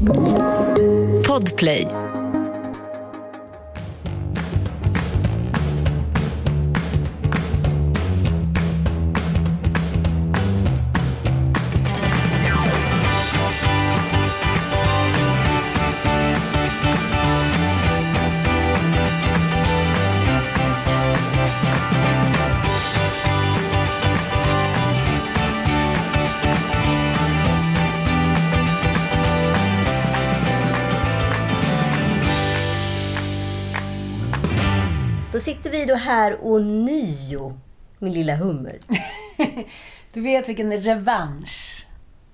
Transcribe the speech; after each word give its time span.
Podplay. 0.00 1.84
Då 35.32 35.40
sitter 35.40 35.70
vi 35.70 35.84
då 35.84 35.94
här 35.94 36.44
och 36.44 36.62
nio, 36.62 37.58
min 37.98 38.12
lilla 38.12 38.34
hummer. 38.34 38.78
Du 40.12 40.20
vet 40.20 40.48
vilken 40.48 40.72
revansch 40.72 41.86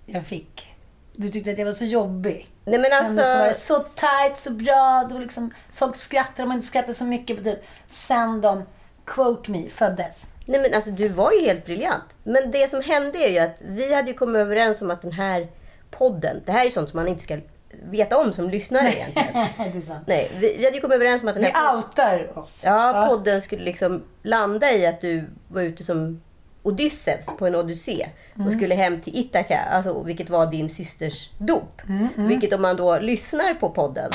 jag 0.07 0.27
fick. 0.27 0.75
Du 1.13 1.29
tyckte 1.29 1.51
att 1.51 1.59
jag 1.59 1.67
var 1.67 1.73
så 1.73 1.85
jobbig. 1.85 2.49
Nej 2.65 2.79
men 2.79 2.81
Men 2.81 2.93
alltså, 2.93 3.15
så, 3.15 3.39
var 3.39 3.47
det 3.47 3.55
så 3.55 3.81
tight, 3.81 4.39
så 4.39 4.51
bra. 4.51 5.05
Det 5.09 5.15
var 5.15 5.21
liksom, 5.21 5.51
folk 5.73 5.97
skrattar 5.97 6.43
om 6.43 6.49
man 6.49 6.57
inte 6.57 6.69
skrattar 6.69 6.93
så 6.93 7.05
mycket. 7.05 7.45
Typ. 7.45 7.59
Sen 7.91 8.41
de, 8.41 8.63
quote 9.05 9.51
me, 9.51 9.69
föddes. 9.69 10.27
nej 10.45 10.61
men 10.61 10.75
alltså 10.75 10.91
du 10.91 11.09
var 11.09 11.33
ju 11.33 11.41
helt 11.41 11.65
briljant. 11.65 12.15
Men 12.25 12.51
det 12.51 12.71
som 12.71 12.83
hände 12.83 13.19
är 13.19 13.31
ju 13.31 13.39
att 13.39 13.63
vi 13.67 13.95
hade 13.95 14.09
ju 14.09 14.15
kommit 14.15 14.37
överens 14.41 14.83
om 14.83 14.91
att 14.91 15.03
den 15.03 15.13
här 15.13 15.49
podden, 15.91 16.43
det 16.47 16.53
här 16.53 16.67
är 16.67 16.71
sånt 16.71 16.91
som 16.91 16.97
man 16.97 17.09
inte 17.09 17.23
ska 17.23 17.39
veta 17.83 18.19
om 18.19 18.33
som 18.33 18.51
lyssnare 18.51 18.93
egentligen. 18.93 19.33
det. 19.73 20.01
Nej, 20.07 20.31
vi, 20.41 20.57
vi 20.59 20.65
hade 20.65 20.77
ju 20.77 20.81
kommit 20.81 20.95
överens 20.95 21.23
om 21.23 21.29
att 21.29 21.35
den 21.35 21.45
Vi 21.45 21.51
här 21.51 21.77
outar 21.77 22.39
oss. 22.39 22.63
ja, 22.65 23.07
podden 23.09 23.43
skulle 23.43 23.65
liksom 23.65 24.03
landa 24.23 24.73
i 24.73 24.87
att 24.87 25.01
du 25.01 25.31
var 25.49 25.63
ute 25.63 25.85
som 25.85 26.23
Odysseus 26.63 27.27
på 27.39 27.47
en 27.47 27.55
odyssé 27.55 28.07
och 28.47 28.53
skulle 28.53 28.75
hem 28.75 29.01
till 29.01 29.17
Ithaka, 29.17 29.61
alltså, 29.73 30.03
vilket 30.03 30.31
var 30.31 30.47
din 30.47 30.69
systers 30.69 31.31
dop. 31.39 31.83
Vilket 32.17 32.53
om 32.53 32.63
man 32.63 32.77
då 32.77 32.99
lyssnar 32.99 33.55
på 33.55 33.71
podden 33.71 34.11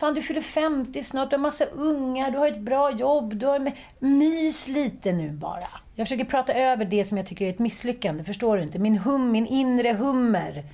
Fan, 0.00 0.14
du 0.14 0.22
fyller 0.22 0.40
50 0.40 1.02
snart, 1.02 1.30
du 1.30 1.36
har 1.36 1.40
massa 1.40 1.64
ungar, 1.64 2.30
du 2.30 2.38
har 2.38 2.48
ett 2.48 2.60
bra 2.60 2.90
jobb, 2.90 3.36
du 3.36 3.46
har. 3.46 3.72
Mys 3.98 4.68
lite 4.68 5.12
nu 5.12 5.30
bara. 5.30 5.68
Jag 5.94 6.06
försöker 6.06 6.24
prata 6.24 6.54
över 6.54 6.84
det 6.84 7.04
som 7.04 7.18
jag 7.18 7.26
tycker 7.26 7.44
är 7.44 7.50
ett 7.50 7.58
misslyckande, 7.58 8.24
förstår 8.24 8.56
du 8.56 8.62
inte? 8.62 8.78
Min 8.78 8.98
hum, 8.98 9.30
min 9.30 9.46
inre 9.46 9.92
hummer 9.92 10.64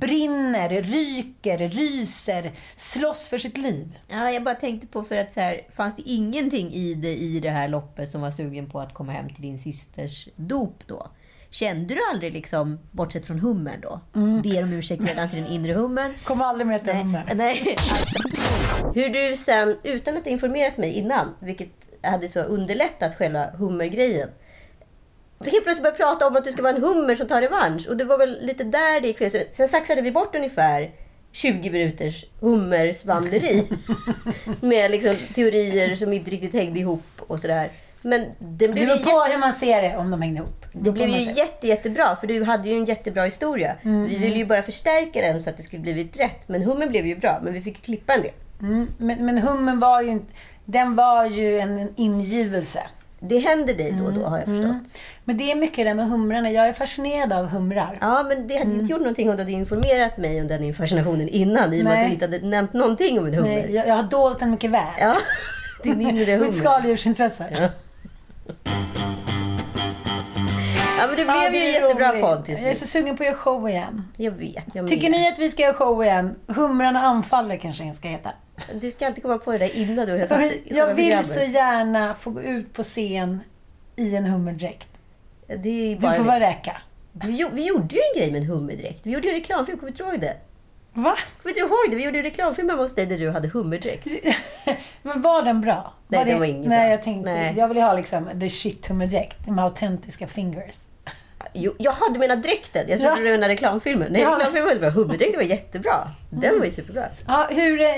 brinner, 0.00 0.82
ryker, 0.82 1.58
ryser, 1.58 2.52
slåss 2.76 3.28
för 3.28 3.38
sitt 3.38 3.56
liv. 3.58 3.98
Ja, 4.08 4.30
jag 4.30 4.44
bara 4.44 4.54
tänkte 4.54 4.86
på 4.86 5.02
för 5.04 5.16
att 5.16 5.32
så 5.32 5.40
här, 5.40 5.60
fanns 5.76 5.96
det 5.96 6.02
ingenting 6.02 6.72
i 6.72 6.94
det, 6.94 7.14
i 7.16 7.40
det 7.40 7.50
här 7.50 7.68
loppet 7.68 8.10
som 8.10 8.20
var 8.20 8.30
sugen 8.30 8.70
på 8.70 8.80
att 8.80 8.94
komma 8.94 9.12
hem 9.12 9.28
till 9.28 9.42
din 9.42 9.58
systers 9.58 10.28
dop 10.36 10.82
då? 10.86 11.06
Kände 11.50 11.94
du 11.94 12.00
aldrig, 12.12 12.32
liksom, 12.32 12.78
bortsett 12.90 13.26
från 13.26 13.38
hummern 13.38 13.80
då, 13.80 14.00
ber 14.42 14.62
om 14.62 14.72
ursäkt 14.72 15.04
redan 15.04 15.28
till 15.28 15.42
den 15.42 15.52
inre 15.52 15.72
hummern? 15.72 16.14
Kommer 16.24 16.44
aldrig 16.44 16.66
mer 16.66 16.78
till 16.78 16.86
Nej, 16.94 17.02
hummer. 17.02 17.32
nej. 17.34 17.76
Hur 18.94 19.08
du 19.08 19.36
sen, 19.36 19.76
utan 19.82 20.16
att 20.16 20.24
ha 20.24 20.30
informerat 20.30 20.76
mig 20.76 20.92
innan, 20.92 21.34
vilket 21.40 21.90
hade 22.02 22.28
så 22.28 22.40
underlättat 22.40 23.14
själva 23.14 23.50
hummergrejen, 23.50 24.28
helt 25.44 25.64
plötsligt 25.64 25.82
började 25.82 25.96
prata 25.96 26.26
om 26.26 26.36
att 26.36 26.44
du 26.44 26.52
ska 26.52 26.62
vara 26.62 26.74
en 26.76 26.82
hummer 26.82 27.14
som 27.14 27.26
tar 27.26 27.40
revansch. 27.40 27.88
Och 27.88 27.96
det 27.96 28.04
var 28.04 28.18
väl 28.18 28.38
lite 28.40 28.64
där 28.64 29.00
det 29.00 29.06
gick 29.06 29.18
fel. 29.18 29.30
Sen 29.50 29.68
saxade 29.68 30.02
vi 30.02 30.12
bort 30.12 30.34
ungefär 30.34 30.90
20 31.32 31.70
minuters 31.70 32.24
hummersvamleri. 32.40 33.68
med 34.60 34.90
liksom 34.90 35.14
teorier 35.34 35.96
som 35.96 36.12
inte 36.12 36.30
riktigt 36.30 36.52
hängde 36.52 36.78
ihop 36.78 37.04
och 37.18 37.40
sådär. 37.40 37.70
Men 38.02 38.20
det 38.38 38.66
Det 38.66 38.68
beror 38.68 38.96
på 38.96 39.32
hur 39.32 39.38
man 39.38 39.52
ser 39.52 39.82
det, 39.82 39.96
om 39.96 40.10
de 40.10 40.22
hänger 40.22 40.42
ihop. 40.42 40.66
det 40.72 40.90
blev 40.90 41.08
ju 41.08 41.32
jätte, 41.32 41.66
jättebra. 41.66 42.16
För 42.16 42.26
du 42.26 42.44
hade 42.44 42.68
ju 42.68 42.76
en 42.76 42.84
jättebra 42.84 43.24
historia. 43.24 43.74
Vi 43.82 44.16
ville 44.16 44.36
ju 44.36 44.44
bara 44.44 44.62
förstärka 44.62 45.20
den 45.20 45.42
så 45.42 45.50
att 45.50 45.56
det 45.56 45.62
skulle 45.62 45.82
blivit 45.82 46.20
rätt. 46.20 46.48
Men 46.48 46.62
hummen 46.62 46.88
blev 46.88 47.06
ju 47.06 47.16
bra. 47.16 47.38
Men 47.42 47.52
vi 47.52 47.60
fick 47.60 47.82
klippa 47.82 48.14
en 48.14 48.22
del. 48.22 48.32
Mm, 48.60 48.88
men, 48.98 49.26
men 49.26 49.38
hummen 49.38 49.80
var 49.80 50.02
ju. 50.02 50.20
Den 50.64 50.96
var 50.96 51.24
ju 51.24 51.58
en, 51.58 51.94
ingivelse. 51.96 52.80
Det 53.20 53.38
händer 53.38 53.74
dig 53.74 53.92
då 53.92 54.04
och 54.04 54.12
då 54.12 54.24
har 54.24 54.38
jag 54.38 54.46
förstått. 54.46 54.76
Men 55.28 55.36
det 55.36 55.50
är 55.50 55.56
mycket 55.56 55.76
det 55.76 55.84
där 55.84 55.94
med 55.94 56.08
humrarna. 56.08 56.50
Jag 56.50 56.68
är 56.68 56.72
fascinerad 56.72 57.32
av 57.32 57.46
humrar. 57.46 57.98
Ja, 58.00 58.22
men 58.28 58.46
det 58.46 58.56
hade 58.58 58.70
inte 58.72 58.84
gjort 58.84 59.00
någonting 59.00 59.30
om 59.30 59.36
du 59.36 59.42
hade 59.42 59.52
informerat 59.52 60.16
mig 60.16 60.40
om 60.40 60.46
den 60.48 60.74
fascinationen 60.74 61.28
innan. 61.28 61.74
I 61.74 61.80
och 61.80 61.84
med 61.84 61.98
att 61.98 62.04
du 62.06 62.12
inte 62.12 62.24
hade 62.24 62.38
nämnt 62.38 62.72
någonting 62.72 63.18
om 63.18 63.26
en 63.26 63.34
hummer. 63.34 63.48
Nej, 63.48 63.74
jag, 63.74 63.88
jag 63.88 63.94
har 63.94 64.02
dolt 64.02 64.38
den 64.38 64.50
mycket 64.50 64.70
väl. 64.70 64.82
Ja, 65.00 65.16
din 65.82 66.00
inre 66.00 66.32
hummer. 66.32 66.46
Mitt 66.46 66.56
skaldjursintresse. 66.56 67.46
Ja. 67.50 67.68
Ja, 71.00 71.06
men 71.06 71.16
det 71.16 71.24
blev 71.24 71.26
Ja, 71.36 71.44
ju 71.44 71.50
det 71.50 71.58
en 71.58 71.74
är 71.74 71.80
jättebra 71.80 72.12
roligt. 72.12 72.22
podd 72.22 72.44
till 72.44 72.54
Jag 72.54 72.62
är 72.70 72.72
så 72.74 72.78
slut. 72.78 72.88
sugen 72.90 73.16
på 73.16 73.22
att 73.22 73.26
göra 73.26 73.36
show 73.36 73.68
igen. 73.68 74.04
Jag 74.16 74.30
vet, 74.30 74.64
jag 74.74 74.88
Tycker 74.88 75.10
med. 75.10 75.20
ni 75.20 75.28
att 75.28 75.38
vi 75.38 75.50
ska 75.50 75.62
göra 75.62 75.74
show 75.74 76.04
igen? 76.04 76.34
Humrarna 76.46 77.00
anfaller 77.02 77.56
kanske 77.56 77.84
den 77.84 77.94
ska 77.94 78.08
heta. 78.08 78.30
Du 78.80 78.90
ska 78.90 79.06
alltid 79.06 79.22
komma 79.22 79.38
på 79.38 79.52
det 79.52 79.58
där 79.58 79.76
innan 79.76 80.06
du 80.06 80.18
har 80.18 80.26
satt 80.26 80.40
Jag 80.64 80.86
vill 80.86 80.96
programmet. 80.96 81.34
så 81.34 81.40
gärna 81.42 82.14
få 82.14 82.30
gå 82.30 82.42
ut 82.42 82.72
på 82.72 82.82
scen 82.82 83.40
i 83.96 84.16
en 84.16 84.24
hummerdräkt. 84.24 84.88
Det 85.48 85.68
är 85.68 85.94
Du 85.94 86.00
bara 86.00 86.14
får 86.14 86.24
vara 86.24 86.40
räka. 86.40 86.76
Vi, 87.12 87.46
vi 87.52 87.66
gjorde 87.66 87.94
ju 87.94 88.00
en 88.14 88.20
grej 88.20 88.32
med 88.32 88.40
en 88.42 88.46
hummerdräkt. 88.48 89.06
Vi 89.06 89.10
gjorde 89.10 89.28
ju 89.28 89.34
reklamfilm, 89.34 89.78
kommer 89.78 89.92
du 89.92 90.04
inte 90.04 90.12
ihåg 90.12 90.20
det? 90.20 90.36
Va? 90.92 91.16
Kommer 91.42 91.42
du 91.42 91.48
inte 91.48 91.60
ihåg 91.60 91.90
det? 91.90 91.96
Vi 91.96 92.04
gjorde 92.04 92.16
ju 92.18 92.22
reklamfilm 92.22 92.68
hemma 92.70 92.82
hos 92.82 92.94
dig 92.94 93.06
där 93.06 93.18
du 93.18 93.30
hade 93.30 93.48
hummerdräkt. 93.48 94.06
Men 95.02 95.22
var 95.22 95.42
den 95.42 95.60
bra? 95.60 95.92
Nej, 96.08 96.24
det, 96.24 96.30
den 96.30 96.38
var 96.38 96.46
ingen 96.46 96.68
Nej, 96.68 96.84
bra. 96.86 96.90
jag 96.90 97.02
tänkte... 97.02 97.30
Nej. 97.32 97.54
Jag 97.56 97.68
vill 97.68 97.76
ju 97.76 97.82
ha 97.82 97.92
liksom 97.92 98.28
the 98.40 98.50
shit 98.50 98.86
hummerdräkt. 98.86 99.46
Med 99.48 99.64
autentiska 99.64 100.26
fingers. 100.26 100.76
Jo, 101.52 101.74
jaha, 101.78 102.08
du 102.12 102.18
menar 102.18 102.36
dräkten? 102.36 102.88
Jag 102.88 102.98
trodde 102.98 103.14
Ja. 103.16 103.24
du 103.24 103.30
menade 103.30 103.52
reklamfilmen. 103.52 104.12
Nej, 104.12 104.22
Ja. 104.22 104.30
reklamfilmen 104.30 104.68
var 104.68 104.80
bra. 104.80 104.90
Hummerdräkten 104.90 105.36
var 105.40 105.46
jättebra. 105.48 105.94
Den 106.30 106.58
var 106.58 106.64
ju 106.66 106.70
superbra. 106.72 107.04
Ja, 107.26 107.48
hur, 107.50 107.80
eh, 107.80 107.88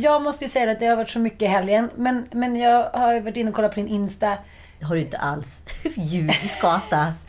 jag 0.00 0.22
måste 0.22 0.44
ju 0.44 0.48
säga 0.48 0.70
att 0.70 0.80
det 0.80 0.86
har 0.86 0.96
varit 0.96 1.10
så 1.10 1.18
mycket 1.18 1.42
i 1.42 1.46
helgen. 1.46 1.90
Men, 1.96 2.26
men 2.32 2.56
jag 2.56 2.90
har 2.90 3.20
varit 3.20 3.36
inne 3.36 3.50
och 3.50 3.56
kollat 3.56 3.74
på 3.74 3.80
din 3.80 3.88
Insta. 3.88 4.36
Har 4.82 4.94
du 4.94 5.00
inte 5.00 5.18
alls. 5.18 5.64
Ljudskata. 5.96 7.12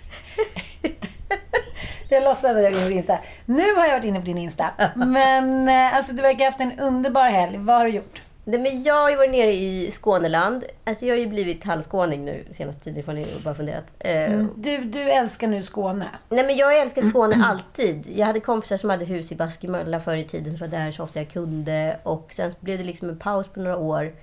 Jag 2.09 2.23
låtsas 2.23 2.45
att 2.45 2.63
jag 2.63 2.71
in 2.71 2.77
på 2.79 2.87
din 2.87 2.97
Insta. 2.97 3.17
Nu 3.45 3.75
har 3.75 3.85
jag 3.85 3.93
varit 3.93 4.05
inne 4.05 4.19
på 4.19 4.25
din 4.25 4.37
Insta. 4.37 4.71
Men 4.95 5.67
eh, 5.69 5.95
alltså, 5.95 6.13
du 6.13 6.21
verkar 6.21 6.39
ha 6.39 6.45
haft 6.45 6.59
en 6.59 6.79
underbar 6.79 7.29
helg. 7.29 7.57
Vad 7.57 7.77
har 7.77 7.85
du 7.85 7.91
gjort? 7.91 8.21
Nej, 8.43 8.59
men 8.59 8.83
jag 8.83 8.93
har 8.95 9.09
ju 9.09 9.15
varit 9.15 9.31
nere 9.31 9.53
i 9.53 9.91
Skåneland. 9.91 10.63
Alltså 10.83 11.05
jag 11.05 11.15
har 11.15 11.19
ju 11.19 11.27
blivit 11.27 11.63
halvskåning 11.63 12.25
nu 12.25 12.43
senaste 12.51 12.83
tiden, 12.83 13.03
får 13.03 13.13
ni 13.13 13.27
bara 13.45 13.55
funderat. 13.55 13.83
Eh, 13.99 14.45
Du, 14.55 14.77
du 14.77 15.11
älskar 15.11 15.47
nu 15.47 15.63
Skåne. 15.63 16.05
Nej, 16.29 16.45
men 16.45 16.55
jag 16.55 16.65
har 16.67 16.73
älskat 16.73 17.07
Skåne 17.07 17.35
alltid. 17.45 18.07
Jag 18.15 18.25
hade 18.25 18.39
kompisar 18.39 18.77
som 18.77 18.89
hade 18.89 19.05
hus 19.05 19.31
i 19.31 19.35
Baskemölla 19.35 19.99
förr 19.99 20.15
i 20.15 20.23
tiden, 20.23 20.53
så 20.53 20.59
var 20.59 20.67
där 20.67 20.91
så 20.91 21.03
ofta 21.03 21.19
jag 21.19 21.29
kunde. 21.29 21.97
Och 22.03 22.27
sen 22.33 22.55
blev 22.59 22.77
det 22.77 22.83
liksom 22.83 23.09
en 23.09 23.19
paus 23.19 23.47
på 23.47 23.59
några 23.59 23.77
år. 23.77 24.13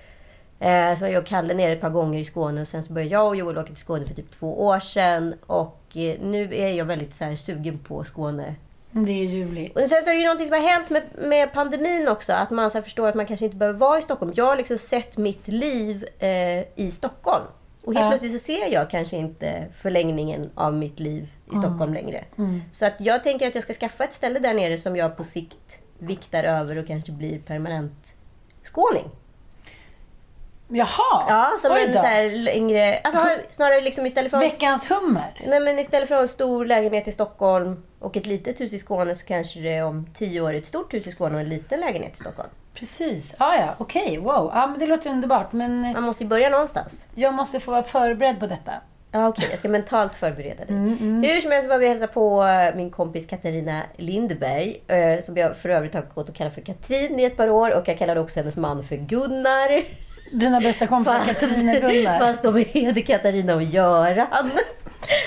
Eh, 0.60 0.94
så 0.94 1.00
var 1.00 1.08
jag 1.08 1.20
och 1.22 1.26
Kalle 1.28 1.54
nere 1.54 1.72
ett 1.72 1.80
par 1.80 1.90
gånger 1.90 2.18
i 2.20 2.24
Skåne 2.24 2.60
och 2.60 2.68
sen 2.68 2.82
så 2.82 2.92
började 2.92 3.12
jag 3.12 3.26
och 3.26 3.36
Joel 3.36 3.58
åka 3.58 3.66
till 3.66 3.76
Skåne 3.76 4.06
för 4.06 4.14
typ 4.14 4.30
två 4.38 4.66
år 4.66 4.80
sedan. 4.80 5.34
Och 5.46 5.82
eh, 5.96 6.20
nu 6.20 6.54
är 6.54 6.68
jag 6.68 6.84
väldigt 6.84 7.14
så 7.14 7.24
här, 7.24 7.36
sugen 7.36 7.78
på 7.78 8.04
Skåne. 8.04 8.54
Det 8.90 9.12
är 9.12 9.24
ljuvligt. 9.24 9.74
Och 9.76 9.80
sen 9.80 9.88
så 10.04 10.10
är 10.10 10.14
det 10.14 10.20
ju 10.20 10.24
någonting 10.24 10.46
som 10.48 10.56
har 10.62 10.68
hänt 10.70 10.90
med, 10.90 11.02
med 11.18 11.52
pandemin 11.52 12.08
också. 12.08 12.32
Att 12.32 12.50
man 12.50 12.70
så 12.70 12.82
förstår 12.82 13.08
att 13.08 13.14
man 13.14 13.26
kanske 13.26 13.44
inte 13.44 13.56
behöver 13.56 13.78
vara 13.78 13.98
i 13.98 14.02
Stockholm. 14.02 14.32
Jag 14.36 14.44
har 14.44 14.56
liksom 14.56 14.78
sett 14.78 15.16
mitt 15.16 15.48
liv 15.48 16.04
eh, 16.18 16.28
i 16.74 16.90
Stockholm. 16.92 17.44
Och 17.84 17.94
helt 17.94 18.04
Ja. 18.04 18.10
plötsligt 18.10 18.32
så 18.32 18.38
ser 18.38 18.72
jag 18.72 18.90
kanske 18.90 19.16
inte 19.16 19.64
förlängningen 19.80 20.50
av 20.54 20.74
mitt 20.74 21.00
liv 21.00 21.28
i 21.52 21.56
Stockholm 21.56 21.94
längre. 21.94 22.24
Så 22.72 22.86
att 22.86 22.94
jag 22.98 23.22
tänker 23.24 23.48
att 23.48 23.54
jag 23.54 23.64
ska 23.64 23.72
skaffa 23.74 24.04
ett 24.04 24.12
ställe 24.12 24.38
där 24.38 24.54
nere 24.54 24.78
som 24.78 24.96
jag 24.96 25.16
på 25.16 25.24
sikt 25.24 25.78
viktar 25.98 26.44
över 26.44 26.78
och 26.78 26.86
kanske 26.86 27.12
blir 27.12 27.38
permanent 27.38 28.14
skåning. 28.64 29.10
Jaha! 30.70 31.24
Ja, 31.28 31.52
som 31.62 31.72
Oj 31.72 31.80
en 31.82 31.92
då. 31.92 31.98
så 31.98 32.04
här 32.06 32.30
längre... 32.30 32.98
Alltså 33.04 33.20
snarare 33.50 33.80
liksom 33.80 34.06
istället 34.06 34.30
för, 34.30 34.38
Veckans 34.38 34.90
hummer. 34.90 35.42
nej, 35.46 35.60
men 35.60 35.78
istället 35.78 36.08
för 36.08 36.14
att 36.14 36.18
ha 36.18 36.22
en 36.22 36.28
stor 36.28 36.64
lägenhet 36.66 37.08
i 37.08 37.12
Stockholm 37.12 37.82
och 37.98 38.16
ett 38.16 38.26
litet 38.26 38.60
hus 38.60 38.72
i 38.72 38.78
Skåne 38.78 39.14
så 39.14 39.24
kanske 39.26 39.60
det 39.60 39.82
om 39.82 40.06
tio 40.14 40.40
år 40.40 40.54
är 40.54 40.58
ett 40.58 40.66
stort 40.66 40.94
hus 40.94 41.06
i 41.06 41.10
Skåne 41.10 41.34
och 41.34 41.40
en 41.40 41.48
liten 41.48 41.80
lägenhet 41.80 42.14
i 42.14 42.16
Stockholm. 42.20 42.48
Precis. 42.74 43.34
Ah, 43.38 43.54
ja, 43.56 43.74
okej. 43.78 44.18
Wow. 44.18 44.50
Ja, 44.54 44.66
men 44.66 44.78
det 44.80 44.86
låter 44.86 45.10
underbart. 45.10 45.52
Men 45.52 45.84
eh, 45.84 45.92
Man 45.92 46.02
måste 46.02 46.22
ju 46.24 46.28
börja 46.28 46.48
någonstans. 46.50 47.06
jag 47.14 47.34
måste 47.34 47.60
få 47.60 47.70
vara 47.70 47.82
förberedd 47.82 48.40
på 48.40 48.46
detta. 48.46 48.72
Ja, 49.12 49.28
okej. 49.28 49.46
Jag 49.50 49.58
ska 49.58 49.68
mentalt 49.68 50.14
förbereda 50.14 50.64
dig. 50.64 50.76
Mm, 50.76 51.22
Hur 51.22 51.40
som 51.40 51.50
helst 51.50 51.68
var 51.68 51.78
vi 51.78 51.88
hälsa 51.88 52.06
på 52.06 52.44
eh, 52.44 52.74
min 52.76 52.90
kompis 52.90 53.26
Katarina 53.26 53.82
Lindberg. 53.96 54.82
eh, 54.88 55.20
Som 55.20 55.36
jag 55.36 55.56
för 55.56 55.68
övrigt 55.68 55.94
har 55.94 56.02
gått 56.14 56.28
och 56.28 56.34
kallat 56.34 56.54
för 56.54 56.60
Katrin 56.60 57.20
i 57.20 57.24
ett 57.24 57.36
par 57.36 57.48
år. 57.50 57.74
Och 57.76 57.88
jag 57.88 57.98
kallade 57.98 58.20
också 58.20 58.40
hennes 58.40 58.56
man 58.56 58.84
för 58.84 58.96
Gunnar. 58.96 59.82
Dina 60.32 60.60
bästa 60.60 60.86
kompisar 60.86 61.18
Katarina 61.26 61.72
och 61.86 61.92
Gunnar. 61.92 62.18
fast 62.18 62.42
de 62.42 62.56
heter 62.56 63.00
Katarina 63.00 63.54
och 63.54 63.62
Göran. 63.62 64.50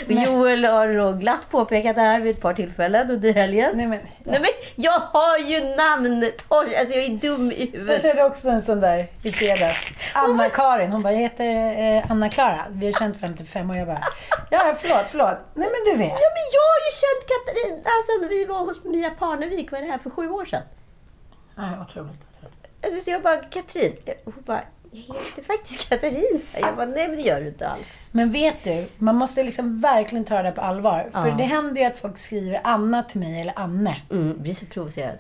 Och 0.05 0.11
Joel 0.11 0.65
har 0.65 0.93
då 0.93 1.11
glatt 1.11 1.49
påpekat 1.49 1.95
det 1.95 2.01
här 2.01 2.19
vid 2.19 2.35
ett 2.35 2.41
par 2.41 2.53
tillfällen 2.53 3.11
under 3.11 3.33
helgen. 3.33 3.71
Nej, 3.73 3.87
men, 3.87 3.99
Nej 4.23 4.39
men 4.39 4.49
jag 4.75 4.99
har 4.99 5.37
ju 5.37 5.75
namn 5.75 6.23
Alltså 6.49 6.95
jag 6.95 7.03
är 7.03 7.09
dum 7.09 7.51
i 7.51 7.65
jag 7.73 7.79
huvudet. 7.79 8.01
körde 8.01 8.23
också 8.23 8.49
en 8.49 8.61
sån 8.61 8.79
där 8.79 9.07
i 9.23 9.31
fredags. 9.31 9.77
Anna-Karin. 10.13 10.91
Hon 10.91 11.01
bara, 11.01 11.13
jag 11.13 11.19
heter 11.19 11.45
eh, 11.97 12.11
Anna-Klara. 12.11 12.65
Vi 12.69 12.85
har 12.85 12.93
känt 12.93 13.21
varandra 13.21 13.35
i 13.35 13.45
typ 13.45 13.53
fem 13.53 13.69
år. 13.69 13.77
Jag 13.77 13.87
bara, 13.87 14.03
ja 14.49 14.75
förlåt, 14.79 15.05
förlåt. 15.11 15.37
Nej 15.53 15.69
men 15.71 15.93
du 15.93 15.97
vet. 16.03 16.09
Ja 16.11 16.29
men 16.37 16.45
jag 16.57 16.65
har 16.71 16.81
ju 16.87 16.91
känt 17.01 17.23
Katarina 17.31 17.89
sen 18.05 18.29
vi 18.29 18.45
var 18.45 18.59
hos 18.59 18.83
Mia 18.83 19.09
Parnevik, 19.09 19.71
vad 19.71 19.81
är 19.81 19.85
det 19.85 19.91
här, 19.91 19.99
för 19.99 20.09
sju 20.09 20.29
år 20.29 20.45
sedan. 20.45 20.63
Ja, 21.55 21.85
otroligt. 21.89 23.03
Så 23.03 23.11
jag 23.11 23.21
bara, 23.21 23.37
Katrin. 23.37 23.95
Hon 24.25 24.33
bara, 24.45 24.61
jag 24.91 25.01
heter 25.15 25.43
faktiskt 25.43 25.89
Katarina. 25.89 26.39
Jag 26.59 26.75
bara, 26.75 26.85
nej 26.85 27.07
men 27.07 27.17
det 27.17 27.21
gör 27.23 27.41
du 27.41 27.47
inte 27.47 27.67
alls. 27.67 28.09
Men 28.11 28.31
vet 28.31 28.63
du, 28.63 28.85
man 28.97 29.15
måste 29.15 29.43
liksom 29.43 29.79
verkligen 29.79 30.25
ta 30.25 30.35
det 30.37 30.43
där 30.43 30.51
på 30.51 30.61
allvar. 30.61 31.09
För 31.11 31.27
Ja. 31.27 31.35
det 31.35 31.43
händer 31.43 31.81
ju 31.81 31.87
att 31.87 31.99
folk 31.99 32.17
skriver 32.17 32.61
Anna 32.63 33.03
till 33.03 33.19
mig 33.19 33.41
eller 33.41 33.53
Anne. 33.55 34.01
Mm, 34.11 34.41
blir 34.41 34.53
så 34.53 34.65
provocerad. 34.65 35.17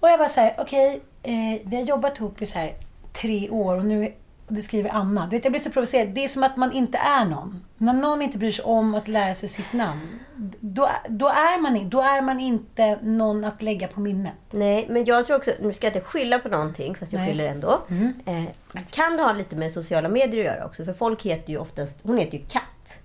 Och 0.00 0.08
jag 0.08 0.18
bara 0.18 0.28
såhär, 0.28 0.54
okej, 0.58 1.00
eh, 1.22 1.60
vi 1.64 1.76
har 1.76 1.82
jobbat 1.82 2.18
ihop 2.18 2.42
i 2.42 2.46
så 2.46 2.58
här 2.58 2.74
tre 3.12 3.50
år 3.50 3.76
och 3.76 3.84
nu 3.84 4.12
och 4.48 4.54
du 4.54 4.62
skriver 4.62 4.90
Anna. 4.90 5.26
Du 5.26 5.36
vet, 5.36 5.44
jag 5.44 5.52
blir 5.52 5.60
så 5.60 5.70
provocerad. 5.70 6.08
Det 6.08 6.24
är 6.24 6.28
som 6.28 6.42
att 6.42 6.56
man 6.56 6.72
inte 6.72 6.98
är 6.98 7.24
någon. 7.24 7.64
När 7.76 7.92
någon 7.92 8.22
inte 8.22 8.38
bryr 8.38 8.50
sig 8.50 8.64
om 8.64 8.94
att 8.94 9.08
lära 9.08 9.34
sig 9.34 9.48
sitt 9.48 9.72
namn, 9.72 10.18
då, 10.60 10.90
då, 11.08 11.28
är, 11.28 11.60
man, 11.60 11.88
då 11.90 12.00
är 12.00 12.22
man 12.22 12.40
inte 12.40 12.98
någon 13.02 13.44
att 13.44 13.62
lägga 13.62 13.88
på 13.88 14.00
minnet. 14.00 14.34
Nej, 14.50 14.86
men 14.90 15.04
jag 15.04 15.26
tror 15.26 15.36
också, 15.36 15.50
nu 15.60 15.72
ska 15.74 15.86
jag 15.86 15.96
inte 15.96 16.08
skylla 16.08 16.38
på 16.38 16.48
någonting, 16.48 16.94
fast 16.94 17.12
jag 17.12 17.20
Nej. 17.20 17.28
skyller 17.30 17.44
ändå. 17.44 17.80
Eh, 18.26 18.44
kan 18.90 19.16
det 19.16 19.22
ha 19.22 19.32
lite 19.32 19.56
med 19.56 19.72
sociala 19.72 20.08
medier 20.08 20.40
att 20.40 20.54
göra 20.56 20.66
också? 20.66 20.84
För 20.84 20.92
folk 20.92 21.22
heter 21.22 21.50
ju 21.50 21.58
oftast, 21.58 21.98
hon 22.02 22.18
heter 22.18 22.38
ju 22.38 22.44
Katt 22.44 23.00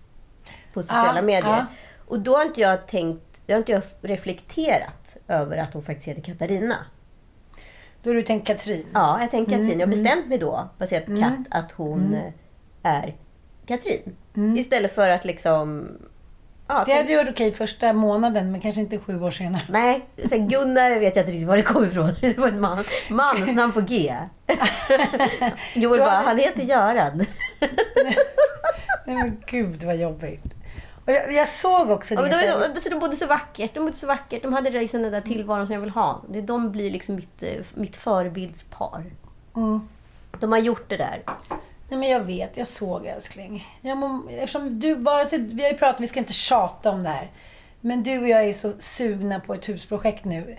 på 0.74 0.84
sociala 0.84 1.16
Ja, 1.16 1.22
medier. 1.22 1.44
ja. 1.57 1.66
Och 2.07 2.19
då 2.19 2.36
har 2.38 2.46
inte 2.46 2.62
jag 2.62 2.88
tänkt, 2.88 3.42
då 3.48 3.54
har 3.54 3.57
inte 3.57 3.72
jag 3.72 3.81
reflekterat 4.01 5.18
över 5.28 5.57
att 5.57 5.74
hon 5.74 5.84
faktiskt 5.84 6.07
heter 6.07 6.22
Katarina. 6.22 6.75
Då 8.03 8.09
har 8.09 8.15
du 8.15 8.23
tänkt 8.23 8.47
Katrin. 8.47 8.85
Ja, 8.94 9.21
jag 9.21 9.31
tänker 9.31 9.53
Mm, 9.53 9.61
Katrin. 9.63 9.79
Jag 9.79 9.88
har 9.88 9.91
bestämt 9.91 10.27
mig 10.27 10.38
då, 10.38 10.69
baserat 10.77 11.05
på 11.05 11.17
Katt, 11.17 11.47
att 11.50 11.71
hon 11.71 12.17
är 12.83 13.15
Katrin. 13.65 14.15
Istället 14.57 14.95
för 14.95 15.09
att 15.09 15.25
liksom... 15.25 15.88
Ja, 16.67 16.73
Mm. 16.75 16.85
Det 16.85 16.94
hade 16.94 17.23
varit 17.23 17.33
okej 17.33 17.51
första 17.51 17.94
månaden, 17.94 18.51
men 18.51 18.61
kanske 18.61 18.81
inte 18.81 18.97
sju 19.00 19.21
år 19.21 19.31
senare. 19.31 19.61
Nej, 19.69 20.05
så 20.25 20.35
här, 20.35 20.47
Gunnar 20.50 21.00
vet 21.00 21.15
jag 21.15 21.23
inte 21.23 21.31
riktigt 21.31 21.47
var 21.47 21.57
det 21.57 21.63
kom 21.63 21.85
ifrån. 21.85 22.09
Det 22.21 22.38
var 22.38 22.47
en 22.47 22.59
man, 22.59 22.83
mansnamn 23.09 23.73
på 23.73 23.81
G. 23.81 24.13
Joel 25.75 26.00
bara, 26.00 26.09
han 26.09 26.38
heter 26.38 26.63
Göran. 26.63 27.17
Nej 29.05 29.15
men 29.15 29.38
gud 29.45 29.83
vad 29.83 29.95
jobbigt. 29.95 30.44
Och 31.05 31.11
jag, 31.11 31.33
jag 31.33 31.50
såg 31.50 31.89
också 31.89 32.15
det. 32.15 32.21
men 32.21 32.31
de, 32.73 32.81
så 32.81 32.89
de, 32.89 33.00
bodde 33.00 33.15
så 33.15 33.27
vackert. 33.27 33.73
De 33.73 33.79
bodde 33.79 33.97
så 33.97 34.07
vackert. 34.07 34.44
De 34.44 34.53
hade 34.53 34.69
liksom 34.69 35.01
den 35.01 35.11
där 35.11 35.21
tillvaron 35.21 35.67
som 35.67 35.73
jag 35.73 35.81
vill 35.81 35.89
ha. 35.89 36.21
Det, 36.29 36.41
de 36.41 36.71
blir 36.71 36.91
liksom 36.91 37.15
mitt, 37.15 37.44
eh, 37.44 37.65
mitt 37.73 37.95
förebildspar. 37.95 39.03
Mm. 39.55 39.89
De 40.39 40.51
har 40.51 40.59
gjort 40.59 40.89
det 40.89 40.97
där. 40.97 41.23
Nej 41.89 42.00
men 42.00 42.09
jag 42.09 42.19
vet, 42.19 42.57
jag 42.57 42.67
såg 42.67 43.05
älskling. 43.05 43.65
Jag 43.81 43.97
må, 43.97 44.29
eftersom 44.29 44.79
du 44.79 44.95
bara, 44.95 45.25
så, 45.25 45.38
vi 45.38 45.63
har 45.63 45.69
ju 45.69 45.77
pratat, 45.77 46.01
vi 46.01 46.07
ska 46.07 46.19
inte 46.19 46.33
tjata 46.33 46.91
om 46.91 47.03
det 47.03 47.09
här. 47.09 47.31
Men 47.81 48.03
du 48.03 48.19
och 48.19 48.27
jag 48.27 48.44
är 48.44 48.53
så 48.53 48.73
sugna 48.79 49.39
på 49.39 49.53
ett 49.53 49.69
husprojekt 49.69 50.25
nu. 50.25 50.57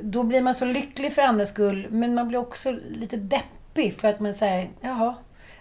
Då 0.00 0.22
blir 0.22 0.40
man 0.40 0.54
så 0.54 0.64
lycklig 0.64 1.12
för 1.12 1.22
andras 1.22 1.48
skull, 1.48 1.86
men 1.90 2.14
man 2.14 2.28
blir 2.28 2.38
också 2.38 2.70
lite 2.88 3.16
deppig 3.16 3.96
för 4.00 4.08
att 4.08 4.20
man 4.20 4.34
säger, 4.34 4.70
jaha. 4.80 5.14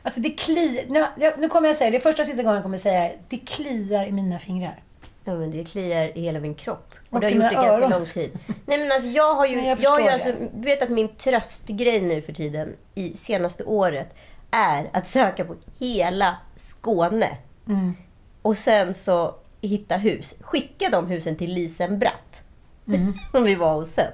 Alltså 0.05 0.19
det 0.19 0.29
kliar, 0.29 0.83
nu, 0.87 1.31
nu 1.37 1.49
kommer 1.49 1.67
jag 1.67 1.77
säga, 1.77 1.91
det 1.91 1.97
är 1.97 2.01
första 2.01 2.21
och 2.21 2.25
sista 2.27 2.43
gången 2.43 2.55
jag 2.55 2.63
kommer 2.63 2.77
säga 2.77 3.01
det. 3.01 3.15
Det 3.29 3.37
kliar 3.37 4.05
i 4.05 4.11
mina 4.11 4.39
fingrar. 4.39 4.83
Ja, 5.23 5.33
men 5.33 5.51
det 5.51 5.63
kliar 5.63 6.17
i 6.17 6.21
hela 6.21 6.39
min 6.39 6.55
kropp. 6.55 6.95
Och, 7.09 7.13
Och 7.13 7.19
det 7.19 7.27
har 7.27 7.31
gjort 7.31 7.49
det 7.49 7.53
ganska 7.55 7.73
öron. 7.73 7.91
lång 7.91 8.05
tid. 8.05 8.37
Nej 8.65 8.77
men 8.77 8.91
alltså 8.91 9.07
jag 9.07 9.35
har 9.35 9.45
ju... 9.45 9.55
Nej, 9.55 9.67
jag 9.67 9.79
jag 9.79 10.01
ju 10.01 10.09
alltså, 10.09 10.33
du 10.53 10.65
vet 10.65 10.81
att 10.81 10.89
min 10.89 11.15
tröstgrej 11.15 12.01
nu 12.01 12.21
för 12.21 12.33
tiden, 12.33 12.75
i 12.95 13.13
senaste 13.17 13.63
året, 13.63 14.15
är 14.51 14.89
att 14.93 15.07
söka 15.07 15.45
på 15.45 15.55
hela 15.79 16.37
Skåne. 16.55 17.37
Mm. 17.67 17.95
Och 18.41 18.57
sen 18.57 18.93
så 18.93 19.35
hitta 19.61 19.97
hus. 19.97 20.35
Skicka 20.41 20.89
de 20.89 21.07
husen 21.07 21.35
till 21.35 21.53
Lisen 21.53 21.99
Bratt. 21.99 22.43
Mm. 22.87 23.13
Som 23.31 23.43
vi 23.43 23.55
var 23.55 23.73
hos 23.73 23.89
sen. 23.91 24.11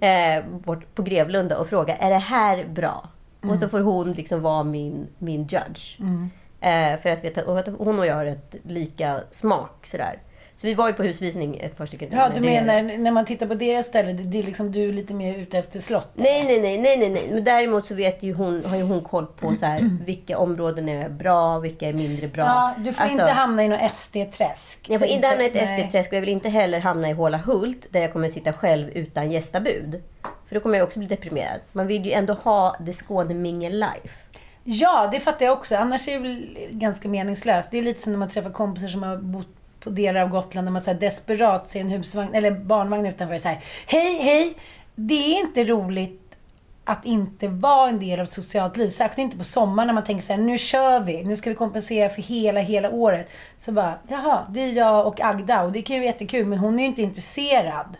Eh, 0.00 0.44
bort 0.46 0.94
på 0.94 1.02
Grevlunda 1.02 1.58
och 1.58 1.68
fråga, 1.68 1.96
är 1.96 2.10
det 2.10 2.16
här 2.16 2.64
bra? 2.64 3.08
Mm. 3.42 3.52
Och 3.52 3.58
så 3.58 3.68
får 3.68 3.80
hon 3.80 4.12
liksom 4.12 4.42
vara 4.42 4.64
min, 4.64 5.06
min 5.18 5.40
judge. 5.40 6.00
Eh, 6.60 7.00
för 7.00 7.08
att 7.08 7.38
att 7.38 7.68
hon 7.78 7.98
och 7.98 8.06
jag 8.06 8.14
har 8.14 8.26
ett 8.26 8.54
lika 8.62 9.20
smak. 9.30 9.86
Sådär. 9.86 10.18
Så 10.60 10.66
vi 10.66 10.74
var 10.74 10.88
ju 10.88 10.94
på 10.94 11.02
husvisning 11.02 11.56
ett 11.60 11.76
par 11.76 11.86
stycken. 11.86 12.08
Ja, 12.12 12.28
du 12.28 12.34
Det 12.34 12.40
menar 12.40 12.98
när 12.98 13.10
man 13.10 13.24
tittar 13.24 13.46
på 13.46 13.54
deras 13.54 13.86
ställe, 13.86 14.12
det, 14.12 14.38
är 14.38 14.42
liksom 14.42 14.72
du 14.72 14.88
är 14.88 14.92
lite 14.92 15.14
mer 15.14 15.38
ute 15.38 15.58
efter 15.58 15.80
slott? 15.80 16.10
Nej, 16.14 16.44
nej, 16.44 16.60
nej, 16.60 16.78
nej, 16.78 16.98
nej, 16.98 17.08
nej. 17.08 17.28
Men 17.32 17.44
däremot 17.44 17.86
så 17.86 17.94
vet 17.94 18.22
ju 18.22 18.34
hon, 18.34 18.64
har 18.64 18.76
ju 18.76 18.82
hon 18.82 19.00
koll 19.00 19.26
på 19.26 19.54
så 19.54 19.66
här, 19.66 19.98
vilka 20.06 20.38
områden 20.38 20.88
är 20.88 21.08
bra, 21.08 21.58
vilka 21.58 21.88
är 21.88 21.92
mindre 21.92 22.28
bra. 22.28 22.44
Ja, 22.44 22.74
du 22.78 22.92
får 22.92 23.02
Alltså, 23.02 23.20
inte 23.20 23.32
hamna 23.32 23.64
i 23.64 23.68
något 23.68 23.92
SD-träsk. 23.92 24.86
Jag 24.88 25.00
får 25.00 25.08
inte 25.08 25.26
hamna 25.26 25.44
i 25.44 25.46
ett. 25.46 25.68
SD-träsk 25.68 26.10
och 26.10 26.16
jag 26.16 26.20
vill 26.20 26.30
inte 26.30 26.48
heller 26.48 26.80
hamna 26.80 27.10
i 27.10 27.12
Håla 27.12 27.38
Hult 27.38 27.86
där 27.90 28.00
jag 28.00 28.12
kommer 28.12 28.28
sitta 28.28 28.52
själv 28.52 28.88
utan 28.88 29.30
gästabud. 29.32 30.02
För 30.48 30.54
då 30.54 30.60
kommer 30.60 30.78
jag 30.78 30.86
också 30.86 30.98
bli 30.98 31.08
deprimerad. 31.08 31.60
Man 31.72 31.86
vill 31.86 32.06
ju 32.06 32.12
ändå 32.12 32.32
ha 32.32 32.76
det 32.80 32.92
Skåne 32.92 33.34
mingel 33.34 33.72
life. 33.72 34.08
Ja, 34.64 35.08
det 35.12 35.20
fattar 35.20 35.46
jag 35.46 35.58
också. 35.58 35.76
Annars 35.76 36.08
är 36.08 36.12
det 36.12 36.18
väl 36.18 36.58
ganska 36.70 37.08
meningslöst. 37.08 37.70
Det 37.70 37.78
är 37.78 37.82
lite 37.82 38.00
som 38.00 38.12
när 38.12 38.18
man 38.18 38.28
träffar 38.28 38.50
kompisar 38.50 38.88
som 38.88 39.02
har 39.02 39.16
bott 39.16 39.48
på 39.80 39.90
delar 39.90 40.20
av 40.20 40.28
Gotland 40.28 40.64
när 40.64 40.72
man 40.72 40.80
så 40.80 40.90
här 40.90 40.98
desperat 40.98 41.70
ser 41.70 41.80
en 41.80 41.90
husvagn 41.90 42.34
eller 42.34 42.50
barnvagn 42.50 43.06
utanför 43.06 43.34
och 43.34 43.40
så 43.40 43.48
här. 43.48 43.58
Hej, 43.86 44.18
hej! 44.22 44.54
Det 44.94 45.34
är 45.34 45.40
inte 45.40 45.64
roligt 45.64 46.36
att 46.84 47.04
inte 47.04 47.48
vara 47.48 47.88
en 47.88 47.98
del 47.98 48.20
av 48.20 48.24
ett 48.24 48.32
socialt 48.32 48.76
liv. 48.76 48.88
Särskilt 48.88 49.18
inte 49.18 49.36
på 49.36 49.44
sommaren 49.44 49.86
när 49.86 49.94
man 49.94 50.04
tänker 50.04 50.22
så 50.22 50.32
här, 50.32 50.40
nu 50.40 50.58
kör 50.58 51.00
vi. 51.00 51.24
Nu 51.24 51.36
ska 51.36 51.50
vi 51.50 51.56
kompensera 51.56 52.08
för 52.08 52.22
hela, 52.22 52.60
hela 52.60 52.90
året. 52.90 53.30
Så 53.58 53.72
bara, 53.72 53.94
jaha, 54.08 54.46
det 54.50 54.60
är 54.60 54.72
jag 54.72 55.06
och 55.06 55.20
Agda 55.20 55.62
och 55.62 55.72
det 55.72 55.82
kan 55.82 55.96
ju 55.96 56.00
vara 56.00 56.12
jättekul 56.12 56.46
men 56.46 56.58
hon 56.58 56.74
är 56.74 56.82
ju 56.82 56.88
inte 56.88 57.02
intresserad 57.02 57.96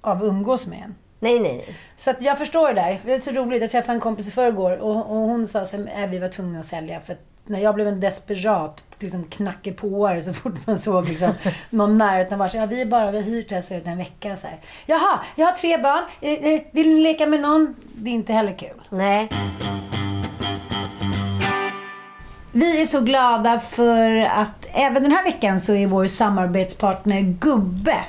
av 0.00 0.16
att 0.16 0.22
umgås 0.22 0.66
med 0.66 0.78
en. 0.84 0.94
Nej, 1.24 1.40
nej, 1.40 1.56
nej. 1.56 1.76
Så 1.96 2.10
att 2.10 2.22
jag 2.22 2.38
förstår 2.38 2.68
det 2.68 2.74
där. 2.74 3.00
Det 3.04 3.12
är 3.12 3.18
så 3.18 3.30
roligt. 3.30 3.62
Jag 3.62 3.70
träffade 3.70 3.92
en 3.92 4.00
kompis 4.00 4.28
i 4.28 4.30
förrgår 4.30 4.76
och, 4.76 4.96
och 4.96 5.16
hon 5.16 5.46
sa 5.46 5.60
att 5.60 5.74
äh, 5.74 6.06
vi 6.10 6.18
var 6.18 6.28
tvungna 6.28 6.58
att 6.58 6.64
sälja. 6.64 7.00
För 7.00 7.12
att 7.12 7.20
när 7.44 7.60
jag 7.60 7.74
blev 7.74 7.88
en 7.88 8.00
desperat 8.00 8.84
liksom 8.98 9.24
knackepåare 9.24 10.22
så 10.22 10.32
fort 10.42 10.66
man 10.66 10.78
såg 10.78 11.08
liksom, 11.08 11.32
någon 11.70 11.98
närheten 11.98 12.38
var 12.38 12.48
så 12.48 12.56
ja, 12.56 12.66
vi 12.66 12.86
bara, 12.86 13.10
vi 13.10 13.16
har 13.16 13.24
hyrt 13.24 13.48
det 13.48 13.54
här 13.54 13.82
en 13.84 13.98
vecka. 13.98 14.36
Så 14.36 14.46
här. 14.46 14.58
Jaha, 14.86 15.20
jag 15.36 15.46
har 15.46 15.52
tre 15.52 15.78
barn. 15.78 16.02
Eh, 16.20 16.32
eh, 16.32 16.60
vill 16.70 16.88
ni 16.88 17.00
leka 17.00 17.26
med 17.26 17.40
någon? 17.40 17.74
Det 17.94 18.10
är 18.10 18.14
inte 18.14 18.32
heller 18.32 18.52
kul. 18.52 18.80
Nej. 18.90 19.28
Vi 22.52 22.82
är 22.82 22.86
så 22.86 23.00
glada 23.00 23.60
för 23.60 24.18
att 24.18 24.66
även 24.72 25.02
den 25.02 25.12
här 25.12 25.24
veckan 25.24 25.60
så 25.60 25.74
är 25.74 25.86
vår 25.86 26.06
samarbetspartner 26.06 27.20
Gubbe 27.20 28.04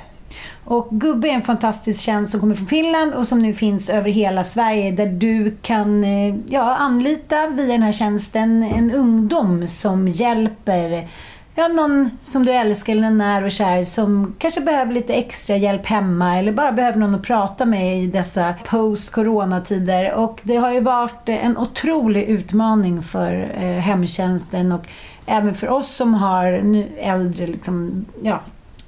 och 0.64 0.88
Gubbe 0.90 1.28
är 1.28 1.32
en 1.32 1.42
fantastisk 1.42 2.00
tjänst 2.00 2.30
som 2.30 2.40
kommer 2.40 2.54
från 2.54 2.66
Finland 2.66 3.14
och 3.14 3.28
som 3.28 3.38
nu 3.38 3.52
finns 3.52 3.88
över 3.88 4.10
hela 4.10 4.44
Sverige 4.44 4.92
där 4.92 5.06
du 5.06 5.56
kan 5.62 6.04
eh, 6.04 6.34
ja, 6.46 6.76
anlita 6.76 7.46
via 7.46 7.72
den 7.72 7.82
här 7.82 7.92
tjänsten 7.92 8.62
en 8.62 8.90
ungdom 8.90 9.66
som 9.66 10.08
hjälper 10.08 11.08
ja, 11.56 11.68
någon 11.68 12.10
som 12.22 12.44
du 12.44 12.52
älskar 12.52 12.92
eller 12.92 13.02
någon 13.02 13.18
när 13.18 13.44
och 13.44 13.52
kär 13.52 13.82
som 13.82 14.34
kanske 14.38 14.60
behöver 14.60 14.92
lite 14.92 15.14
extra 15.14 15.56
hjälp 15.56 15.86
hemma 15.86 16.38
eller 16.38 16.52
bara 16.52 16.72
behöver 16.72 16.98
någon 16.98 17.14
att 17.14 17.22
prata 17.22 17.64
med 17.64 18.02
i 18.02 18.06
dessa 18.06 18.54
post-coronatider. 18.64 20.12
Och 20.12 20.40
det 20.42 20.56
har 20.56 20.72
ju 20.72 20.80
varit 20.80 21.28
en 21.28 21.58
otrolig 21.58 22.22
utmaning 22.22 23.02
för 23.02 23.50
eh, 23.54 23.78
hemtjänsten 23.78 24.72
och 24.72 24.86
även 25.26 25.54
för 25.54 25.68
oss 25.68 25.96
som 25.96 26.14
har 26.14 26.60
nu 26.62 26.88
äldre 26.98 27.46
liksom, 27.46 28.04
ja, 28.22 28.40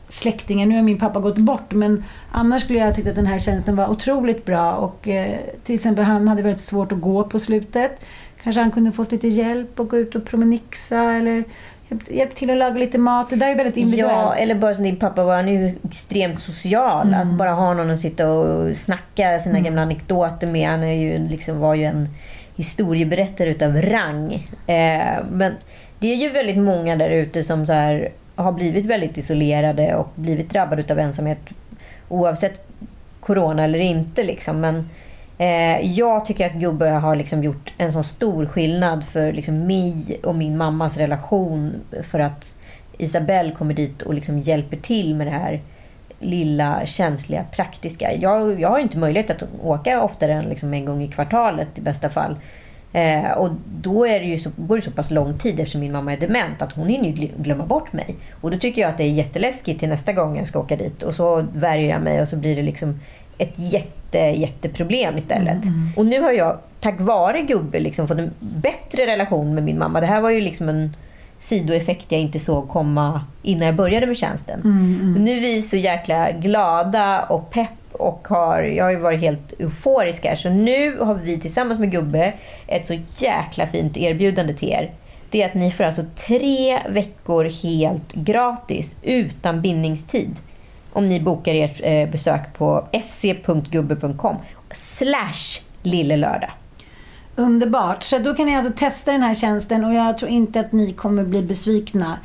släktingar. 0.08 0.66
Nu 0.66 0.76
har 0.76 0.82
min 0.82 0.98
pappa 0.98 1.20
gått 1.20 1.38
bort 1.38 1.72
men 1.72 2.04
annars 2.32 2.62
skulle 2.62 2.78
jag 2.78 2.94
tyckt 2.94 3.08
att 3.08 3.14
den 3.14 3.26
här 3.26 3.38
tjänsten 3.38 3.76
var 3.76 3.88
otroligt 3.88 4.44
bra 4.44 4.72
och 4.72 5.08
eh, 5.08 5.38
till 5.64 5.74
exempel 5.74 6.04
han 6.04 6.28
hade 6.28 6.42
väldigt 6.42 6.60
svårt 6.60 6.92
att 6.92 7.00
gå 7.00 7.24
på 7.24 7.40
slutet. 7.40 8.04
Kanske 8.42 8.60
han 8.60 8.70
kunde 8.70 8.92
fått 8.92 9.12
lite 9.12 9.28
hjälp 9.28 9.80
och 9.80 9.88
gå 9.88 9.96
ut 9.96 10.14
och 10.14 10.24
promenixa 10.24 11.12
eller 11.12 11.44
hjälpt 12.08 12.36
till 12.36 12.50
att 12.50 12.56
laga 12.56 12.78
lite 12.78 12.98
mat. 12.98 13.30
Det 13.30 13.36
där 13.36 13.50
är 13.50 13.56
väldigt 13.56 13.76
individuellt. 13.76 14.12
Ja, 14.12 14.34
eller 14.34 14.54
bara 14.54 14.74
som 14.74 14.84
din 14.84 14.96
pappa 14.96 15.24
var. 15.24 15.36
Han 15.36 15.48
är 15.48 15.52
ju 15.52 15.74
extremt 15.84 16.40
social. 16.40 17.14
Att 17.14 17.26
bara 17.26 17.50
ha 17.50 17.74
någon 17.74 17.90
att 17.90 17.98
sitta 17.98 18.30
och 18.30 18.76
snacka 18.76 19.38
sina 19.38 19.60
gamla 19.60 19.82
anekdoter 19.82 20.46
med. 20.46 20.68
Han 20.68 20.82
är 20.82 20.92
ju, 20.92 21.18
liksom, 21.28 21.58
var 21.58 21.74
ju 21.74 21.84
en 21.84 22.08
historieberättare 22.56 23.50
utav 23.50 23.76
rang. 23.76 24.32
Eh, 24.66 25.24
men 25.30 25.52
det 25.98 26.12
är 26.12 26.16
ju 26.16 26.28
väldigt 26.28 26.58
många 26.58 26.96
där 26.96 27.10
ute 27.10 27.42
som 27.42 27.66
så 27.66 27.72
här, 27.72 28.12
har 28.38 28.52
blivit 28.52 28.86
väldigt 28.86 29.16
isolerade 29.16 29.94
och 29.94 30.08
blivit 30.14 30.50
drabbade 30.50 30.82
utav 30.82 30.98
ensamhet 30.98 31.38
oavsett 32.08 32.66
corona 33.20 33.64
eller 33.64 33.78
inte. 33.78 34.22
Liksom. 34.22 34.60
Men 34.60 34.88
eh, 35.38 35.80
jag 35.90 36.24
tycker 36.24 36.46
att 36.46 36.52
Gubbe 36.52 36.88
har 36.88 37.16
liksom 37.16 37.44
gjort 37.44 37.74
en 37.78 37.92
sån 37.92 38.04
stor 38.04 38.46
skillnad 38.46 39.04
för 39.04 39.32
liksom, 39.32 39.66
mig 39.66 40.20
och 40.22 40.34
min 40.34 40.56
mammas 40.56 40.96
relation. 40.96 41.72
För 42.02 42.20
att 42.20 42.56
Isabelle 42.98 43.54
kommer 43.54 43.74
dit 43.74 44.02
och 44.02 44.14
liksom 44.14 44.38
hjälper 44.38 44.76
till 44.76 45.14
med 45.14 45.26
det 45.26 45.30
här 45.30 45.60
lilla, 46.20 46.86
känsliga, 46.86 47.44
praktiska. 47.52 48.14
Jag, 48.14 48.60
jag 48.60 48.68
har 48.68 48.78
inte 48.78 48.98
möjlighet 48.98 49.30
att 49.30 49.42
åka 49.62 50.02
oftare 50.02 50.32
än 50.32 50.44
liksom 50.44 50.74
en 50.74 50.84
gång 50.84 51.02
i 51.02 51.08
kvartalet 51.08 51.78
i 51.78 51.80
bästa 51.80 52.10
fall. 52.10 52.36
Eh, 52.92 53.30
och 53.30 53.50
då 53.80 54.06
är 54.06 54.20
det 54.20 54.26
ju 54.26 54.38
så, 54.38 54.50
går 54.56 54.76
det 54.76 54.82
så 54.82 54.90
pass 54.90 55.10
lång 55.10 55.38
tid 55.38 55.60
eftersom 55.60 55.80
min 55.80 55.92
mamma 55.92 56.12
är 56.12 56.16
dement 56.16 56.62
att 56.62 56.72
hon 56.72 56.88
hinner 56.88 57.08
ju 57.08 57.12
gl- 57.14 57.42
glömma 57.42 57.66
bort 57.66 57.92
mig. 57.92 58.16
Och 58.40 58.50
då 58.50 58.58
tycker 58.58 58.82
jag 58.82 58.88
att 58.90 58.96
det 58.96 59.04
är 59.04 59.10
jätteläskigt 59.10 59.80
till 59.80 59.88
nästa 59.88 60.12
gång 60.12 60.36
jag 60.38 60.48
ska 60.48 60.58
åka 60.58 60.76
dit. 60.76 61.02
Och 61.02 61.14
så 61.14 61.46
värjer 61.54 61.90
jag 61.90 62.02
mig 62.02 62.20
och 62.20 62.28
så 62.28 62.36
blir 62.36 62.56
det 62.56 62.62
liksom 62.62 63.00
ett 63.38 63.54
jätte, 63.56 64.18
jätteproblem 64.18 65.16
istället. 65.16 65.58
Och 65.96 66.06
nu 66.06 66.20
har 66.20 66.32
jag, 66.32 66.58
tack 66.80 67.00
vare 67.00 67.40
Gubbe, 67.42 67.80
liksom 67.80 68.08
fått 68.08 68.18
en 68.18 68.30
bättre 68.40 69.06
relation 69.06 69.54
med 69.54 69.64
min 69.64 69.78
mamma. 69.78 70.00
Det 70.00 70.06
här 70.06 70.20
var 70.20 70.30
ju 70.30 70.40
liksom 70.40 70.68
en 70.68 70.96
sidoeffekt 71.38 72.12
jag 72.12 72.20
inte 72.20 72.40
såg 72.40 72.68
komma 72.68 73.24
innan 73.42 73.66
jag 73.66 73.76
började 73.76 74.06
med 74.06 74.16
tjänsten. 74.16 74.60
Men 75.14 75.24
nu 75.24 75.36
är 75.36 75.40
vi 75.40 75.62
så 75.62 75.76
jäkla 75.76 76.30
glada 76.32 77.20
och 77.22 77.50
pepp 77.50 77.68
och 77.98 78.28
har, 78.28 78.62
jag 78.62 78.84
har 78.84 78.90
ju 78.90 78.96
varit 78.96 79.20
helt 79.20 79.52
euforisk 79.60 80.24
här. 80.24 80.36
Så 80.36 80.50
nu 80.50 80.98
har 80.98 81.14
vi 81.14 81.40
tillsammans 81.40 81.80
med 81.80 81.90
Gubbe 81.90 82.32
ett 82.66 82.86
så 82.86 82.94
jäkla 83.16 83.66
fint 83.66 83.96
erbjudande 83.96 84.52
till 84.52 84.68
er. 84.68 84.92
Det 85.30 85.42
är 85.42 85.48
att 85.48 85.54
ni 85.54 85.70
får 85.70 85.84
alltså 85.84 86.02
tre 86.26 86.78
veckor 86.88 87.44
helt 87.44 88.12
gratis 88.12 88.96
utan 89.02 89.62
bindningstid. 89.62 90.36
Om 90.92 91.08
ni 91.08 91.20
bokar 91.20 91.54
ert 91.54 91.80
eh, 91.84 92.10
besök 92.10 92.54
på 92.58 92.88
se.gubbe.com 93.02 94.36
slash 94.72 95.62
lillelördag. 95.82 96.50
Underbart. 97.36 98.02
Så 98.02 98.18
då 98.18 98.34
kan 98.34 98.46
ni 98.46 98.56
alltså 98.56 98.72
testa 98.72 99.12
den 99.12 99.22
här 99.22 99.34
tjänsten 99.34 99.84
och 99.84 99.94
jag 99.94 100.18
tror 100.18 100.30
inte 100.30 100.60
att 100.60 100.72
ni 100.72 100.92
kommer 100.92 101.24
bli 101.24 101.42
besvikna. 101.42 102.18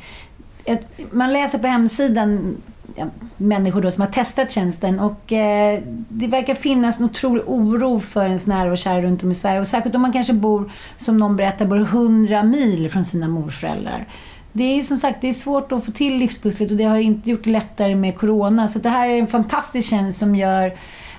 Man 1.10 1.32
läser 1.32 1.58
på 1.58 1.66
hemsidan 1.66 2.56
ja, 2.94 3.06
människor 3.36 3.82
då 3.82 3.90
som 3.90 4.00
har 4.00 4.08
testat 4.08 4.50
tjänsten 4.50 5.00
och 5.00 5.32
eh, 5.32 5.80
det 6.08 6.26
verkar 6.26 6.54
finnas 6.54 6.98
en 6.98 7.04
otrolig 7.04 7.44
oro 7.46 8.00
för 8.00 8.26
ens 8.26 8.46
nära 8.46 8.70
och 8.70 8.78
kära 8.78 9.02
runt 9.02 9.22
om 9.22 9.30
i 9.30 9.34
Sverige. 9.34 9.60
Och 9.60 9.68
särskilt 9.68 9.94
om 9.94 10.02
man 10.02 10.12
kanske 10.12 10.32
bor, 10.32 10.72
som 10.96 11.16
någon 11.16 11.36
berättar, 11.36 11.66
bor 11.66 11.80
100 11.80 12.42
mil 12.42 12.90
från 12.90 13.04
sina 13.04 13.28
morföräldrar. 13.28 14.06
Det 14.52 14.78
är 14.78 14.82
som 14.82 14.98
sagt 14.98 15.20
det 15.20 15.28
är 15.28 15.32
svårt 15.32 15.72
att 15.72 15.84
få 15.84 15.92
till 15.92 16.16
livspusslet 16.16 16.70
och 16.70 16.76
det 16.76 16.84
har 16.84 16.98
inte 16.98 17.30
gjort 17.30 17.44
det 17.44 17.50
lättare 17.50 17.94
med 17.94 18.18
Corona. 18.18 18.68
Så 18.68 18.78
det 18.78 18.88
här 18.88 19.08
är 19.08 19.18
en 19.18 19.26
fantastisk 19.26 19.90
tjänst 19.90 20.18
som 20.18 20.36
gör 20.36 20.74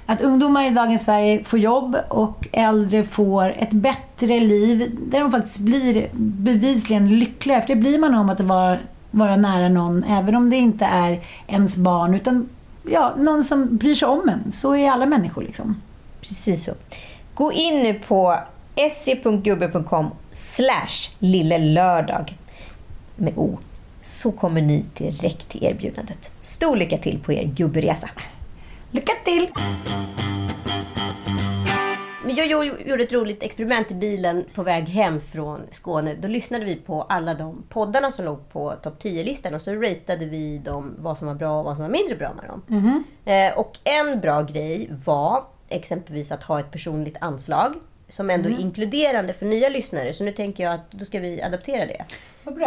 att 0.05 0.21
ungdomar 0.21 0.63
i 0.63 0.69
dagens 0.69 1.03
Sverige 1.03 1.43
får 1.43 1.59
jobb 1.59 1.97
och 2.09 2.47
äldre 2.51 3.03
får 3.03 3.55
ett 3.57 3.71
bättre 3.71 4.39
liv 4.39 4.97
där 5.11 5.19
de 5.19 5.31
faktiskt 5.31 5.59
blir 5.59 6.07
bevisligen 6.13 7.19
lyckligare. 7.19 7.61
För 7.61 7.67
det 7.67 7.75
blir 7.75 7.99
man 7.99 8.15
om 8.15 8.29
att 8.29 8.39
vara, 8.39 8.77
vara 9.15 9.35
nära 9.35 9.69
någon, 9.69 10.03
även 10.03 10.35
om 10.35 10.49
det 10.49 10.55
inte 10.55 10.85
är 10.85 11.21
ens 11.47 11.77
barn 11.77 12.13
utan 12.13 12.49
ja, 12.83 13.13
någon 13.17 13.43
som 13.43 13.77
bryr 13.77 13.93
sig 13.93 14.07
om 14.07 14.29
en. 14.29 14.51
Så 14.51 14.75
är 14.75 14.91
alla 14.91 15.05
människor 15.05 15.41
liksom. 15.41 15.81
Precis 16.21 16.63
så. 16.63 16.71
Gå 17.33 17.51
in 17.51 17.83
nu 17.83 17.93
på 17.93 18.39
se.gubbe.com 18.91 20.09
slash 20.31 21.11
lillelördag 21.19 22.37
med 23.15 23.37
O. 23.37 23.59
Så 24.01 24.31
kommer 24.31 24.61
ni 24.61 24.85
direkt 24.97 25.49
till 25.49 25.63
erbjudandet. 25.63 26.31
Stor 26.41 26.75
lycka 26.75 26.97
till 26.97 27.19
på 27.19 27.33
er 27.33 27.43
gubberesa. 27.43 28.09
Lycka 28.91 29.11
till! 29.25 29.47
Men 32.25 32.35
jag 32.35 32.47
gjo- 32.47 32.87
gjorde 32.89 33.03
ett 33.03 33.13
roligt 33.13 33.43
experiment 33.43 33.91
i 33.91 33.93
bilen 33.93 34.45
på 34.55 34.63
väg 34.63 34.89
hem 34.89 35.21
från 35.21 35.61
Skåne. 35.71 36.15
Då 36.15 36.27
lyssnade 36.27 36.65
vi 36.65 36.75
på 36.75 37.01
alla 37.01 37.33
de 37.33 37.63
poddarna 37.69 38.11
som 38.11 38.25
låg 38.25 38.49
på 38.49 38.71
topp 38.83 39.03
10-listan 39.03 39.53
och 39.53 39.61
så 39.61 39.71
ratade 39.73 40.25
vi 40.25 40.57
dem, 40.57 40.95
vad 40.99 41.17
som 41.17 41.27
var 41.27 41.35
bra 41.35 41.59
och 41.59 41.65
vad 41.65 41.75
som 41.75 41.83
var 41.83 41.89
mindre 41.91 42.15
bra 42.15 42.31
med 42.41 42.45
dem. 42.49 43.03
Eh, 43.25 43.57
och 43.59 43.77
en 43.83 44.19
bra 44.21 44.41
grej 44.41 44.89
var 45.05 45.43
exempelvis 45.69 46.31
att 46.31 46.43
ha 46.43 46.59
ett 46.59 46.71
personligt 46.71 47.17
anslag 47.21 47.73
som 48.07 48.29
ändå 48.29 48.49
är 48.49 48.59
inkluderande 48.59 49.33
för 49.33 49.45
nya 49.45 49.69
lyssnare. 49.69 50.13
Så 50.13 50.23
nu 50.23 50.31
tänker 50.31 50.63
jag 50.63 50.73
att 50.73 50.91
då 50.91 51.05
ska 51.05 51.19
vi 51.19 51.41
adaptera 51.41 51.85
det. 51.85 52.05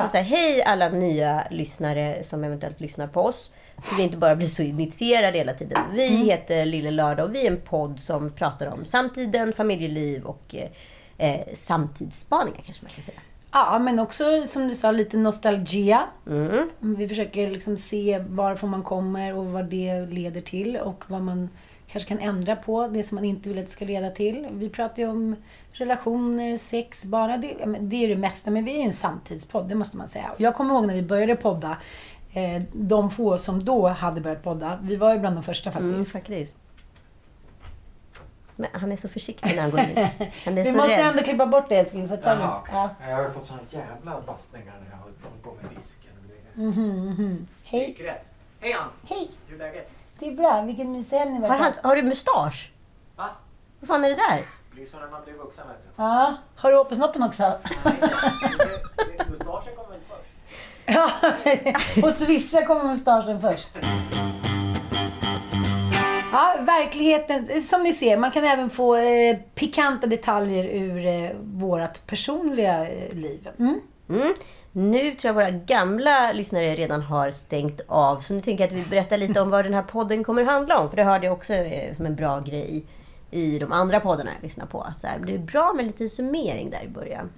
Så, 0.02 0.08
så 0.08 0.16
här, 0.16 0.24
hej 0.24 0.62
alla 0.62 0.88
nya 0.88 1.42
lyssnare 1.50 2.22
som 2.22 2.44
eventuellt 2.44 2.80
lyssnar 2.80 3.06
på 3.06 3.20
oss. 3.22 3.50
Så 3.82 3.94
vi 3.96 4.02
inte 4.02 4.16
bara 4.16 4.36
blir 4.36 4.46
så 4.46 4.62
initierade 4.62 5.38
hela 5.38 5.52
tiden. 5.52 5.82
Vi 5.92 6.06
heter 6.06 6.64
Lille 6.64 6.90
Lördag 6.90 7.26
och 7.26 7.34
vi 7.34 7.46
är 7.46 7.50
en 7.50 7.60
podd 7.60 8.00
som 8.00 8.30
pratar 8.30 8.66
om 8.66 8.84
samtiden, 8.84 9.52
familjeliv 9.52 10.24
och 10.24 10.54
eh, 10.54 11.30
eh, 11.30 11.54
samtidsspaningar 11.54 12.60
kanske 12.64 12.84
man 12.84 12.92
kan 12.94 13.04
säga. 13.04 13.20
Ja, 13.52 13.78
men 13.78 13.98
också 13.98 14.46
som 14.46 14.68
du 14.68 14.74
sa, 14.74 14.90
lite 14.90 15.16
nostalgia. 15.16 16.06
Vi 16.80 17.08
försöker 17.08 17.50
liksom 17.50 17.76
se 17.76 18.18
varifrån 18.28 18.70
man 18.70 18.82
kommer 18.82 19.34
och 19.34 19.46
vad 19.46 19.64
det 19.64 20.06
leder 20.06 20.40
till 20.40 20.76
och 20.76 21.04
vad 21.06 21.22
man 21.22 21.48
kanske 21.88 22.08
kan 22.08 22.18
ändra 22.18 22.56
på, 22.56 22.86
det 22.88 23.02
som 23.02 23.14
man 23.14 23.24
inte 23.24 23.48
vill 23.48 23.58
att 23.58 23.66
det 23.66 23.72
ska 23.72 23.84
leda 23.84 24.10
till. 24.10 24.46
Vi 24.50 24.68
pratar 24.68 25.02
ju 25.02 25.08
om 25.08 25.36
relationer, 25.72 26.56
sex, 26.56 27.04
bara 27.04 27.36
det, 27.36 27.54
det 27.80 28.04
är 28.04 28.08
det 28.08 28.16
mesta, 28.16 28.50
men 28.50 28.64
vi 28.64 28.72
är 28.72 28.76
ju 28.76 28.82
en 28.82 28.92
samtidspodd, 28.92 29.68
det 29.68 29.74
måste 29.74 29.96
man 29.96 30.08
säga. 30.08 30.30
Jag 30.36 30.54
kommer 30.54 30.74
ihåg 30.74 30.86
när 30.86 30.94
vi 30.94 31.02
började 31.02 31.36
podda, 31.36 31.76
eh, 32.32 32.62
de 32.72 33.10
få 33.10 33.38
som 33.38 33.64
då 33.64 33.88
hade 33.88 34.20
börjat 34.20 34.42
podda, 34.42 34.78
vi 34.82 34.96
var 34.96 35.12
ju 35.12 35.18
bland 35.20 35.36
de 35.36 35.42
första 35.42 35.70
faktiskt. 35.70 35.94
Mm, 35.94 36.04
faktiskt. 36.04 36.56
Men 38.56 38.70
han 38.72 38.92
är 38.92 38.96
så 38.96 39.08
försiktig 39.08 39.54
när 39.56 39.62
han 39.62 39.70
går 39.70 39.80
in. 39.80 39.96
Han 40.44 40.58
är 40.58 40.64
Vi 40.64 40.70
så 40.70 40.76
måste 40.76 40.96
rädd. 40.98 41.06
ändå 41.06 41.22
klippa 41.22 41.46
bort 41.46 41.68
det 41.68 41.76
älskling. 41.76 42.08
Så 42.08 42.14
att 42.14 42.20
Jaha, 42.24 42.58
okej. 42.62 42.74
ja. 42.74 42.90
Jag 43.08 43.16
har 43.16 43.22
ju 43.22 43.30
fått 43.30 43.46
såna 43.46 43.60
jävla 43.70 44.20
bastningar 44.20 44.74
när 44.84 44.90
jag 44.90 44.96
har 44.96 45.02
hållit 45.02 45.42
på 45.42 45.50
med 45.62 45.76
disken 45.76 46.10
och 46.22 46.28
grejer. 46.28 47.36
Hej. 47.64 48.16
Hej 48.60 48.72
Ann! 48.72 48.88
Hej, 49.08 49.30
Hur 49.46 49.54
är 49.54 49.58
läget? 49.58 49.90
det 50.18 50.28
är 50.28 50.34
bra. 50.36 50.62
Vilken 50.62 50.92
mysig 50.92 51.16
helg 51.18 51.30
ni 51.30 51.48
Har, 51.48 51.56
han, 51.58 51.72
har 51.82 51.96
du 51.96 52.02
mustasch? 52.02 52.72
Va? 53.16 53.28
Vad 53.80 53.88
fan 53.88 54.04
är 54.04 54.08
det 54.08 54.14
där? 54.16 54.46
Blir 54.70 54.86
så 54.86 54.98
när 54.98 55.08
man 55.08 55.24
blir 55.24 55.34
vuxen 55.34 55.68
vet 55.68 55.82
du. 55.82 56.02
Ja. 56.02 56.36
Har 56.56 56.72
du 56.72 56.78
åpensnoppen 56.78 57.22
också? 57.22 57.42
Nej, 57.42 57.94
det- 58.00 58.06
det- 58.06 59.24
först? 59.30 59.44
Ja, 60.88 61.10
hos 62.02 62.20
vissa 62.20 62.64
kommer 62.64 62.84
mustaschen 62.84 63.40
först. 63.40 63.68
Ja, 66.32 66.56
verkligheten, 66.60 67.60
som 67.60 67.82
ni 67.82 67.92
ser, 67.92 68.16
man 68.16 68.30
kan 68.30 68.44
även 68.44 68.70
få 68.70 68.96
eh, 68.96 69.36
pikanta 69.54 70.06
detaljer 70.06 70.64
ur 70.64 71.06
eh, 71.06 71.30
vårt 71.40 72.06
personliga 72.06 72.88
eh, 72.88 73.14
liv. 73.14 73.48
Mm. 73.58 73.80
Mm. 74.08 74.34
Nu 74.72 75.14
tror 75.14 75.28
jag 75.28 75.34
våra 75.34 75.50
gamla 75.50 76.32
lyssnare 76.32 76.74
redan 76.74 77.02
har 77.02 77.30
stängt 77.30 77.80
av. 77.88 78.20
Så 78.20 78.34
nu 78.34 78.40
tänker 78.40 78.64
jag 78.64 78.72
att 78.72 78.86
vi 78.86 78.90
berättar 78.90 79.16
lite 79.16 79.40
om 79.40 79.50
vad 79.50 79.64
den 79.64 79.74
här 79.74 79.82
podden 79.82 80.24
kommer 80.24 80.44
handla 80.44 80.78
om. 80.78 80.90
För 80.90 80.96
det 80.96 81.04
hörde 81.04 81.26
jag 81.26 81.32
också 81.32 81.52
eh, 81.54 81.94
som 81.96 82.06
en 82.06 82.16
bra 82.16 82.40
grej 82.40 82.84
i 83.30 83.58
de 83.58 83.72
andra 83.72 84.00
poddarna 84.00 84.30
jag 84.34 84.42
lyssnar 84.42 84.66
på. 84.66 84.80
Att 84.80 85.00
så 85.00 85.06
här, 85.06 85.18
det 85.18 85.34
är 85.34 85.38
bra 85.38 85.72
med 85.72 85.86
lite 85.86 86.08
summering 86.08 86.70
där 86.70 86.84
i 86.84 86.88
början. 86.88 87.30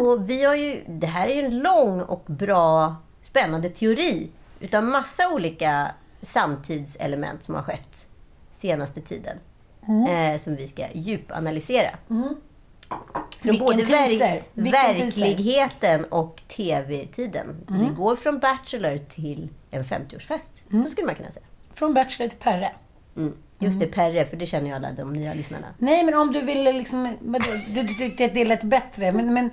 Och 0.00 0.30
vi 0.30 0.44
har 0.44 0.54
ju, 0.54 0.84
det 0.88 1.06
här 1.06 1.28
är 1.28 1.42
en 1.42 1.58
lång 1.58 2.00
och 2.00 2.24
bra, 2.26 2.96
spännande 3.22 3.68
teori. 3.68 4.30
Utav 4.60 4.84
massa 4.84 5.28
olika 5.28 5.90
samtidselement 6.22 7.44
som 7.44 7.54
har 7.54 7.62
skett 7.62 8.06
senaste 8.52 9.00
tiden. 9.00 9.38
Mm. 9.88 10.32
Eh, 10.34 10.38
som 10.38 10.56
vi 10.56 10.68
ska 10.68 10.84
djupanalysera. 10.92 11.90
Från 12.08 13.52
Vilken 13.52 13.66
både 13.66 13.86
teaser. 13.86 14.42
verkligheten 14.54 16.04
och 16.04 16.42
tv-tiden. 16.48 17.64
Mm. 17.68 17.80
Vi 17.80 17.94
går 17.94 18.16
från 18.16 18.38
Bachelor 18.38 18.98
till 18.98 19.48
en 19.70 19.84
50-årsfest. 19.84 20.62
Mm. 20.72 20.84
Så 20.84 20.90
skulle 20.90 21.06
man 21.06 21.14
kunna 21.14 21.30
säga. 21.30 21.46
Från 21.74 21.94
Bachelor 21.94 22.28
till 22.28 22.38
Perre. 22.38 22.72
Mm. 23.60 23.70
Just 23.70 23.80
det, 23.80 23.86
Perre, 23.86 24.26
för 24.26 24.36
det 24.36 24.46
känner 24.46 24.66
ju 24.66 24.72
alla 24.72 24.92
de 24.92 25.12
nya 25.12 25.34
lyssnarna. 25.34 25.66
Nej, 25.78 26.04
men 26.04 26.14
om 26.14 26.32
du 26.32 26.40
ville 26.40 26.72
liksom... 26.72 27.16
Du, 27.74 27.88
tyckte 27.88 28.24
att 28.24 28.34
det 28.34 28.44
lät 28.44 28.62
bättre, 28.62 29.12
men... 29.12 29.34
men 29.34 29.50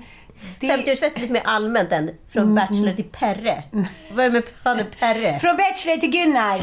det, 0.59 0.67
50-årsfest 0.67 1.15
är 1.15 1.19
lite 1.19 1.33
mer 1.33 1.41
allmänt 1.45 1.91
än 1.91 2.11
från 2.29 2.43
Mm, 2.43 2.55
Bachelor 2.55 2.93
till 2.93 3.05
Perre. 3.11 3.63
Vad 4.11 4.25
är 4.25 4.29
det 4.29 4.75
med 4.75 4.99
Perre? 4.99 5.39
Från 5.39 5.57
Bachelor 5.57 5.97
till 5.97 6.11
Gunnar! 6.11 6.59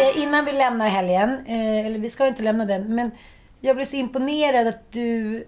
Eh, 0.00 0.22
innan 0.22 0.44
vi 0.44 0.52
lämnar 0.52 0.88
helgen, 0.88 1.30
eh, 1.46 1.86
eller 1.86 1.98
vi 1.98 2.10
ska 2.10 2.26
inte 2.26 2.42
lämna 2.42 2.64
den, 2.64 2.94
men 2.94 3.10
jag 3.60 3.76
blev 3.76 3.86
så 3.86 3.96
imponerad 3.96 4.66
att 4.66 4.92
du... 4.92 5.44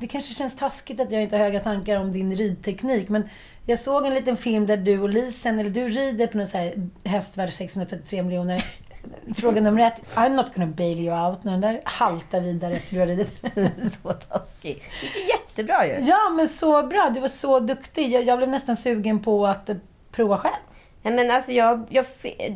Det 0.00 0.06
kanske 0.06 0.34
känns 0.34 0.56
taskigt 0.56 1.00
att 1.00 1.12
jag 1.12 1.22
inte 1.22 1.36
har 1.36 1.44
höga 1.44 1.60
tankar 1.60 2.00
om 2.00 2.12
din 2.12 2.36
ridteknik, 2.36 3.08
men 3.08 3.28
jag 3.66 3.78
såg 3.78 4.06
en 4.06 4.14
liten 4.14 4.36
film 4.36 4.66
där 4.66 4.76
du 4.76 5.00
och 5.00 5.08
Lisen, 5.08 5.58
eller 5.58 5.70
du 5.70 5.88
rider 5.88 6.26
på 6.26 6.36
någon 6.36 6.46
så 6.46 6.58
här 6.58 6.74
häst 7.04 7.36
värd 7.36 7.52
633 7.52 8.22
miljoner. 8.22 8.64
Fråga 9.34 9.60
nummer 9.60 9.86
ett, 9.86 10.16
I'm 10.16 10.28
not 10.28 10.54
gonna 10.54 10.66
bail 10.66 10.98
you 10.98 11.28
out, 11.28 11.44
när 11.44 11.52
den 11.52 11.60
där 11.60 11.80
haltar 11.84 12.40
vidare 12.40 12.74
efter 12.74 12.94
du 12.94 13.00
har 13.00 13.06
ridit. 13.06 13.32
så 14.02 14.12
taskig. 14.12 14.82
Det 15.00 15.06
gick 15.06 15.16
ju 15.16 15.26
jättebra 15.28 15.86
ju. 15.86 16.04
Ja, 16.04 16.28
men 16.36 16.48
så 16.48 16.82
bra. 16.82 17.10
Du 17.14 17.20
var 17.20 17.28
så 17.28 17.60
duktig. 17.60 18.12
Jag, 18.12 18.24
jag 18.24 18.38
blev 18.38 18.48
nästan 18.48 18.76
sugen 18.76 19.22
på 19.22 19.46
att 19.46 19.68
eh, 19.68 19.76
prova 20.12 20.38
själv. 20.38 20.54
Nej, 21.02 21.14
men 21.14 21.30
alltså 21.30 21.52
jag, 21.52 21.86
jag, 21.90 22.06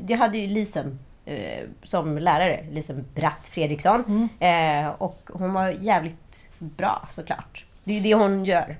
jag 0.08 0.18
hade 0.18 0.38
ju 0.38 0.48
Lisen 0.48 0.98
eh, 1.24 1.64
som 1.82 2.18
lärare. 2.18 2.66
Lisen 2.70 3.04
Bratt 3.14 3.48
Fredriksson. 3.48 4.28
Eh, 4.40 4.88
och 4.98 5.30
hon 5.32 5.52
var 5.52 5.68
jävligt 5.68 6.50
bra 6.58 7.08
såklart. 7.10 7.64
Det 7.84 7.92
är 7.92 7.96
ju 7.96 8.02
det 8.02 8.14
hon 8.14 8.44
gör. 8.44 8.76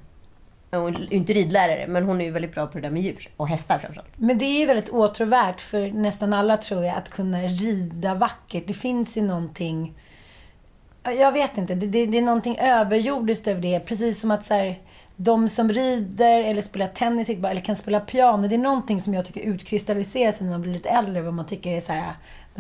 Hon 0.76 0.97
är 0.97 1.12
inte 1.12 1.33
ridlärare, 1.33 1.87
men 1.88 2.04
hon 2.04 2.21
är 2.21 2.25
ju 2.25 2.31
väldigt 2.31 2.54
bra 2.54 2.66
på 2.66 2.78
det 2.78 2.81
där 2.81 2.90
med 2.90 3.02
djur. 3.02 3.28
Och 3.37 3.49
hästar 3.49 3.78
framförallt. 3.78 4.12
Men 4.16 4.38
det 4.38 4.45
är 4.45 4.59
ju 4.59 4.66
väldigt 4.66 4.88
åtråvärt 4.88 5.61
för 5.61 5.90
nästan 5.90 6.33
alla 6.33 6.57
tror 6.57 6.85
jag 6.85 6.97
att 6.97 7.11
kunna 7.11 7.43
rida 7.43 8.14
vackert. 8.14 8.64
Det 8.66 8.75
finns 8.75 9.16
ju 9.16 9.23
någonting... 9.23 9.95
Ja, 11.02 11.12
Jag 11.12 11.33
vet 11.33 11.59
inte. 11.59 11.75
Det, 11.75 11.87
det, 11.87 12.07
det 12.07 12.19
är 12.19 12.23
någonting 12.23 12.59
överjordiskt 12.59 13.47
över 13.47 13.61
det. 13.61 13.81
Precis 13.81 14.21
som 14.21 14.31
att 14.31 14.45
så 14.45 14.54
här, 14.54 14.78
de 15.16 15.49
som 15.49 15.73
rider 15.73 16.45
eller 16.45 16.62
spelar 16.62 16.88
tennis 16.88 17.28
eller 17.28 17.61
kan 17.61 17.76
spela 17.76 18.00
piano. 18.00 18.49
Det 18.49 18.54
är 18.54 18.59
någonting 18.59 19.00
som 19.00 19.14
jag 19.14 19.25
tycker 19.25 19.40
utkristalliserar 19.40 20.33
sig 20.33 20.45
när 20.45 20.52
man 20.52 20.62
blir 20.62 20.73
lite 20.73 20.88
äldre. 20.88 21.23
Vad 21.23 21.35
man 21.35 21.47
tycker 21.47 21.71
är 21.71 21.81
så 21.81 21.93
här 21.93 22.12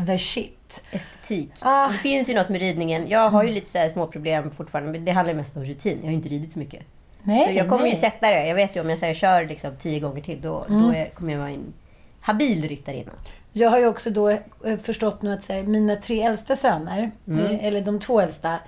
the 0.06 0.18
shit. 0.18 0.84
Estetik. 0.90 1.50
Ah. 1.60 1.88
Det 1.88 1.98
finns 1.98 2.28
ju 2.28 2.34
något 2.34 2.48
med 2.48 2.60
ridningen. 2.60 3.08
Jag 3.08 3.30
har 3.30 3.44
ju 3.44 3.52
lite 3.52 3.70
så 3.70 3.88
små 3.92 4.06
problem 4.06 4.50
fortfarande, 4.50 4.92
men 4.92 5.04
det 5.04 5.12
handlar 5.12 5.34
mest 5.34 5.56
om 5.56 5.64
rutin. 5.64 5.96
Jag 5.96 6.04
har 6.04 6.10
ju 6.10 6.16
inte 6.16 6.28
ridit 6.28 6.52
så 6.52 6.58
mycket. 6.58 6.84
Nej, 7.24 7.46
Så 7.46 7.52
jag 7.52 7.68
kommer 7.68 7.82
nej. 7.82 7.90
ju 7.90 7.96
sätta 7.96 8.30
det. 8.30 8.46
Jag 8.46 8.54
vet 8.54 8.76
ju 8.76 8.80
om 8.80 8.90
jag 8.90 8.98
säger 8.98 9.14
kör 9.14 9.44
liksom 9.44 9.70
tio 9.78 10.00
gånger 10.00 10.22
till, 10.22 10.40
då, 10.40 10.64
då 10.68 10.94
är, 10.94 11.08
kommer 11.08 11.32
jag 11.32 11.38
vara 11.38 11.50
en 11.50 11.72
habil 12.20 12.68
ryttarinna. 12.68 13.12
Jag 13.52 13.70
har 13.70 13.78
ju 13.78 13.86
också 13.86 14.10
då 14.10 14.30
eh, 14.30 14.38
förstått 14.82 15.22
nu 15.22 15.32
att 15.32 15.48
här, 15.48 15.62
mina 15.62 15.96
tre 15.96 16.22
äldsta 16.22 16.56
söner, 16.56 17.10
eh, 17.28 17.64
eller 17.64 17.80
de 17.80 18.00
två 18.00 18.20
äldsta, 18.20 18.58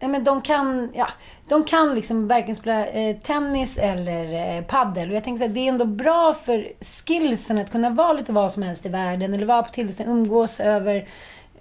men 0.00 0.24
de 0.24 0.42
kan, 0.42 0.92
ja, 0.94 1.08
de 1.48 1.64
kan 1.64 1.94
liksom 1.94 2.28
varken 2.28 2.56
spela 2.56 2.86
eh, 2.86 3.16
tennis 3.16 3.78
eller 3.78 4.56
eh, 4.56 4.64
paddel. 4.64 5.10
Och 5.10 5.16
jag 5.16 5.24
tänker 5.24 5.38
så 5.38 5.46
här, 5.48 5.54
det 5.54 5.60
är 5.60 5.68
ändå 5.68 5.84
bra 5.84 6.34
för 6.34 6.72
skillsen 7.06 7.58
att 7.58 7.70
kunna 7.70 7.90
vara 7.90 8.12
lite 8.12 8.32
vad 8.32 8.52
som 8.52 8.62
helst 8.62 8.86
i 8.86 8.88
världen. 8.88 9.34
Eller 9.34 9.46
vara 9.46 9.62
på 9.62 9.72
tillställning, 9.72 10.16
umgås 10.16 10.60
över 10.60 11.08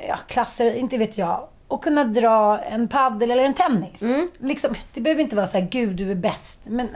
ja, 0.08 0.18
klasser, 0.28 0.76
inte 0.76 0.98
vet 0.98 1.18
jag. 1.18 1.48
Och 1.68 1.84
kunna 1.84 2.04
dra 2.04 2.60
en 2.60 2.88
paddel 2.88 3.32
eller 3.32 3.44
en 3.44 3.54
tennis. 3.54 4.04
Liksom, 4.38 4.76
det 4.94 5.02
behöver 5.02 5.22
inte 5.22 5.36
vara 5.36 5.48
så 5.48 5.58
här, 5.58 5.68
gud 5.72 5.96
du 5.96 6.12
är 6.12 6.16
bäst. 6.16 6.60
Men 6.64 6.90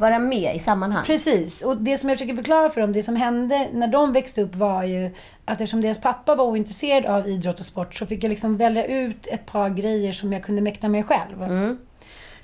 Vara 0.00 0.18
med 0.18 0.56
i 0.56 0.58
sammanhang. 0.58 1.04
Precis. 1.04 1.62
Och 1.62 1.76
det 1.76 1.98
som 1.98 2.08
jag 2.08 2.18
försöker 2.18 2.36
förklara 2.36 2.68
för 2.68 2.80
dem, 2.80 2.92
det 2.92 3.02
som 3.02 3.16
hände 3.16 3.68
när 3.72 3.86
de 3.88 4.12
växte 4.12 4.42
upp 4.42 4.54
var 4.54 4.82
ju 4.82 5.06
att 5.44 5.52
eftersom 5.52 5.80
deras 5.80 6.00
pappa 6.00 6.34
var 6.34 6.44
ointresserad 6.44 7.06
av 7.06 7.28
idrott 7.28 7.60
och 7.60 7.66
sport 7.66 7.94
så 7.94 8.06
fick 8.06 8.24
jag 8.24 8.30
liksom 8.30 8.56
välja 8.56 8.84
ut 8.84 9.26
ett 9.26 9.46
par 9.46 9.68
grejer 9.68 10.12
som 10.12 10.32
jag 10.32 10.42
kunde 10.42 10.62
mäkta 10.62 10.88
med 10.88 11.06
själv. 11.06 11.42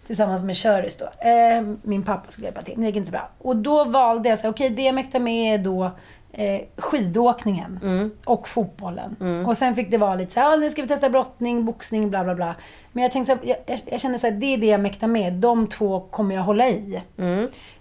Tillsammans 0.06 0.42
med 0.42 0.56
Köris 0.56 0.96
då. 0.96 1.28
Eh, 1.28 1.62
min 1.82 2.02
pappa 2.02 2.30
skulle 2.30 2.46
hjälpa 2.46 2.62
till, 2.62 2.74
men 2.74 2.82
det 2.82 2.86
gick 2.86 2.96
inte 2.96 3.06
så 3.06 3.12
bra. 3.12 3.28
Och 3.38 3.56
då 3.56 3.84
valde 3.84 4.28
jag 4.28 4.38
så 4.38 4.48
okej 4.48 4.70
det 4.70 4.82
jag 4.82 4.94
mäktar 4.94 5.20
med 5.20 5.54
är 5.54 5.64
då 5.64 5.90
eh, 6.36 6.60
skidåkningen 6.76 7.80
och 8.24 8.48
fotbollen. 8.48 9.44
Och 9.46 9.56
sen 9.56 9.74
fick 9.74 9.90
det 9.90 9.98
vara 9.98 10.14
lite 10.14 10.32
så 10.32 10.40
här, 10.40 10.52
ah, 10.52 10.56
nu 10.56 10.70
ska 10.70 10.82
vi 10.82 10.88
testa 10.88 11.10
brottning, 11.10 11.64
boxning, 11.64 12.10
bla 12.10 12.24
bla 12.24 12.34
bla. 12.34 12.54
Men 12.92 13.02
jag 13.02 13.12
tänkte 13.12 13.32
så 13.32 13.46
här, 13.46 13.56
jag, 13.66 13.78
jag, 13.86 14.00
kände 14.00 14.18
så 14.18 14.26
här, 14.26 14.34
det 14.34 14.46
är 14.46 14.58
det 14.58 14.66
jag 14.66 14.80
mäktar 14.80 15.06
med. 15.06 15.32
De 15.32 15.66
två 15.66 16.00
kommer 16.00 16.34
jag 16.34 16.42
hålla 16.42 16.68
i. 16.68 17.02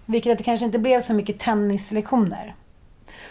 Vilket 0.06 0.32
att 0.32 0.38
det 0.38 0.44
kanske 0.44 0.66
inte 0.66 0.78
blev 0.78 1.00
så 1.00 1.14
mycket 1.14 1.38
tennislektioner. 1.38 2.54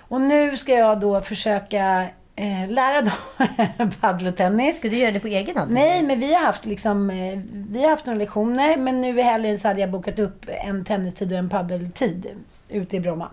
Och 0.07 0.21
nu 0.21 0.57
ska 0.57 0.73
jag 0.73 0.99
då 0.99 1.21
försöka 1.21 2.07
eh, 2.35 2.69
lära 2.69 3.01
dem 3.01 3.91
padel 4.01 4.27
och 4.27 4.35
tennis. 4.35 4.77
Ska 4.77 4.89
du 4.89 4.97
göra 4.97 5.11
det 5.11 5.19
på 5.19 5.27
egen 5.27 5.57
hand? 5.57 5.73
Nej, 5.73 6.03
men 6.03 6.19
vi 6.19 6.33
har 6.33 6.41
haft 6.41 6.65
liksom, 6.65 7.09
eh, 7.09 7.39
vi 7.51 7.83
har 7.83 7.89
haft 7.89 8.05
några 8.05 8.19
lektioner. 8.19 8.77
Men 8.77 9.01
nu 9.01 9.19
i 9.19 9.21
helgen 9.21 9.57
så 9.57 9.67
hade 9.67 9.79
jag 9.79 9.91
bokat 9.91 10.19
upp 10.19 10.45
en 10.47 10.85
tennistid 10.85 11.31
och 11.31 11.37
en 11.37 11.49
paddeltid 11.49 12.27
ute 12.69 12.95
i 12.95 12.99
Bromma. 12.99 13.29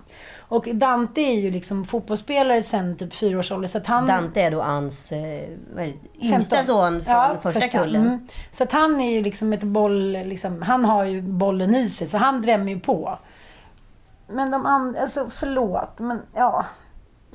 Och 0.53 0.69
Dante 0.75 1.21
är 1.21 1.41
ju 1.41 1.51
liksom 1.51 1.85
fotbollsspelare 1.85 2.63
sen 2.63 2.97
typ 2.97 3.15
fyra 3.15 3.39
års 3.39 3.53
ålder. 3.53 3.69
Så 3.69 3.79
att 3.79 3.87
han... 3.87 4.07
Dante 4.07 4.41
är 4.41 4.51
då 4.51 4.63
Ans 4.63 5.13
eh, 5.13 5.49
yngsta 6.21 6.57
15. 6.57 6.65
son 6.65 7.05
från 7.05 7.15
Ja, 7.15 7.37
första, 7.43 7.69
kullen. 7.69 8.07
Mm. 8.07 8.29
Så 8.51 8.63
att 8.63 8.73
han 8.73 9.01
är 9.01 9.11
ju 9.11 9.23
liksom 9.23 9.53
ett 9.53 9.63
boll, 9.63 10.13
liksom, 10.13 10.63
han 10.63 10.85
har 10.85 11.05
ju 11.05 11.23
bollen 11.23 11.75
i 11.75 11.89
sig, 11.89 12.07
så 12.07 12.19
han 12.19 12.43
drämmer 12.43 12.73
ju 12.73 12.81
på. 12.81 13.19
Men 14.29 14.51
de 14.51 14.67
andra, 14.67 15.01
alltså 15.01 15.31
förlåt, 15.31 15.99
men 15.99 16.23
ja. 16.35 16.67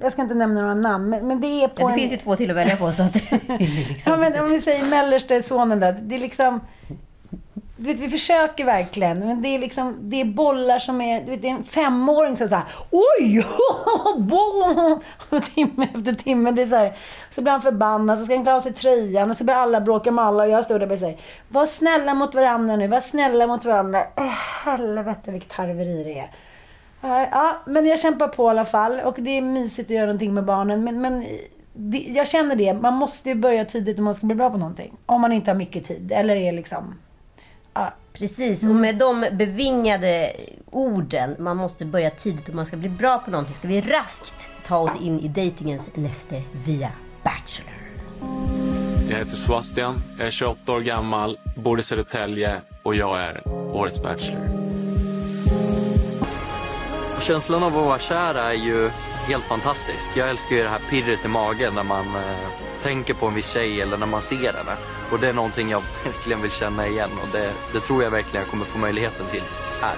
Jag 0.01 0.11
ska 0.11 0.21
inte 0.21 0.35
nämna 0.35 0.61
några 0.61 0.75
namn, 0.75 1.09
men, 1.09 1.27
men 1.27 1.41
det 1.41 1.63
är 1.63 1.67
på 1.67 1.81
Ja, 1.81 1.87
det 1.87 1.93
en... 1.93 1.99
finns 1.99 2.11
ju 2.11 2.17
två 2.17 2.35
till 2.35 2.49
att 2.51 2.57
välja 2.57 2.77
på 2.77 2.91
så 2.91 3.03
att 3.03 3.15
liksom 3.15 3.33
Ja, 4.13 4.17
men 4.17 4.39
om 4.43 4.49
vi 4.49 4.61
säger 4.61 4.89
mellersta 4.89 5.41
sonen 5.41 5.79
där. 5.79 5.99
Det 6.01 6.15
är 6.15 6.19
liksom... 6.19 6.59
Du 7.77 7.83
vet, 7.83 7.99
vi 7.99 8.09
försöker 8.09 8.65
verkligen. 8.65 9.19
Men 9.19 9.41
det 9.41 9.47
är 9.47 9.59
liksom, 9.59 9.97
det 9.99 10.21
är 10.21 10.25
bollar 10.25 10.79
som 10.79 11.01
är... 11.01 11.21
Du 11.21 11.31
vet, 11.31 11.41
det 11.41 11.47
är 11.49 11.51
en 11.51 11.63
femåring 11.63 12.37
som 12.37 12.49
säger 12.49 12.63
Oj! 12.91 13.45
Och 15.29 15.43
timme 15.43 15.87
efter 15.95 16.13
timme. 16.13 16.51
Det 16.51 16.61
är 16.61 16.65
så 16.67 16.75
här, 16.75 16.97
så 17.31 17.41
blir 17.41 17.51
han 17.51 17.61
förbannad, 17.61 18.19
så 18.19 18.25
ska 18.25 18.35
han 18.35 18.43
klä 18.43 18.53
av 18.53 18.59
sig 18.59 18.73
tröjan 18.73 19.29
och 19.29 19.37
så 19.37 19.43
börjar 19.43 19.59
alla 19.59 19.81
bråka 19.81 20.11
med 20.11 20.25
alla 20.25 20.43
och 20.43 20.49
jag 20.49 20.65
står 20.65 20.79
där 20.79 20.91
och 20.91 20.99
säger 20.99 21.19
Var 21.49 21.65
snälla 21.65 22.13
mot 22.13 22.35
varandra 22.35 22.75
nu, 22.75 22.87
var 22.87 22.99
snälla 22.99 23.47
mot 23.47 23.65
varandra. 23.65 24.03
Oh, 24.15 24.33
helvete 24.65 25.31
vilket 25.31 25.53
harveri 25.53 26.03
det 26.03 26.19
är. 26.19 26.29
Ja, 27.01 27.27
Ja, 27.31 27.57
men 27.65 27.85
jag 27.85 27.99
kämpar 27.99 28.27
på 28.27 28.43
i 28.43 28.49
alla 28.49 28.65
fall 28.65 28.99
och 28.99 29.15
det 29.17 29.37
är 29.37 29.41
mysigt 29.41 29.87
att 29.87 29.95
göra 29.95 30.05
någonting 30.05 30.33
med 30.33 30.45
barnen. 30.45 30.83
Men, 30.83 31.01
men 31.01 31.25
det, 31.73 31.97
jag 31.97 32.27
känner 32.27 32.55
det, 32.55 32.73
man 32.73 32.93
måste 32.93 33.29
ju 33.29 33.35
börja 33.35 33.65
tidigt 33.65 33.97
om 33.99 34.05
man 34.05 34.15
ska 34.15 34.25
bli 34.25 34.35
bra 34.35 34.49
på 34.49 34.57
någonting. 34.57 34.97
Om 35.05 35.21
man 35.21 35.33
inte 35.33 35.51
har 35.51 35.55
mycket 35.55 35.85
tid 35.85 36.11
eller 36.11 36.35
är 36.35 36.51
liksom... 36.51 36.95
Precis, 38.17 38.63
och 38.63 38.75
med 38.75 38.97
de 38.97 39.25
bevingade 39.31 40.31
orden, 40.71 41.35
man 41.39 41.57
måste 41.57 41.85
börja 41.85 42.09
tidigt 42.09 42.49
om 42.49 42.55
man 42.55 42.65
ska 42.65 42.77
bli 42.77 42.89
bra 42.89 43.17
på 43.17 43.31
någonting, 43.31 43.55
ska 43.55 43.67
vi 43.67 43.81
raskt 43.81 44.49
ta 44.65 44.77
oss 44.77 45.01
in 45.01 45.19
i 45.19 45.27
datingens 45.27 45.89
näste 45.93 46.41
via 46.65 46.91
Bachelor. 47.23 47.73
Jag 49.09 49.17
heter 49.17 49.35
Sebastian, 49.35 50.01
jag 50.17 50.27
är 50.27 50.31
28 50.31 50.73
år 50.73 50.79
gammal, 50.79 51.37
bor 51.55 51.79
i 51.79 51.83
Södertälje 51.83 52.61
och 52.83 52.95
jag 52.95 53.21
är 53.21 53.47
årets 53.73 54.03
Bachelor. 54.03 54.67
Känslan 57.21 57.63
av 57.63 57.77
att 57.77 57.85
vara 57.85 57.99
kär 57.99 58.35
är 58.35 58.53
ju 58.53 58.89
helt 59.27 59.43
fantastisk. 59.43 60.11
Jag 60.15 60.29
älskar 60.29 60.55
ju 60.55 60.63
det 60.63 60.69
här 60.69 60.81
pirret 60.89 61.25
i 61.25 61.27
magen 61.27 61.73
när 61.75 61.83
man 61.83 62.05
eh, 62.05 62.66
tänker 62.83 63.13
på 63.13 63.27
en 63.27 63.33
viss 63.33 63.53
tjej 63.53 63.81
eller 63.81 63.97
när 63.97 64.05
man 64.07 64.21
ser 64.21 64.53
henne. 64.53 64.71
Och 65.11 65.19
det 65.19 65.29
är 65.29 65.33
någonting 65.33 65.69
jag 65.69 65.83
verkligen 66.05 66.41
vill 66.41 66.51
känna 66.51 66.87
igen 66.87 67.09
och 67.21 67.27
det, 67.31 67.51
det 67.73 67.79
tror 67.79 68.03
jag 68.03 68.11
verkligen 68.11 68.43
jag 68.43 68.51
kommer 68.51 68.65
få 68.65 68.77
möjligheten 68.77 69.25
till 69.31 69.43
här. 69.81 69.95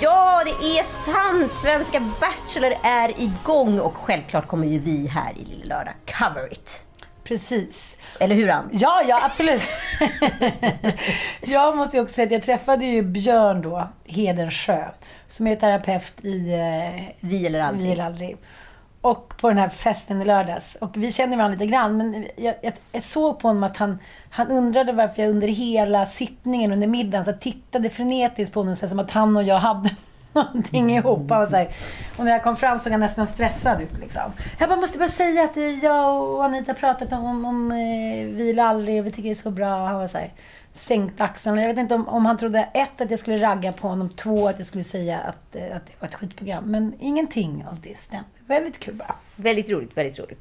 Ja, 0.00 0.42
det 0.44 0.78
är 0.78 0.84
sant! 0.84 1.54
Svenska 1.54 2.00
Bachelor 2.20 2.72
är 2.82 3.20
igång 3.20 3.80
och 3.80 3.96
självklart 3.96 4.46
kommer 4.46 4.66
ju 4.66 4.78
vi 4.78 5.06
här 5.06 5.32
i 5.36 5.44
Lille 5.44 5.64
Lördag 5.64 5.94
cover 6.18 6.52
it. 6.52 6.86
precis. 7.24 7.98
Eller 8.20 8.34
hur 8.34 8.48
Ann? 8.50 8.68
Ja, 8.72 9.02
ja, 9.08 9.20
absolut. 9.24 9.62
jag 11.40 11.76
måste 11.76 11.96
ju 11.96 12.02
också 12.02 12.14
säga 12.14 12.26
att 12.26 12.32
jag 12.32 12.42
träffade 12.42 12.84
ju 12.84 13.02
Björn 13.02 13.62
då, 13.62 13.88
Hedensjö, 14.04 14.84
som 15.28 15.46
är 15.46 15.56
terapeut 15.56 16.12
i 16.22 16.52
eh, 16.52 17.14
Vi 17.20 17.46
eller 17.46 17.60
aldrig. 17.60 17.86
Vi 17.86 17.92
eller 17.92 18.04
aldrig. 18.04 18.36
Och 19.00 19.34
på 19.36 19.48
den 19.48 19.58
här 19.58 19.68
festen 19.68 20.22
i 20.22 20.24
lördags. 20.24 20.74
Och 20.80 20.96
vi 20.96 21.12
känner 21.12 21.36
varandra 21.36 21.52
lite 21.52 21.66
grann. 21.66 21.96
Men 21.96 22.26
jag, 22.36 22.54
jag, 22.92 23.02
såg 23.02 23.38
på 23.38 23.48
honom 23.48 23.62
att 23.62 23.76
han, 23.76 23.98
han 24.30 24.48
undrade 24.50 24.92
varför 24.92 25.22
jag 25.22 25.30
under 25.30 25.48
hela 25.48 26.06
sittningen, 26.06 26.72
under 26.72 26.86
middagen, 26.86 27.24
så 27.24 27.32
tittade 27.32 27.90
frenetiskt 27.90 28.54
på 28.54 28.60
honom. 28.60 28.76
Så 28.76 28.88
som 28.88 28.98
att 28.98 29.10
han 29.10 29.36
och 29.36 29.42
jag 29.42 29.58
hade 29.58 29.90
någonting 30.32 30.90
ihop. 30.96 31.30
Och, 31.30 31.48
så 31.48 31.56
här. 31.56 31.68
och 32.16 32.24
när 32.24 32.32
jag 32.32 32.42
kom 32.42 32.56
fram 32.56 32.78
såg 32.78 32.92
jag 32.92 33.00
nästan 33.00 33.26
stressad 33.26 33.80
ut. 33.80 33.98
Liksom. 34.00 34.32
Jag 34.58 34.68
bara, 34.68 34.80
måste 34.80 34.98
bara 34.98 35.08
säga 35.08 35.44
att 35.44 35.82
jag 35.82 36.22
och 36.22 36.44
Anita 36.44 36.74
pratat 36.74 37.12
om, 37.12 37.44
om 37.44 37.72
eh, 37.72 38.26
Vila 38.26 38.64
aldrig, 38.64 39.04
vi 39.04 39.10
tycker 39.10 39.22
det 39.22 39.30
är 39.30 39.34
så 39.34 39.50
bra. 39.50 39.86
Han 39.86 39.98
var 39.98 40.06
så 40.06 40.18
här, 40.18 40.32
sänkt 40.74 41.20
axlarna. 41.20 41.60
Jag 41.60 41.68
vet 41.68 41.78
inte 41.78 41.94
om, 41.94 42.08
om 42.08 42.26
han 42.26 42.36
trodde 42.36 42.68
ett, 42.74 43.00
att 43.00 43.10
jag 43.10 43.20
skulle 43.20 43.42
ragga 43.42 43.72
på 43.72 43.88
honom. 43.88 44.08
Två, 44.08 44.48
att 44.48 44.58
jag 44.58 44.66
skulle 44.66 44.84
säga 44.84 45.18
att, 45.18 45.56
eh, 45.56 45.76
att 45.76 45.86
det 45.86 45.92
var 46.00 46.08
ett 46.08 46.14
skitprogram. 46.14 46.64
Men 46.64 46.94
ingenting 47.00 47.64
av 47.70 47.80
det 47.80 47.96
stämde. 47.96 48.37
Väldigt 48.48 48.80
kul 48.80 48.94
bara. 48.94 49.14
Väldigt 49.36 49.70
roligt, 49.70 49.96
väldigt 49.96 50.18
roligt. 50.18 50.38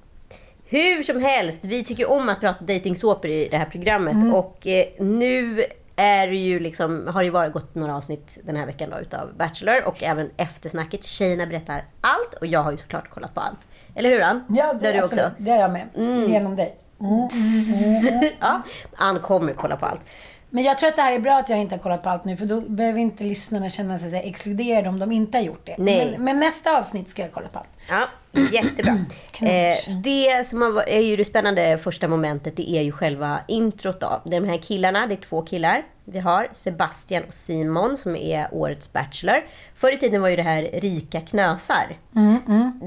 Hur 0.69 1.03
som 1.03 1.21
helst, 1.21 1.65
vi 1.65 1.83
tycker 1.83 2.09
om 2.11 2.29
att 2.29 2.39
prata 2.39 2.63
dejtingsåpor 2.63 3.31
i 3.31 3.47
det 3.51 3.57
här 3.57 3.65
programmet. 3.65 4.33
Och 4.33 4.67
eh, 4.67 4.85
nu 4.99 5.63
är 5.95 6.27
det 6.27 6.35
ju 6.35 6.59
liksom, 6.59 7.07
har 7.07 7.21
det 7.21 7.25
ju 7.25 7.31
varit 7.31 7.53
gått 7.53 7.75
några 7.75 7.95
avsnitt 7.95 8.37
den 8.43 8.55
här 8.55 8.65
veckan 8.65 8.89
då, 8.89 8.99
utav 8.99 9.33
Bachelor 9.37 9.87
och 9.87 10.03
även 10.03 10.29
eftersnacket. 10.37 11.03
Tjejerna 11.03 11.45
berättar 11.45 11.85
allt 12.01 12.33
och 12.41 12.47
jag 12.47 12.59
har 12.59 12.71
ju 12.71 12.77
såklart 12.77 13.09
kollat 13.09 13.33
på 13.33 13.41
allt. 13.41 13.59
Eller 13.95 14.09
hur 14.09 14.21
Ann? 14.21 14.43
Ja, 14.49 14.73
det 14.81 14.87
har 14.87 14.93
du 14.93 15.03
också. 15.03 15.31
Det 15.37 15.51
har 15.51 15.57
jag 15.59 15.71
med. 15.71 15.87
Genom 16.29 16.55
dig. 16.55 16.75
ja, 18.39 18.61
Ann 18.95 19.19
kommer 19.19 19.53
kolla 19.53 19.77
på 19.77 19.85
allt. 19.85 20.01
Men 20.49 20.63
jag 20.63 20.77
tror 20.77 20.89
att 20.89 20.95
det 20.95 21.01
här 21.01 21.11
är 21.11 21.19
bra 21.19 21.37
att 21.37 21.49
jag 21.49 21.59
inte 21.59 21.75
har 21.75 21.79
kollat 21.79 22.03
på 22.03 22.09
allt 22.09 22.25
nu, 22.25 22.37
för 22.37 22.45
då 22.45 22.61
behöver 22.61 22.99
inte 22.99 23.23
lyssnarna 23.23 23.69
känna 23.69 23.99
sig 23.99 24.15
exkluderade 24.29 24.89
om 24.89 24.99
de 24.99 25.11
inte 25.11 25.37
har 25.37 25.43
gjort 25.43 25.65
det. 25.65 25.75
Nej. 25.77 26.11
Men, 26.11 26.23
men 26.25 26.39
nästa 26.39 26.77
avsnitt 26.77 27.09
ska 27.09 27.21
jag 27.21 27.31
kolla 27.31 27.47
på 27.47 27.59
allt. 27.59 27.69
Ja, 27.89 28.07
jättebra. 28.51 28.93
eh, 29.41 29.95
det 30.03 30.47
som 30.47 30.61
har- 30.61 30.89
är 30.89 31.01
ju 31.01 31.15
det 31.15 31.25
spännande 31.25 31.77
första 31.77 32.07
momentet, 32.07 32.55
det 32.57 32.71
är 32.71 32.81
ju 32.81 32.91
själva 32.91 33.39
introt 33.47 33.99
då. 33.99 34.21
De 34.25 34.43
här 34.43 34.57
killarna, 34.57 35.07
det 35.07 35.13
är 35.15 35.21
två 35.21 35.41
killar. 35.41 35.83
Vi 36.05 36.19
har 36.19 36.47
Sebastian 36.51 37.23
och 37.27 37.33
Simon 37.33 37.97
som 37.97 38.15
är 38.15 38.47
årets 38.51 38.93
Bachelor. 38.93 39.45
Förr 39.75 39.91
i 39.93 39.97
tiden 39.97 40.21
var 40.21 40.29
ju 40.29 40.35
det 40.35 40.41
här 40.41 40.61
rika 40.73 41.21
knösar. 41.21 41.97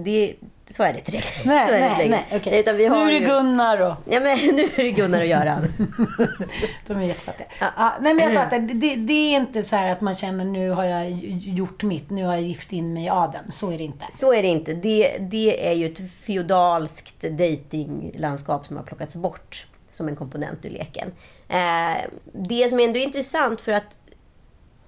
Det, 0.04 0.34
så 0.70 0.82
är 0.82 0.92
det 0.92 0.98
inte 0.98 1.12
längre. 1.12 1.26
Nej, 1.44 1.68
så 1.68 1.74
är 1.74 1.80
det 1.80 1.86
nej, 1.88 2.04
inte 2.04 2.08
nej, 2.08 2.38
okej. 2.40 2.60
Utan 2.60 2.76
vi 2.76 2.88
Nu 2.88 2.90
har 2.90 3.10
är 3.10 3.20
det. 3.20 3.26
Gunnar 3.26 3.80
och... 3.80 3.94
Ja, 4.04 4.20
men 4.20 4.38
nu 4.56 4.62
är 4.62 4.84
det 4.84 4.90
Gunnar 4.90 5.20
och 5.20 5.26
Göran. 5.26 5.66
De 6.86 6.98
är 6.98 7.02
jättefattiga. 7.02 7.46
Ja. 7.60 7.92
nej, 8.00 8.14
men 8.14 8.24
jag 8.24 8.44
fattar. 8.44 8.58
Det, 8.58 8.96
det 8.96 9.12
är 9.12 9.36
inte 9.36 9.62
så 9.62 9.76
här 9.76 9.92
att 9.92 10.00
man 10.00 10.14
känner 10.14 10.44
nu 10.44 10.70
har 10.70 10.84
jag 10.84 11.10
gjort 11.40 11.82
mitt, 11.82 12.10
nu 12.10 12.24
har 12.24 12.32
jag 12.32 12.42
gift 12.42 12.72
in 12.72 12.92
mig 12.92 13.04
i 13.04 13.08
adeln. 13.08 13.52
Så 13.52 13.70
är 13.72 13.78
det 13.78 13.84
inte. 13.84 14.06
Så 14.10 14.32
är 14.32 14.42
det 14.42 14.48
inte. 14.48 14.74
Det, 14.74 15.16
det 15.18 15.68
är 15.68 15.72
ju 15.72 15.86
ett 15.86 16.12
feodalskt 16.24 17.20
datinglandskap 17.20 18.66
som 18.66 18.76
har 18.76 18.84
plockats 18.84 19.14
bort 19.14 19.66
som 19.90 20.08
en 20.08 20.16
komponent 20.16 20.64
ur 20.64 20.70
leken. 20.70 21.12
Eh, 21.48 21.96
det 22.32 22.68
som 22.68 22.80
ändå 22.80 22.98
är 22.98 23.04
intressant 23.04 23.60
för 23.60 23.72
att 23.72 23.98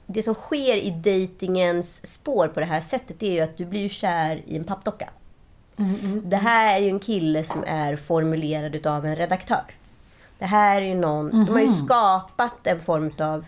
det 0.06 0.22
som 0.22 0.34
sker 0.34 0.76
i 0.76 0.90
datingens 0.90 2.12
spår 2.14 2.48
på 2.48 2.60
det 2.60 2.66
här 2.66 2.80
sättet 2.80 3.20
det 3.20 3.26
är 3.26 3.32
ju 3.32 3.40
att 3.40 3.56
du 3.56 3.64
blir 3.64 3.88
kär 3.88 4.42
i 4.46 4.56
en 4.56 4.64
pappdocka. 4.64 5.10
Det 6.24 6.36
här 6.36 6.76
är 6.76 6.80
ju 6.80 6.88
en 6.88 7.00
kille 7.00 7.44
som 7.44 7.64
är 7.66 7.96
formulerad 7.96 8.74
utav 8.74 9.06
en 9.06 9.16
redaktör. 9.16 9.64
Det 10.38 10.44
här 10.44 10.82
är 10.82 10.86
ju 10.86 10.94
någon, 10.94 11.30
de 11.30 11.52
har 11.52 11.60
ju 11.60 11.84
skapat 11.84 12.66
en 12.66 12.80
form 12.80 13.10
av 13.18 13.44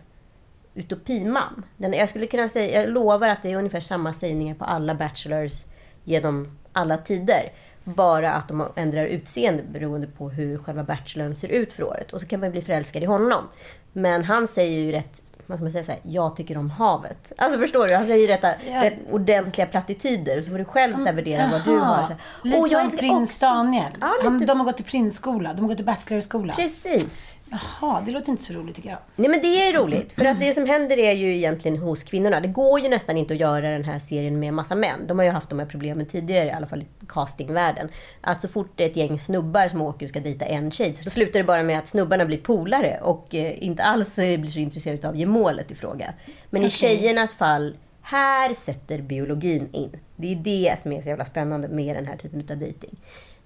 utopiman. 0.74 1.64
Den, 1.76 1.92
jag 1.92 2.08
skulle 2.08 2.26
kunna 2.26 2.48
säga, 2.48 2.82
jag 2.82 2.90
lovar 2.90 3.28
att 3.28 3.42
det 3.42 3.52
är 3.52 3.56
ungefär 3.56 3.80
samma 3.80 4.12
sägningar 4.12 4.54
på 4.54 4.64
alla 4.64 4.94
bachelors 4.94 5.64
genom 6.04 6.58
alla 6.72 6.96
tider. 6.96 7.52
Bara 7.84 8.32
att 8.32 8.48
de 8.48 8.68
ändrar 8.76 9.06
utseende 9.06 9.62
beroende 9.62 10.06
på 10.06 10.30
hur 10.30 10.58
själva 10.58 10.84
bachelorn 10.84 11.34
ser 11.34 11.48
ut 11.48 11.72
för 11.72 11.82
året. 11.82 12.12
Och 12.12 12.20
så 12.20 12.26
kan 12.26 12.40
man 12.40 12.50
bli 12.50 12.62
förälskad 12.62 13.02
i 13.02 13.06
honom. 13.06 13.44
Men 13.92 14.24
han 14.24 14.46
säger 14.46 14.80
ju 14.80 14.92
rätt, 14.92 15.22
vad 15.46 15.58
ska 15.58 15.62
man 15.64 15.72
säga 15.72 15.84
så 15.84 15.90
här, 15.92 16.00
jag 16.02 16.36
tycker 16.36 16.56
om 16.58 16.70
havet. 16.70 17.32
Alltså 17.38 17.58
förstår 17.58 17.88
du? 17.88 17.94
Han 17.94 18.06
säger 18.06 18.28
rätt, 18.28 18.58
Ja. 18.72 18.82
rätt 18.84 18.94
ordentliga 19.10 19.66
plattityder. 19.66 20.42
Så 20.42 20.50
får 20.50 20.58
du 20.58 20.64
själv 20.64 20.96
så 20.96 21.04
här 21.04 21.12
värdera 21.12 21.48
vad 21.52 21.64
du 21.64 21.78
har. 21.78 22.04
Så 22.04 22.12
här, 22.12 22.16
Lite 22.42 22.58
"Åh, 22.58 22.66
jag 22.70 22.90
som 22.90 22.98
prins 22.98 23.30
också-" 23.30 23.46
Daniel. 23.46 23.92
Ja, 24.00 24.14
Han, 24.24 24.34
lite. 24.34 24.46
de 24.46 24.58
har 24.60 24.64
gått 24.64 24.80
i 24.80 24.82
prinsskola. 24.82 25.52
De 25.54 25.60
har 25.60 25.68
gått 25.68 25.80
i 25.80 25.84
bachelorskola. 25.84 26.52
Precis. 26.52 27.30
Jaha, 27.54 28.02
det 28.06 28.10
låter 28.10 28.30
inte 28.30 28.42
så 28.42 28.52
roligt 28.52 28.76
tycker 28.76 28.88
jag. 28.88 28.98
Nej 29.16 29.28
men 29.28 29.40
det 29.40 29.68
är 29.68 29.72
roligt. 29.72 30.12
För 30.12 30.24
att 30.24 30.40
det 30.40 30.54
som 30.54 30.66
händer 30.66 30.98
är 30.98 31.12
ju 31.12 31.36
egentligen 31.36 31.78
hos 31.78 32.04
kvinnorna. 32.04 32.40
Det 32.40 32.48
går 32.48 32.80
ju 32.80 32.88
nästan 32.88 33.16
inte 33.16 33.34
att 33.34 33.40
göra 33.40 33.70
den 33.70 33.84
här 33.84 33.98
serien 33.98 34.38
med 34.38 34.54
massa 34.54 34.74
män. 34.74 35.06
De 35.06 35.18
har 35.18 35.24
ju 35.24 35.30
haft 35.30 35.50
de 35.50 35.58
här 35.58 35.66
problemen 35.66 36.06
tidigare, 36.06 36.46
i 36.46 36.50
alla 36.50 36.66
fall 36.66 36.82
i 36.82 36.86
castingvärlden. 37.08 37.88
Att 38.20 38.40
så 38.40 38.48
fort 38.48 38.72
det 38.76 38.84
är 38.84 38.86
ett 38.86 38.96
gäng 38.96 39.18
snubbar 39.18 39.68
som 39.68 39.82
åker 39.82 40.06
och 40.06 40.10
ska 40.10 40.20
dejta 40.20 40.44
en 40.44 40.70
tjej, 40.70 40.94
så 40.94 41.10
slutar 41.10 41.40
det 41.40 41.44
bara 41.44 41.62
med 41.62 41.78
att 41.78 41.88
snubbarna 41.88 42.24
blir 42.24 42.38
polare 42.38 43.00
och 43.02 43.34
eh, 43.34 43.64
inte 43.64 43.82
alls 43.82 44.18
eh, 44.18 44.40
blir 44.40 44.50
så 44.50 44.58
intresserade 44.58 45.08
av 45.08 45.14
att 45.14 45.20
ge 45.20 45.26
målet 45.26 45.70
i 45.70 45.74
fråga. 45.74 46.14
Men 46.50 46.62
i 46.62 46.70
tjejernas 46.70 47.34
fall, 47.34 47.76
här 48.02 48.54
sätter 48.54 49.02
biologin 49.02 49.68
in. 49.72 49.96
Det 50.16 50.32
är 50.32 50.36
det 50.36 50.80
som 50.80 50.92
är 50.92 51.02
så 51.02 51.08
jävla 51.08 51.24
spännande 51.24 51.68
med 51.68 51.96
den 51.96 52.06
här 52.06 52.16
typen 52.16 52.40
av 52.50 52.58
dejting. 52.58 52.96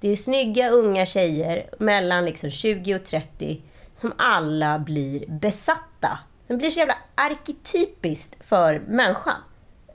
Det 0.00 0.08
är 0.08 0.16
snygga 0.16 0.70
unga 0.70 1.06
tjejer 1.06 1.70
mellan 1.78 2.24
liksom 2.24 2.50
20 2.50 2.94
och 2.94 3.04
30 3.04 3.60
som 4.00 4.12
alla 4.16 4.78
blir 4.78 5.26
besatta. 5.28 6.18
Det 6.46 6.56
blir 6.56 6.70
så 6.70 6.78
jävla 6.78 6.98
arketypiskt 7.14 8.44
för 8.44 8.78
människan. 8.78 9.42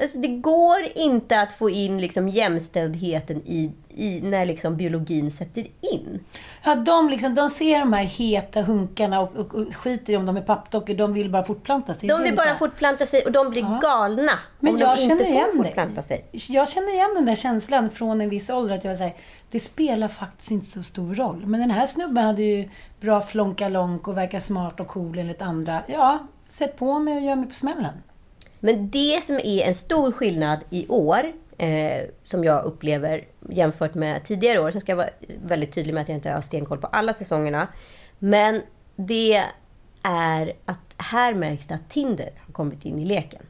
Alltså 0.02 0.18
det 0.20 0.28
går 0.28 0.78
inte 0.96 1.42
att 1.42 1.54
få 1.54 1.70
in 1.70 2.02
liksom 2.02 2.30
jämställdheten 2.30 3.42
i, 3.46 3.72
i 3.90 4.22
när 4.22 4.46
liksom 4.46 4.78
biologin 4.78 5.32
sätter 5.32 5.68
in. 5.82 6.20
Ja, 6.64 6.76
de, 6.76 7.10
liksom, 7.10 7.36
de 7.36 7.50
ser 7.50 7.80
de 7.80 7.94
här 7.94 8.04
heta 8.04 8.62
hunkarna 8.62 9.22
och, 9.22 9.36
och, 9.36 9.56
och 9.56 9.76
skiter 9.76 10.14
i 10.14 10.18
om 10.18 10.26
de 10.26 10.38
är 10.38 10.42
pappdockor. 10.42 10.94
De 10.94 11.14
vill 11.14 11.30
bara 11.30 11.44
fortplanta 11.44 11.94
sig. 11.94 12.10
De 12.10 12.24
vill 12.24 12.36
bara 12.36 12.56
fortplanta 12.56 13.06
sig 13.06 13.22
och 13.26 13.32
de 13.32 13.50
blir 13.50 13.80
galna 13.82 14.32
Men 14.60 14.74
om 14.74 14.80
jag 14.80 14.98
de 14.98 15.02
känner 15.02 15.12
inte 15.12 15.24
igen 15.24 15.46
får 15.56 15.64
det. 15.64 15.70
fortplanta 15.70 16.02
sig. 16.02 16.26
Jag 16.32 16.70
känner 16.70 16.94
igen 16.94 17.12
den 17.16 17.26
där 17.26 17.36
känslan 17.36 17.90
från 17.90 18.22
en 18.22 18.30
viss 18.30 18.50
ålder. 18.50 18.76
Att 18.76 18.84
jag 18.84 18.92
var 18.92 18.98
så 18.98 19.04
här, 19.04 19.16
det 19.52 19.60
spelar 19.60 20.08
faktiskt 20.08 20.52
inte 20.52 20.66
så 20.66 20.84
stor 20.84 21.14
roll. 21.14 21.46
Men 21.46 21.60
den 21.60 21.72
här 21.72 21.88
snubben 21.88 22.24
hade 22.24 22.44
ju 22.44 22.70
bra 23.02 23.22
flonkalonk 23.22 24.08
och 24.08 24.18
verkar 24.18 24.40
smart 24.40 24.80
och 24.80 24.88
cool 24.88 25.18
enligt 25.20 25.42
andra. 25.42 25.84
Ja, 25.88 26.28
sätt 26.50 26.78
på 26.78 27.00
mig 27.00 27.18
och 27.18 27.22
gör 27.24 27.36
mig 27.36 27.50
på 27.50 27.56
smällen. 27.56 27.94
Men 28.66 28.90
det 28.90 29.24
som 29.24 29.36
är 29.36 29.64
en 29.64 29.76
stor 29.76 30.12
skillnad 30.12 30.60
i 30.70 30.88
år, 30.88 31.34
eh, 31.58 32.10
som 32.26 32.44
jag 32.44 32.64
upplever 32.64 33.28
jämfört 33.50 33.94
med 33.94 34.24
tidigare 34.24 34.60
år, 34.60 34.72
så 34.72 34.80
ska 34.80 34.92
jag 34.92 34.98
vara 34.98 35.10
väldigt 35.46 35.72
tydlig 35.72 35.94
med 35.94 36.02
att 36.02 36.10
jag 36.10 36.16
inte 36.18 36.32
har 36.32 36.42
stenkoll 36.42 36.78
på 36.78 36.88
alla 36.88 37.14
säsongerna. 37.14 37.68
Men 38.20 38.62
det 38.96 39.44
är 40.04 40.54
att 40.66 40.96
här 40.98 41.34
märks 41.34 41.68
det 41.68 41.76
att 41.76 41.90
Tinder 41.90 42.30
har 42.46 42.54
kommit 42.54 42.86
in 42.86 43.00
i 43.00 43.06
leken. 43.06 43.42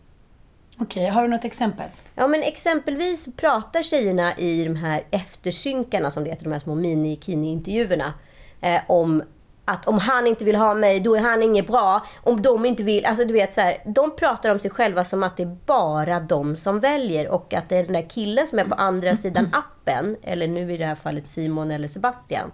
Okej, 0.77 1.09
har 1.09 1.21
du 1.23 1.27
något 1.27 1.45
exempel? 1.45 1.89
Ja, 2.15 2.27
men 2.27 2.43
exempelvis 2.43 3.35
pratar 3.35 3.83
tjejerna 3.83 4.37
i 4.37 4.63
de 4.63 4.75
här 4.75 5.03
eftersynkarna, 5.11 6.11
som 6.11 6.23
det 6.23 6.29
heter, 6.29 6.43
de 6.43 6.51
här 6.53 6.59
små 6.59 6.75
mini-kini-intervjuerna, 6.75 8.13
eh, 8.61 8.81
om 8.87 9.23
att 9.65 9.87
om 9.87 9.99
han 9.99 10.27
inte 10.27 10.45
vill 10.45 10.55
ha 10.55 10.73
mig, 10.73 10.99
då 10.99 11.15
är 11.15 11.19
han 11.19 11.43
inget 11.43 11.67
bra. 11.67 12.05
Om 12.23 12.41
de 12.41 12.65
inte 12.65 12.83
vill, 12.83 13.05
alltså 13.05 13.25
du 13.25 13.33
vet 13.33 13.53
så 13.53 13.61
här, 13.61 13.77
de 13.85 14.15
pratar 14.15 14.51
om 14.51 14.59
sig 14.59 14.71
själva 14.71 15.05
som 15.05 15.23
att 15.23 15.37
det 15.37 15.43
är 15.43 15.57
bara 15.65 16.19
de 16.19 16.57
som 16.57 16.79
väljer 16.79 17.27
och 17.27 17.53
att 17.53 17.69
det 17.69 17.77
är 17.77 17.83
den 17.83 17.93
där 17.93 18.09
killen 18.09 18.47
som 18.47 18.59
är 18.59 18.63
på 18.63 18.75
andra 18.75 19.15
sidan 19.15 19.49
appen, 19.53 20.17
eller 20.21 20.47
nu 20.47 20.73
i 20.73 20.77
det 20.77 20.85
här 20.85 20.95
fallet 20.95 21.27
Simon 21.27 21.71
eller 21.71 21.87
Sebastian. 21.87 22.51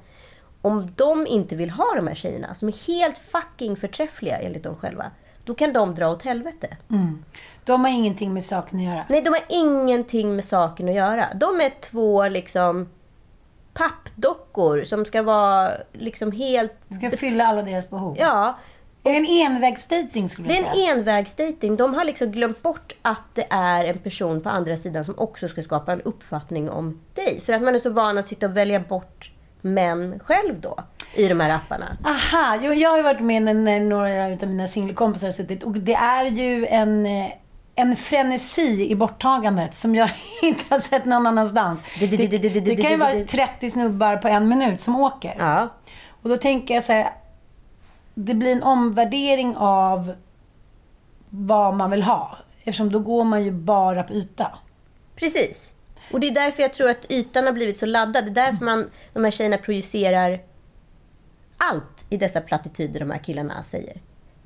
Om 0.62 0.94
de 0.96 1.28
inte 1.28 1.56
vill 1.56 1.70
ha 1.70 1.96
de 1.96 2.08
här 2.08 2.16
tjejerna, 2.16 2.56
som 2.56 2.68
är 2.68 2.88
helt 2.88 3.18
fucking 3.18 3.76
förträffliga 3.76 4.38
enligt 4.38 4.64
dem 4.64 4.76
själva, 4.76 5.06
då 5.44 5.56
kan 5.56 5.74
de 5.74 5.96
dra 5.96 6.10
åt 6.10 6.24
helvete. 6.24 6.78
De 7.66 7.86
har 7.86 7.92
ingenting 7.92 8.34
med 8.34 8.44
saken 8.44 8.80
att 8.80 8.86
göra. 8.86 9.06
Nej, 9.10 9.22
de 9.22 9.30
har 9.30 9.44
ingenting 9.50 10.36
med 10.36 10.46
saken 10.46 10.90
att 10.90 10.96
göra. 10.96 11.28
De 11.36 11.62
är 11.62 11.82
två 11.82 12.28
liksom 12.28 12.90
pappdockor 13.74 14.84
som 14.84 15.06
ska 15.06 15.22
vara 15.22 15.72
liksom 15.94 16.32
helt... 16.32 16.74
Ska 16.90 17.12
fylla 17.12 17.46
alla 17.48 17.62
deras 17.62 17.90
behov. 17.90 18.16
Ja, 18.20 18.58
Är 19.04 19.12
det 19.12 19.18
en 19.18 19.52
envägsdating 19.52 20.30
skulle 20.30 20.48
det 20.48 20.54
jag 20.56 20.68
är 20.68 20.74
säga? 20.74 20.92
en 20.92 20.98
envägsdating. 21.00 21.76
De 21.76 21.94
har 21.94 22.06
liksom 22.06 22.32
glömt 22.32 22.62
bort 22.62 22.94
att 23.02 23.36
det 23.36 23.46
är 23.50 23.86
en 23.86 23.98
person 23.98 24.42
på 24.42 24.50
andra 24.50 24.78
sidan 24.78 25.06
som 25.06 25.14
också 25.20 25.48
ska 25.50 25.64
skapa 25.64 25.92
en 25.92 26.02
uppfattning 26.02 26.70
om 26.70 27.02
dig. 27.14 27.42
För 27.46 27.54
att 27.54 27.62
man 27.62 27.76
är 27.76 27.80
så 27.80 27.90
van 27.90 28.18
att 28.18 28.28
sitta 28.28 28.46
och 28.46 28.58
välja 28.58 28.80
bort 28.80 29.32
män 29.62 30.20
själv 30.20 30.60
då, 30.62 30.80
i 31.16 31.28
de 31.28 31.40
här 31.40 31.50
apparna. 31.50 31.86
Aha, 32.06 32.60
jo, 32.62 32.74
jag 32.74 32.90
har 32.90 33.02
varit 33.02 33.20
med 33.22 33.42
när, 33.44 33.54
när 33.54 33.80
några 33.80 34.26
av 34.26 34.48
mina 34.48 34.68
singelkompisar 34.68 35.28
har 35.28 35.32
suttit 35.32 35.64
och 35.64 35.72
det 35.72 35.94
är 35.94 36.26
ju 36.26 36.66
en, 36.66 37.06
eh, 37.06 37.32
en 37.80 37.96
frenesi 37.96 38.92
i 38.92 38.96
borttagandet 38.96 39.76
som 39.76 39.96
jag 39.96 40.10
inte 40.42 40.64
har 40.70 40.80
sett 40.80 41.06
någon 41.06 41.28
annanstans. 41.28 41.80
Det, 42.00 42.08
det 42.08 42.76
kan 42.76 42.92
ju 42.92 42.98
vara 42.98 43.24
30 43.26 43.70
snubbar 43.70 44.18
på 44.18 44.28
en 44.28 44.48
minut 44.48 44.82
som 44.82 44.96
åker. 44.96 45.36
Ja. 45.40 45.70
Och 46.22 46.30
då 46.30 46.38
tänker 46.38 46.74
jag 46.74 46.84
så 46.84 46.94
här, 46.94 47.14
det 48.14 48.34
blir 48.34 48.52
en 48.52 48.64
omvärdering 48.64 49.56
av 49.58 50.14
vad 51.30 51.76
man 51.76 51.92
vill 51.92 52.04
ha. 52.04 52.38
Eftersom 52.58 52.92
då 52.92 53.00
går 53.00 53.24
man 53.24 53.44
ju 53.44 53.52
bara 53.52 54.04
på 54.04 54.14
yta. 54.14 54.58
Precis. 55.16 55.74
Och 56.12 56.20
det 56.20 56.28
är 56.28 56.34
därför 56.34 56.62
jag 56.62 56.74
tror 56.74 56.90
att 56.90 57.12
ytan 57.12 57.46
har 57.46 57.54
blivit 57.54 57.78
så 57.78 57.86
laddad. 57.86 58.26
Det 58.26 58.42
är 58.42 58.46
därför 58.46 58.66
man, 58.66 58.90
de 59.14 59.24
här 59.24 59.32
tjejerna 59.32 59.58
projicerar 59.58 60.42
allt 61.58 62.06
i 62.10 62.18
dessa 62.18 62.42
plattityder 62.42 63.00
de 63.00 63.12
här 63.12 63.20
killarna 63.20 63.64
säger. 63.64 63.98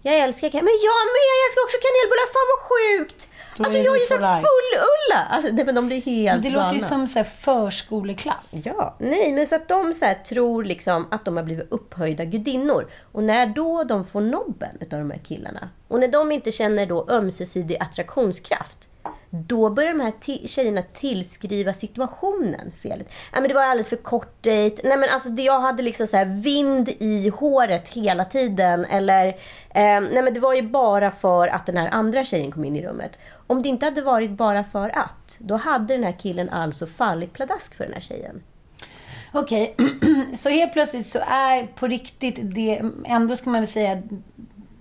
Jag 0.05 0.15
älskar 0.19 0.49
kanel. 0.49 0.65
Men 0.65 0.73
jag 0.87 1.01
med! 1.15 1.23
Jag 1.31 1.39
älskar 1.45 1.61
också 1.65 1.77
kanelbullar. 1.85 2.27
Fan 2.35 2.47
vad 2.53 2.61
sjukt! 2.69 3.27
Då 3.57 3.63
alltså 3.63 3.77
jag 3.77 3.95
är 3.95 3.99
ju 3.99 4.05
såhär 4.05 4.43
bullulla! 4.47 5.19
Alltså, 5.29 5.51
nej, 5.53 5.65
men 5.65 5.75
de 5.75 5.87
blir 5.87 6.01
helt 6.01 6.43
Det 6.43 6.49
låter 6.49 6.73
ju 6.73 6.79
galna. 6.79 6.87
som 6.87 7.07
så 7.07 7.19
här, 7.19 7.23
förskoleklass. 7.23 8.53
Ja, 8.65 8.95
nej 8.99 9.33
men 9.33 9.47
så 9.47 9.55
att 9.55 9.67
de 9.67 9.93
så 9.93 10.05
här 10.05 10.13
tror 10.13 10.63
liksom 10.63 11.07
att 11.11 11.25
de 11.25 11.37
har 11.37 11.43
blivit 11.43 11.71
upphöjda 11.71 12.25
gudinnor. 12.25 12.91
Och 13.11 13.23
när 13.23 13.45
då 13.45 13.83
de 13.83 14.05
får 14.05 14.21
nobben 14.21 14.77
utav 14.81 14.99
de 14.99 15.11
här 15.11 15.19
killarna 15.19 15.69
och 15.87 15.99
när 15.99 16.07
de 16.07 16.31
inte 16.31 16.51
känner 16.51 16.85
då 16.85 17.05
ömsesidig 17.09 17.77
attraktionskraft 17.79 18.89
då 19.35 19.69
börjar 19.69 19.91
de 19.93 19.99
här 19.99 20.11
t- 20.11 20.47
tjejerna 20.47 20.81
tillskriva 20.93 21.73
situationen 21.73 22.71
felet. 22.81 23.07
Nej 23.31 23.41
men 23.41 23.47
det 23.47 23.53
var 23.53 23.63
alldeles 23.63 23.89
för 23.89 23.95
kort 23.95 24.43
dejt. 24.43 24.81
Nej 24.87 24.97
men 24.97 25.09
alltså 25.09 25.29
jag 25.29 25.59
hade 25.59 25.83
liksom 25.83 26.07
så 26.07 26.17
här 26.17 26.25
vind 26.25 26.89
i 26.89 27.29
håret 27.29 27.87
hela 27.87 28.25
tiden. 28.25 28.85
Eller, 28.85 29.27
eh, 29.27 30.01
nej 30.01 30.21
men 30.23 30.33
det 30.33 30.39
var 30.39 30.53
ju 30.53 30.61
bara 30.61 31.11
för 31.11 31.47
att 31.47 31.65
den 31.65 31.77
här 31.77 31.89
andra 31.89 32.25
tjejen 32.25 32.51
kom 32.51 32.65
in 32.65 32.75
i 32.75 32.81
rummet. 32.85 33.17
Om 33.47 33.61
det 33.61 33.69
inte 33.69 33.85
hade 33.85 34.01
varit 34.01 34.31
bara 34.31 34.63
för 34.63 34.89
att, 34.97 35.35
då 35.39 35.55
hade 35.55 35.93
den 35.93 36.03
här 36.03 36.19
killen 36.19 36.49
alltså 36.49 36.87
fallit 36.87 37.33
pladask 37.33 37.75
för 37.75 37.83
den 37.83 37.93
här 37.93 38.01
tjejen. 38.01 38.43
Okej, 39.35 39.75
så 40.35 40.49
helt 40.49 40.73
plötsligt 40.73 41.07
så 41.07 41.19
är 41.27 41.63
på 41.75 41.87
riktigt 41.87 42.39
det, 42.41 42.81
ändå 43.05 43.35
ska 43.35 43.49
man 43.49 43.61
väl 43.61 43.67
säga, 43.67 44.01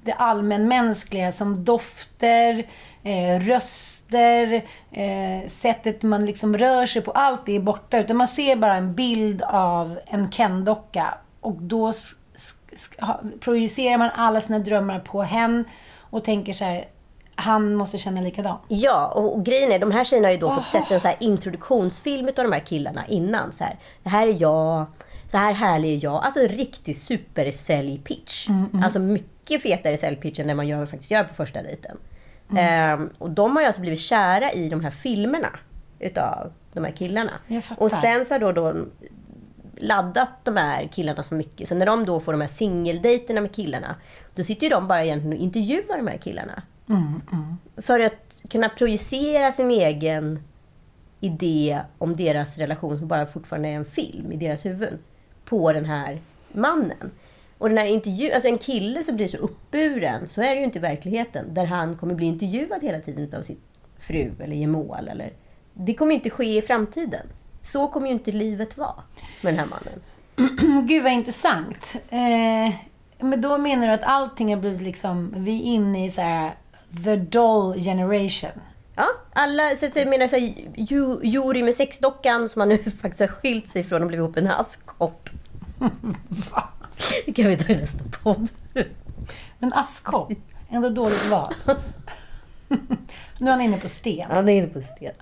det 0.05 0.13
allmänmänskliga 0.13 1.33
som 1.33 1.65
dofter, 1.65 2.67
eh, 3.03 3.41
röster, 3.41 4.65
eh, 4.91 5.49
sättet 5.49 6.03
man 6.03 6.27
liksom 6.27 6.59
rör 6.59 6.87
sig 6.87 7.03
på, 7.03 7.11
allt 7.11 7.47
det 7.47 7.57
är 7.57 7.61
borta. 7.61 7.99
Utan 7.99 8.17
man 8.17 8.29
ser 8.29 8.57
bara 8.57 8.75
en 8.75 8.95
bild 8.95 9.43
av 9.43 9.99
en 10.07 10.31
Ken-docka 10.31 11.15
och 11.41 11.55
då 11.55 11.93
projicerar 13.41 13.99
man 13.99 14.11
alla 14.15 14.41
sina 14.41 14.59
drömmar 14.59 15.01
på 15.01 15.23
hen 15.23 15.65
och 16.11 16.25
tänker 16.25 16.53
så 16.53 16.65
här, 16.65 16.89
han 17.35 17.75
måste 17.75 17.99
känna 17.99 18.21
likadant. 18.21 18.61
Ja, 18.69 19.13
och, 19.15 19.37
och 19.37 19.45
grejen 19.45 19.73
är, 19.73 19.79
de 19.79 19.91
här 19.91 20.05
tjejerna 20.05 20.29
har 20.29 20.33
ju 20.33 20.39
då 20.39 20.55
fått 20.55 20.67
sett 20.67 20.91
en 20.91 21.01
så 21.01 21.09
introduktionsfilm 21.21 22.29
av 22.29 22.35
de 22.35 22.53
här 22.53 22.61
killarna 22.61 23.07
innan. 23.07 23.53
Så 23.53 23.65
här, 23.65 23.77
det 24.03 24.11
här 24.11 24.27
är 24.27 24.43
jag, 24.43 24.87
så 25.29 25.39
här 25.39 25.55
härlig 25.55 25.95
är 25.97 26.05
jag. 26.05 26.25
Alltså 26.25 26.41
en 26.41 26.49
riktig 26.49 26.97
supersälj-pitch. 26.97 28.49
Alltså 28.85 28.99
mycket 28.99 29.32
fetare 29.63 29.97
säljpitch 29.97 30.41
än 30.41 30.47
den 30.47 30.57
man 30.57 30.69
gör, 30.69 30.87
faktiskt 30.87 31.11
gör 31.11 31.25
på 31.25 31.35
första 31.35 31.63
dejten. 31.63 31.97
Ehm, 32.57 33.11
och 33.19 33.31
de 33.31 33.57
har 33.57 33.61
ju 33.63 33.67
alltså 33.67 33.81
blivit 33.81 34.01
kära 34.01 34.53
i 34.53 34.69
de 34.69 34.85
här 34.85 34.91
filmerna 34.91 35.59
utav 35.99 36.53
de 36.73 36.85
här 36.85 36.93
killarna. 36.93 37.33
Och 37.79 37.91
sen 37.91 38.25
så 38.25 38.35
har 38.35 38.39
då, 38.39 38.53
då 38.53 38.85
laddat 39.77 40.31
de 40.45 40.57
här 40.57 40.89
killarna 40.93 41.23
så 41.23 41.35
mycket. 41.35 41.69
Så 41.69 41.75
när 41.75 41.87
de 41.87 42.05
då 42.07 42.21
får 42.21 42.33
de 42.33 42.41
här 42.41 42.49
singeldejterna 42.49 43.41
med 43.41 43.53
killarna, 43.55 43.95
då 44.35 44.45
sitter 44.45 44.63
ju 44.63 44.69
de 44.71 44.89
bara 44.89 45.05
egentligen 45.05 45.37
och 45.37 45.43
intervjuar 45.43 45.97
de 45.97 46.07
här 46.07 46.19
killarna. 46.19 46.63
För 47.77 48.01
att 48.01 48.43
kunna 48.51 48.69
projicera 48.69 49.53
sin 49.53 49.71
egen 49.71 50.43
idé 51.21 51.81
om 51.99 52.17
deras 52.17 52.59
relation, 52.59 52.99
som 52.99 53.09
bara 53.09 53.27
fortfarande 53.27 53.69
är 53.69 53.73
en 53.73 53.85
film 53.85 54.33
i 54.33 54.37
deras 54.37 54.65
huvuden, 54.65 54.99
på 55.45 55.73
den 55.73 55.85
här 55.85 56.21
mannen. 56.53 57.11
Och 57.63 57.69
den 57.69 57.79
här 57.79 57.87
intervju, 57.87 58.33
alltså 58.33 58.49
en 58.49 58.59
kille 58.59 59.05
som 59.05 59.17
blir 59.17 59.29
så 59.29 59.37
uppburen, 59.37 60.29
så 60.29 60.43
är 60.43 60.55
det 60.55 60.59
ju 60.59 60.65
inte 60.65 60.79
i 60.79 60.81
verkligheten, 60.81 61.55
där 61.55 61.65
han 61.65 61.97
kommer 61.97 62.15
bli 62.15 62.27
intervjuad 62.27 62.83
hela 62.83 63.01
tiden 63.01 63.39
av 63.39 63.43
sin 63.43 63.57
fru 64.01 64.33
eller 64.41 64.57
gemål. 64.57 65.09
Eller, 65.09 65.33
det 65.75 65.95
kommer 65.95 66.13
ju 66.13 66.17
inte 66.17 66.31
ske 66.31 66.59
i 66.59 66.63
framtiden. 66.63 67.27
Så 67.61 67.89
kommer 67.89 68.07
ju 68.07 68.13
inte 68.13 68.33
livet 68.33 68.77
vara 68.77 69.03
med 69.43 69.55
den 69.55 69.59
här 69.59 69.67
mannen. 69.67 70.87
Gud 70.89 71.03
vad 71.03 71.13
intressant. 71.13 71.95
Eh, 72.11 72.75
men 73.19 73.41
då 73.41 73.59
menar 73.59 73.87
du 73.87 73.93
att 73.93 74.05
allting 74.05 74.55
har 74.55 74.61
blivit 74.61 74.83
liksom, 74.83 75.35
vi 75.37 75.59
är 75.59 75.65
inne 75.65 76.07
i 76.07 76.11
så 76.11 76.21
här 76.21 76.55
the 77.05 77.17
doll 77.17 77.81
generation. 77.81 78.61
Ja, 78.97 79.07
alla, 79.33 79.77
så 79.77 79.87
att 79.87 79.97
jag 79.97 80.09
menar 80.09 80.29
så 80.29 80.37
här, 80.37 80.55
ju, 80.77 81.19
Juri 81.23 81.63
med 81.63 81.75
sexdockan 81.75 82.49
som 82.49 82.61
han 82.61 82.69
nu 82.69 82.79
faktiskt 83.03 83.21
har 83.21 83.29
skilt 83.29 83.69
sig 83.69 83.85
från 83.85 84.03
och 84.03 84.09
blivit 84.09 84.23
ihop 84.23 84.35
med 84.35 84.45
en 84.45 84.51
askkopp. 84.51 85.29
Det 87.27 87.33
kan 87.33 87.49
vi 87.49 87.57
ta 87.57 87.73
i 87.73 87.77
nästa 87.77 88.05
podd. 88.23 88.51
En 89.61 89.73
askkopp. 89.73 90.33
Ändå 90.71 90.91
dåligt 90.91 91.31
val. 91.31 91.55
nu 93.39 93.47
är 93.47 93.51
han 93.51 93.61
inne 93.61 93.79
på 93.79 93.89
sten. 93.89 94.31
Han 94.31 94.49
är 94.49 94.53
inne 94.53 94.67
på 94.67 94.81
sten. 94.81 95.13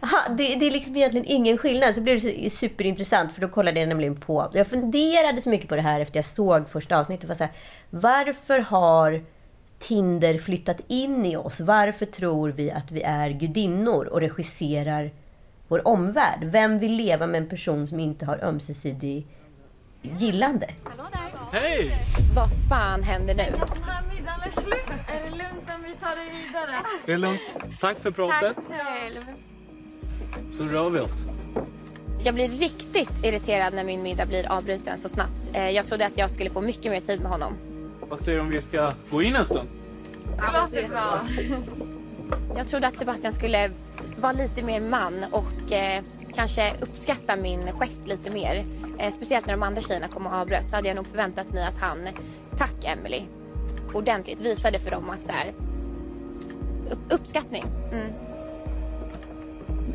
Aha, 0.00 0.28
det, 0.28 0.54
det 0.54 0.66
är 0.66 0.70
liksom 0.70 0.96
egentligen 0.96 1.26
ingen 1.28 1.58
skillnad. 1.58 1.94
Så 1.94 2.00
blir 2.00 2.42
det 2.42 2.50
superintressant 2.50 3.32
för 3.32 3.40
då 3.40 3.48
kollade 3.48 3.80
jag 3.80 3.88
nämligen 3.88 4.16
på... 4.16 4.50
Jag 4.52 4.66
funderade 4.66 5.40
så 5.40 5.50
mycket 5.50 5.68
på 5.68 5.76
det 5.76 5.82
här 5.82 6.00
efter 6.00 6.18
jag 6.18 6.24
såg 6.24 6.68
första 6.68 6.98
avsnittet. 6.98 7.28
Var 7.28 7.34
så 7.34 7.44
här, 7.44 7.52
varför 7.90 8.58
har 8.58 9.24
Tinder 9.78 10.38
flyttat 10.38 10.80
in 10.88 11.26
i 11.26 11.36
oss? 11.36 11.60
Varför 11.60 12.06
tror 12.06 12.48
vi 12.48 12.70
att 12.70 12.90
vi 12.90 13.02
är 13.02 13.30
gudinnor 13.30 14.06
och 14.06 14.20
regisserar 14.20 15.10
vår 15.68 15.88
omvärld? 15.88 16.44
Vem 16.44 16.78
vill 16.78 16.92
leva 16.92 17.26
med 17.26 17.42
en 17.42 17.48
person 17.48 17.86
som 17.86 18.00
inte 18.00 18.26
har 18.26 18.44
ömsesidig 18.44 19.26
gillande? 20.02 20.66
Hej! 21.52 21.98
Vad 22.34 22.48
fan 22.68 23.02
händer 23.02 23.34
nu? 23.34 23.42
Den 23.42 23.82
här 23.86 24.02
middagen 24.10 24.40
är 24.46 24.50
slut. 24.50 24.74
Är 25.08 25.24
det 25.24 25.30
lugnt 25.30 25.70
om 25.76 25.82
vi 25.82 25.94
tar 26.06 26.16
det 26.16 26.24
vidare? 26.24 26.76
Det 27.06 27.12
är 27.12 27.18
lugnt. 27.18 27.40
Tack 27.80 27.98
för 28.00 28.10
pratet. 28.10 28.56
Så 30.58 30.64
rör 30.64 30.90
vi 30.90 31.00
oss. 31.00 31.22
Jag 32.24 32.34
blir 32.34 32.48
riktigt 32.48 33.10
irriterad 33.24 33.74
när 33.74 33.84
min 33.84 34.02
middag 34.02 34.26
blir 34.26 34.52
avbruten 34.52 34.98
så 34.98 35.08
snabbt. 35.08 35.50
Eh, 35.52 35.70
Jag 35.70 35.86
trodde 35.86 36.06
att 36.06 36.18
jag 36.18 36.30
skulle 36.30 36.50
få 36.50 36.60
mycket 36.60 36.92
mer 36.92 37.00
tid 37.00 37.20
med 37.20 37.30
honom. 37.30 37.52
Vad 38.00 38.20
säger 38.20 38.38
du 38.38 38.44
om 38.44 38.50
vi 38.50 38.62
ska 38.62 38.92
gå 39.10 39.22
in 39.22 39.36
en 39.36 39.44
stund? 39.44 39.68
Det 40.36 40.60
låter 40.60 40.88
bra. 40.88 41.20
Jag 42.56 42.68
trodde 42.68 42.86
att 42.86 42.98
Sebastian 42.98 43.32
skulle 43.32 43.70
vara 44.20 44.32
lite 44.32 44.62
mer 44.62 44.80
man 44.80 45.24
och 45.30 45.72
eh, 45.72 46.02
kanske 46.34 46.72
uppskatta 46.80 47.36
min 47.36 47.72
gest 47.72 48.06
lite 48.06 48.30
mer. 48.30 48.66
Eh, 48.98 49.10
speciellt 49.10 49.46
när 49.46 49.52
de 49.52 49.62
andra 49.62 49.82
tjejerna 49.82 50.08
kom 50.08 50.26
och 50.26 50.32
avbröt 50.32 50.68
så 50.68 50.76
hade 50.76 50.88
jag 50.88 50.96
nog 50.96 51.06
förväntat 51.06 51.52
mig 51.52 51.64
att 51.64 51.78
han, 51.78 52.08
tack 52.56 52.84
Emily, 52.84 53.22
ordentligt 53.94 54.40
visade 54.40 54.78
för 54.78 54.90
dem 54.90 55.10
att 55.10 55.24
så 55.24 55.32
här, 55.32 55.54
upp, 56.90 57.12
uppskattning. 57.12 57.64
Mm. 57.92 58.31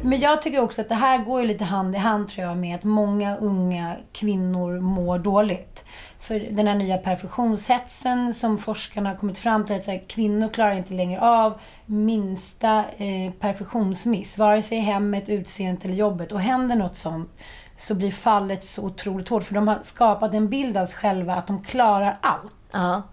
Men 0.01 0.19
jag 0.19 0.41
tycker 0.41 0.59
också 0.59 0.81
att 0.81 0.89
det 0.89 0.95
här 0.95 1.17
går 1.17 1.41
ju 1.41 1.47
lite 1.47 1.63
hand 1.63 1.95
i 1.95 1.97
hand 1.97 2.27
tror 2.29 2.47
jag 2.47 2.57
med 2.57 2.75
att 2.75 2.83
många 2.83 3.37
unga 3.37 3.95
kvinnor 4.11 4.79
mår 4.79 5.19
dåligt. 5.19 5.85
För 6.19 6.39
den 6.39 6.67
här 6.67 6.75
nya 6.75 6.97
perfektionshetsen 6.97 8.33
som 8.33 8.57
forskarna 8.57 9.09
har 9.09 9.15
kommit 9.15 9.37
fram 9.37 9.65
till 9.65 9.75
att 9.75 9.83
så 9.83 9.91
här, 9.91 10.03
kvinnor 10.07 10.49
klarar 10.49 10.73
inte 10.73 10.93
längre 10.93 11.21
av 11.21 11.59
minsta 11.85 12.85
eh, 12.97 13.31
perfektionsmiss. 13.39 14.37
Vare 14.37 14.61
sig 14.61 14.77
i 14.77 14.81
hemmet, 14.81 15.29
utseendet 15.29 15.85
eller 15.85 15.95
jobbet. 15.95 16.31
Och 16.31 16.41
händer 16.41 16.75
något 16.75 16.95
sånt 16.95 17.29
så 17.77 17.95
blir 17.95 18.11
fallet 18.11 18.63
så 18.63 18.83
otroligt 18.83 19.29
hårt. 19.29 19.43
För 19.43 19.55
de 19.55 19.67
har 19.67 19.79
skapat 19.81 20.33
en 20.33 20.49
bild 20.49 20.77
av 20.77 20.85
sig 20.85 20.97
själva 20.97 21.35
att 21.35 21.47
de 21.47 21.63
klarar 21.63 22.17
allt. 22.21 22.55
Ja. 22.71 23.03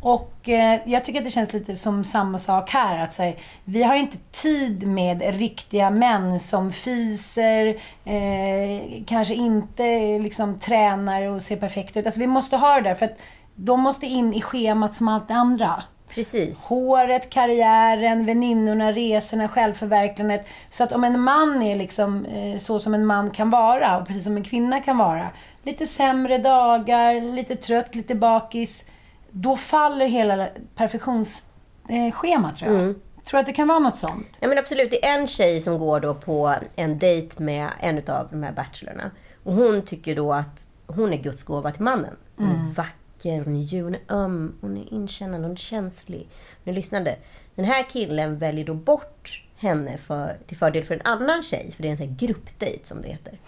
Och 0.00 0.48
eh, 0.48 0.80
jag 0.84 1.04
tycker 1.04 1.18
att 1.18 1.24
det 1.24 1.30
känns 1.30 1.52
lite 1.52 1.76
som 1.76 2.04
samma 2.04 2.38
sak 2.38 2.70
här. 2.70 3.04
Att 3.04 3.14
så 3.14 3.22
här, 3.22 3.36
vi 3.64 3.82
har 3.82 3.94
inte 3.94 4.16
tid 4.32 4.86
med 4.86 5.22
riktiga 5.38 5.90
män 5.90 6.40
som 6.40 6.72
fiser, 6.72 7.66
eh, 8.04 9.04
kanske 9.06 9.34
inte 9.34 10.18
liksom 10.18 10.58
tränar 10.58 11.22
och 11.22 11.42
ser 11.42 11.56
perfekta 11.56 12.00
ut. 12.00 12.06
Alltså 12.06 12.20
vi 12.20 12.26
måste 12.26 12.56
ha 12.56 12.74
det 12.74 12.88
där 12.88 12.94
för 12.94 13.06
att 13.06 13.18
de 13.54 13.80
måste 13.80 14.06
in 14.06 14.34
i 14.34 14.42
schemat 14.42 14.94
som 14.94 15.08
allt 15.08 15.28
det 15.28 15.34
andra. 15.34 15.82
Precis. 16.14 16.64
Håret, 16.64 17.30
karriären, 17.30 18.24
väninnorna, 18.24 18.92
resorna, 18.92 19.48
självförverkligandet. 19.48 20.46
Så 20.70 20.84
att 20.84 20.92
om 20.92 21.04
en 21.04 21.20
man 21.20 21.62
är 21.62 21.76
liksom 21.76 22.24
eh, 22.24 22.58
så 22.58 22.78
som 22.78 22.94
en 22.94 23.06
man 23.06 23.30
kan 23.30 23.50
vara, 23.50 23.98
och 23.98 24.06
precis 24.06 24.24
som 24.24 24.36
en 24.36 24.44
kvinna 24.44 24.80
kan 24.80 24.98
vara. 24.98 25.28
Lite 25.62 25.86
sämre 25.86 26.38
dagar, 26.38 27.34
lite 27.34 27.56
trött, 27.56 27.94
lite 27.94 28.14
bakis. 28.14 28.84
Då 29.30 29.56
faller 29.56 30.06
hela 30.06 30.48
perfektionsschemat 30.74 32.56
tror 32.58 32.72
jag. 32.72 32.94
Tror 33.24 33.40
att 33.40 33.46
det 33.46 33.52
kan 33.52 33.68
vara 33.68 33.78
något 33.78 33.96
sånt? 33.96 34.38
Ja 34.40 34.48
men 34.48 34.58
absolut, 34.58 34.90
det 34.90 35.06
är 35.06 35.18
en 35.18 35.26
tjej 35.26 35.60
som 35.60 35.78
går 35.78 36.00
då 36.00 36.14
på 36.14 36.54
en 36.76 36.98
dejt 36.98 37.42
med 37.42 37.70
en 37.80 37.96
av 37.96 38.28
de 38.30 38.42
här 38.42 38.52
bachelorna. 38.52 39.10
Och 39.44 39.52
hon 39.52 39.82
tycker 39.82 40.16
då 40.16 40.32
att 40.32 40.68
hon 40.86 41.12
är 41.12 41.16
Guds 41.16 41.42
gåva 41.42 41.70
till 41.70 41.82
mannen. 41.82 42.16
Hon 42.36 42.48
är 42.48 42.74
vacker, 42.74 43.44
hon 43.44 43.56
är 43.56 43.60
ljus, 43.60 43.84
hon 43.84 43.94
är 43.94 44.00
öm, 44.08 44.58
hon 44.60 44.76
är 44.76 44.92
inkännande, 44.92 45.46
hon 45.46 45.52
är 45.52 45.56
känslig. 45.56 46.28
Hon 46.64 46.72
är 46.72 46.76
lyssnande. 46.76 47.16
Den 47.54 47.64
här 47.64 47.82
killen 47.90 48.38
väljer 48.38 48.64
då 48.64 48.74
bort 48.74 49.44
henne 49.56 49.98
för, 49.98 50.38
till 50.46 50.56
fördel 50.56 50.84
för 50.84 50.94
en 50.94 51.00
annan 51.04 51.42
tjej. 51.42 51.72
För 51.76 51.82
det 51.82 51.88
är 51.88 51.90
en 51.90 51.96
sån 51.96 52.08
här 52.08 52.16
gruppdejt 52.16 52.86
som 52.86 53.02
det 53.02 53.08
heter. 53.08 53.38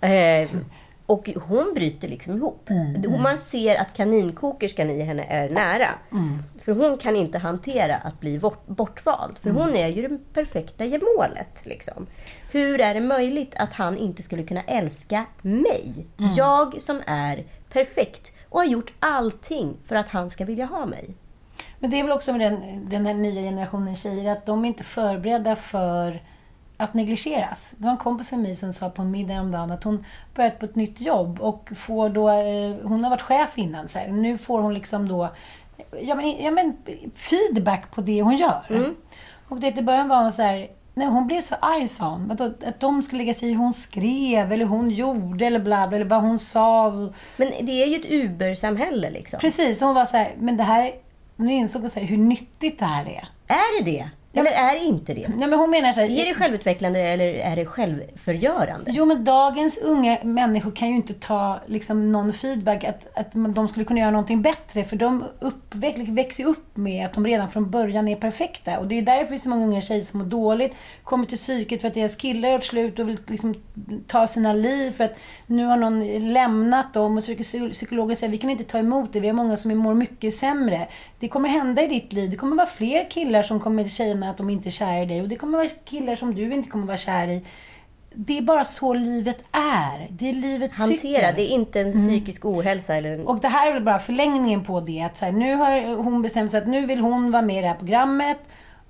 eh, 0.44 0.50
Och 1.08 1.30
hon 1.48 1.74
bryter 1.74 2.08
liksom 2.08 2.36
ihop. 2.36 2.70
Mm, 2.70 3.22
Man 3.22 3.38
ser 3.38 3.76
att 3.76 3.92
kaninkokerskan 3.96 4.90
i 4.90 5.02
henne 5.02 5.24
är 5.24 5.50
nära. 5.50 5.88
Mm. 6.12 6.42
För 6.62 6.72
hon 6.72 6.96
kan 6.96 7.16
inte 7.16 7.38
hantera 7.38 7.96
att 7.96 8.20
bli 8.20 8.38
bort, 8.38 8.66
bortvald. 8.66 9.38
För 9.38 9.50
Mm. 9.50 9.62
hon 9.62 9.76
är 9.76 9.88
ju 9.88 10.08
det 10.08 10.18
perfekta 10.32 10.84
målet. 11.16 11.60
Liksom. 11.66 12.06
Hur 12.52 12.80
är 12.80 12.94
det 12.94 13.00
möjligt 13.00 13.54
att 13.56 13.72
han 13.72 13.96
inte 13.98 14.22
skulle 14.22 14.42
kunna 14.42 14.62
älska 14.62 15.24
mig? 15.42 16.06
Mm. 16.18 16.32
Jag 16.34 16.82
som 16.82 17.00
är 17.06 17.44
perfekt 17.72 18.32
och 18.48 18.60
har 18.60 18.66
gjort 18.66 18.92
allting 18.98 19.76
för 19.86 19.96
att 19.96 20.08
han 20.08 20.30
ska 20.30 20.44
vilja 20.44 20.64
ha 20.66 20.86
mig. 20.86 21.14
Men 21.78 21.90
det 21.90 21.98
är 22.00 22.02
väl 22.02 22.12
också 22.12 22.32
med 22.32 22.40
den, 22.40 22.88
den 22.88 23.06
här 23.06 23.14
nya 23.14 23.40
generationen 23.42 23.94
tjejer, 23.94 24.32
att 24.32 24.46
de 24.46 24.64
är 24.64 24.68
inte 24.68 24.84
förberedda 24.84 25.56
för 25.56 26.22
att 26.78 26.94
negligeras. 26.94 27.72
Det 27.76 27.84
var 27.84 27.90
en 27.90 27.96
kompis 27.96 28.28
till 28.28 28.38
mig 28.38 28.56
som 28.56 28.72
sa 28.72 28.90
på 28.90 29.02
en 29.02 29.10
middag 29.10 29.34
häromdagen 29.34 29.70
att 29.70 29.84
hon 29.84 30.04
börjat 30.34 30.58
på 30.58 30.64
ett 30.64 30.74
nytt 30.74 31.00
jobb 31.00 31.40
och 31.40 31.70
får 31.76 32.08
då, 32.08 32.28
eh, 32.28 32.88
hon 32.88 33.04
har 33.04 33.10
varit 33.10 33.22
chef 33.22 33.58
innan, 33.58 33.88
så 33.88 33.98
här, 33.98 34.08
nu 34.08 34.38
får 34.38 34.60
hon 34.60 34.74
liksom 34.74 35.08
då 35.08 35.30
ja, 36.00 36.14
men, 36.14 36.42
ja, 36.42 36.50
men, 36.50 36.76
feedback 37.14 37.90
på 37.90 38.00
det 38.00 38.22
hon 38.22 38.36
gör. 38.36 38.62
Mm. 38.70 38.94
Och 39.48 39.60
det, 39.60 39.78
i 39.78 39.82
början 39.82 40.08
var 40.08 40.22
hon 40.22 40.32
så 40.32 40.42
här, 40.42 40.68
nej, 40.94 41.06
hon 41.06 41.26
blev 41.26 41.40
så 41.40 41.54
arg 41.54 41.88
sa 41.88 42.08
hon. 42.08 42.30
Att, 42.30 42.40
att 42.40 42.80
de 42.80 43.02
skulle 43.02 43.18
lägga 43.18 43.34
sig 43.34 43.48
i 43.48 43.52
hur 43.52 43.58
hon 43.58 43.74
skrev 43.74 44.52
eller 44.52 44.64
hon 44.64 44.90
gjorde 44.90 45.46
eller 45.46 45.60
bla 45.60 45.88
bla, 45.88 45.96
eller 45.96 46.08
vad 46.08 46.22
hon 46.22 46.38
sa. 46.38 46.90
Men 47.36 47.52
det 47.60 47.82
är 47.82 47.86
ju 47.86 47.96
ett 47.96 48.10
Uber-samhälle 48.10 49.10
liksom. 49.10 49.40
Precis, 49.40 49.80
hon 49.80 49.94
var 49.94 50.04
så 50.04 50.16
här, 50.16 50.34
men 50.38 50.56
det 50.56 50.64
här, 50.64 50.94
nu 51.36 51.52
insåg 51.52 51.82
hon 51.82 51.90
så 51.90 52.00
här, 52.00 52.06
hur 52.06 52.16
nyttigt 52.16 52.78
det 52.78 52.84
här 52.84 53.04
är. 53.04 53.28
Är 53.46 53.84
det 53.84 53.90
det? 53.90 54.10
Eller 54.32 54.50
är 54.50 54.72
det 54.74 54.84
inte 54.84 55.14
det? 55.14 55.20
Ja, 55.40 55.46
men 55.46 55.52
hon 55.52 55.70
menar 55.70 55.92
så 55.92 56.00
här, 56.00 56.08
Är 56.10 56.26
det 56.26 56.34
självutvecklande 56.34 57.00
eller 57.00 57.26
är 57.34 57.56
det 57.56 57.66
självförgörande? 57.66 58.90
Jo, 58.94 59.04
men 59.04 59.24
dagens 59.24 59.78
unga 59.78 60.18
människor 60.22 60.70
kan 60.70 60.88
ju 60.88 60.94
inte 60.96 61.14
ta 61.14 61.60
liksom, 61.66 62.12
någon 62.12 62.32
feedback 62.32 62.84
att, 62.84 63.18
att 63.18 63.32
de 63.32 63.68
skulle 63.68 63.84
kunna 63.84 64.00
göra 64.00 64.10
någonting 64.10 64.42
bättre. 64.42 64.84
För 64.84 64.96
de 64.96 65.24
uppväx, 65.40 66.00
växer 66.00 66.42
ju 66.44 66.50
upp 66.50 66.76
med 66.76 67.06
att 67.06 67.12
de 67.12 67.26
redan 67.26 67.50
från 67.50 67.70
början 67.70 68.08
är 68.08 68.16
perfekta. 68.16 68.78
Och 68.78 68.86
det 68.86 68.98
är 68.98 69.02
därför 69.02 69.28
det 69.28 69.34
är 69.36 69.38
så 69.38 69.48
många 69.48 69.66
unga 69.66 69.80
tjejer 69.80 70.02
som 70.02 70.18
mår 70.18 70.26
dåligt, 70.26 70.74
kommer 71.04 71.26
till 71.26 71.38
psyket 71.38 71.80
för 71.80 71.88
att 71.88 71.94
deras 71.94 72.16
killar 72.16 72.52
har 72.52 72.60
slut 72.60 72.98
och 72.98 73.08
vill 73.08 73.18
liksom, 73.26 73.54
ta 74.06 74.26
sina 74.26 74.52
liv 74.52 74.90
för 74.92 75.04
att 75.04 75.18
nu 75.46 75.64
har 75.64 75.76
någon 75.76 76.32
lämnat 76.32 76.94
dem. 76.94 77.16
Och 77.16 77.22
psyk- 77.22 77.72
psykologer 77.72 78.14
säger 78.14 78.30
vi 78.30 78.38
kan 78.38 78.50
inte 78.50 78.64
ta 78.64 78.78
emot 78.78 79.12
det, 79.12 79.20
vi 79.20 79.26
har 79.28 79.34
många 79.34 79.56
som 79.56 79.76
mår 79.78 79.94
mycket 79.94 80.34
sämre. 80.34 80.88
Det 81.20 81.28
kommer 81.28 81.48
hända 81.48 81.82
i 81.82 81.86
ditt 81.86 82.12
liv. 82.12 82.30
Det 82.30 82.36
kommer 82.36 82.56
vara 82.56 82.66
fler 82.66 83.10
killar 83.10 83.42
som 83.42 83.60
kommer 83.60 83.84
tjejerna 83.84 84.30
att 84.30 84.36
de 84.36 84.50
inte 84.50 84.68
är 84.68 84.70
kära 84.70 85.02
i 85.02 85.06
dig. 85.06 85.22
Och 85.22 85.28
det 85.28 85.36
kommer 85.36 85.58
vara 85.58 85.68
killar 85.84 86.16
som 86.16 86.34
du 86.34 86.54
inte 86.54 86.70
kommer 86.70 86.86
vara 86.86 86.96
kär 86.96 87.28
i. 87.28 87.42
Det 88.14 88.38
är 88.38 88.42
bara 88.42 88.64
så 88.64 88.94
livet 88.94 89.44
är. 89.52 90.06
Det 90.10 90.28
är 90.28 90.32
livets 90.32 90.78
Hantera, 90.78 90.98
cykel. 90.98 91.34
det 91.36 91.42
är 91.42 91.54
inte 91.54 91.80
en 91.80 91.92
psykisk 91.92 92.44
ohälsa 92.44 92.94
eller 92.94 93.10
en... 93.10 93.26
Och 93.26 93.40
det 93.40 93.48
här 93.48 93.68
är 93.68 93.72
väl 93.72 93.82
bara 93.82 93.98
förlängningen 93.98 94.64
på 94.64 94.80
det. 94.80 95.02
Att 95.02 95.16
så 95.16 95.24
här, 95.24 95.32
nu 95.32 95.54
har 95.54 95.94
hon 95.94 96.22
bestämt 96.22 96.50
sig 96.50 96.60
att 96.60 96.68
nu 96.68 96.86
vill 96.86 96.98
hon 96.98 97.30
vara 97.30 97.42
med 97.42 97.58
i 97.58 97.60
det 97.60 97.68
här 97.68 97.74
programmet. 97.74 98.38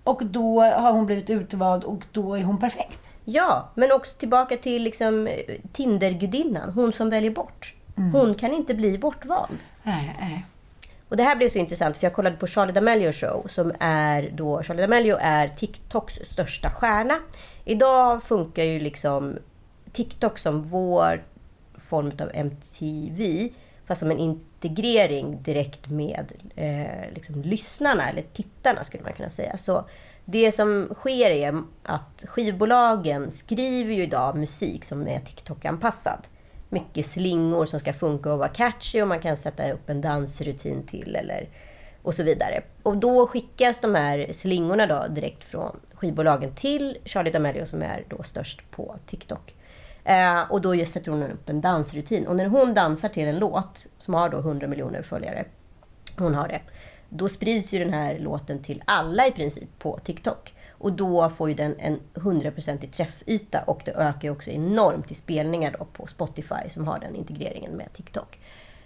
Och 0.04 0.26
då 0.26 0.62
har 0.62 0.92
hon 0.92 1.06
blivit 1.06 1.30
utvald 1.30 1.84
och 1.84 2.04
då 2.12 2.34
är 2.34 2.42
hon 2.42 2.60
perfekt. 2.60 3.08
Ja, 3.24 3.68
men 3.74 3.92
också 3.92 4.16
tillbaka 4.16 4.56
till 4.56 4.82
liksom 4.82 5.26
eh, 5.26 5.34
Tindergudinnan, 5.72 6.72
hon 6.72 6.92
som 6.92 7.10
väljer 7.10 7.30
bort. 7.30 7.74
Mm. 7.96 8.12
Hon 8.12 8.34
kan 8.34 8.52
inte 8.52 8.74
bli 8.74 8.98
bortvald. 8.98 9.58
Nej, 9.82 10.16
nej. 10.20 10.44
Och 11.08 11.16
det 11.16 11.22
här 11.22 11.36
blev 11.36 11.48
så 11.48 11.58
intressant 11.58 11.96
för 11.96 12.06
jag 12.06 12.14
kollade 12.14 12.36
på 12.36 12.46
Charlie 12.46 12.72
D'Amelio 12.72 13.12
show 13.12 13.46
som 13.48 13.72
är 13.80 14.30
då, 14.34 14.62
Charlie 14.62 14.86
D'Amelio 14.86 15.18
är 15.20 15.48
TikToks 15.48 16.14
största 16.14 16.70
stjärna. 16.70 17.14
Idag 17.64 18.22
funkar 18.22 18.62
ju 18.62 18.80
liksom 18.80 19.38
TikTok 19.92 20.38
som 20.38 20.62
vår 20.62 21.24
form 21.74 22.12
av 22.20 22.30
MTV 22.34 23.50
fast 23.86 23.98
som 23.98 24.10
en 24.10 24.18
integrering 24.18 25.42
direkt 25.42 25.88
med 25.88 26.32
eh, 26.56 27.14
liksom 27.14 27.42
lyssnarna 27.42 28.08
eller 28.08 28.22
tittarna 28.22 28.84
skulle 28.84 29.02
man 29.02 29.12
kunna 29.12 29.30
säga. 29.30 29.58
Så 29.58 29.88
det 30.24 30.52
som 30.52 30.88
sker 30.94 31.30
är 31.30 31.62
att 31.82 32.24
skivbolagen 32.28 33.32
skriver 33.32 33.94
ju 33.94 34.02
idag 34.02 34.36
musik 34.36 34.84
som 34.84 35.08
är 35.08 35.20
TikTok-anpassad. 35.20 36.28
Mycket 36.68 37.06
slingor 37.06 37.66
som 37.66 37.80
ska 37.80 37.92
funka 37.92 38.32
och 38.32 38.38
vara 38.38 38.48
catchy 38.48 39.02
och 39.02 39.08
man 39.08 39.20
kan 39.20 39.36
sätta 39.36 39.72
upp 39.72 39.90
en 39.90 40.00
dansrutin 40.00 40.82
till 40.86 41.16
eller 41.16 41.48
och 42.02 42.14
så 42.14 42.22
vidare. 42.22 42.62
Och 42.82 42.96
då 42.96 43.26
skickas 43.26 43.80
de 43.80 43.94
här 43.94 44.32
slingorna 44.32 44.86
då 44.86 45.06
direkt 45.08 45.44
från 45.44 45.80
skivbolagen 45.92 46.54
till 46.54 46.98
Charlie 47.04 47.30
D'Amelio 47.30 47.64
som 47.64 47.82
är 47.82 48.04
då 48.08 48.22
störst 48.22 48.70
på 48.70 48.96
TikTok. 49.06 49.54
Eh, 50.04 50.40
och 50.50 50.60
då 50.60 50.84
sätter 50.86 51.10
hon 51.10 51.22
upp 51.22 51.48
en 51.48 51.60
dansrutin. 51.60 52.26
Och 52.26 52.36
när 52.36 52.46
hon 52.46 52.74
dansar 52.74 53.08
till 53.08 53.28
en 53.28 53.38
låt 53.38 53.86
som 53.98 54.14
har 54.14 54.28
då 54.28 54.38
100 54.38 54.66
miljoner 54.66 55.02
följare, 55.02 55.44
hon 56.16 56.34
har 56.34 56.48
det, 56.48 56.60
då 57.08 57.28
sprids 57.28 57.72
ju 57.72 57.78
den 57.78 57.92
här 57.92 58.18
låten 58.18 58.62
till 58.62 58.82
alla 58.86 59.26
i 59.26 59.32
princip 59.32 59.78
på 59.78 59.98
TikTok. 59.98 60.54
Och 60.78 60.92
då 60.92 61.30
får 61.30 61.48
ju 61.48 61.54
den 61.54 61.74
en 61.78 62.00
100% 62.14 62.90
träffyta 62.90 63.62
och 63.66 63.82
det 63.84 63.92
ökar 63.92 64.30
också 64.30 64.50
enormt 64.50 65.10
i 65.10 65.14
spelningar 65.14 65.76
då 65.78 65.84
på 65.84 66.06
Spotify 66.06 66.70
som 66.70 66.86
har 66.86 66.98
den 66.98 67.14
integreringen 67.14 67.72
med 67.72 67.92
TikTok. 67.92 68.38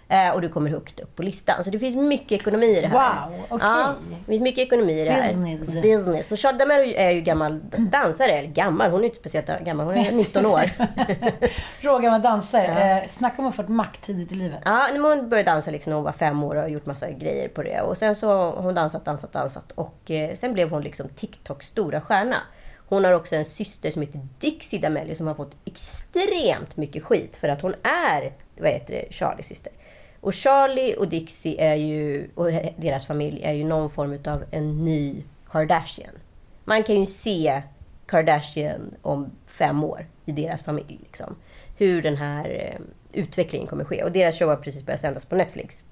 Eh, 0.07 0.29
och 0.33 0.41
du 0.41 0.49
kommer 0.49 0.69
högt 0.69 0.99
upp 0.99 1.15
på 1.15 1.23
listan. 1.23 1.63
Så 1.63 1.69
det 1.69 1.79
finns 1.79 1.95
mycket 1.95 2.31
ekonomi 2.31 2.77
i 2.77 2.81
det 2.81 2.87
här. 2.87 3.27
Wow, 3.29 3.39
okej. 3.49 3.67
Ja, 3.67 3.93
det 4.19 4.31
finns 4.31 4.41
mycket 4.41 4.67
ekonomi 4.67 5.01
i 5.01 5.03
det 5.03 5.11
här. 5.11 5.27
Business. 5.27 5.81
Business. 5.81 6.31
Och 6.31 6.39
Charlotte 6.39 6.61
D'Amelio 6.61 6.93
är 6.95 7.11
ju 7.11 7.21
gammal 7.21 7.59
dansare. 7.77 8.31
Eller 8.31 8.49
gammal, 8.49 8.91
hon 8.91 9.01
är 9.01 9.05
inte 9.05 9.17
speciellt 9.17 9.47
gammal. 9.65 9.85
Hon 9.85 9.97
är 9.97 10.11
19 10.15 10.45
år. 10.45 10.69
Rågammal 11.81 12.21
dansare. 12.21 12.97
Eh, 13.01 13.09
snacka 13.09 13.41
om 13.41 13.47
att 13.47 13.55
ha 13.55 13.63
fått 13.63 13.71
makt 13.71 14.01
tidigt 14.01 14.31
i 14.31 14.35
livet. 14.35 14.59
Ja, 14.65 14.87
men 14.91 15.01
hon 15.01 15.29
började 15.29 15.51
dansa 15.51 15.71
liksom 15.71 15.89
när 15.89 15.95
hon 15.95 16.05
var 16.05 16.11
fem 16.11 16.43
år 16.43 16.55
och 16.55 16.61
har 16.61 16.69
gjort 16.69 16.85
massa 16.85 17.11
grejer 17.11 17.47
på 17.47 17.63
det. 17.63 17.81
Och 17.81 17.97
sen 17.97 18.15
så 18.15 18.27
har 18.27 18.51
hon 18.61 18.75
dansat, 18.75 19.05
dansat, 19.05 19.33
dansat. 19.33 19.71
Och 19.71 20.11
eh, 20.11 20.35
sen 20.35 20.53
blev 20.53 20.69
hon 20.69 20.81
liksom 20.81 21.09
TikToks 21.09 21.67
stora 21.67 22.01
stjärna. 22.01 22.37
Hon 22.89 23.05
har 23.05 23.11
också 23.11 23.35
en 23.35 23.45
syster 23.45 23.91
som 23.91 24.01
heter 24.01 24.19
Dixie 24.39 24.79
D'Amelio 24.79 25.15
som 25.15 25.27
har 25.27 25.33
fått 25.35 25.55
extremt 25.65 26.77
mycket 26.77 27.03
skit 27.03 27.35
för 27.35 27.49
att 27.49 27.61
hon 27.61 27.73
är, 27.83 28.33
vad 28.57 28.69
heter 28.71 28.93
det, 28.93 29.13
Charlies 29.13 29.47
syster. 29.47 29.73
Och 30.23 30.33
Charlie 30.33 30.95
och 30.95 31.07
Dixie 31.07 31.71
är 31.71 31.75
ju, 31.75 32.29
och 32.35 32.47
deras 32.77 33.07
familj 33.07 33.43
är 33.43 33.53
ju 33.53 33.63
någon 33.63 33.89
form 33.89 34.17
av 34.25 34.43
en 34.51 34.85
ny 34.85 35.23
Kardashian. 35.51 36.13
Man 36.65 36.83
kan 36.83 36.99
ju 36.99 37.05
se 37.05 37.61
Kardashian 38.05 38.95
om 39.01 39.31
fem 39.45 39.83
år 39.83 40.07
i 40.25 40.31
deras 40.31 40.63
familj. 40.63 40.99
Liksom. 41.03 41.35
Hur 41.77 42.01
den 42.01 42.17
här 42.17 42.49
eh, 42.49 42.81
utvecklingen 43.21 43.67
kommer 43.67 43.83
ske. 43.83 44.03
Och 44.03 44.11
deras 44.11 44.39
show 44.39 44.49
har 44.49 44.55
precis 44.55 44.85
börjat 44.85 45.01
sändas 45.01 45.25
på 45.25 45.35
Netflix. 45.35 45.85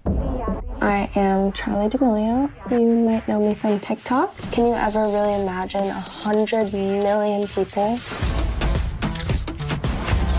I 0.81 1.19
am 1.19 1.51
Charlie 1.53 1.89
D'Amelio. 1.89 2.49
You 2.71 3.09
might 3.09 3.25
know 3.25 3.41
me 3.41 3.55
from 3.55 3.79
TikTok. 3.79 4.29
Can 4.51 4.65
you 4.65 4.75
ever 4.75 5.11
really 5.11 5.41
imagine 5.41 5.91
a 5.91 6.03
hundred 6.23 6.73
million 6.73 7.47
people? 7.47 7.97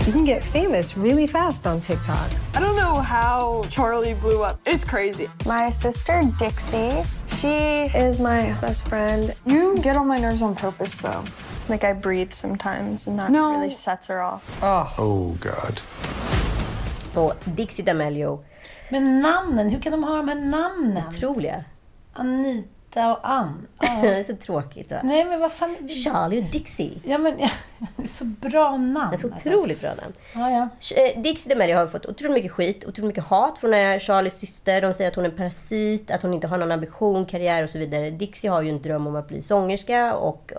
You 0.05 0.11
can 0.11 0.25
get 0.25 0.43
famous 0.43 0.97
really 0.97 1.27
fast 1.27 1.65
on 1.65 1.79
TikTok. 1.79 2.29
I 2.55 2.59
don't 2.59 2.75
know 2.75 2.95
how 3.01 3.61
Charlie 3.69 4.13
blew 4.15 4.43
up. 4.43 4.59
It's 4.65 4.83
crazy. 4.83 5.29
My 5.45 5.69
sister 5.69 6.21
Dixie, 6.37 7.03
she 7.37 7.87
is 7.97 8.19
my 8.19 8.53
best 8.61 8.85
friend. 8.87 9.33
You 9.45 9.77
get 9.77 9.95
on 9.95 10.07
my 10.07 10.17
nerves 10.17 10.41
on 10.41 10.55
purpose, 10.55 11.01
though. 11.01 11.23
Like 11.69 11.85
I 11.85 11.93
breathe 11.93 12.31
sometimes, 12.33 13.07
and 13.07 13.17
that 13.17 13.31
No. 13.31 13.51
really 13.51 13.69
sets 13.71 14.07
her 14.07 14.21
off. 14.21 14.43
Oh, 14.61 14.93
oh 14.97 15.37
God. 15.39 15.79
Och 17.15 17.33
Dixie 17.55 17.83
D'Amelio, 17.83 18.43
Men 18.89 19.21
namnen, 19.21 19.69
hur 19.69 19.79
kan 19.79 19.91
de 19.91 20.03
ha 20.03 20.15
de 20.17 20.27
här 20.27 20.35
namnen? 20.35 21.03
otroliga. 21.07 21.63
Anita 22.13 22.67
och 22.95 23.19
Ann. 23.23 23.67
det 24.01 24.07
är 24.07 24.23
så 24.23 24.35
tråkigt 24.35 24.91
va? 24.91 24.97
Nej 25.03 25.25
men 25.25 25.39
vad 25.39 25.51
fan. 25.51 25.89
Charlie 25.89 26.39
och 26.39 26.43
Dixie. 26.43 26.99
Ja 27.03 27.17
men, 27.17 27.37
det 27.95 28.03
är 28.03 28.07
så 28.07 28.25
bra 28.25 28.77
namn. 28.77 29.09
Det 29.09 29.15
är 29.15 29.17
så 29.17 29.31
alltså. 29.31 29.49
otroligt 29.49 29.81
bra 29.81 29.89
namn. 29.89 30.13
Ja, 30.33 30.51
ja. 30.51 30.69
Eh, 30.97 31.21
Dixie 31.21 31.55
D'Amelio 31.55 31.75
har 31.75 31.87
fått 31.87 32.05
otroligt 32.05 32.33
mycket 32.33 32.51
skit, 32.51 32.85
otroligt 32.85 33.07
mycket 33.07 33.23
hat 33.23 33.57
från 33.57 33.73
eh, 33.73 33.99
Charlies 33.99 34.39
syster. 34.39 34.81
De 34.81 34.93
säger 34.93 35.09
att 35.09 35.15
hon 35.15 35.25
är 35.25 35.29
en 35.29 35.37
parasit, 35.37 36.11
att 36.11 36.21
hon 36.21 36.33
inte 36.33 36.47
har 36.47 36.57
någon 36.57 36.71
ambition, 36.71 37.25
karriär 37.25 37.63
och 37.63 37.69
så 37.69 37.79
vidare. 37.79 38.09
Dixie 38.09 38.49
har 38.49 38.61
ju 38.61 38.69
en 38.69 38.81
dröm 38.81 39.07
om 39.07 39.15
att 39.15 39.27
bli 39.27 39.41
sångerska 39.41 40.15
och 40.15 40.51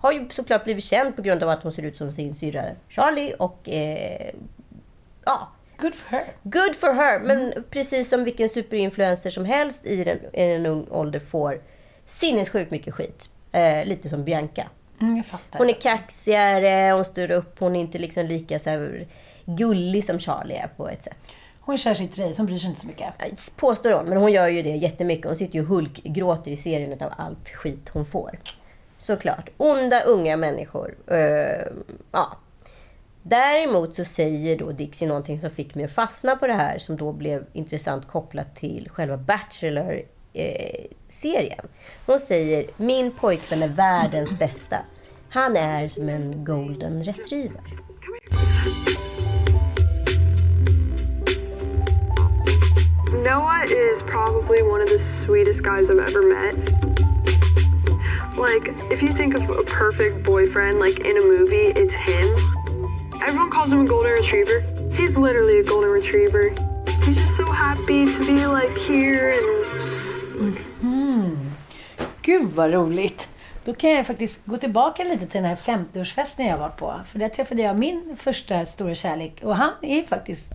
har 0.00 0.12
ju 0.12 0.28
såklart 0.28 0.64
blivit 0.64 0.84
känd 0.84 1.16
på 1.16 1.22
grund 1.22 1.42
av 1.42 1.48
att 1.48 1.62
hon 1.62 1.72
ser 1.72 1.82
ut 1.82 1.96
som 1.96 2.12
sin 2.12 2.34
syrra 2.34 2.64
Charlie 2.88 3.34
och 3.38 3.68
eh, 3.68 4.30
ja, 5.24 5.48
Good 5.82 5.94
for 5.94 6.10
her. 6.10 6.24
Good 6.42 6.76
for 6.76 6.92
her! 6.92 7.20
Men 7.20 7.64
precis 7.70 8.08
som 8.08 8.24
vilken 8.24 8.48
superinfluencer 8.48 9.30
som 9.30 9.44
helst 9.44 9.86
i, 9.86 10.04
den, 10.04 10.18
i 10.18 10.42
en 10.42 10.66
ung 10.66 10.86
ålder 10.90 11.20
får 11.20 11.60
sinnessjukt 12.12 12.70
mycket 12.70 12.94
skit. 12.94 13.30
Eh, 13.52 13.84
lite 13.84 14.08
som 14.08 14.24
Bianca. 14.24 14.66
Mm. 15.00 15.22
Hon 15.52 15.68
är 15.68 15.80
kaxigare, 15.80 16.92
hon 16.92 17.04
står 17.04 17.30
upp, 17.30 17.58
hon 17.58 17.76
är 17.76 17.80
inte 17.80 17.98
liksom 17.98 18.26
lika 18.26 18.58
så 18.58 18.70
här, 18.70 19.06
gullig 19.44 20.04
som 20.04 20.18
Charlie 20.18 20.54
är 20.54 20.68
på 20.76 20.88
ett 20.88 21.04
sätt. 21.04 21.32
Hon 21.60 21.78
kör 21.78 21.94
sitt 21.94 22.18
race, 22.18 22.34
hon 22.36 22.46
bryr 22.46 22.56
sig 22.56 22.68
inte 22.68 22.80
så 22.80 22.86
mycket. 22.86 23.14
Påstår 23.56 23.92
hon, 23.92 24.06
men 24.06 24.18
hon 24.18 24.32
gör 24.32 24.48
ju 24.48 24.62
det 24.62 24.76
jättemycket. 24.76 25.26
Hon 25.26 25.36
sitter 25.36 25.54
ju 25.54 25.60
och 25.60 25.66
hulkgråter 25.66 26.50
i 26.50 26.56
serien 26.56 26.92
av 26.92 27.12
allt 27.16 27.48
skit 27.48 27.88
hon 27.92 28.04
får. 28.04 28.38
Såklart. 28.98 29.50
Onda 29.56 30.00
unga 30.00 30.36
människor. 30.36 30.94
Eh, 31.06 31.66
ja. 32.12 32.38
Däremot 33.22 33.96
så 33.96 34.04
säger 34.04 34.58
då 34.58 34.70
Dixie 34.70 35.08
någonting 35.08 35.40
som 35.40 35.50
fick 35.50 35.74
mig 35.74 35.84
att 35.84 35.92
fastna 35.92 36.36
på 36.36 36.46
det 36.46 36.52
här 36.52 36.78
som 36.78 36.96
då 36.96 37.12
blev 37.12 37.46
intressant 37.52 38.08
kopplat 38.08 38.56
till 38.56 38.88
själva 38.90 39.16
Eh, 40.34 40.86
Bachelor-serien. 41.12 41.68
Hon 42.06 42.20
säger 42.20 42.66
min 42.76 43.10
pojkvän 43.10 43.62
är 43.62 43.68
världens 43.68 44.38
bästa. 44.38 44.76
Han 45.28 45.56
är 45.56 45.88
som 45.88 46.08
en 46.08 46.44
golden 46.44 47.04
retriever. 47.04 47.60
Noah 53.24 53.64
is 53.64 54.02
probably 54.02 54.62
one 54.62 54.82
of 54.82 54.88
the 54.88 54.98
sweetest 54.98 55.62
guys 55.62 55.90
I've 55.90 56.00
ever 56.00 56.22
met. 56.22 56.56
Like, 58.36 58.74
if 58.90 59.02
you 59.02 59.14
think 59.14 59.34
of 59.34 59.50
a 59.50 59.62
perfect 59.62 60.24
boyfriend, 60.24 60.80
like 60.80 60.98
in 61.00 61.16
a 61.16 61.20
movie, 61.20 61.72
it's 61.76 61.94
him. 61.94 62.28
Everyone 63.22 63.50
calls 63.50 63.70
him 63.70 63.80
a 63.80 63.84
golden 63.84 64.12
retriever. 64.12 64.64
He's 64.92 65.16
literally 65.16 65.60
a 65.60 65.62
golden 65.62 65.90
retriever. 65.90 66.50
He's 67.04 67.16
just 67.16 67.36
so 67.36 67.44
happy 67.44 68.06
to 68.06 68.18
be 68.26 68.46
like 68.46 68.76
here 68.78 69.30
and 69.30 69.91
Mm. 70.82 71.52
Gud 72.22 72.50
vad 72.50 72.72
roligt! 72.72 73.28
Då 73.64 73.74
kan 73.74 73.90
jag 73.90 74.06
faktiskt 74.06 74.40
gå 74.44 74.56
tillbaka 74.56 75.04
lite 75.04 75.26
till 75.26 75.42
den 75.42 75.50
här 75.50 75.56
50-årsfesten 75.56 76.48
jag 76.48 76.58
var 76.58 76.68
på. 76.68 77.00
För 77.06 77.18
där 77.18 77.28
träffade 77.28 77.62
jag 77.62 77.78
min 77.78 78.16
första 78.16 78.66
stora 78.66 78.94
kärlek. 78.94 79.40
Och 79.42 79.56
han 79.56 79.72
är 79.82 80.02
faktiskt... 80.02 80.52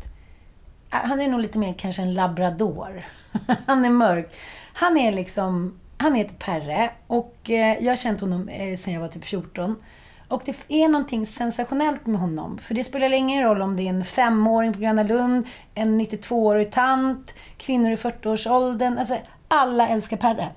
Äh, 0.93 0.99
han 1.03 1.21
är 1.21 1.27
nog 1.27 1.39
lite 1.39 1.59
mer 1.59 1.73
kanske 1.73 2.01
en 2.01 2.13
labrador. 2.13 3.05
Han 3.65 3.85
är 3.85 3.89
mörk. 3.89 4.35
Han 4.73 4.97
är 4.97 5.11
liksom... 5.11 5.79
Han 5.97 6.15
heter 6.15 6.35
Perre. 6.35 6.89
Och 7.07 7.49
eh, 7.49 7.77
jag 7.83 7.91
har 7.91 7.95
känt 7.95 8.21
honom 8.21 8.47
sen 8.47 8.77
sedan 8.77 8.93
jag 8.93 9.01
var 9.01 9.07
typ 9.07 9.25
14. 9.25 9.75
Och 10.27 10.41
det 10.45 10.55
är 10.67 10.87
någonting 10.87 11.25
sensationellt 11.25 12.05
med 12.05 12.19
honom. 12.19 12.57
För 12.57 12.73
det 12.73 12.83
spelar 12.83 13.13
ingen 13.13 13.43
roll 13.43 13.61
om 13.61 13.75
det 13.75 13.83
är 13.83 13.89
en 13.89 14.03
femåring 14.05 14.73
på 14.73 14.79
Gröna 14.79 15.03
Lund, 15.03 15.47
en 15.73 16.01
92-årig 16.01 16.71
tant, 16.71 17.33
kvinnor 17.57 17.91
i 17.91 17.95
40-årsåldern. 17.95 18.97
Alltså, 18.97 19.17
alla 19.47 19.87
älskar 19.87 20.17
Perre. 20.17 20.49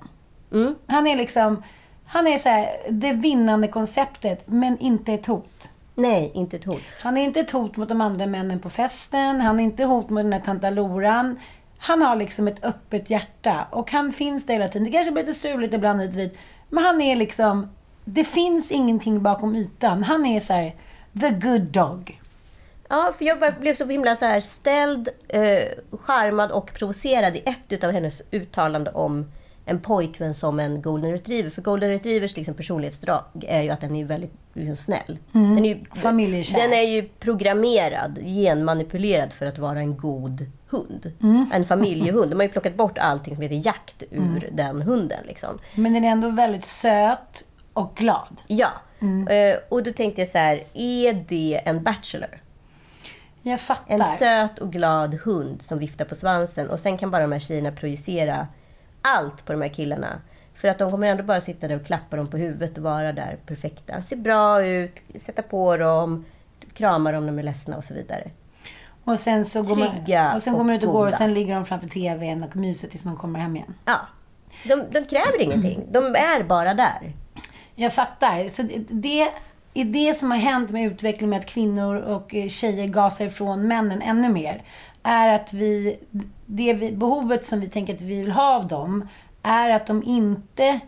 Han 0.87 1.07
är 1.07 1.15
liksom... 1.15 1.63
Han 2.05 2.27
är 2.27 2.37
så 2.37 2.49
här, 2.49 2.67
det 2.89 3.13
vinnande 3.13 3.67
konceptet, 3.67 4.43
men 4.45 4.77
inte 4.79 5.13
ett 5.13 5.25
hot. 5.25 5.69
Nej, 5.95 6.31
inte 6.33 6.55
ett 6.55 6.65
hot. 6.65 6.81
Han 7.01 7.17
är 7.17 7.23
inte 7.23 7.39
ett 7.39 7.51
hot 7.51 7.77
mot 7.77 7.89
de 7.89 8.01
andra 8.01 8.25
männen 8.25 8.59
på 8.59 8.69
festen. 8.69 9.41
Han 9.41 9.59
är 9.59 9.63
inte 9.63 9.83
ett 9.83 9.89
hot 9.89 10.09
mot 10.09 10.23
den 10.23 10.33
här 10.33 10.39
tanta 10.39 10.69
Loran. 10.69 11.39
Han 11.77 12.01
har 12.01 12.15
liksom 12.15 12.47
ett 12.47 12.63
öppet 12.63 13.09
hjärta. 13.09 13.67
Och 13.69 13.91
han 13.91 14.11
finns 14.11 14.45
där 14.45 14.53
hela 14.53 14.67
tiden. 14.67 14.85
Det 14.85 14.91
kanske 14.91 15.11
blir 15.11 15.23
lite 15.23 15.39
struligt 15.39 15.73
ibland 15.73 16.01
hit 16.01 16.11
och 16.11 16.17
dit. 16.17 16.37
Men 16.69 16.83
han 16.83 17.01
är 17.01 17.15
liksom... 17.15 17.67
Det 18.05 18.23
finns 18.23 18.71
ingenting 18.71 19.23
bakom 19.23 19.55
ytan. 19.55 20.03
Han 20.03 20.25
är 20.25 20.39
så 20.39 20.53
här, 20.53 20.75
the 21.19 21.29
good 21.29 21.61
dog. 21.61 22.20
Ja, 22.91 23.13
för 23.17 23.25
jag 23.25 23.37
blev 23.59 23.73
så 23.73 23.85
himla 23.85 24.15
så 24.15 24.25
här 24.25 24.41
ställd, 24.41 25.09
eh, 25.27 25.63
charmad 25.91 26.51
och 26.51 26.73
provocerad 26.73 27.35
i 27.35 27.39
ett 27.45 27.61
utav 27.69 27.91
hennes 27.91 28.21
uttalande 28.31 28.91
om 28.91 29.31
en 29.65 29.79
pojkvän 29.79 30.33
som 30.33 30.59
en 30.59 30.81
golden 30.81 31.11
retriever. 31.11 31.49
För 31.49 31.61
golden 31.61 31.89
retrievers 31.89 32.35
liksom 32.37 32.53
personlighetsdrag 32.53 33.23
är 33.41 33.61
ju 33.61 33.69
att 33.69 33.81
den 33.81 33.95
är 33.95 34.05
väldigt 34.05 34.33
liksom, 34.53 34.75
snäll. 34.75 35.17
Mm. 35.33 35.55
Den 35.55 35.65
är 35.65 35.69
ju, 35.69 35.85
Familjekär. 35.95 36.59
Den 36.61 36.73
är 36.73 36.81
ju 36.87 37.03
programmerad, 37.19 38.19
genmanipulerad 38.25 39.33
för 39.33 39.45
att 39.45 39.57
vara 39.57 39.79
en 39.79 39.97
god 39.97 40.45
hund. 40.69 41.11
Mm. 41.21 41.45
En 41.53 41.65
familjehund. 41.65 42.31
De 42.31 42.35
har 42.35 42.43
ju 42.43 42.49
plockat 42.51 42.75
bort 42.75 42.97
allting 42.97 43.35
som 43.35 43.41
heter 43.41 43.65
jakt 43.65 44.03
ur 44.11 44.17
Mm. 44.17 44.43
den 44.51 44.81
hunden. 44.81 45.19
Liksom. 45.27 45.59
Men 45.75 45.93
den 45.93 46.03
är 46.05 46.09
ändå 46.09 46.29
väldigt 46.29 46.65
söt 46.65 47.43
och 47.73 47.95
glad. 47.95 48.41
Ja. 48.47 48.69
Eh, 49.29 49.57
och 49.69 49.83
då 49.83 49.93
tänkte 49.93 50.21
jag 50.21 50.27
så 50.27 50.37
här, 50.37 50.63
är 50.73 51.25
det 51.27 51.61
en 51.65 51.83
bachelor? 51.83 52.41
Jag 53.41 53.61
fattar. 53.61 53.93
En 53.93 54.17
söt 54.17 54.59
och 54.59 54.71
glad 54.71 55.13
hund 55.13 55.61
som 55.61 55.79
viftar 55.79 56.05
på 56.05 56.15
svansen 56.15 56.69
och 56.69 56.79
sen 56.79 56.97
kan 56.97 57.11
bara 57.11 57.21
de 57.21 57.31
här 57.31 57.39
tjejerna 57.39 57.71
projicera 57.71 58.47
allt 59.01 59.45
på 59.45 59.51
de 59.51 59.61
här 59.61 59.69
killarna. 59.69 60.21
För 60.55 60.67
att 60.67 60.77
de 60.77 60.91
kommer 60.91 61.07
ändå 61.07 61.23
bara 61.23 61.41
sitta 61.41 61.67
där 61.67 61.75
och 61.75 61.85
klappa 61.85 62.17
dem 62.17 62.27
på 62.27 62.37
huvudet 62.37 62.77
och 62.77 62.83
vara 62.83 63.13
där 63.13 63.39
perfekta. 63.45 64.01
Se 64.01 64.15
bra 64.15 64.65
ut, 64.65 65.01
sätta 65.15 65.41
på 65.41 65.77
dem, 65.77 66.25
krama 66.73 67.11
dem 67.11 67.25
när 67.25 67.31
de 67.33 67.39
är 67.39 67.43
ledsna 67.43 67.77
och 67.77 67.83
så 67.83 67.93
vidare. 67.93 68.29
Och 69.03 69.19
sen 69.19 69.45
så 69.45 69.61
går 69.61 69.75
Trygga 69.75 70.23
man, 70.23 70.35
och 70.35 70.41
sen 70.41 70.53
går 70.53 70.63
man 70.63 70.75
ut 70.75 70.83
och 70.83 70.89
och 70.89 70.93
går 70.93 70.99
och 70.99 71.05
goda. 71.05 71.17
sen 71.17 71.33
ligger 71.33 71.55
de 71.55 71.65
framför 71.65 71.87
TVn 71.87 72.43
och 72.43 72.55
myser 72.55 72.87
tills 72.87 73.05
man 73.05 73.15
kommer 73.17 73.39
hem 73.39 73.55
igen. 73.55 73.73
Ja. 73.85 73.99
De, 74.63 74.75
de 74.91 75.05
kräver 75.05 75.41
ingenting. 75.41 75.87
De 75.91 76.05
är 76.05 76.43
bara 76.43 76.73
där. 76.73 77.13
Jag 77.75 77.93
fattar. 77.93 78.49
Så 78.49 78.63
det 78.89 79.29
är 79.73 79.85
det 79.85 80.13
som 80.13 80.31
har 80.31 80.37
hänt 80.37 80.69
med 80.69 80.85
utvecklingen 80.85 81.29
med 81.29 81.39
att 81.39 81.45
kvinnor 81.45 81.95
och 81.95 82.35
eh, 82.35 82.47
tjejer 82.47 82.87
gasar 82.87 83.25
ifrån 83.25 83.67
männen 83.67 84.01
ännu 84.01 84.29
mer. 84.29 84.63
Är 85.03 85.27
att 85.27 85.53
vi, 85.53 85.99
det 86.45 86.73
vi, 86.73 86.91
behovet 86.91 87.45
som 87.45 87.59
vi 87.59 87.67
tänker 87.67 87.93
att 87.93 88.01
vi 88.01 88.15
vill 88.15 88.31
ha 88.31 88.55
av 88.55 88.67
dem 88.67 89.07
är 89.43 89.69
att 89.69 89.87
de 89.87 90.03
inte 90.03 90.79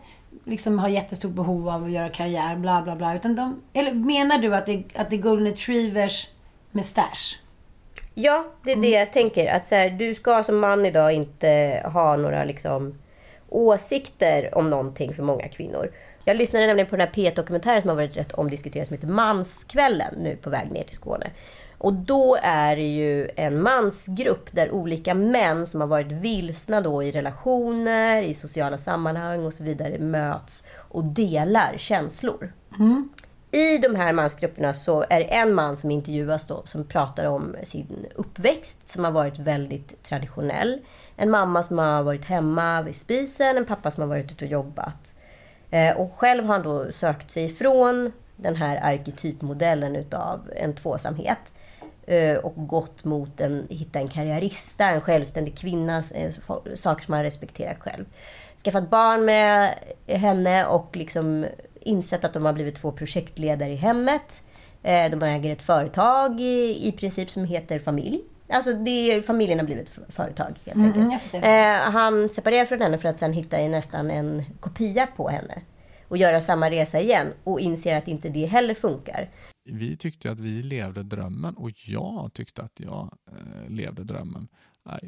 liksom 0.44 0.78
har 0.78 0.88
jättestort 0.88 1.32
behov 1.32 1.68
av 1.68 1.84
att 1.84 1.90
göra 1.90 2.08
karriär, 2.08 2.56
bla 2.56 2.82
bla 2.82 2.96
bla. 2.96 3.14
Utan 3.16 3.36
de, 3.36 3.60
eller 3.72 3.92
menar 3.92 4.38
du 4.38 4.54
att 4.54 4.66
det, 4.66 4.82
att 4.94 5.10
det 5.10 5.16
är 5.16 5.20
golden 5.20 5.46
retrievers 5.46 6.28
med 6.70 6.86
stash? 6.86 7.38
Ja, 8.14 8.44
det 8.62 8.72
är 8.72 8.76
det 8.76 8.88
jag 8.90 9.12
tänker. 9.12 9.54
Att 9.54 9.66
så 9.66 9.74
här, 9.74 9.90
du 9.90 10.14
ska 10.14 10.42
som 10.42 10.58
man 10.58 10.86
idag 10.86 11.12
inte 11.12 11.82
ha 11.92 12.16
några 12.16 12.44
liksom, 12.44 12.98
åsikter 13.48 14.58
om 14.58 14.70
någonting 14.70 15.14
för 15.14 15.22
många 15.22 15.48
kvinnor. 15.48 15.90
Jag 16.24 16.36
lyssnade 16.36 16.66
nämligen 16.66 16.90
på 16.90 16.96
den 16.96 17.06
här 17.06 17.14
P1-dokumentären 17.14 17.80
som 17.80 17.88
har 17.88 17.96
varit 17.96 18.16
rätt 18.16 18.32
omdiskuterad 18.32 18.86
som 18.86 18.94
heter 18.94 19.08
Manskvällen 19.08 20.14
nu 20.18 20.36
på 20.36 20.50
väg 20.50 20.70
ner 20.72 20.84
till 20.84 20.96
Skåne. 20.96 21.30
Och 21.78 21.92
då 21.92 22.38
är 22.42 22.76
det 22.76 22.82
ju 22.82 23.28
en 23.36 23.62
mansgrupp 23.62 24.48
där 24.52 24.70
olika 24.70 25.14
män 25.14 25.66
som 25.66 25.80
har 25.80 25.88
varit 25.88 26.12
vilsna 26.12 26.80
då 26.80 27.02
i 27.02 27.12
relationer, 27.12 28.22
i 28.22 28.34
sociala 28.34 28.78
sammanhang 28.78 29.46
och 29.46 29.54
så 29.54 29.62
vidare 29.64 29.98
möts 29.98 30.64
och 30.76 31.04
delar 31.04 31.74
känslor. 31.78 32.52
I 33.50 33.78
de 33.78 33.94
här 33.94 34.12
mansgrupperna 34.12 34.74
så 34.74 35.04
är 35.10 35.18
det 35.18 35.34
en 35.34 35.54
man 35.54 35.76
som 35.76 35.90
intervjuas 35.90 36.46
då 36.46 36.62
som 36.64 36.84
pratar 36.84 37.24
om 37.24 37.56
sin 37.64 38.06
uppväxt 38.14 38.88
som 38.88 39.04
har 39.04 39.12
varit 39.12 39.38
väldigt 39.38 40.02
traditionell. 40.02 40.80
En 41.16 41.30
mamma 41.30 41.62
som 41.62 41.78
har 41.78 42.02
varit 42.02 42.24
hemma 42.24 42.82
vid 42.82 42.96
spisen, 42.96 43.56
en 43.56 43.64
pappa 43.64 43.90
som 43.90 44.00
har 44.00 44.08
varit 44.08 44.32
ute 44.32 44.44
och 44.44 44.50
jobbat. 44.50 45.13
Eh, 45.74 45.96
och 45.96 46.12
själv 46.16 46.44
har 46.44 46.54
han 46.54 46.62
då 46.62 46.92
sökt 46.92 47.30
sig 47.30 47.44
ifrån 47.44 48.12
den 48.36 48.56
här 48.56 48.80
arketypmodellen 48.82 49.96
utav 49.96 50.50
en 50.56 50.74
tvåsamhet. 50.74 51.38
Eh, 52.06 52.36
och 52.36 52.68
gått 52.68 53.04
mot 53.04 53.40
en, 53.40 53.66
hitta 53.70 53.98
en 53.98 54.08
karriärista, 54.08 54.84
en 54.84 55.00
självständig 55.00 55.58
kvinna, 55.58 56.02
eh, 56.14 56.30
saker 56.74 57.04
som 57.04 57.14
han 57.14 57.22
respekterar 57.22 57.74
själv. 57.74 58.04
Skaffat 58.64 58.90
barn 58.90 59.24
med 59.24 59.74
henne 60.06 60.66
och 60.66 60.96
liksom 60.96 61.46
insett 61.80 62.24
att 62.24 62.32
de 62.32 62.44
har 62.44 62.52
blivit 62.52 62.76
två 62.76 62.92
projektledare 62.92 63.70
i 63.70 63.76
hemmet. 63.76 64.42
De 64.82 65.22
äger 65.22 65.52
ett 65.52 65.62
företag 65.62 66.40
i, 66.40 66.88
i 66.88 66.92
princip 66.92 67.30
som 67.30 67.44
heter 67.44 67.78
familj. 67.78 68.22
Alltså 68.48 68.72
det, 68.74 69.22
familjen 69.26 69.58
har 69.58 69.66
blivit 69.66 69.88
företag 70.08 70.54
helt 70.64 70.76
Mm, 70.96 71.10
enkelt. 71.10 71.34
Eh, 71.44 71.92
han 71.92 72.28
separerar 72.28 72.66
från 72.66 72.80
henne 72.80 72.98
för 72.98 73.08
att 73.08 73.18
sen 73.18 73.32
hitta 73.32 73.60
i 73.60 73.68
nästan 73.68 74.10
en 74.10 74.42
kopia 74.60 75.06
på 75.06 75.28
henne. 75.28 75.62
Och 76.08 76.16
göra 76.16 76.40
samma 76.40 76.70
resa 76.70 77.00
igen 77.00 77.32
och 77.44 77.60
inser 77.60 77.96
att 77.96 78.08
inte 78.08 78.28
det 78.28 78.46
heller 78.46 78.74
funkar. 78.74 79.30
Vi 79.64 79.96
tyckte 79.96 80.30
att 80.30 80.40
vi 80.40 80.62
levde 80.62 81.02
drömmen 81.02 81.54
och 81.54 81.70
jag 81.88 82.30
tyckte 82.34 82.62
att 82.62 82.80
jag 82.80 83.18
eh, 83.32 83.70
levde 83.70 84.04
drömmen. 84.04 84.48
Jag, 84.84 85.00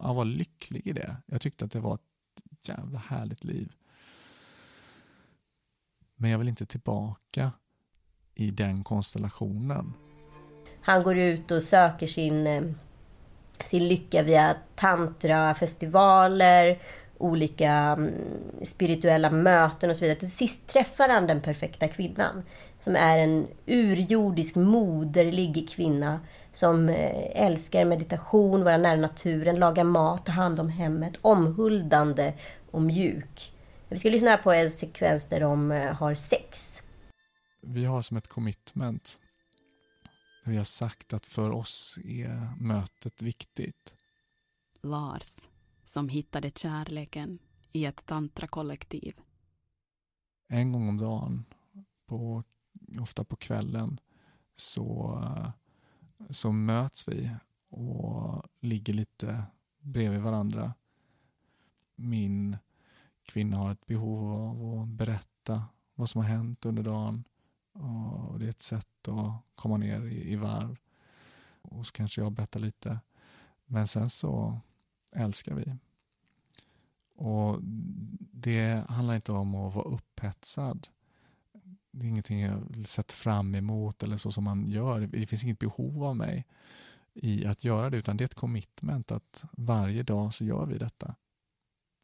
jag 0.00 0.14
var 0.14 0.24
lycklig 0.24 0.86
i 0.86 0.92
det. 0.92 1.16
Jag 1.26 1.40
tyckte 1.40 1.64
att 1.64 1.70
det 1.72 1.80
var 1.80 1.94
ett 1.94 2.68
jävla 2.68 2.98
härligt 2.98 3.44
liv. 3.44 3.72
Men 6.16 6.30
jag 6.30 6.38
vill 6.38 6.48
inte 6.48 6.66
tillbaka 6.66 7.52
i 8.34 8.50
den 8.50 8.84
konstellationen. 8.84 9.94
Han 10.88 11.02
går 11.02 11.18
ut 11.18 11.50
och 11.50 11.62
söker 11.62 12.06
sin, 12.06 12.46
eh, 12.46 12.62
sin 13.64 13.88
lycka 13.88 14.22
via 14.22 14.56
tantrafestivaler, 14.74 16.78
olika 17.18 17.72
mm, 17.72 18.14
spirituella 18.62 19.30
möten 19.30 19.90
och 19.90 19.96
så 19.96 20.00
vidare. 20.00 20.18
Till 20.18 20.30
sist 20.30 20.66
träffar 20.66 21.08
han 21.08 21.26
den 21.26 21.40
perfekta 21.40 21.88
kvinnan. 21.88 22.42
Som 22.80 22.96
är 22.96 23.18
en 23.18 23.46
urjordisk, 23.66 24.54
moderlig 24.54 25.68
kvinna 25.68 26.20
som 26.52 26.88
eh, 26.88 27.44
älskar 27.44 27.84
meditation, 27.84 28.64
vara 28.64 28.76
nära 28.76 28.96
naturen, 28.96 29.58
laga 29.58 29.84
mat, 29.84 30.26
ta 30.26 30.32
hand 30.32 30.60
om 30.60 30.68
hemmet, 30.68 31.18
omhuldande 31.22 32.32
och 32.70 32.82
mjuk. 32.82 33.52
Vi 33.88 33.98
ska 33.98 34.10
lyssna 34.10 34.36
på 34.36 34.52
en 34.52 34.70
sekvens 34.70 35.26
där 35.26 35.40
de 35.40 35.72
eh, 35.72 35.92
har 35.92 36.14
sex. 36.14 36.82
Vi 37.60 37.84
har 37.84 38.02
som 38.02 38.16
ett 38.16 38.28
commitment. 38.28 39.18
Vi 40.48 40.56
har 40.56 40.64
sagt 40.64 41.12
att 41.12 41.26
för 41.26 41.50
oss 41.50 41.98
är 42.04 42.56
mötet 42.60 43.22
viktigt. 43.22 43.94
Lars, 44.82 45.36
som 45.84 46.08
hittade 46.08 46.50
kärleken 46.50 47.38
i 47.72 47.84
ett 47.84 48.06
tantrakollektiv. 48.06 49.20
En 50.48 50.72
gång 50.72 50.88
om 50.88 50.96
dagen, 50.96 51.44
på, 52.06 52.44
ofta 53.00 53.24
på 53.24 53.36
kvällen, 53.36 54.00
så, 54.56 55.22
så 56.30 56.52
möts 56.52 57.08
vi 57.08 57.30
och 57.68 58.42
ligger 58.60 58.92
lite 58.92 59.44
bredvid 59.80 60.20
varandra. 60.20 60.74
Min 61.94 62.56
kvinna 63.22 63.56
har 63.56 63.72
ett 63.72 63.86
behov 63.86 64.32
av 64.32 64.80
att 64.80 64.88
berätta 64.88 65.64
vad 65.94 66.10
som 66.10 66.20
har 66.20 66.28
hänt 66.28 66.66
under 66.66 66.82
dagen. 66.82 67.24
Och 67.78 68.38
det 68.38 68.44
är 68.44 68.50
ett 68.50 68.62
sätt 68.62 69.08
att 69.08 69.42
komma 69.54 69.76
ner 69.76 70.06
i, 70.06 70.32
i 70.32 70.36
varv. 70.36 70.76
Och 71.62 71.86
så 71.86 71.92
kanske 71.92 72.20
jag 72.20 72.32
berättar 72.32 72.60
lite. 72.60 73.00
Men 73.66 73.88
sen 73.88 74.10
så 74.10 74.60
älskar 75.12 75.54
vi. 75.54 75.76
Och 77.14 77.58
det 78.32 78.84
handlar 78.88 79.14
inte 79.14 79.32
om 79.32 79.54
att 79.54 79.74
vara 79.74 79.84
upphetsad. 79.84 80.88
Det 81.90 82.06
är 82.06 82.08
ingenting 82.08 82.40
jag 82.40 82.64
vill 82.68 82.86
fram 83.08 83.54
emot 83.54 84.02
eller 84.02 84.16
så 84.16 84.32
som 84.32 84.44
man 84.44 84.68
gör. 84.68 85.00
Det 85.00 85.26
finns 85.26 85.44
inget 85.44 85.58
behov 85.58 86.04
av 86.04 86.16
mig 86.16 86.46
i 87.14 87.46
att 87.46 87.64
göra 87.64 87.90
det, 87.90 87.96
utan 87.96 88.16
det 88.16 88.24
är 88.24 88.26
ett 88.26 88.34
commitment 88.34 89.12
att 89.12 89.44
varje 89.52 90.02
dag 90.02 90.34
så 90.34 90.44
gör 90.44 90.66
vi 90.66 90.78
detta. 90.78 91.14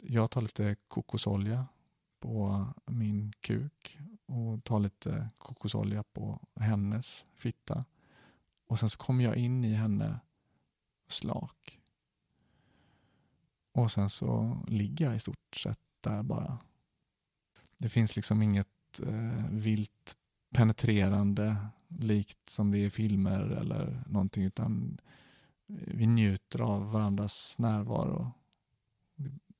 Jag 0.02 0.30
tar 0.30 0.42
lite 0.42 0.76
kokosolja 0.88 1.66
på 2.24 2.66
min 2.86 3.32
kuk 3.40 3.98
och 4.26 4.64
tar 4.64 4.80
lite 4.80 5.28
kokosolja 5.38 6.02
på 6.02 6.40
hennes 6.60 7.24
fitta. 7.34 7.84
Och 8.66 8.78
sen 8.78 8.90
så 8.90 8.98
kommer 8.98 9.24
jag 9.24 9.36
in 9.36 9.64
i 9.64 9.74
henne 9.74 10.20
slak. 11.08 11.80
Och 13.72 13.92
sen 13.92 14.10
så 14.10 14.62
ligger 14.66 15.04
jag 15.04 15.16
i 15.16 15.18
stort 15.18 15.56
sett 15.56 15.80
där 16.00 16.22
bara. 16.22 16.58
Det 17.78 17.88
finns 17.88 18.16
liksom 18.16 18.42
inget 18.42 19.00
eh, 19.06 19.46
vilt 19.50 20.16
penetrerande 20.54 21.56
likt 21.88 22.50
som 22.50 22.70
det 22.70 22.78
är 22.78 22.86
i 22.86 22.90
filmer 22.90 23.40
eller 23.40 24.02
någonting 24.06 24.44
utan 24.44 25.00
vi 25.66 26.06
njuter 26.06 26.60
av 26.60 26.92
varandras 26.92 27.58
närvaro. 27.58 28.32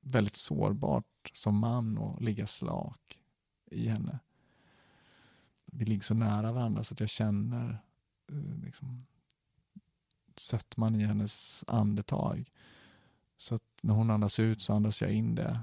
Väldigt 0.05 0.37
sårbart 0.37 1.31
som 1.33 1.59
man 1.59 1.99
att 1.99 2.23
ligga 2.23 2.47
slak 2.47 3.19
i 3.71 3.89
henne. 3.89 4.19
Vi 5.65 5.85
ligger 5.85 6.03
så 6.03 6.15
nära 6.15 6.53
varandra 6.53 6.83
så 6.83 6.95
att 6.95 7.01
jag 7.01 7.09
känner 7.09 7.79
eh, 8.29 8.65
liksom, 8.65 9.07
sötman 10.37 10.95
i 10.95 11.05
hennes 11.05 11.65
andetag. 11.67 12.51
Så 13.37 13.55
att 13.55 13.63
när 13.83 13.95
hon 13.95 14.11
andas 14.11 14.41
ut 14.41 14.63
så 14.63 14.73
andas 14.73 15.03
jag 15.03 15.13
in 15.13 15.35
det 15.35 15.61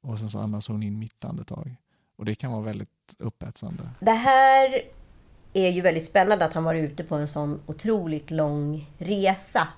och 0.00 0.18
sen 0.18 0.30
så 0.30 0.38
andas 0.38 0.68
hon 0.68 0.82
in 0.82 0.98
mitt 0.98 1.24
andetag. 1.24 1.76
Och 2.16 2.24
det 2.24 2.34
kan 2.34 2.52
vara 2.52 2.62
väldigt 2.62 3.14
upphetsande. 3.18 3.90
Det 4.00 4.10
här 4.10 4.82
är 5.52 5.70
ju 5.70 5.80
väldigt 5.80 6.04
spännande 6.04 6.44
att 6.44 6.52
han 6.52 6.64
var 6.64 6.74
ute 6.74 7.04
på 7.04 7.14
en 7.14 7.28
sån 7.28 7.60
otroligt 7.66 8.30
lång 8.30 8.90
resa. 8.98 9.68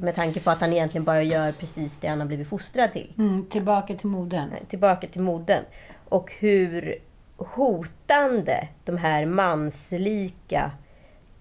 Med 0.00 0.14
tanke 0.14 0.40
på 0.40 0.50
att 0.50 0.60
han 0.60 0.72
egentligen 0.72 1.04
bara 1.04 1.22
gör 1.22 1.52
precis 1.52 1.98
det 1.98 2.08
han 2.08 2.20
har 2.20 2.26
blivit 2.26 2.48
fostrad 2.48 2.92
till. 2.92 3.14
Mm, 3.18 3.46
tillbaka 3.46 3.94
till 3.94 4.08
modern. 4.08 4.50
Tillbaka 4.68 5.06
till 5.06 5.22
modern. 5.22 5.64
Och 6.08 6.32
hur 6.38 6.94
hotande 7.36 8.68
de 8.84 8.96
här 8.96 9.26
manslika 9.26 10.70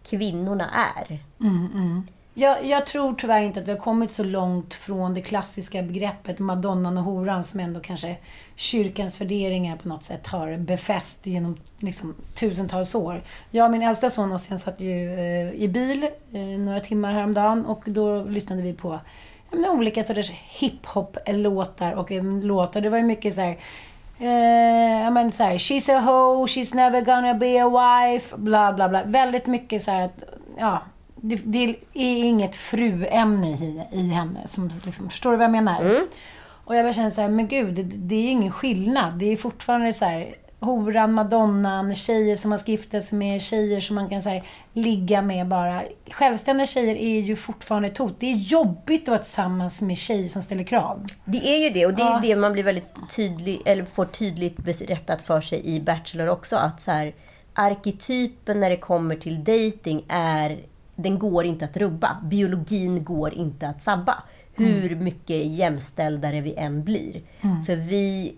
kvinnorna 0.03 0.69
är. 0.69 1.19
Mm, 1.41 1.67
mm. 1.73 2.07
Jag, 2.39 2.65
jag, 2.65 2.85
tror 2.85 3.15
tyvärr 3.15 3.41
inte 3.41 3.59
att 3.59 3.67
vi 3.67 3.71
har 3.71 3.79
kommit 3.79 4.11
så 4.11 4.23
långt 4.23 4.73
från 4.73 5.13
det 5.13 5.21
klassiska 5.21 5.81
begreppet 5.81 6.39
madonnan 6.39 6.97
och 6.97 7.03
horan 7.03 7.43
som 7.43 7.59
ändå 7.59 7.79
kanske 7.79 8.15
kyrkans 8.55 9.21
värderingar 9.21 9.75
på 9.77 9.87
något 9.87 10.03
sätt 10.03 10.27
har 10.27 10.57
befäst 10.57 11.25
genom 11.25 11.57
liksom, 11.79 12.15
tusentals 12.35 12.95
år. 12.95 13.21
Jag 13.51 13.65
och 13.65 13.71
min 13.71 13.81
äldsta 13.81 14.09
son 14.09 14.31
Ossian 14.31 14.59
satt 14.59 14.79
ju 14.79 15.19
eh, 15.19 15.53
i 15.53 15.67
bil 15.67 16.03
eh, 16.33 16.41
några 16.41 16.79
timmar 16.79 17.11
häromdagen 17.11 17.65
och 17.65 17.83
då 17.85 18.23
lyssnade 18.23 18.61
vi 18.61 18.73
på 18.73 18.99
menar, 19.51 19.69
olika 19.69 20.03
sorters 20.03 20.31
hiphop-låtar 20.31 21.91
och 21.93 22.11
eh, 22.11 22.23
låtar. 22.23 22.81
Det 22.81 22.89
var 22.89 22.97
ju 22.97 23.03
mycket 23.03 23.33
så 23.33 23.41
här 23.41 23.57
Eh, 24.19 25.11
men 25.11 25.31
så 25.31 25.43
här, 25.43 25.57
she's 25.57 25.97
a 25.97 25.99
hoe, 25.99 26.47
she's 26.47 26.75
never 26.75 27.01
gonna 27.01 27.33
be 27.33 27.63
a 27.63 27.69
wife, 27.69 28.37
bla 28.37 28.73
bla 28.73 28.89
bla. 28.89 29.03
Väldigt 29.03 29.45
mycket 29.45 29.83
så 29.83 29.91
här, 29.91 30.09
ja, 30.57 30.81
det, 31.21 31.35
det 31.35 31.75
är 31.93 32.23
inget 32.23 32.55
fruämne 32.55 33.49
i, 33.49 33.81
i 33.91 34.09
henne. 34.09 34.47
Som, 34.47 34.69
liksom, 34.85 35.09
förstår 35.09 35.31
du 35.31 35.37
vad 35.37 35.43
jag 35.43 35.51
menar? 35.51 35.81
Mm. 35.81 36.07
Och 36.65 36.75
jag 36.75 36.85
bara 36.85 36.93
känner 36.93 37.09
så 37.09 37.21
här, 37.21 37.29
men 37.29 37.47
gud, 37.47 37.73
det, 37.73 37.83
det 37.83 38.15
är 38.15 38.31
ingen 38.31 38.51
skillnad. 38.51 39.13
Det 39.13 39.31
är 39.31 39.35
fortfarande 39.35 39.93
så 39.93 40.05
här, 40.05 40.35
horan, 40.59 41.13
madonnan, 41.13 41.95
tjejer 41.95 42.35
som 42.35 42.49
man 42.49 42.59
ska 42.59 42.71
gifta 42.71 43.01
sig 43.01 43.17
med, 43.17 43.41
tjejer 43.41 43.81
som 43.81 43.95
man 43.95 44.09
kan 44.09 44.21
här, 44.21 44.43
ligga 44.73 45.21
med 45.21 45.47
bara. 45.47 45.81
Självständiga 46.11 46.65
tjejer 46.65 46.95
är 46.95 47.19
ju 47.19 47.35
fortfarande 47.35 47.87
ett 47.87 47.97
hot. 47.97 48.15
Det 48.19 48.31
är 48.31 48.35
jobbigt 48.35 49.01
att 49.01 49.07
vara 49.07 49.19
tillsammans 49.19 49.81
med 49.81 49.97
tjejer 49.97 50.29
som 50.29 50.41
ställer 50.41 50.63
krav. 50.63 51.05
Det 51.25 51.47
är 51.47 51.57
ju 51.57 51.69
det 51.69 51.85
och 51.85 51.93
det 51.93 52.01
är 52.01 52.11
ja. 52.11 52.19
det 52.21 52.35
man 52.35 52.53
blir 52.53 52.63
väldigt 52.63 52.95
tydlig, 53.15 53.61
eller 53.65 53.85
får 53.85 54.05
tydligt 54.05 54.57
berättat 54.57 55.21
för 55.21 55.41
sig 55.41 55.65
i 55.65 55.79
Bachelor 55.79 56.27
också. 56.27 56.55
Att 56.55 56.81
så 56.81 56.91
här, 56.91 57.13
arketypen 57.53 58.59
när 58.59 58.69
det 58.69 58.77
kommer 58.77 59.15
till 59.15 59.43
dating 59.43 60.05
är 60.07 60.59
den 60.97 61.19
går 61.19 61.45
inte 61.45 61.65
att 61.65 61.77
rubba. 61.77 62.17
Biologin 62.23 63.03
går 63.03 63.33
inte 63.33 63.67
att 63.67 63.81
sabba. 63.81 64.23
Hur 64.53 64.91
mm. 64.91 65.03
mycket 65.03 65.45
jämställdare 65.45 66.41
vi 66.41 66.55
än 66.55 66.83
blir. 66.83 67.21
Mm. 67.41 67.65
För 67.65 67.75
vi, 67.75 68.35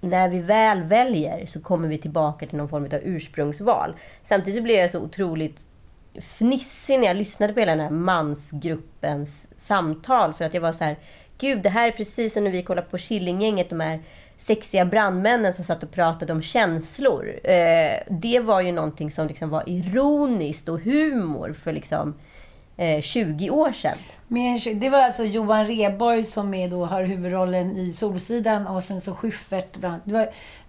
när 0.00 0.28
vi 0.28 0.38
väl 0.38 0.82
väljer 0.82 1.46
så 1.46 1.60
kommer 1.60 1.88
vi 1.88 1.98
tillbaka 1.98 2.46
till 2.46 2.58
någon 2.58 2.68
form 2.68 2.84
av 2.84 3.00
ursprungsval. 3.02 3.94
Samtidigt 4.22 4.58
så 4.58 4.62
blev 4.62 4.76
jag 4.76 4.90
så 4.90 5.00
otroligt 5.00 5.68
fnissig 6.14 6.98
när 6.98 7.06
jag 7.06 7.16
lyssnade 7.16 7.52
på 7.52 7.60
hela 7.60 7.72
den 7.72 7.84
här 7.84 7.90
mansgruppens 7.90 9.46
samtal. 9.56 10.34
För 10.34 10.44
att 10.44 10.54
jag 10.54 10.60
var 10.60 10.72
så 10.72 10.84
här, 10.84 10.96
gud 11.38 11.62
det 11.62 11.68
här 11.68 11.88
är 11.88 11.92
precis 11.92 12.34
som 12.34 12.44
när 12.44 12.50
vi 12.50 12.62
kollade 12.62 12.86
på 12.90 12.98
Killinggänget, 12.98 13.70
de 13.70 13.80
här 13.80 14.00
sexiga 14.36 14.84
brandmännen 14.84 15.54
som 15.54 15.64
satt 15.64 15.82
och 15.82 15.90
pratade 15.90 16.32
om 16.32 16.42
känslor. 16.42 17.40
Eh, 17.44 17.98
det 18.10 18.40
var 18.40 18.60
ju 18.60 18.72
någonting 18.72 19.10
som 19.10 19.26
liksom 19.26 19.50
var 19.50 19.62
ironiskt 19.66 20.68
och 20.68 20.80
humor 20.80 21.52
för 21.52 21.72
liksom 21.72 22.14
eh, 22.76 23.00
20 23.00 23.50
år 23.50 23.72
sedan. 23.72 23.98
Men 24.28 24.60
det 24.80 24.90
var 24.90 24.98
alltså 24.98 25.24
Johan 25.24 25.66
Reborg 25.66 26.24
som 26.24 26.54
är 26.54 26.68
då, 26.68 26.84
har 26.84 27.04
huvudrollen 27.04 27.76
i 27.76 27.92
Solsidan 27.92 28.66
och 28.66 28.82
sen 28.82 29.00
så 29.00 29.14
Schyffert. 29.14 29.76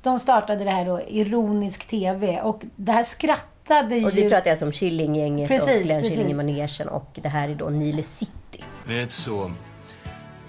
De 0.02 0.20
startade 0.20 0.64
det 0.64 0.72
här 0.72 0.86
då, 0.86 1.02
Ironisk 1.08 1.86
TV. 1.86 2.42
Och 2.42 2.62
det 2.76 2.92
här 2.92 3.04
skrattade 3.04 3.96
ju... 3.96 4.06
Och 4.06 4.18
vi 4.18 4.30
pratar 4.30 4.52
alltså 4.52 4.66
om 4.66 4.72
Killinggänget 4.72 5.52
och 5.52 5.84
Glenn 5.84 6.04
Killing 6.04 6.32
i 6.32 6.34
manegen 6.34 6.88
och 6.88 7.20
det 7.22 7.30
här 7.30 7.50
är 7.50 7.56
då 7.56 7.70
Nile 7.70 8.04
City. 8.04 8.64
Det 8.88 8.98
är 8.98 9.02
inte 9.02 9.14
så 9.14 9.52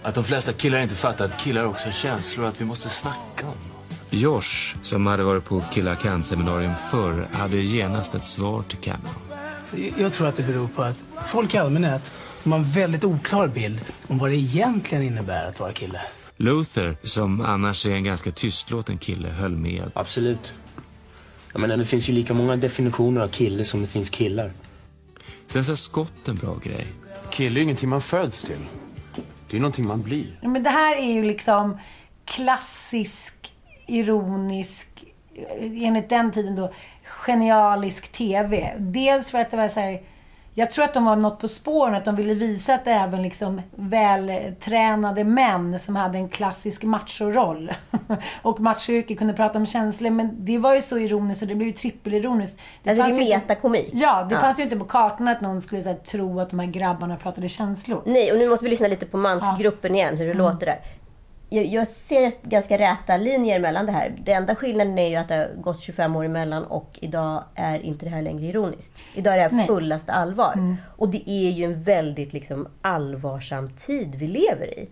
att 0.06 0.14
de 0.14 0.24
flesta 0.24 0.52
killar 0.52 0.82
inte 0.82 0.94
fattar 0.94 1.24
att 1.24 1.38
killar 1.38 1.64
också 1.64 1.86
har 1.86 1.92
känslor 1.92 2.46
att 2.46 2.60
vi 2.60 2.64
måste 2.64 2.88
snacka 2.88 3.46
om 3.46 3.54
Josh, 4.10 4.76
som 4.82 5.06
hade 5.06 5.22
varit 5.22 5.44
på 5.44 5.62
Killar 5.72 5.94
Kan-seminarium 5.94 6.74
förr, 6.90 7.28
hade 7.32 7.56
genast 7.56 8.14
ett 8.14 8.26
svar 8.26 8.62
till 8.62 8.78
Cameron. 8.78 9.14
Jag 9.98 10.12
tror 10.12 10.28
att 10.28 10.36
det 10.36 10.42
beror 10.42 10.68
på 10.68 10.82
att 10.82 11.04
folk 11.26 11.54
i 11.54 11.58
allmänhet 11.58 12.12
har 12.44 12.56
en 12.56 12.64
väldigt 12.64 13.04
oklar 13.04 13.48
bild 13.48 13.80
om 14.06 14.18
vad 14.18 14.30
det 14.30 14.36
egentligen 14.36 15.04
innebär 15.04 15.48
att 15.48 15.60
vara 15.60 15.72
kille. 15.72 16.00
Luther, 16.36 16.96
som 17.02 17.40
annars 17.40 17.86
är 17.86 17.90
en 17.90 18.04
ganska 18.04 18.30
tystlåten 18.30 18.98
kille, 18.98 19.28
höll 19.28 19.56
med. 19.56 19.90
Absolut. 19.94 20.54
Jag 21.52 21.60
menar, 21.60 21.76
det 21.76 21.84
finns 21.84 22.08
ju 22.08 22.12
lika 22.12 22.34
många 22.34 22.56
definitioner 22.56 23.20
av 23.20 23.28
kille 23.28 23.64
som 23.64 23.80
det 23.82 23.86
finns 23.86 24.10
killar. 24.10 24.52
Sen 25.46 25.64
sa 25.64 25.76
Scott 25.76 26.28
en 26.28 26.36
bra 26.36 26.56
grej. 26.64 26.86
Kille 27.30 27.60
är 27.60 27.62
ingenting 27.62 27.88
man 27.88 28.02
föds 28.02 28.44
till. 28.44 28.58
Det 29.50 29.56
är 29.56 29.60
någonting 29.60 29.86
man 29.86 30.02
blir. 30.02 30.38
Ja, 30.40 30.48
men 30.48 30.62
det 30.62 30.70
här 30.70 30.96
är 30.96 31.12
ju 31.12 31.24
liksom 31.24 31.78
klassisk, 32.24 33.52
ironisk, 33.86 35.04
eh, 35.34 35.84
enligt 35.84 36.08
den 36.08 36.32
tiden 36.32 36.54
då, 36.54 36.72
genialisk 37.04 38.12
TV. 38.12 38.74
Dels 38.78 39.30
för 39.30 39.38
att 39.38 39.50
det 39.50 39.56
var 39.56 39.68
så 39.68 39.80
här, 39.80 40.00
jag 40.58 40.70
tror 40.70 40.84
att 40.84 40.94
de 40.94 41.04
var 41.04 41.16
något 41.16 41.38
på 41.38 41.48
spåren, 41.48 41.94
att 41.94 42.04
de 42.04 42.16
ville 42.16 42.34
visa 42.34 42.74
att 42.74 42.86
även 42.86 43.22
liksom 43.22 43.62
vältränade 43.74 45.24
män 45.24 45.78
som 45.78 45.96
hade 45.96 46.18
en 46.18 46.28
klassisk 46.28 46.82
machoroll 46.82 47.72
och 48.42 48.60
machoyrke 48.60 49.14
kunde 49.14 49.34
prata 49.34 49.58
om 49.58 49.66
känslor. 49.66 50.10
Men 50.10 50.44
det 50.44 50.58
var 50.58 50.74
ju 50.74 50.82
så 50.82 50.98
ironiskt 50.98 51.42
och 51.42 51.48
det 51.48 51.54
blev 51.54 51.68
ju 51.68 51.74
trippelironiskt. 51.74 52.60
Det 52.82 52.90
alltså 52.90 53.04
det 53.04 53.32
är 53.32 53.38
metakomik. 53.38 53.90
Ja, 53.92 54.26
det 54.28 54.34
ja. 54.34 54.40
fanns 54.40 54.58
ju 54.58 54.62
inte 54.62 54.76
på 54.76 54.84
kartan 54.84 55.28
att 55.28 55.40
någon 55.40 55.60
skulle 55.60 55.82
här, 55.82 55.94
tro 55.94 56.40
att 56.40 56.50
de 56.50 56.58
här 56.58 56.66
grabbarna 56.66 57.16
pratade 57.16 57.48
känslor. 57.48 58.02
Nej, 58.06 58.32
och 58.32 58.38
nu 58.38 58.48
måste 58.48 58.64
vi 58.64 58.70
lyssna 58.70 58.88
lite 58.88 59.06
på 59.06 59.16
mansgruppen 59.16 59.94
ja. 59.94 60.00
igen, 60.00 60.16
hur 60.16 60.24
det 60.24 60.32
mm. 60.32 60.46
låter 60.46 60.66
där 60.66 60.78
jag, 61.56 61.66
jag 61.66 61.88
ser 61.88 62.32
ganska 62.42 62.78
räta 62.78 63.16
linjer 63.16 63.60
mellan 63.60 63.86
det 63.86 63.92
här. 63.92 64.14
Det 64.24 64.32
enda 64.32 64.54
skillnaden 64.54 64.98
är 64.98 65.08
ju 65.08 65.16
att 65.16 65.28
det 65.28 65.34
har 65.34 65.62
gått 65.62 65.80
25 65.80 66.16
år 66.16 66.24
emellan 66.24 66.64
och 66.64 66.98
idag 67.02 67.44
är 67.54 67.80
inte 67.80 68.06
det 68.06 68.10
här 68.10 68.22
längre 68.22 68.46
ironiskt. 68.46 68.98
Idag 69.14 69.32
är 69.34 69.36
det 69.36 69.42
här 69.42 69.50
Nej. 69.50 69.66
fullaste 69.66 70.12
allvar. 70.12 70.52
Mm. 70.54 70.76
Och 70.96 71.08
det 71.08 71.30
är 71.30 71.50
ju 71.50 71.64
en 71.64 71.82
väldigt 71.82 72.32
liksom, 72.32 72.68
allvarsam 72.82 73.70
tid 73.70 74.14
vi 74.14 74.26
lever 74.26 74.78
i. 74.78 74.88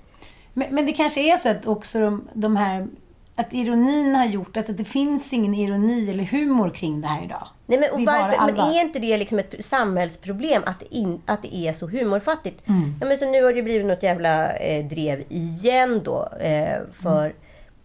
Men, 0.53 0.75
men, 0.75 0.87
det 0.87 0.93
kanske 0.93 1.33
är 1.33 1.37
så 1.37 1.49
att 1.49 1.67
också 1.67 2.01
de, 2.01 2.29
de 2.35 2.57
här 2.57 2.89
att 3.37 3.53
ironin 3.53 4.15
har 4.15 4.27
gjort 4.27 4.57
alltså 4.57 4.73
att 4.73 4.79
det 4.79 4.85
finns 4.85 5.33
ingen 5.33 5.55
ironi 5.55 6.11
eller 6.11 6.25
humor 6.25 6.71
kring 6.71 7.01
det 7.01 7.09
här 7.09 7.25
idag. 7.25 7.49
Nej, 7.67 7.79
men, 7.79 7.91
och 7.91 8.01
är 8.01 8.07
varför, 8.07 8.47
men 8.47 8.57
är 8.57 8.81
inte 8.81 8.99
det 8.99 9.17
liksom 9.17 9.39
ett 9.39 9.65
samhällsproblem 9.65 10.63
att 10.67 10.83
in, 10.83 11.23
att 11.27 11.43
det 11.43 11.57
är 11.57 11.73
så 11.73 11.87
humorfattigt? 11.87 12.69
Mm. 12.69 12.95
Ja, 13.01 13.07
men 13.07 13.19
så 13.19 13.31
nu 13.31 13.45
har 13.45 13.53
det 13.53 13.63
blivit 13.63 13.87
något 13.87 14.03
jävla 14.03 14.53
eh, 14.57 14.87
drev 14.87 15.25
igen 15.29 16.01
då 16.05 16.29
eh, 16.41 16.79
för, 17.03 17.25
Mm. 17.25 17.37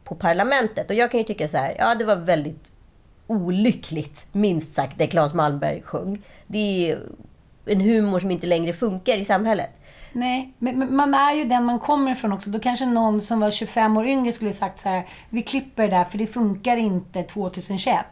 på 0.03 0.15
parlamentet. 0.15 0.89
Och 0.89 0.95
jag 0.95 1.11
kan 1.11 1.17
ju 1.19 1.23
tycka 1.23 1.47
så 1.47 1.57
här, 1.57 1.75
ja 1.79 1.95
det 1.95 2.05
var 2.05 2.15
väldigt 2.15 2.71
olyckligt, 3.27 4.27
minst 4.31 4.73
sagt, 4.75 4.97
det 4.97 5.07
Claes 5.07 5.33
Malmberg 5.33 5.81
sjöng. 5.81 6.21
Det 6.47 6.91
är 6.91 6.99
en 7.65 7.81
humor 7.81 8.19
som 8.19 8.31
inte 8.31 8.47
längre 8.47 8.73
funkar 8.73 9.17
i 9.17 9.25
samhället. 9.25 9.69
Nej, 10.13 10.53
men 10.57 10.95
man 10.95 11.13
är 11.13 11.33
ju 11.33 11.43
den 11.43 11.65
man 11.65 11.79
kommer 11.79 12.11
ifrån 12.11 12.33
också. 12.33 12.49
Då 12.49 12.59
kanske 12.59 12.85
någon 12.85 13.21
som 13.21 13.39
var 13.39 13.51
25 13.51 13.97
år 13.97 14.07
yngre 14.07 14.31
skulle 14.31 14.51
sagt 14.51 14.79
så 14.79 14.89
här, 14.89 15.03
vi 15.29 15.41
klipper 15.41 15.83
det 15.83 15.89
där 15.89 16.03
för 16.03 16.17
det 16.17 16.27
funkar 16.27 16.77
inte 16.77 17.23
2021. 17.23 18.05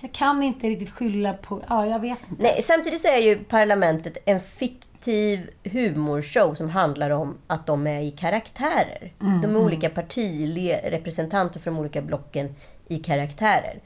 Jag 0.00 0.12
kan 0.12 0.42
inte 0.42 0.68
riktigt 0.68 0.90
skylla 0.90 1.32
på, 1.32 1.62
ja 1.68 1.86
jag 1.86 1.98
vet 1.98 2.18
inte. 2.30 2.42
Nej, 2.42 2.62
samtidigt 2.62 3.00
så 3.00 3.08
är 3.08 3.18
ju 3.18 3.44
Parlamentet 3.44 4.16
en 4.24 4.40
fiktiv 4.40 5.50
humorshow 5.64 6.54
som 6.54 6.70
handlar 6.70 7.10
om 7.10 7.38
att 7.46 7.66
de 7.66 7.86
är 7.86 8.00
i 8.00 8.10
karaktärer. 8.10 9.12
Mm, 9.20 9.40
de 9.40 9.46
är 9.46 9.54
mm. 9.54 9.62
olika 9.62 9.90
partirepresentanter 9.90 11.60
för 11.60 11.70
de 11.70 11.78
olika 11.78 12.02
blocken 12.02 12.54
i 12.88 12.98
karaktärer. 12.98 13.80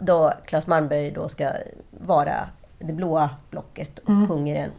Då 0.00 0.32
Claes 0.46 0.66
Malmberg 0.66 1.10
då 1.10 1.28
ska 1.28 1.50
vara 1.90 2.48
det 2.78 2.92
blåa 2.92 3.30
blocket 3.50 3.98
och 3.98 4.08
Mm. 4.08 4.28
sjunger 4.28 4.56
en 4.56 4.70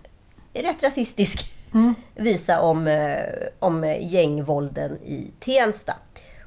rätt 0.64 0.84
rasistisk 0.84 1.54
Mm. 1.74 1.96
visa 2.16 2.62
om, 2.62 2.88
eh, 2.88 3.20
om 3.60 3.96
gängvålden 4.00 4.98
i 5.06 5.32
Tensta. 5.40 5.94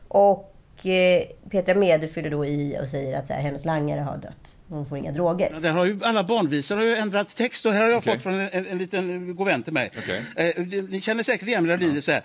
Och 0.09 0.87
eh, 0.87 1.23
Petra 1.51 1.75
Mede 1.75 2.09
fyller 2.09 2.31
då 2.31 2.47
i 2.47 2.79
och 2.83 2.89
säger 2.89 3.19
att 3.19 3.27
så 3.27 3.33
här, 3.33 3.41
hennes 3.41 3.65
langare 3.65 4.01
har 4.01 4.17
dött. 4.17 4.59
Hon 4.69 4.87
får 4.87 4.99
inga 4.99 5.13
droger. 5.13 5.61
Där 5.61 5.71
har 5.71 5.85
ju 5.85 6.01
alla 6.05 6.25
barnvisor 6.25 6.77
har 6.77 6.83
ju 6.83 6.97
ändrat 6.97 7.37
text 7.37 7.67
och 7.67 7.73
här 7.73 7.83
har 7.83 7.91
jag 7.91 8.05
fått 8.05 8.23
från 8.23 8.35
en, 8.35 8.49
en, 8.53 8.67
en 8.67 8.79
liten 8.79 9.37
god 9.37 9.47
vän 9.47 9.63
till 9.63 9.73
mig. 9.73 9.91
Eh, 10.37 10.65
ni 10.89 11.01
känner 11.01 11.23
säkert 11.23 11.49
igen 11.49 11.65
melodin 11.65 12.03
så 12.03 12.13
här. 12.13 12.23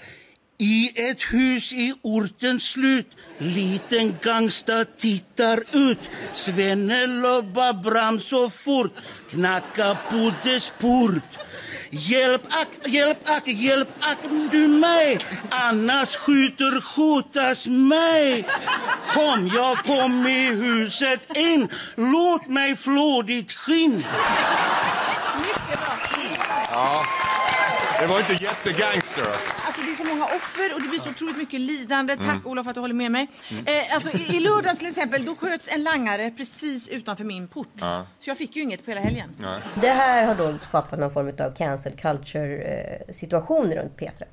I 0.58 1.10
ett 1.10 1.22
hus 1.34 1.74
i 1.74 1.94
ortens 2.02 2.64
slut 2.64 3.08
Liten 3.38 4.16
gangsta 4.22 4.86
tittar 4.98 5.58
ut 5.90 6.12
Svenne 6.34 7.08
lobbar 7.08 7.74
bram 7.74 8.20
så 8.20 8.50
fort 8.50 8.94
Knacka 9.30 9.98
på 10.10 10.32
dess 10.44 10.74
port 10.80 11.40
Hjälp 11.94 12.42
ack, 12.50 12.68
hjälp 12.88 13.30
ack, 13.30 13.48
hjälp 13.48 13.90
ack 14.00 14.18
du 14.52 14.68
mig. 14.68 15.20
Annars 15.50 16.16
skjuter 16.16 16.82
skjutas 16.82 17.68
mig. 17.68 18.46
Kom, 19.08 19.52
jag 19.56 19.78
kom 19.78 20.28
i 20.28 20.46
huset 20.46 21.38
in. 21.38 21.70
Låt 21.96 22.48
mig 22.48 22.78
flå 22.78 23.22
ditt 23.22 23.52
skinn. 23.52 24.06
Ja. 26.72 27.06
Det 28.00 28.08
var 28.08 28.20
inte 28.20 28.34
jättegangster. 29.18 29.66
Alltså 29.66 29.82
det 29.82 29.92
är 29.92 29.96
så 29.96 30.04
många 30.04 30.26
offer 30.26 30.74
och 30.74 30.82
det 30.82 30.88
blir 30.88 31.00
så 31.00 31.10
otroligt 31.10 31.38
mycket 31.38 31.60
lidande. 31.60 32.16
Tack 32.16 32.26
Mm. 32.32 32.48
Olof 32.48 32.64
för 32.64 32.70
att 32.70 32.76
du 32.76 32.82
håller 32.82 32.94
med 32.94 33.12
mig. 33.12 33.28
Mm. 33.52 33.64
Eh, 33.64 33.96
alltså, 33.96 34.18
i, 34.18 34.36
I 34.36 34.40
lördags 34.40 34.80
till 34.80 34.88
exempel, 34.88 35.26
då 35.26 35.36
sköts 35.36 35.76
en 35.76 35.84
langare 35.84 36.32
precis 36.32 36.90
utanför 36.90 37.24
min 37.24 37.48
port. 37.48 37.68
Ja. 37.80 38.06
Så 38.20 38.30
jag 38.30 38.38
fick 38.38 38.56
ju 38.56 38.62
inget 38.62 38.86
på 38.86 38.92
hela 38.92 39.02
helgen. 39.02 39.30
Det 39.76 39.90
här 39.90 40.26
har 40.26 40.36
då 40.36 40.58
skapat 40.70 41.00
någon 41.00 41.14
form 41.14 41.28
av 41.28 41.56
cancel 41.56 41.94
culture-situation 41.94 43.72
runt 43.72 43.98
Petra. 43.98 44.26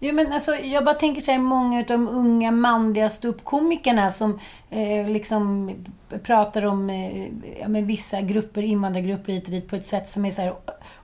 Jo, 0.00 0.14
men 0.14 0.32
alltså, 0.32 0.56
jag 0.56 0.84
bara 0.84 0.94
tänker 0.94 1.20
så 1.20 1.30
här, 1.30 1.38
många 1.38 1.78
av 1.78 1.86
de 1.86 2.08
unga 2.08 2.50
manliga 2.50 3.08
ståuppkomikerna 3.08 4.10
som 4.10 4.40
eh, 4.70 5.08
liksom 5.08 5.74
pratar 6.22 6.64
om 6.64 6.90
eh, 6.90 7.26
ja, 7.60 7.68
men 7.68 7.86
vissa 7.86 8.20
grupper, 8.20 8.62
invandrargrupper 8.62 9.32
hit 9.32 9.44
och 9.44 9.50
dit 9.50 9.68
på 9.68 9.76
ett 9.76 9.86
sätt 9.86 10.08
som 10.08 10.24
är 10.24 10.30
så 10.30 10.42
här 10.42 10.54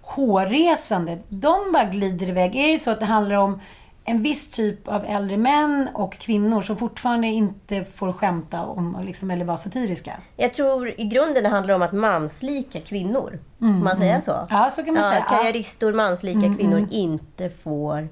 hårresande. 0.06 1.18
De 1.28 1.72
bara 1.72 1.84
glider 1.84 2.28
iväg. 2.28 2.56
Är 2.56 2.72
det 2.72 2.78
så 2.78 2.90
att 2.90 3.00
det 3.00 3.06
handlar 3.06 3.36
om 3.36 3.60
en 4.04 4.22
viss 4.22 4.50
typ 4.50 4.88
av 4.88 5.04
äldre 5.04 5.36
män 5.36 5.88
och 5.94 6.12
kvinnor 6.12 6.62
som 6.62 6.76
fortfarande 6.76 7.26
inte 7.26 7.84
får 7.84 8.12
skämta 8.12 8.62
om 8.62 8.98
liksom, 9.04 9.30
eller 9.30 9.44
vara 9.44 9.56
satiriska? 9.56 10.20
Jag 10.36 10.54
tror 10.54 11.00
i 11.00 11.04
grunden 11.04 11.42
det 11.42 11.48
handlar 11.48 11.74
om 11.74 11.82
att 11.82 11.92
manslika 11.92 12.80
kvinnor. 12.80 13.38
Mm, 13.60 13.78
Får 13.78 13.84
man 13.84 13.96
säga 13.96 14.10
mm. 14.10 14.20
så? 14.20 14.46
Ja, 14.50 14.70
så 14.70 14.82
kan 14.82 14.94
man 14.94 15.02
säga. 15.02 15.26
Ja. 15.30 15.36
Karriäristor, 15.36 15.92
manslika 15.92 16.38
Mm, 16.38 16.56
kvinnor 16.56 16.78
mm. 16.78 16.88
inte 16.92 17.50
får 17.50 18.08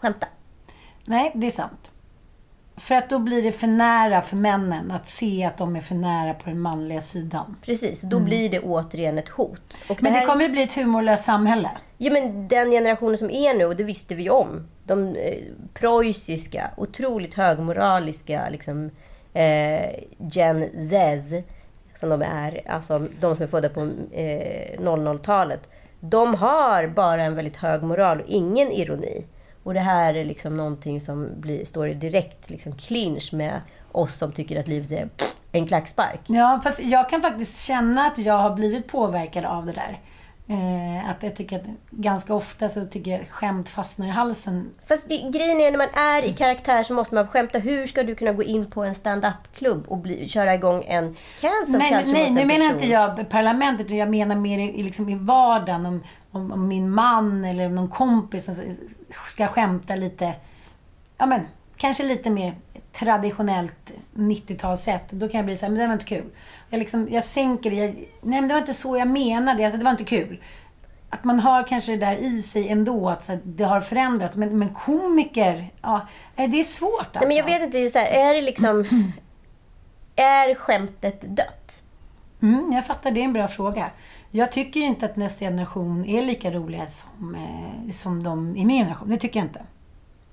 skämta. 0.00 0.26
Nej, 1.04 1.32
det 1.34 1.46
är 1.46 1.50
sant. 1.50 1.90
För 2.76 2.94
att 2.94 3.10
då 3.10 3.18
blir 3.18 3.42
det 3.42 3.52
för 3.52 3.66
nära 3.66 4.22
för 4.22 4.36
männen 4.36 4.90
att 4.90 5.08
se 5.08 5.44
att 5.44 5.58
de 5.58 5.76
är 5.76 5.80
för 5.80 5.94
nära 5.94 6.34
på 6.34 6.48
den 6.50 6.60
manliga 6.60 7.00
sidan. 7.00 7.56
Precis, 7.62 8.00
då 8.00 8.16
Mm. 8.16 8.24
blir 8.28 8.50
det 8.50 8.60
återigen 8.60 9.18
ett 9.18 9.28
hot. 9.28 9.76
Och 9.88 10.02
Men 10.02 10.12
det 10.12 10.18
här- 10.18 10.26
kommer 10.26 10.42
ju 10.44 10.48
bli 10.50 10.62
ett 10.62 10.72
humorlöst 10.72 11.24
samhälle. 11.24 11.70
Ja, 11.98 12.12
men 12.12 12.48
den 12.48 12.70
generationen 12.70 13.18
som 13.18 13.30
är 13.30 13.54
nu, 13.54 13.64
och 13.64 13.76
det 13.76 13.84
visste 13.84 14.14
vi 14.14 14.30
om. 14.30 14.66
De 14.84 15.08
eh, 15.08 15.38
preussiska, 15.74 16.70
otroligt 16.76 17.34
högmoraliska 17.34 18.48
liksom, 18.50 18.90
eh, 19.34 19.90
Gen 20.18 20.88
Z, 20.90 21.42
som 21.94 22.08
de 22.08 22.22
är, 22.22 22.62
alltså 22.66 22.98
de 23.20 23.34
som 23.34 23.42
är 23.42 23.46
födda 23.46 23.68
på 23.68 23.80
eh, 24.12 24.80
00-talet. 24.80 25.68
De 26.00 26.34
har 26.34 26.86
bara 26.86 27.22
en 27.22 27.34
väldigt 27.34 27.56
hög 27.56 27.82
moral 27.82 28.20
och 28.20 28.26
ingen 28.28 28.70
ironi. 28.72 29.24
Och 29.66 29.74
det 29.74 29.80
här 29.80 30.14
är 30.14 30.24
liksom 30.24 30.56
någonting 30.56 31.00
som 31.00 31.40
blir, 31.40 31.64
står 31.64 31.88
i 31.88 31.94
direkt 31.94 32.50
liksom, 32.50 32.72
clinch 32.72 33.32
med 33.32 33.60
oss 33.92 34.14
som 34.14 34.32
tycker 34.32 34.60
att 34.60 34.68
livet 34.68 34.90
är 34.90 35.08
en 35.52 35.66
klackspark. 35.66 36.20
Ja, 36.26 36.60
fast 36.64 36.80
jag 36.82 37.10
kan 37.10 37.22
faktiskt 37.22 37.64
känna 37.64 38.06
att 38.06 38.18
jag 38.18 38.38
har 38.38 38.54
blivit 38.54 38.88
påverkad 38.88 39.44
av 39.44 39.66
det 39.66 39.72
där. 39.72 40.00
Eh, 40.48 41.10
att 41.10 41.22
jag 41.22 41.36
tycker 41.36 41.56
att 41.56 41.66
ganska 41.90 42.34
ofta 42.34 42.68
så 42.68 42.84
tycker 42.84 43.10
jag 43.10 43.28
skämt 43.28 43.68
fastnar 43.68 44.06
i 44.06 44.10
halsen. 44.10 44.70
Fast 44.86 45.08
det, 45.08 45.16
grejen 45.16 45.60
är 45.60 45.70
när 45.70 45.78
man 45.78 45.88
är 45.94 46.22
i 46.22 46.32
karaktär 46.32 46.82
så 46.82 46.94
måste 46.94 47.14
man 47.14 47.28
skämta. 47.28 47.58
Hur 47.58 47.86
ska 47.86 48.02
du 48.02 48.14
kunna 48.14 48.32
gå 48.32 48.42
in 48.42 48.70
på 48.70 48.84
en 48.84 48.94
stand-up-klubb 48.94 49.84
och 49.88 49.98
bli, 49.98 50.28
köra 50.28 50.54
igång 50.54 50.84
en 50.86 51.14
cancel 51.40 51.78
Nej, 51.78 51.90
culture 51.90 52.18
nej 52.18 52.30
nu 52.30 52.40
en 52.40 52.46
menar 52.46 52.66
inte 52.66 52.86
jag 52.86 53.28
parlamentet, 53.30 53.90
jag 53.90 54.10
menar 54.10 54.36
mer 54.36 54.58
i, 54.58 54.82
liksom 54.82 55.08
i 55.08 55.14
vardagen. 55.14 55.86
Om, 55.86 56.02
om, 56.30 56.52
om 56.52 56.68
min 56.68 56.90
man 56.90 57.44
eller 57.44 57.68
någon 57.68 57.88
kompis 57.88 58.50
ska 59.26 59.48
skämta 59.48 59.96
lite, 59.96 60.32
ja 61.18 61.26
men, 61.26 61.40
kanske 61.76 62.04
lite 62.04 62.30
mer 62.30 62.54
traditionellt 62.92 63.92
90-talssätt. 64.14 65.10
Då 65.10 65.28
kan 65.28 65.38
jag 65.38 65.46
bli 65.46 65.56
så 65.56 65.66
här, 65.66 65.70
men 65.70 65.80
det 65.80 65.86
var 65.86 65.92
inte 65.92 66.04
kul. 66.04 66.30
Jag, 66.70 66.78
liksom, 66.78 67.08
jag 67.10 67.24
sänker 67.24 67.70
det. 67.70 67.76
Jag, 67.76 67.94
nej, 68.22 68.40
men 68.40 68.48
det 68.48 68.54
var 68.54 68.60
inte 68.60 68.74
så 68.74 68.96
jag 68.96 69.08
menade. 69.08 69.64
Alltså, 69.64 69.78
det 69.78 69.84
var 69.84 69.90
inte 69.90 70.04
kul. 70.04 70.42
Att 71.10 71.24
man 71.24 71.40
har 71.40 71.62
kanske 71.62 71.92
det 71.92 72.06
där 72.06 72.16
i 72.16 72.42
sig 72.42 72.68
ändå, 72.68 73.08
att 73.08 73.28
här, 73.28 73.40
det 73.44 73.64
har 73.64 73.80
förändrats. 73.80 74.36
Men, 74.36 74.58
men 74.58 74.68
komiker, 74.68 75.70
ja, 75.82 76.06
det 76.36 76.42
är 76.42 76.62
svårt 76.62 76.92
alltså. 77.00 77.18
Nej, 77.18 77.28
men 77.28 77.36
jag 77.36 77.44
vet 77.44 77.62
inte, 77.62 77.78
det 77.78 77.84
är, 77.84 77.88
så 77.88 77.98
här, 77.98 78.30
är 78.30 78.34
det 78.34 78.42
liksom... 78.42 78.84
Är 80.18 80.54
skämtet 80.54 81.36
dött? 81.36 81.82
Mm, 82.42 82.72
jag 82.72 82.86
fattar, 82.86 83.10
det 83.10 83.20
är 83.20 83.24
en 83.24 83.32
bra 83.32 83.48
fråga. 83.48 83.90
Jag 84.30 84.52
tycker 84.52 84.80
inte 84.80 85.06
att 85.06 85.16
nästa 85.16 85.44
generation 85.44 86.04
är 86.04 86.22
lika 86.22 86.50
roliga 86.50 86.86
som, 86.86 87.34
eh, 87.34 87.90
som 87.90 88.22
de 88.22 88.56
i 88.56 88.64
min 88.64 88.78
generation. 88.78 89.08
Det 89.10 89.16
tycker 89.16 89.40
jag 89.40 89.46
inte. 89.46 89.62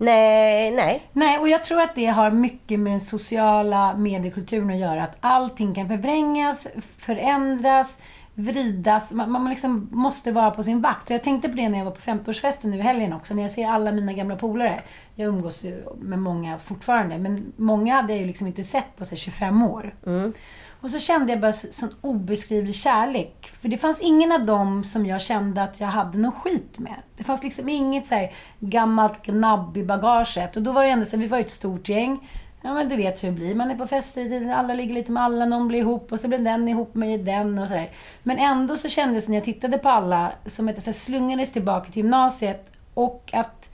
Nej, 0.04 0.72
nej. 0.72 1.04
Nej, 1.14 1.40
och 1.40 1.50
jag 1.50 1.64
tror 1.64 1.82
att 1.82 1.96
det 1.96 2.06
har 2.06 2.32
mycket 2.32 2.80
med 2.80 2.94
den 2.94 3.02
sociala 3.02 3.98
mediekulturen 3.98 4.70
att 4.70 4.78
göra. 4.78 5.04
Att 5.04 5.18
allting 5.20 5.76
kan 5.76 5.88
förvrängas, 5.88 6.68
förändras, 6.98 7.98
vridas. 8.34 9.14
Man, 9.14 9.32
man 9.32 9.50
liksom 9.50 9.90
måste 9.92 10.32
vara 10.32 10.52
på 10.52 10.64
sin 10.64 10.82
vakt. 10.82 11.10
Och 11.10 11.12
jag 11.12 11.24
tänkte 11.24 11.50
på 11.50 11.56
det 11.56 11.70
när 11.70 11.78
jag 11.78 11.86
var 11.86 11.92
på 11.92 12.02
50-årsfesten 12.02 12.66
nu 12.66 12.78
i 12.78 12.82
helgen 12.82 13.14
också. 13.14 13.34
När 13.34 13.42
jag 13.42 13.52
ser 13.52 13.68
alla 13.68 13.92
mina 13.92 14.14
gamla 14.14 14.36
polare. 14.36 14.82
Jag 15.16 15.28
umgås 15.28 15.64
ju 15.64 15.84
med 16.02 16.20
många 16.20 16.58
fortfarande. 16.58 17.18
Men 17.18 17.54
många 17.56 17.96
hade 17.96 18.14
jag 18.14 18.22
ju 18.22 18.28
liksom 18.28 18.48
inte 18.48 18.64
sett 18.64 18.98
på 18.98 19.06
sig 19.06 19.18
25 19.18 19.64
år. 19.64 19.96
Och 20.84 20.90
så 20.90 21.00
kände 21.00 21.32
jag 21.32 21.42
bara 21.42 21.54
sån 21.54 21.96
obeskrivlig 22.02 22.76
kärlek. 22.76 23.52
För 23.62 23.70
det 23.70 23.78
fanns 23.78 24.02
ingen 24.02 24.32
av 24.32 24.46
dem 24.46 24.84
som 24.84 25.06
jag 25.06 25.22
kände 25.22 25.64
att 25.64 25.80
jag 25.80 25.88
hade 25.88 26.18
någon 26.18 26.32
skit 26.32 26.80
med. 26.80 26.96
Det 27.18 27.24
fanns 27.24 27.44
liksom 27.44 27.70
inget 27.70 28.06
så 28.06 28.16
här 28.16 28.32
gammalt 28.60 29.26
gnabb 29.26 29.78
i 29.78 29.84
bagaget. 29.84 30.56
Och 30.56 30.62
då 30.62 30.72
var 30.72 30.84
det 30.84 30.90
ändå 30.90 31.06
så 31.06 31.12
här, 31.12 31.18
vi 31.18 31.28
var 31.28 31.38
ju 31.38 31.44
ett 31.44 31.52
stort 31.52 31.90
gäng. 31.90 32.30
Ja 32.62 32.74
men 32.74 32.90
du 32.90 32.96
vet 32.96 33.24
hur 33.24 33.28
det 33.28 33.34
blir. 33.34 33.56
Man 33.56 33.72
är 33.72 33.76
på 33.76 33.88
fester, 33.88 34.52
alla 34.52 34.74
ligger 34.74 34.94
lite 34.94 35.12
med 35.12 35.24
alla, 35.24 35.46
någon 35.46 35.68
blir 35.68 35.80
ihop 35.80 36.12
och 36.12 36.20
så 36.20 36.28
blir 36.28 36.40
den 36.40 36.68
ihop 36.68 36.96
med 36.96 37.20
den 37.20 37.60
och 37.60 37.68
sådär. 37.68 37.92
Men 38.24 38.38
ändå 38.38 38.78
så 38.78 38.90
kändes 38.90 39.26
det 39.26 39.32
när 39.32 39.38
jag 39.38 39.46
tittade 39.46 39.78
på 39.78 39.90
alla 39.90 40.32
som 40.46 40.70
att 40.70 40.86
jag 40.86 40.96
slungades 40.96 41.52
tillbaka 41.52 41.86
till 41.86 41.98
gymnasiet. 41.98 42.72
Och 42.94 43.30
att, 43.34 43.70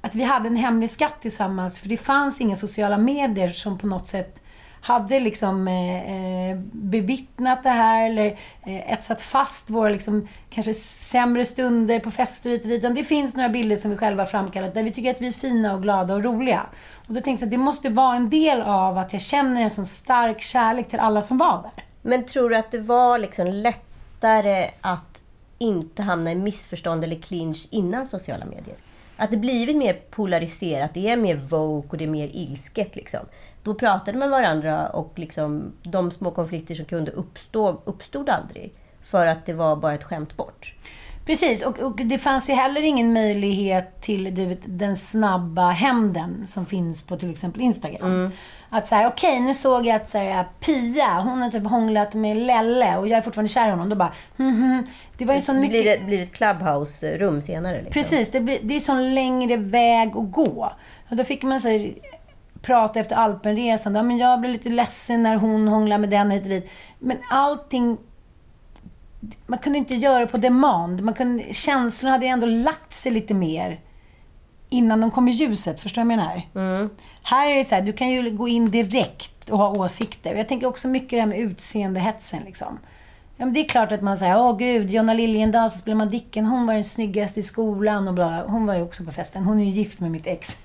att 0.00 0.14
vi 0.14 0.22
hade 0.22 0.48
en 0.48 0.56
hemlig 0.56 0.90
skatt 0.90 1.20
tillsammans. 1.20 1.78
För 1.78 1.88
det 1.88 1.96
fanns 1.96 2.40
inga 2.40 2.56
sociala 2.56 2.98
medier 2.98 3.48
som 3.48 3.78
på 3.78 3.86
något 3.86 4.06
sätt 4.06 4.40
hade 4.80 5.20
liksom 5.20 5.68
eh, 5.68 6.50
eh, 6.50 6.58
bevittnat 6.72 7.62
det 7.62 7.68
här 7.68 8.10
eller 8.10 8.26
eh, 8.66 8.92
etsat 8.92 9.22
fast 9.22 9.70
våra 9.70 9.88
liksom, 9.88 10.28
kanske 10.50 10.74
sämre 10.74 11.44
stunder 11.44 12.00
på 12.00 12.10
fester 12.10 12.52
och 12.52 12.58
dit. 12.58 12.66
Utan 12.66 12.94
det 12.94 13.04
finns 13.04 13.36
några 13.36 13.48
bilder 13.48 13.76
som 13.76 13.90
vi 13.90 13.96
själva 13.96 14.22
har 14.22 14.28
framkallat 14.28 14.74
där 14.74 14.82
vi 14.82 14.92
tycker 14.92 15.10
att 15.10 15.20
vi 15.20 15.26
är 15.26 15.32
fina 15.32 15.74
och 15.74 15.82
glada 15.82 16.14
och 16.14 16.24
roliga. 16.24 16.66
Och 17.08 17.14
då 17.14 17.20
tänkte 17.20 17.44
jag 17.44 17.46
att 17.46 17.50
det 17.50 17.58
måste 17.58 17.88
vara 17.88 18.16
en 18.16 18.30
del 18.30 18.60
av 18.60 18.98
att 18.98 19.12
jag 19.12 19.22
känner 19.22 19.62
en 19.62 19.70
sån 19.70 19.86
stark 19.86 20.42
kärlek 20.42 20.88
till 20.88 21.00
alla 21.00 21.22
som 21.22 21.38
var 21.38 21.62
där. 21.62 21.84
Men 22.02 22.24
tror 22.24 22.50
du 22.50 22.56
att 22.56 22.70
det 22.70 22.78
var 22.78 23.18
liksom 23.18 23.46
lättare 23.46 24.70
att 24.80 25.20
inte 25.58 26.02
hamna 26.02 26.32
i 26.32 26.34
missförstånd 26.34 27.04
eller 27.04 27.16
clinch 27.16 27.68
innan 27.70 28.06
sociala 28.06 28.44
medier? 28.44 28.76
Att 29.16 29.30
det 29.30 29.36
blivit 29.36 29.76
mer 29.76 29.92
polariserat, 30.10 30.94
det 30.94 31.08
är 31.08 31.16
mer 31.16 31.36
woke 31.36 31.88
och 31.88 31.96
det 31.96 32.04
är 32.04 32.08
mer 32.08 32.28
ilsket. 32.32 32.96
Liksom. 32.96 33.20
Då 33.62 33.74
pratade 33.74 34.18
man 34.18 34.30
varandra 34.30 34.88
och 34.88 35.12
liksom, 35.16 35.72
de 35.82 36.10
små 36.10 36.30
konflikter 36.30 36.74
som 36.74 36.84
kunde 36.84 37.10
uppstå 37.10 37.82
uppstod 37.84 38.28
aldrig. 38.28 38.74
För 39.02 39.26
att 39.26 39.46
det 39.46 39.52
var 39.52 39.76
bara 39.76 39.94
ett 39.94 40.04
skämt 40.04 40.36
bort. 40.36 40.74
Precis, 41.28 41.62
och, 41.62 41.78
och 41.78 41.96
det 41.96 42.18
fanns 42.18 42.50
ju 42.50 42.54
heller 42.54 42.80
ingen 42.82 43.12
möjlighet 43.12 44.00
till 44.00 44.34
du 44.34 44.46
vet, 44.46 44.60
den 44.64 44.96
snabba 44.96 45.70
hämnden 45.70 46.46
som 46.46 46.66
finns 46.66 47.02
på 47.02 47.16
till 47.16 47.30
exempel 47.30 47.62
Instagram. 47.62 48.06
Mm. 48.06 48.30
Att 48.70 48.86
så 48.86 48.94
här, 48.94 49.06
okej, 49.06 49.32
okay, 49.32 49.40
nu 49.40 49.54
såg 49.54 49.86
jag 49.86 49.96
att 49.96 50.10
så 50.10 50.18
här, 50.18 50.44
Pia, 50.60 51.20
hon 51.20 51.42
har 51.42 51.50
typ 51.50 51.66
hånglat 51.66 52.14
med 52.14 52.36
Lelle 52.36 52.96
och 52.96 53.08
jag 53.08 53.18
är 53.18 53.22
fortfarande 53.22 53.48
kär 53.48 53.68
i 53.68 53.70
honom. 53.70 53.88
Då 53.88 53.96
bara, 53.96 54.12
hm, 54.36 54.56
hm. 54.56 54.86
Det 55.18 55.24
var 55.24 55.34
ju 55.34 55.40
sån 55.40 55.60
mycket... 55.60 55.82
Blir 55.82 55.98
det, 55.98 56.04
blir 56.04 56.22
ett 56.22 56.32
clubhouse-rum 56.32 57.40
senare? 57.40 57.76
Liksom. 57.76 57.92
Precis, 57.92 58.30
det, 58.30 58.40
blir, 58.40 58.58
det 58.62 58.76
är 58.76 58.80
sån 58.80 59.14
längre 59.14 59.56
väg 59.56 60.08
att 60.08 60.32
gå. 60.32 60.72
Och 61.10 61.16
då 61.16 61.24
fick 61.24 61.42
man 61.42 61.60
så 61.60 61.68
här, 61.68 61.94
prata 62.62 63.00
efter 63.00 63.16
Alpenresan. 63.16 63.94
Ja, 63.94 64.02
men 64.02 64.18
jag 64.18 64.40
blev 64.40 64.52
lite 64.52 64.68
ledsen 64.68 65.22
när 65.22 65.36
hon 65.36 65.68
hånglade 65.68 66.00
med 66.00 66.10
den 66.10 66.26
och 66.26 66.32
hit 66.32 66.42
och 66.42 66.48
dit. 66.48 66.70
Men 66.98 67.18
allting 67.30 67.98
man 69.46 69.58
kunde 69.58 69.78
inte 69.78 69.94
göra 69.94 70.18
det 70.18 70.26
på 70.26 70.36
demand. 70.36 71.02
Man 71.02 71.14
kunde, 71.14 71.52
känslorna 71.52 72.12
hade 72.12 72.26
ändå 72.26 72.46
lagt 72.46 72.92
sig 72.92 73.12
lite 73.12 73.34
mer 73.34 73.80
innan 74.68 75.00
de 75.00 75.10
kom 75.10 75.28
i 75.28 75.30
ljuset. 75.30 75.80
Förstår 75.80 76.02
du 76.02 76.08
vad 76.08 76.12
jag 76.12 76.18
menar? 76.18 76.42
Mm. 76.54 76.90
Här 77.22 77.50
är 77.50 77.56
det 77.56 77.64
så 77.64 77.74
här, 77.74 77.82
du 77.82 77.92
kan 77.92 78.08
ju 78.10 78.30
gå 78.30 78.48
in 78.48 78.70
direkt 78.70 79.50
och 79.50 79.58
ha 79.58 79.70
åsikter. 79.70 80.34
Jag 80.34 80.48
tänker 80.48 80.66
också 80.66 80.88
mycket 80.88 81.10
det 81.10 81.20
här 81.20 81.26
med 81.26 81.38
utseendehetsen. 81.38 82.42
Liksom. 82.44 82.78
Ja, 83.40 83.44
men 83.44 83.54
det 83.54 83.60
är 83.60 83.68
klart 83.68 83.92
att 83.92 84.02
man 84.02 84.18
säger, 84.18 84.38
åh 84.38 84.56
gud, 84.56 84.90
Jonna 84.90 85.14
Liljendahl 85.14 85.70
som 85.70 85.78
spelar 85.78 85.96
Madicken, 85.96 86.46
hon 86.46 86.66
var 86.66 86.74
den 86.74 86.84
snyggaste 86.84 87.40
i 87.40 87.42
skolan 87.42 88.08
och 88.08 88.14
bla. 88.14 88.44
Hon 88.46 88.66
var 88.66 88.74
ju 88.74 88.82
också 88.82 89.04
på 89.04 89.10
festen. 89.12 89.44
Hon 89.44 89.60
är 89.60 89.64
ju 89.64 89.70
gift 89.70 90.00
med 90.00 90.10
mitt 90.10 90.26
ex. 90.26 90.56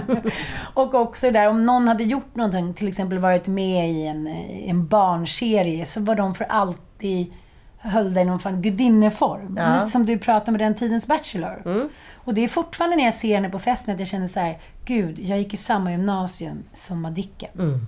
och 0.74 0.94
också 0.94 1.30
där, 1.30 1.48
om 1.48 1.66
någon 1.66 1.88
hade 1.88 2.04
gjort 2.04 2.34
någonting, 2.34 2.74
till 2.74 2.88
exempel 2.88 3.18
varit 3.18 3.46
med 3.46 3.90
i 3.90 4.06
en, 4.06 4.26
en 4.66 4.86
barnserie, 4.86 5.86
så 5.86 6.00
var 6.00 6.14
de 6.14 6.34
för 6.34 6.44
alltid 6.44 7.32
höll 7.78 8.14
dig 8.14 8.22
i 8.22 8.26
någon 8.26 8.40
fan 8.40 8.62
gudinneform. 8.62 9.56
Ja. 9.58 9.74
Lite 9.74 9.86
som 9.86 10.06
du 10.06 10.18
pratade 10.18 10.50
med 10.50 10.60
den 10.60 10.74
tidens 10.74 11.06
Bachelor. 11.06 11.62
Mm. 11.64 11.88
Och 12.14 12.34
det 12.34 12.44
är 12.44 12.48
fortfarande 12.48 12.96
när 12.96 13.04
jag 13.04 13.14
ser 13.14 13.34
henne 13.34 13.50
på 13.50 13.58
festen 13.58 13.94
att 13.94 14.00
jag 14.00 14.08
känner 14.08 14.26
så 14.26 14.40
här, 14.40 14.58
gud, 14.84 15.18
jag 15.18 15.38
gick 15.38 15.54
i 15.54 15.56
samma 15.56 15.90
gymnasium 15.90 16.62
som 16.72 17.00
Madicken. 17.00 17.50
Mm. 17.58 17.86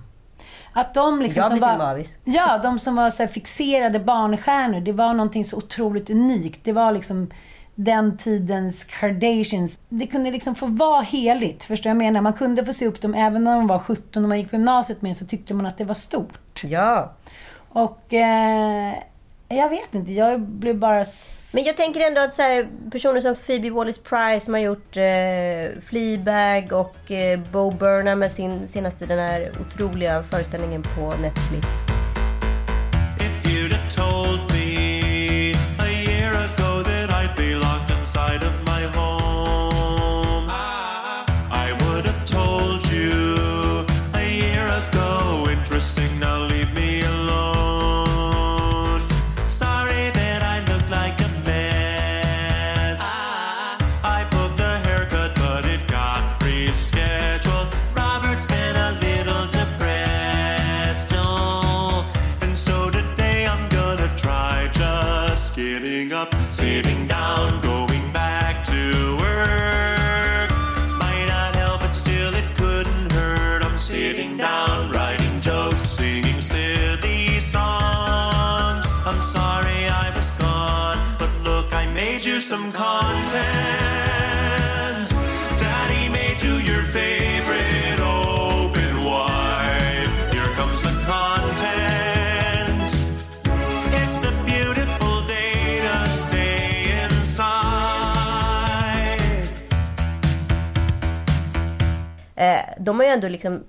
Att 0.73 0.93
de 0.93 1.21
liksom 1.21 1.39
Jag 1.39 1.49
som 1.49 1.57
blir 1.57 1.67
var, 1.67 1.77
mavis. 1.77 2.17
Ja, 2.23 2.59
de 2.63 2.79
som 2.79 2.95
var 2.95 3.09
så 3.09 3.27
fixerade 3.27 3.99
barnstjärnor. 3.99 4.79
Det 4.79 4.91
var 4.91 5.13
någonting 5.13 5.45
så 5.45 5.57
otroligt 5.57 6.09
unikt. 6.09 6.59
Det 6.63 6.73
var 6.73 6.91
liksom 6.91 7.31
den 7.75 8.17
tidens 8.17 8.83
Kardashians. 8.83 9.79
Det 9.89 10.07
kunde 10.07 10.31
liksom 10.31 10.55
få 10.55 10.65
vara 10.65 11.01
heligt. 11.01 11.63
Förstår 11.63 11.89
jag 11.89 11.97
menar? 11.97 12.21
Man 12.21 12.33
kunde 12.33 12.65
få 12.65 12.73
se 12.73 12.87
upp 12.87 13.01
dem 13.01 13.13
även 13.13 13.43
när 13.43 13.55
de 13.55 13.67
var 13.67 13.79
17 13.79 14.23
och 14.23 14.29
man 14.29 14.39
gick 14.39 14.49
på 14.49 14.55
gymnasiet 14.55 15.01
med 15.01 15.17
så 15.17 15.25
tyckte 15.25 15.53
man 15.53 15.65
att 15.65 15.77
det 15.77 15.85
var 15.85 15.93
stort. 15.93 16.63
Ja. 16.63 17.11
Och 17.69 18.13
eh, 18.13 18.93
jag 19.55 19.69
vet 19.69 19.95
inte, 19.95 20.13
jag 20.13 20.41
blev 20.41 20.75
bara... 20.75 21.05
Men 21.53 21.63
jag 21.63 21.77
tänker 21.77 22.01
ändå 22.01 22.21
att 22.21 22.33
så 22.33 22.41
här, 22.41 22.67
personer 22.91 23.21
som 23.21 23.35
Phoebe 23.35 23.69
Waller-Price 23.69 24.39
som 24.39 24.53
har 24.53 24.61
gjort 24.61 24.97
eh, 24.97 25.81
Fleabag 25.87 26.71
och 26.71 27.11
eh, 27.11 27.39
Bo 27.51 27.71
Burnham 27.71 28.19
med 28.19 28.31
sin 28.31 28.67
senaste 28.67 29.05
den 29.05 29.19
här 29.19 29.51
otroliga 29.61 30.21
föreställningen 30.21 30.81
på 30.81 31.13
Netflix. 31.21 31.67
If 33.19 33.45
you'd 33.45 33.71
have 33.71 33.89
told 33.95 34.51
me 34.51 35.53
a 35.79 35.89
year 36.09 36.31
ago 36.31 36.83
that 36.83 37.09
I'd 37.09 37.35
be 37.37 37.55
locked 37.55 37.91
inside 37.99 38.43
of 38.43 38.65
my 38.65 38.99
home, 38.99 39.22
de 102.83 102.99
har 102.99 103.05
ju 103.05 103.11
ändå 103.11 103.27
liksom 103.27 103.63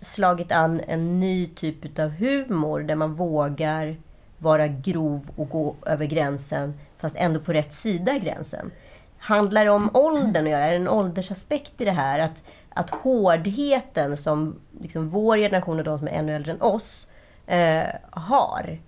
slagit 0.00 0.52
an 0.52 0.80
en 0.88 1.20
ny 1.20 1.46
typ 1.46 1.98
av 1.98 2.10
humor 2.10 2.80
där 2.80 2.94
man 2.94 3.14
vågar 3.14 3.96
vara 4.38 4.66
grov 4.66 5.30
och 5.36 5.48
gå 5.48 5.76
över 5.86 6.06
gränsen 6.06 6.74
fast 6.98 7.16
ändå 7.16 7.40
på 7.40 7.52
rätt 7.52 7.72
sida 7.72 8.18
gränsen. 8.18 8.70
Handlar 9.18 9.64
det 9.64 9.70
om 9.70 9.90
åldern 9.94 10.44
att 10.44 10.50
göra? 10.50 10.64
Är 10.64 10.70
det 10.70 10.76
en 10.76 10.88
åldersaspekt 10.88 11.80
i 11.80 11.84
det 11.84 11.90
här? 11.90 12.18
Att, 12.18 12.42
att 12.68 12.90
hårdheten 12.90 14.16
som 14.16 14.60
liksom 14.80 15.10
vår 15.10 15.36
generation 15.36 15.78
och 15.78 15.84
de 15.84 15.98
som 15.98 16.08
är 16.08 16.12
ännu 16.12 16.34
äldre 16.34 16.52
än 16.52 16.62
oss 16.62 17.08
eh, 17.46 17.84
har. 18.10 18.78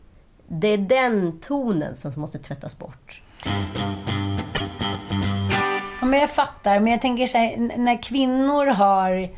Det 0.49 0.69
är 0.69 0.79
den 0.79 1.41
tonen 1.41 1.97
som 1.97 2.13
måste 2.17 2.39
tvättas 2.39 2.79
bort. 2.79 3.23
Ja, 6.01 6.07
men 6.07 6.21
jag 6.21 6.31
fattar, 6.31 6.81
men 6.81 6.93
jag 6.93 7.03
tänker 7.03 7.27
så 7.27 7.39
här, 7.39 7.57
när 7.77 8.03
kvinnor 8.03 8.67
har 8.67 9.31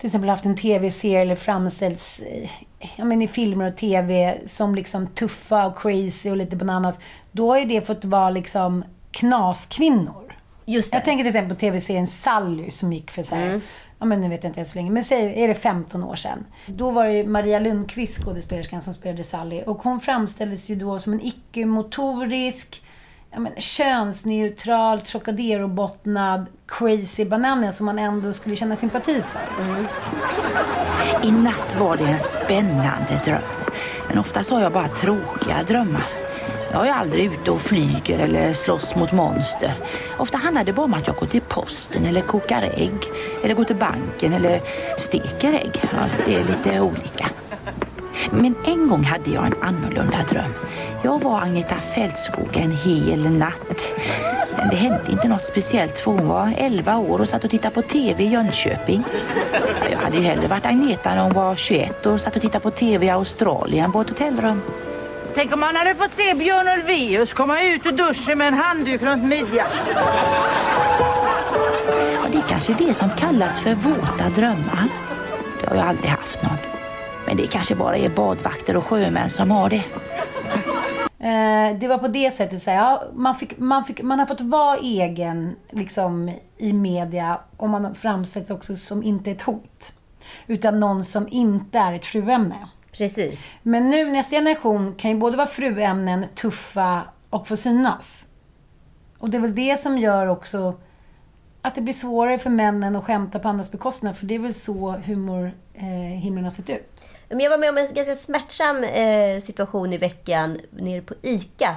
till 0.00 0.06
exempel 0.06 0.30
haft 0.30 0.44
en 0.44 0.56
tv-serie 0.56 1.20
eller 1.20 1.36
framställts 1.36 2.20
eh, 2.20 2.50
ja, 2.96 3.04
men 3.04 3.22
i 3.22 3.28
filmer 3.28 3.66
och 3.66 3.76
tv 3.76 4.38
som 4.46 4.74
liksom 4.74 5.06
tuffa 5.06 5.66
och 5.66 5.78
crazy 5.78 6.30
och 6.30 6.36
lite 6.36 6.56
bananas. 6.56 6.98
Då 7.32 7.48
har 7.48 7.58
ju 7.58 7.64
det 7.64 7.80
fått 7.80 8.04
vara 8.04 8.30
liksom 8.30 8.84
knaskvinnor. 9.10 10.36
Just 10.64 10.92
det. 10.92 10.96
Jag 10.96 11.04
tänker 11.04 11.24
till 11.24 11.28
exempel 11.28 11.56
på 11.56 11.60
tv-serien 11.60 12.06
Sally 12.06 12.70
som 12.70 12.92
gick 12.92 13.10
för 13.10 13.22
så 13.22 13.34
här, 13.34 13.60
ja 13.98 14.06
men 14.06 14.20
nu 14.20 14.28
vet 14.28 14.44
jag 14.44 14.50
inte 14.50 14.60
ens 14.60 14.70
så 14.70 14.78
länge, 14.78 14.90
men 14.90 15.04
säg, 15.04 15.42
är 15.42 15.48
det 15.48 15.54
15 15.54 16.04
år 16.04 16.16
sedan? 16.16 16.46
Då 16.66 16.90
var 16.90 17.06
det 17.06 17.24
Maria 17.24 17.58
Lundqvist, 17.58 18.24
skådespelerskan, 18.24 18.80
som 18.80 18.94
spelade 18.94 19.24
Sally. 19.24 19.62
Och 19.62 19.82
hon 19.82 20.00
framställdes 20.00 20.68
ju 20.68 20.74
då 20.74 20.98
som 20.98 21.12
en 21.12 21.20
icke-motorisk, 21.20 22.82
ja, 23.32 23.40
men, 23.40 23.52
könsneutral, 23.56 25.00
Trocadero-bottnad, 25.00 26.46
crazy 26.66 27.24
banana 27.24 27.72
som 27.72 27.86
man 27.86 27.98
ändå 27.98 28.32
skulle 28.32 28.56
känna 28.56 28.76
sympati 28.76 29.22
för. 29.32 29.62
Mm. 29.62 29.86
I 31.22 31.30
natt 31.30 31.76
var 31.78 31.96
det 31.96 32.04
en 32.04 32.18
spännande 32.18 33.20
dröm. 33.24 33.42
Men 34.08 34.18
oftast 34.18 34.50
har 34.50 34.60
jag 34.60 34.72
bara 34.72 34.88
tråkiga 34.88 35.62
drömmar. 35.62 36.06
Jag 36.72 36.88
är 36.88 36.92
aldrig 36.92 37.32
ute 37.32 37.50
och 37.50 37.60
flyger 37.60 38.18
eller 38.18 38.54
slåss 38.54 38.94
mot 38.94 39.12
monster. 39.12 39.74
Ofta 40.18 40.38
handlar 40.38 40.64
det 40.64 40.72
bara 40.72 40.84
om 40.84 40.94
att 40.94 41.06
jag 41.06 41.16
går 41.16 41.26
till 41.26 41.40
posten 41.40 42.06
eller 42.06 42.20
kokar 42.20 42.62
ägg. 42.62 43.04
Eller 43.44 43.54
går 43.54 43.64
till 43.64 43.76
banken 43.76 44.32
eller 44.32 44.60
steker 44.98 45.52
ägg. 45.52 45.82
Ja, 45.82 45.98
det 46.26 46.34
är 46.34 46.44
lite 46.44 46.80
olika. 46.80 47.30
Men 48.30 48.54
en 48.66 48.88
gång 48.88 49.04
hade 49.04 49.30
jag 49.30 49.46
en 49.46 49.62
annorlunda 49.62 50.18
dröm. 50.30 50.52
Jag 51.02 51.22
var 51.22 51.40
Agneta 51.40 51.76
Fältskog 51.76 52.56
en 52.56 52.70
hel 52.70 53.30
natt. 53.30 53.92
Men 54.56 54.68
det 54.70 54.76
hände 54.76 55.12
inte 55.12 55.28
något 55.28 55.46
speciellt 55.46 55.98
för 55.98 56.10
hon 56.10 56.28
var 56.28 56.54
11 56.56 56.96
år 56.96 57.20
och 57.20 57.28
satt 57.28 57.44
och 57.44 57.50
tittade 57.50 57.74
på 57.74 57.82
TV 57.82 58.24
i 58.24 58.28
Jönköping. 58.28 59.04
Jag 59.90 59.98
hade 59.98 60.16
ju 60.16 60.22
hellre 60.22 60.48
varit 60.48 60.66
Agneta 60.66 61.14
när 61.14 61.22
hon 61.22 61.32
var 61.32 61.56
21 61.56 62.06
och 62.06 62.20
satt 62.20 62.36
och 62.36 62.42
tittade 62.42 62.62
på 62.62 62.70
TV 62.70 63.06
i 63.06 63.10
Australien 63.10 63.92
på 63.92 64.00
ett 64.00 64.08
hotellrum. 64.08 64.62
Tänk 65.34 65.52
om 65.52 65.60
man 65.60 65.76
hade 65.76 65.94
fått 65.94 66.16
se 66.16 66.34
Björn 66.34 66.68
Ulvaeus 66.68 67.32
komma 67.32 67.62
ut 67.62 67.86
ur 67.86 67.92
duschen 67.92 68.38
med 68.38 68.48
en 68.48 68.54
handduk 68.54 69.02
runt 69.02 69.24
midjan. 69.24 69.66
Ja, 72.14 72.28
det 72.32 72.38
är 72.38 72.48
kanske 72.48 72.74
det 72.74 72.94
som 72.94 73.10
kallas 73.10 73.58
för 73.58 73.74
våta 73.74 74.28
drömmar. 74.28 74.88
Det 75.60 75.68
har 75.68 75.76
jag 75.76 75.86
aldrig 75.86 76.10
haft 76.10 76.42
någon. 76.42 76.58
Men 77.26 77.36
det 77.36 77.46
kanske 77.46 77.74
bara 77.74 77.96
är 77.96 78.08
badvakter 78.08 78.76
och 78.76 78.86
sjömän 78.86 79.30
som 79.30 79.50
har 79.50 79.68
det. 79.68 79.84
Eh, 81.20 81.78
det 81.78 81.88
var 81.88 81.98
på 81.98 82.08
det 82.08 82.30
sättet 82.30 82.62
så 82.62 82.70
här, 82.70 82.78
ja, 82.78 83.04
man, 83.14 83.34
fick, 83.34 83.58
man, 83.58 83.84
fick, 83.84 84.02
man 84.02 84.18
har 84.18 84.26
fått 84.26 84.40
vara 84.40 84.76
egen 84.76 85.56
liksom, 85.70 86.32
i 86.56 86.72
media 86.72 87.40
och 87.56 87.68
man 87.68 87.94
framställs 87.94 88.50
också 88.50 88.76
som 88.76 89.02
inte 89.02 89.30
ett 89.30 89.42
hot. 89.42 89.92
Utan 90.46 90.80
någon 90.80 91.04
som 91.04 91.28
inte 91.30 91.78
är 91.78 91.92
ett 91.92 92.06
fruämne. 92.06 92.68
Precis. 92.92 93.56
Men 93.62 93.90
nu 93.90 94.12
nästa 94.12 94.36
generation 94.36 94.94
kan 94.94 95.10
ju 95.10 95.16
både 95.16 95.36
vara 95.36 95.46
fruämnen, 95.46 96.26
tuffa 96.34 97.02
och 97.30 97.48
få 97.48 97.56
synas. 97.56 98.26
Och 99.18 99.30
det 99.30 99.36
är 99.36 99.40
väl 99.40 99.54
det 99.54 99.80
som 99.80 99.98
gör 99.98 100.26
också 100.26 100.74
att 101.62 101.74
det 101.74 101.80
blir 101.80 101.94
svårare 101.94 102.38
för 102.38 102.50
männen 102.50 102.96
att 102.96 103.04
skämta 103.04 103.38
på 103.38 103.48
andras 103.48 103.70
bekostnad. 103.70 104.16
För 104.16 104.26
det 104.26 104.34
är 104.34 104.38
väl 104.38 104.54
så 104.54 104.90
humor 104.90 105.52
eh, 105.74 106.42
har 106.42 106.50
sett 106.50 106.70
ut. 106.70 106.89
Men 107.30 107.40
jag 107.40 107.50
var 107.50 107.58
med 107.58 107.70
om 107.70 107.78
en 107.78 107.86
ganska 107.94 108.14
smärtsam 108.14 108.84
eh, 108.84 109.40
situation 109.40 109.92
i 109.92 109.98
veckan 109.98 110.58
nere 110.70 111.00
på 111.02 111.14
ICA. 111.22 111.76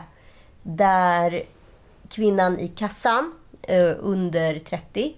Där 0.64 1.44
kvinnan 2.10 2.60
i 2.60 2.68
kassan, 2.68 3.34
eh, 3.62 3.92
under 4.00 4.60
30, 4.60 5.14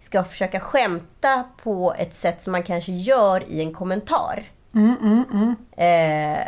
ska 0.00 0.24
försöka 0.24 0.60
skämta 0.60 1.44
på 1.62 1.94
ett 1.98 2.14
sätt 2.14 2.42
som 2.42 2.52
man 2.52 2.62
kanske 2.62 2.92
gör 2.92 3.52
i 3.52 3.60
en 3.60 3.74
kommentar. 3.74 4.42
Mm, 4.74 4.96
mm, 5.02 5.24
mm. 5.32 5.54
Eh, 6.36 6.46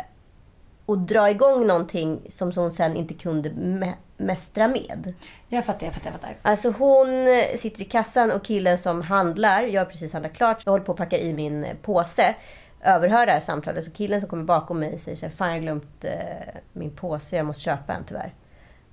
och 0.85 0.97
dra 0.97 1.29
igång 1.29 1.67
någonting 1.67 2.21
som 2.29 2.51
hon 2.55 2.71
sen 2.71 2.95
inte 2.95 3.13
kunde 3.13 3.49
mä- 3.49 3.93
mästra 4.17 4.67
med. 4.67 5.13
Jag 5.47 5.65
fattar, 5.65 5.85
jag 5.85 5.93
fattar, 5.93 6.11
jag 6.11 6.13
fattar. 6.21 6.35
Alltså 6.41 6.69
hon 6.69 7.07
sitter 7.55 7.81
i 7.81 7.85
kassan 7.85 8.31
och 8.31 8.43
killen 8.43 8.77
som 8.77 9.01
handlar, 9.01 9.63
jag 9.63 9.81
har 9.81 9.85
precis 9.85 10.13
handlat 10.13 10.33
klart, 10.33 10.61
jag 10.65 10.71
håller 10.71 10.85
på 10.85 10.91
att 10.91 10.97
packa 10.97 11.17
i 11.17 11.33
min 11.33 11.65
påse. 11.81 12.35
Överhör 12.83 13.25
det 13.25 13.31
här 13.31 13.39
samtalet. 13.39 13.83
Så 13.85 13.91
killen 13.91 14.19
som 14.21 14.29
kommer 14.29 14.43
bakom 14.43 14.79
mig 14.79 14.99
säger 14.99 15.17
så 15.17 15.25
här, 15.25 15.33
Fan 15.33 15.47
jag 15.47 15.55
har 15.55 15.61
glömt 15.61 16.03
eh, 16.05 16.13
min 16.73 16.91
påse, 16.91 17.35
jag 17.35 17.45
måste 17.45 17.61
köpa 17.63 17.93
en 17.93 18.03
tyvärr. 18.03 18.33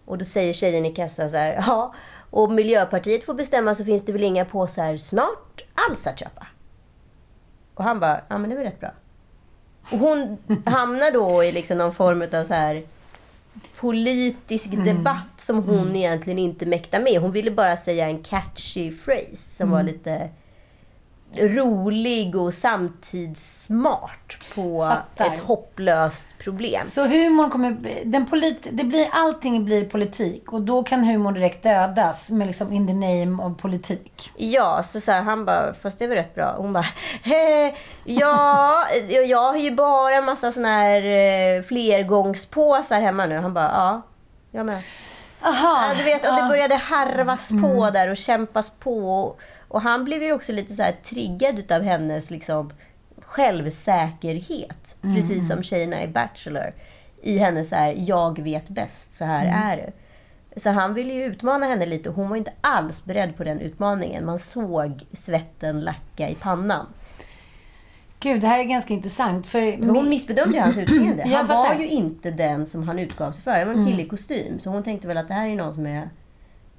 Och 0.04 0.18
då 0.18 0.24
säger 0.24 0.52
tjejen 0.52 0.86
i 0.86 0.94
kassan 0.94 1.30
så 1.30 1.36
här, 1.36 1.52
ja, 1.66 1.94
och 2.30 2.52
Miljöpartiet 2.52 3.24
får 3.24 3.34
bestämma 3.34 3.74
så 3.74 3.84
finns 3.84 4.04
det 4.04 4.12
väl 4.12 4.22
inga 4.24 4.44
påsar 4.44 4.96
snart 4.96 5.64
alls 5.88 6.06
att 6.06 6.18
köpa. 6.18 6.46
Och 7.74 7.84
han 7.84 8.00
bara, 8.00 8.20
ja 8.28 8.38
men 8.38 8.50
det 8.50 8.56
väl 8.56 8.64
rätt 8.64 8.80
bra. 8.80 8.90
Och 9.92 9.98
hon 9.98 10.38
hamnar 10.66 11.10
då 11.10 11.44
i 11.44 11.52
liksom 11.52 11.78
någon 11.78 11.94
form 11.94 12.22
av 12.34 12.44
så 12.44 12.54
här 12.54 12.82
politisk 13.76 14.66
Mm. 14.72 14.84
debatt 14.84 15.40
som 15.40 15.62
hon 15.62 15.96
egentligen 15.96 16.38
inte 16.38 16.66
mäktar 16.66 17.00
med. 17.00 17.20
Hon 17.20 17.32
ville 17.32 17.50
bara 17.50 17.76
säga 17.76 18.06
en 18.06 18.22
catchy 18.22 18.92
phrase 18.96 19.36
som 19.36 19.68
Mm. 19.68 19.70
var 19.70 19.82
lite 19.82 20.28
rolig 21.38 22.36
och 22.36 22.54
samtidssmart 22.54 24.38
på 24.54 24.88
Fattar. 25.16 25.32
ett 25.34 25.38
hopplöst 25.40 26.26
problem. 26.38 26.86
Så 26.86 27.06
humorn 27.06 27.50
kommer 27.50 27.76
den 28.04 28.26
polit, 28.26 28.66
det 28.70 28.84
blir, 28.84 29.08
allting 29.12 29.64
blir 29.64 29.84
politik 29.84 30.52
och 30.52 30.60
då 30.62 30.82
kan 30.82 31.04
humorn 31.04 31.34
direkt 31.34 31.62
dödas 31.62 32.30
med 32.30 32.46
liksom 32.46 32.72
in 32.72 32.86
the 32.86 32.92
name 32.92 33.42
of 33.42 33.58
politik. 33.58 34.30
Ja, 34.36 34.82
så, 34.82 35.00
så 35.00 35.12
här, 35.12 35.22
han 35.22 35.44
bara, 35.44 35.74
fast 35.74 35.98
det 35.98 36.06
väl 36.06 36.16
rätt 36.18 36.34
bra. 36.34 36.54
Hon 36.56 36.72
bara, 36.72 36.84
"Eh, 37.24 37.74
ja, 38.04 38.84
jag 39.26 39.42
har 39.52 39.56
ju 39.56 39.70
bara 39.70 40.14
en 40.16 40.24
massa 40.24 40.52
såna 40.52 40.68
här 40.68 41.02
eh, 41.02 41.62
flergångspåsar 41.62 43.00
hemma 43.00 43.26
nu. 43.26 43.36
Han 43.38 43.54
bara, 43.54 43.70
ja, 43.72 44.02
jag 44.50 44.66
med. 44.66 44.82
Aha, 45.42 45.84
ja, 45.88 45.94
du 45.98 46.04
vet, 46.04 46.28
och 46.28 46.34
det 46.34 46.40
ja. 46.40 46.48
började 46.48 46.74
harvas 46.74 47.48
på 47.48 47.54
Mm. 47.56 47.92
där 47.92 48.10
och 48.10 48.16
kämpas 48.16 48.70
på. 48.70 49.22
Och 49.22 49.40
han 49.82 50.04
blev 50.04 50.22
ju 50.22 50.32
också 50.32 50.52
lite 50.52 50.74
så 50.74 50.82
här 50.82 50.92
triggad 51.04 51.58
utav 51.58 51.82
hennes 51.82 52.30
liksom 52.30 52.70
självsäkerhet. 53.20 54.96
Mm. 55.02 55.16
Precis 55.16 55.48
som 55.48 55.62
tjejerna 55.62 56.02
i 56.02 56.08
Bachelor. 56.08 56.72
I 57.22 57.38
hennes 57.38 57.68
så 57.68 57.74
här, 57.76 57.94
jag 57.98 58.42
vet 58.42 58.68
bäst, 58.68 59.12
så 59.12 59.24
här 59.24 59.46
Mm. 59.46 59.62
är 59.62 59.76
det. 59.76 59.92
Så 60.60 60.70
han 60.70 60.94
ville 60.94 61.12
ju 61.14 61.24
utmana 61.24 61.66
henne 61.66 61.86
lite 61.86 62.08
och 62.08 62.14
hon 62.14 62.28
var 62.28 62.36
inte 62.36 62.52
alls 62.60 63.04
beredd 63.04 63.36
på 63.36 63.44
den 63.44 63.60
utmaningen. 63.60 64.24
Man 64.26 64.38
såg 64.38 65.06
svetten 65.12 65.80
lacka 65.80 66.28
i 66.28 66.34
pannan. 66.34 66.86
Gud, 68.20 68.40
det 68.40 68.46
här 68.46 68.58
är 68.58 68.64
ganska 68.64 68.94
intressant. 68.94 69.46
För 69.46 69.86
hon 69.94 70.08
missbedömde 70.08 70.56
ju 70.56 70.62
hans 70.62 70.76
utseende. 70.76 71.28
Han 71.28 71.46
var 71.46 71.74
ju 71.74 71.88
inte 71.88 72.30
den 72.30 72.66
som 72.66 72.82
han 72.88 72.98
utgav 72.98 73.32
sig 73.32 73.42
för. 73.42 73.50
Han 73.50 73.60
var 73.66 73.72
en 73.74 73.80
Mm. 73.80 73.86
kille 73.90 74.02
i 74.02 74.08
kostym. 74.08 74.60
Så 74.60 74.70
hon 74.70 74.82
tänkte 74.82 75.08
väl 75.08 75.16
att 75.16 75.28
det 75.28 75.34
här 75.34 75.48
är 75.48 75.54
någon 75.56 75.74
som 75.74 75.86
är 75.86 76.10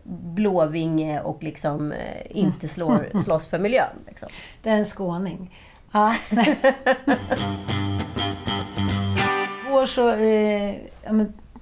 blåvinge 0.07 1.21
och 1.21 1.43
liksom 1.43 1.91
eh, 1.91 2.21
inte 2.29 2.67
slår, 2.67 3.19
slåss 3.23 3.47
för 3.47 3.59
miljön. 3.59 3.97
Liksom. 4.07 4.29
Det 4.61 4.69
är 4.69 4.75
en 4.75 4.85
skåning. 4.85 5.55
Ja. 5.91 6.15
Så... 9.87 10.09
Eh, 10.09 10.75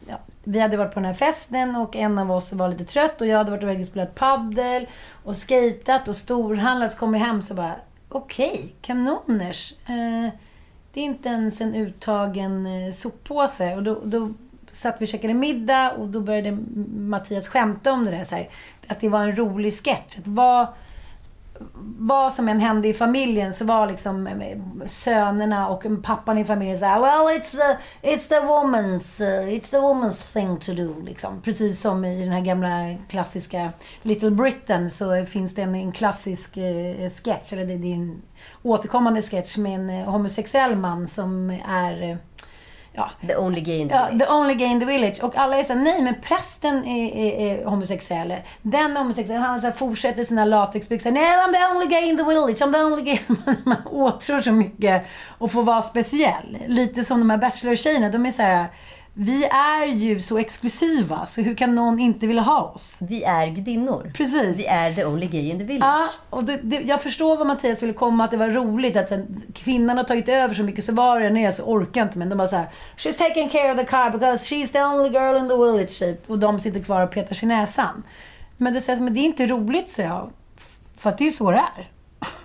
ja, 0.07 0.17
vi 0.43 0.59
hade 0.59 0.77
varit 0.77 0.93
på 0.93 0.99
den 0.99 1.05
här 1.05 1.13
festen 1.13 1.75
och 1.75 1.95
en 1.95 2.19
av 2.19 2.31
oss 2.31 2.53
var 2.53 2.69
lite 2.69 2.85
trött 2.85 3.21
och 3.21 3.27
jag 3.27 3.37
hade 3.37 3.51
varit 3.51 3.63
iväg 3.63 3.81
och 3.81 3.87
spelat 3.87 4.15
paddel 4.15 4.87
och 5.23 5.35
skatat 5.35 6.07
och 6.07 6.15
storhandlat. 6.15 6.91
Så 6.91 6.97
kom 6.97 7.13
jag 7.13 7.21
hem 7.21 7.41
så 7.41 7.53
bara, 7.53 7.75
okej, 8.09 8.75
kanoners. 8.81 9.73
Eh, 9.87 10.33
det 10.93 11.01
är 11.01 11.05
inte 11.05 11.29
ens 11.29 11.61
en 11.61 11.75
uttagen 11.75 12.67
soppåse. 12.93 13.75
Och 13.75 13.83
då, 13.83 14.01
då 14.03 14.33
satt 14.76 15.01
vi 15.01 15.05
och 15.05 15.09
käkade 15.09 15.34
middag 15.34 15.91
och 15.91 16.07
då 16.07 16.21
började 16.21 16.51
Mattias 16.95 17.47
skämta 17.47 17.91
om 17.91 18.05
det 18.05 18.11
där. 18.11 18.23
Så 18.23 18.36
här, 18.36 18.49
att 18.88 18.99
det 18.99 19.09
var 19.09 19.19
en 19.19 19.36
rolig 19.36 19.73
sketch. 19.73 20.17
Att 20.17 20.28
vad, 20.28 20.67
vad 21.97 22.34
som 22.34 22.49
än 22.49 22.59
hände 22.59 22.88
i 22.88 22.93
familjen 22.93 23.53
så 23.53 23.65
var 23.65 23.88
liksom 23.88 24.28
eh, 24.28 24.57
sönerna 24.86 25.69
och 25.69 25.86
pappan 26.03 26.38
i 26.38 26.45
familjen 26.45 26.78
såhär 26.78 26.99
Well, 26.99 27.39
it's 27.39 27.51
the, 27.51 27.78
it's 28.09 28.30
the 28.30 28.39
woman's, 28.39 29.21
eh, 29.21 29.47
it's 29.47 29.71
the 29.71 29.78
woman's 29.78 30.34
thing 30.34 30.59
to 30.59 30.73
do. 30.73 31.01
Liksom. 31.01 31.41
Precis 31.41 31.82
som 31.82 32.05
i 32.05 32.23
den 32.23 32.32
här 32.32 32.41
gamla 32.41 32.95
klassiska 33.09 33.71
Little 34.01 34.32
Britain 34.32 34.89
så 34.89 35.26
finns 35.26 35.55
det 35.55 35.61
en, 35.61 35.76
en 35.76 35.91
klassisk 35.91 36.57
eh, 36.57 37.09
sketch, 37.09 37.53
eller 37.53 37.65
det, 37.65 37.78
det 37.78 37.91
är 37.91 37.95
en 37.95 38.21
återkommande 38.63 39.21
sketch 39.21 39.57
med 39.57 39.76
en 39.76 39.89
eh, 39.89 40.11
homosexuell 40.11 40.76
man 40.76 41.07
som 41.07 41.49
är 41.67 42.03
eh, 42.03 42.17
Ja. 42.95 43.09
The 43.27 43.37
only 43.37 43.61
gay 43.61 43.79
in 43.79 43.89
the 43.89 43.95
ja, 43.95 44.05
village. 44.05 44.27
The 44.27 44.33
only 44.33 44.53
gay 44.53 44.67
in 44.67 44.79
the 44.79 44.85
village. 44.85 45.19
Och 45.23 45.35
alla 45.35 45.57
är 45.57 45.63
såhär, 45.63 45.79
nej 45.79 46.01
men 46.01 46.15
prästen 46.21 46.85
är, 46.85 47.15
är, 47.15 47.59
är 47.59 47.65
homosexuell. 47.65 48.33
Den 48.61 48.97
är 48.97 49.01
homosexuell. 49.01 49.41
Han 49.41 49.61
så 49.61 49.67
här, 49.67 49.73
fortsätter 49.73 50.23
sina 50.23 50.45
latexbyxor. 50.45 51.11
Nej, 51.11 51.37
I'm 51.37 51.53
the 51.53 51.75
only 51.75 51.87
gay 51.87 52.09
in 52.09 52.17
the 52.17 52.23
village. 52.23 52.61
I'm 52.61 52.73
the 52.73 52.83
only 52.83 53.01
gay. 53.01 53.19
Man, 53.27 53.55
man 53.65 53.87
åtrår 53.87 54.41
så 54.41 54.51
mycket 54.51 55.05
och 55.37 55.51
får 55.51 55.63
vara 55.63 55.81
speciell. 55.81 56.57
Lite 56.67 57.03
som 57.03 57.19
de 57.19 57.29
här 57.29 57.37
Bachelor-tjejerna. 57.37 58.09
De 58.09 58.25
är 58.25 58.31
så 58.31 58.41
här. 58.41 58.67
Vi 59.18 59.45
är 59.45 59.86
ju 59.86 60.20
så 60.20 60.38
exklusiva, 60.38 61.26
så 61.26 61.41
hur 61.41 61.55
kan 61.55 61.76
någon 61.76 61.99
inte 61.99 62.28
vilja 62.28 62.41
ha 62.41 62.61
oss? 62.61 62.99
Vi 63.01 63.24
är 63.24 63.47
gudinnor. 63.47 64.11
Precis. 64.16 64.59
Vi 64.59 64.66
är 64.66 64.93
the 64.93 65.05
only 65.05 65.28
gay 65.28 65.49
in 65.49 65.59
the 65.59 65.66
village. 65.66 65.89
Ja, 65.89 66.09
och 66.30 66.43
det, 66.43 66.59
det, 66.63 66.82
jag 66.82 67.03
förstår 67.03 67.38
vad 67.38 67.47
Mattias 67.47 67.84
ville 67.84 67.93
komma, 67.93 68.24
att 68.24 68.32
det 68.32 68.38
var 68.38 68.49
roligt 68.49 68.95
att 68.95 69.09
sen, 69.09 69.41
kvinnan 69.53 69.97
har 69.97 70.03
tagit 70.03 70.30
över 70.30 70.55
så 70.55 70.63
mycket, 70.63 70.86
så 70.86 70.93
var 70.93 71.20
det, 71.20 71.30
nej 71.30 71.51
så 71.51 71.63
orkar 71.63 72.01
inte, 72.01 72.18
men 72.18 72.30
de 72.30 72.36
bara 72.36 72.47
såhär 72.47 72.66
She's 72.97 73.18
taking 73.18 73.49
care 73.49 73.72
of 73.72 73.78
the 73.78 73.86
car 73.86 74.09
because 74.11 74.55
she's 74.55 74.72
the 74.72 74.84
only 74.84 75.09
girl 75.09 75.38
in 75.38 75.49
the 75.49 75.55
village, 75.55 75.99
typ. 75.99 76.30
Och 76.30 76.39
de 76.39 76.59
sitter 76.59 76.80
kvar 76.80 77.01
och 77.01 77.11
petar 77.11 77.36
sig 77.36 77.45
i 77.45 77.49
näsan. 77.49 78.03
Men 78.57 78.74
du 78.74 78.82
säger 78.82 79.01
men 79.01 79.13
det 79.13 79.20
är 79.20 79.26
inte 79.26 79.47
roligt, 79.47 79.89
säger 79.89 80.09
jag. 80.09 80.30
För 80.97 81.09
att 81.09 81.18
det 81.18 81.24
är 81.24 81.26
ju 81.26 81.32
så 81.32 81.51
det 81.51 81.63
är. 81.78 81.89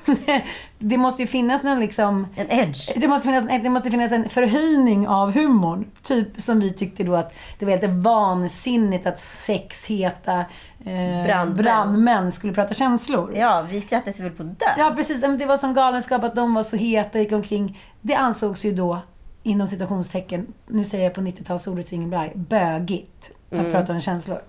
det 0.83 0.97
måste 0.97 1.23
ju 1.23 1.27
finnas 1.29 1.63
någon 1.63 1.81
liksom... 1.81 2.27
En 2.35 2.47
edge. 2.51 2.91
Det 2.97 3.09
måste, 3.09 3.29
finnas, 3.29 3.63
det 3.63 3.71
måste 3.71 3.91
finnas 3.91 4.13
en 4.13 4.29
förhöjning 4.29 5.09
av 5.09 5.33
humorn. 5.33 5.87
Typ 6.03 6.41
som 6.43 6.61
vi 6.61 6.73
tyckte 6.73 7.05
då 7.05 7.15
att 7.17 7.35
det 7.59 7.65
var 7.65 7.73
helt 7.77 7.93
vansinnigt 7.93 9.07
att 9.07 9.21
sexheta 9.21 10.39
eh, 10.85 11.25
Brandmän. 11.27 11.55
brandmän 11.55 12.33
skulle 12.33 12.53
prata 12.53 12.75
känslor. 12.75 13.33
Ja, 13.37 13.67
vi 13.71 13.81
skrattade 13.81 14.13
sig 14.13 14.25
väl 14.25 14.33
på 14.33 14.43
dö. 14.43 14.67
Ja, 14.79 14.93
precis. 14.97 15.21
Men 15.23 15.39
Det 15.39 15.47
var 15.47 15.57
som 15.57 15.75
galenskap 15.75 16.25
att 16.25 16.35
de 16.35 16.55
var 16.55 16.63
så 16.63 16.77
heta 16.77 17.19
och 17.19 17.25
gick 17.25 17.33
omkring. 17.33 17.79
Det 18.01 18.15
ansågs 18.15 18.65
ju 18.65 18.73
då, 18.73 18.99
inom 19.43 19.69
citationstecken, 19.69 20.47
nu 20.67 20.85
säger 20.85 21.05
jag 21.05 21.15
på 21.15 21.21
90-talsordet 21.21 21.89
så 21.89 21.95
ingen 21.95 22.09
blir 22.11 22.33
bögigt. 22.35 23.31
Att 23.51 23.59
Mm. 23.59 23.73
prata 23.73 23.93
om 23.93 24.01
känslor. 24.01 24.41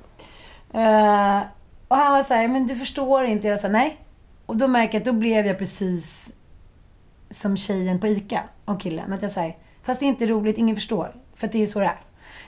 Eh, 0.74 1.40
och 1.88 1.98
han 1.98 2.12
var 2.12 2.24
så 2.24 2.34
här, 2.34 2.48
men 2.48 2.68
du 2.68 2.76
förstår 2.76 3.24
inte. 3.26 3.48
Jag 3.48 3.60
sa 3.60 3.68
nej. 3.68 3.98
Och 4.52 4.58
då 4.58 4.68
märker 4.68 4.94
jag 4.94 5.02
att 5.02 5.06
då 5.06 5.14
blev 5.14 5.46
jag 5.46 5.58
precis 5.58 6.34
som 7.30 7.58
tjejen 7.58 8.00
på 8.00 8.08
ICA 8.08 8.44
och 8.66 8.82
killen. 8.82 9.14
Att 9.14 9.22
jag 9.22 9.32
säger, 9.32 9.58
fast 9.84 10.00
det 10.00 10.06
är 10.06 10.08
inte 10.08 10.28
roligt, 10.28 10.58
ingen 10.58 10.76
förstår. 10.76 11.16
För 11.34 11.48
att 11.48 11.52
det 11.52 11.58
är 11.58 11.60
ju 11.60 11.68
så 11.68 11.80
det 11.80 11.86
är. 11.86 12.00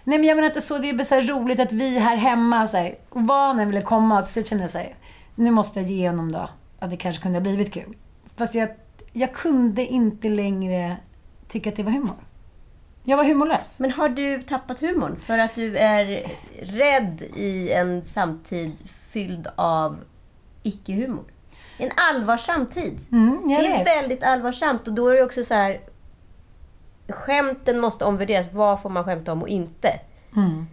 Nej 0.03 0.19
men 0.19 0.27
jag 0.27 0.35
menar 0.35 0.47
inte 0.47 0.61
så. 0.61 0.77
Det 0.77 0.89
är 0.89 0.93
bara 0.93 1.03
så 1.03 1.15
här 1.15 1.21
roligt 1.21 1.59
att 1.59 1.71
vi 1.71 1.99
här 1.99 2.15
hemma, 2.15 2.67
så 2.67 2.77
här, 2.77 2.95
och 3.09 3.21
vad 3.21 3.55
han 3.55 3.67
ville 3.67 3.81
komma, 3.81 4.19
och 4.19 4.25
till 4.25 4.33
slut 4.33 4.47
kände 4.47 4.63
jag 4.63 4.71
så 4.71 4.77
här, 4.77 4.95
nu 5.35 5.51
måste 5.51 5.79
jag 5.79 5.89
ge 5.89 6.09
honom 6.09 6.31
då, 6.31 6.49
att 6.79 6.89
det 6.89 6.97
kanske 6.97 7.23
kunde 7.23 7.37
ha 7.37 7.43
blivit 7.43 7.73
kul. 7.73 7.95
Fast 8.35 8.55
jag, 8.55 8.69
jag 9.13 9.33
kunde 9.33 9.85
inte 9.85 10.29
längre 10.29 10.97
tycka 11.47 11.69
att 11.69 11.75
det 11.75 11.83
var 11.83 11.91
humor. 11.91 12.27
Jag 13.03 13.17
var 13.17 13.23
humorlös. 13.23 13.75
Men 13.77 13.91
har 13.91 14.09
du 14.09 14.41
tappat 14.41 14.79
humorn 14.79 15.15
för 15.19 15.37
att 15.37 15.55
du 15.55 15.77
är 15.77 16.31
rädd 16.61 17.21
i 17.35 17.71
en 17.71 18.03
samtid 18.03 18.73
fylld 19.11 19.47
av 19.55 19.99
icke-humor? 20.63 21.32
En 21.77 21.91
allvarsam 21.95 22.65
tid. 22.67 22.99
Mm, 23.11 23.43
jag 23.49 23.61
det 23.61 23.67
är 23.67 23.77
vet. 23.77 23.87
väldigt 23.87 24.23
allvarsamt 24.23 24.87
och 24.87 24.93
då 24.93 25.07
är 25.07 25.15
det 25.15 25.23
också 25.23 25.43
så 25.43 25.53
här... 25.53 25.81
Skämten 27.09 27.79
måste 27.79 28.05
omvärderas. 28.05 28.47
Vad 28.51 28.81
får 28.81 28.89
man 28.89 29.03
skämta 29.03 29.31
om 29.31 29.41
och 29.41 29.47
inte? 29.49 29.99
Mm. 30.35 30.67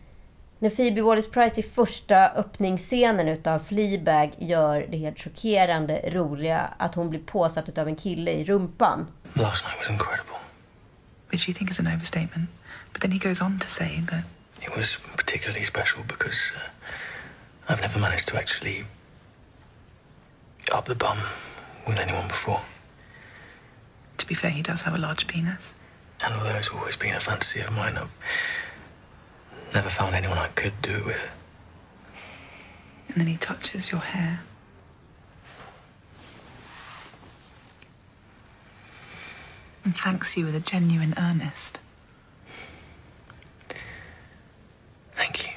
När 0.58 0.70
Phoebe 0.70 1.00
Waller-Price 1.02 1.60
i 1.60 1.62
första 1.62 2.28
öppningsscenen 2.28 3.28
utav 3.28 3.58
Fleabag 3.58 4.30
gör 4.38 4.86
det 4.90 4.96
helt 4.96 5.18
chockerande 5.18 6.00
roliga 6.10 6.70
att 6.78 6.94
hon 6.94 7.10
blir 7.10 7.20
påsatt 7.20 7.68
utav 7.68 7.88
en 7.88 7.96
kille 7.96 8.30
i 8.30 8.44
rumpan. 8.44 9.06
Last 9.32 9.64
night 9.64 9.78
was 9.78 9.90
incredible. 9.90 10.36
Which 11.30 11.48
you 11.48 11.54
think 11.58 11.70
is 11.70 11.80
an 11.80 11.86
overstatement. 11.86 12.50
But 12.92 13.02
then 13.02 13.12
he 13.12 13.18
goes 13.28 13.40
on 13.40 13.58
to 13.58 13.68
say 13.68 14.04
that. 14.10 14.24
It 14.60 14.76
was 14.76 14.98
particularly 15.16 15.64
special 15.64 16.02
because 16.08 16.52
uh, 16.56 17.72
I've 17.72 17.80
never 17.80 18.00
managed 18.00 18.28
to 18.28 18.36
actually 18.36 18.84
up 20.72 20.86
the 20.86 20.94
bum 20.94 21.18
with 21.86 21.98
anyone 21.98 22.28
before. 22.28 22.60
To 24.18 24.26
be 24.26 24.34
fair, 24.34 24.50
he 24.50 24.62
does 24.62 24.82
have 24.82 24.94
a 24.94 24.98
large 24.98 25.26
penis. 25.26 25.74
And 26.24 26.34
although 26.34 26.56
it's 26.56 26.68
always 26.68 26.96
been 26.96 27.14
a 27.14 27.20
fantasy 27.20 27.60
of 27.60 27.72
mine, 27.72 27.96
I've 27.96 28.10
never 29.74 29.88
found 29.88 30.14
anyone 30.14 30.38
I 30.38 30.48
could 30.48 30.74
do 30.82 30.96
it 30.96 31.06
with. 31.06 31.28
And 33.08 33.16
then 33.16 33.26
he 33.26 33.36
touches 33.36 33.90
your 33.90 34.00
hair. 34.00 34.40
And 39.84 39.96
thanks 39.96 40.36
you 40.36 40.44
with 40.44 40.54
a 40.54 40.60
genuine 40.60 41.14
earnest. 41.18 41.80
Thank 45.16 45.46
you. 45.48 45.54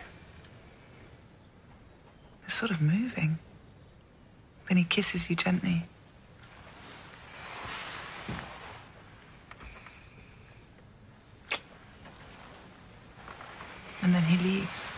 It's 2.46 2.54
sort 2.54 2.72
of 2.72 2.82
moving. 2.82 3.38
Then 4.68 4.78
he 4.78 4.84
kisses 4.84 5.30
you 5.30 5.36
gently. 5.36 5.86
And 14.02 14.14
then 14.14 14.24
he 14.24 14.38
leaves. 14.44 14.92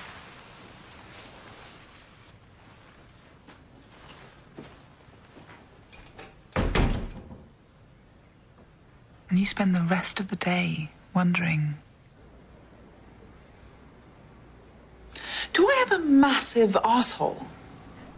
And 9.30 9.40
you 9.40 9.46
spend 9.46 9.76
the 9.76 9.82
rest 9.82 10.20
of 10.20 10.30
the 10.30 10.36
day 10.36 10.92
wondering 11.14 11.76
Do 15.54 15.68
I 15.68 15.86
have 15.88 15.92
a 16.00 16.04
massive 16.04 16.76
asshole? 16.84 17.48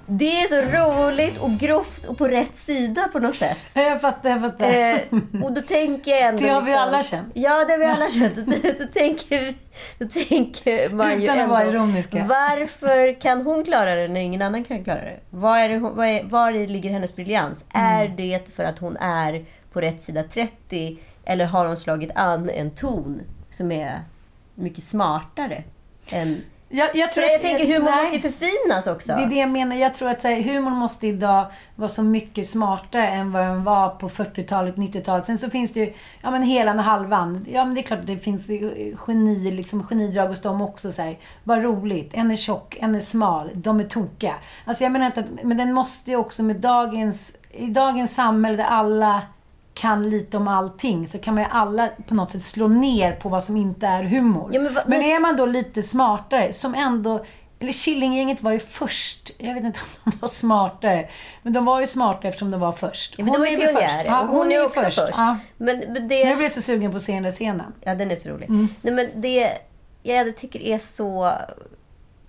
Det 0.09 0.41
är 0.41 0.47
så 0.47 0.77
roligt 0.77 1.37
och 1.37 1.51
grovt 1.51 2.05
och 2.05 2.17
på 2.17 2.27
rätt 2.27 2.55
sida 2.55 3.09
på 3.11 3.19
något 3.19 3.35
sätt. 3.35 3.57
Jag 3.73 4.01
fattar, 4.01 4.29
jag 4.29 4.41
fattar. 4.41 4.67
Eh, 4.67 5.43
och 5.43 5.51
då 5.51 5.61
tänker 5.61 6.11
jag 6.11 6.21
ändå... 6.21 6.43
Det 6.43 6.49
har 6.49 6.61
vi 6.61 6.65
liksom, 6.65 6.83
alla 6.83 7.03
känt. 7.03 7.27
Ja, 7.33 7.65
det 7.65 7.71
har 7.71 7.79
vi 7.79 7.85
alla 7.85 8.09
känt. 8.09 8.35
Då, 8.35 8.69
då, 8.79 8.91
tänker, 8.93 9.53
då 9.99 10.07
tänker 10.07 10.89
man 10.89 11.11
ju 11.11 11.23
Utan 11.23 11.37
att 11.37 11.43
ändå... 11.43 11.53
vara 11.53 11.65
ironiska. 11.65 12.25
Varför 12.29 13.21
kan 13.21 13.41
hon 13.41 13.63
klara 13.63 13.95
det 13.95 14.07
när 14.07 14.21
ingen 14.21 14.41
annan 14.41 14.63
kan 14.63 14.83
klara 14.83 15.01
det? 15.01 15.19
Var, 15.29 15.57
är 15.57 15.69
det 15.69 15.79
var, 15.79 16.05
är, 16.05 16.23
var 16.23 16.51
ligger 16.51 16.89
hennes 16.89 17.15
briljans? 17.15 17.65
Mm. 17.73 18.01
Är 18.01 18.07
det 18.07 18.55
för 18.55 18.63
att 18.63 18.79
hon 18.79 18.97
är 18.97 19.45
på 19.73 19.81
rätt 19.81 20.01
sida 20.01 20.23
30? 20.23 20.97
Eller 21.25 21.45
har 21.45 21.65
hon 21.65 21.77
slagit 21.77 22.11
an 22.15 22.49
en 22.49 22.71
ton 22.71 23.21
som 23.49 23.71
är 23.71 23.99
mycket 24.55 24.83
smartare 24.83 25.63
än... 26.11 26.41
Jag, 26.69 26.95
jag, 26.95 27.11
tror 27.11 27.25
jag 27.25 27.35
att- 27.35 27.41
tänker 27.41 27.65
humor 27.65 27.89
nej. 27.91 28.03
måste 28.11 28.31
förfinas 28.31 28.87
också. 28.87 29.13
Det 29.13 29.23
är 29.23 29.27
det 29.27 29.35
jag 29.35 29.49
menar. 29.49 29.75
Jag 29.75 29.93
tror 29.93 30.09
att 30.09 30.21
så 30.21 30.27
här, 30.27 30.41
humorn 30.41 30.73
måste 30.73 31.07
idag 31.07 31.45
vara 31.75 31.89
så 31.89 32.03
mycket 32.03 32.49
smartare 32.49 33.07
än 33.07 33.31
vad 33.31 33.43
den 33.43 33.63
var 33.63 33.89
på 33.89 34.09
40-talet, 34.09 34.75
90-talet. 34.75 35.25
Sen 35.25 35.37
så 35.37 35.49
finns 35.49 35.73
det 35.73 35.79
ju, 35.79 35.93
ja 36.21 36.31
men 36.31 36.43
hela 36.43 36.71
och 36.73 36.79
halvan. 36.79 37.45
Ja 37.49 37.65
men 37.65 37.73
det 37.75 37.81
är 37.81 37.83
klart 37.83 37.99
att 37.99 38.07
det 38.07 38.17
finns 38.17 38.47
geni, 39.07 39.51
liksom 39.51 39.83
genidrag 39.87 40.27
hos 40.27 40.41
dem 40.41 40.61
också. 40.61 40.91
Så 40.91 41.01
här. 41.01 41.17
Vad 41.43 41.63
roligt. 41.63 42.11
En 42.13 42.31
är 42.31 42.35
tjock, 42.35 42.77
en 42.79 42.95
är 42.95 42.99
smal. 42.99 43.49
De 43.53 43.79
är 43.79 43.83
tokiga. 43.83 44.33
Alltså 44.65 44.83
jag 44.83 44.91
menar 44.91 45.05
inte 45.05 45.19
att, 45.19 45.43
men 45.43 45.57
den 45.57 45.73
måste 45.73 46.11
ju 46.11 46.17
också 46.17 46.43
med 46.43 46.55
dagens, 46.55 47.33
i 47.51 47.65
dagens 47.67 48.15
samhälle 48.15 48.57
där 48.57 48.63
alla 48.63 49.21
kan 49.77 50.09
lite 50.09 50.37
om 50.37 50.47
allting 50.47 51.07
så 51.07 51.19
kan 51.19 51.33
man 51.33 51.43
ju 51.43 51.49
alla 51.51 51.89
på 52.07 52.15
något 52.15 52.31
sätt 52.31 52.43
slå 52.43 52.67
ner 52.67 53.11
på 53.11 53.29
vad 53.29 53.43
som 53.43 53.57
inte 53.57 53.87
är 53.87 54.03
humor. 54.03 54.49
Ja, 54.53 54.61
men 54.61 54.73
va- 54.73 54.81
men 54.85 54.99
men- 54.99 55.09
är 55.09 55.19
man 55.19 55.37
då 55.37 55.45
lite 55.45 55.83
smartare, 55.83 56.53
som 56.53 56.75
ändå... 56.75 57.25
Eller 57.59 57.71
Killinggänget 57.71 58.41
var 58.41 58.51
ju 58.51 58.59
först. 58.59 59.31
Jag 59.37 59.53
vet 59.53 59.63
inte 59.63 59.79
om 60.03 60.11
de 60.11 60.17
var 60.19 60.29
smartare. 60.29 61.09
Men 61.43 61.53
de 61.53 61.65
var 61.65 61.81
ju 61.81 61.87
smartare 61.87 62.27
eftersom 62.29 62.51
de 62.51 62.59
var 62.59 62.71
först. 62.71 63.15
Ja, 63.17 63.23
men 63.23 63.33
de 63.33 63.39
var 63.39 63.47
ju 63.47 63.53
är 63.53 63.59
först. 63.59 63.73
pionjärer. 63.73 64.05
Ja, 64.05 64.21
och 64.21 64.27
hon, 64.27 64.47
är 64.47 64.51
ju 64.51 64.65
också 64.65 64.81
först. 64.81 64.99
Ja. 65.17 65.37
Men, 65.57 65.83
men 65.87 66.07
det... 66.07 66.19
Jag 66.19 66.37
blev 66.37 66.49
så 66.49 66.61
sugen 66.61 66.91
på 66.91 66.97
att 66.97 67.03
se 67.03 67.13
den 67.13 67.23
där 67.23 67.31
scenen. 67.31 67.73
Ja, 67.81 67.95
den 67.95 68.11
är 68.11 68.15
så 68.15 68.29
rolig. 68.29 68.49
Mm. 68.49 68.67
Nej, 68.81 68.93
men 68.93 69.21
det 69.21 69.57
jag 70.03 70.17
ändå 70.17 70.31
tycker 70.31 70.59
är 70.59 70.79
så 70.79 71.33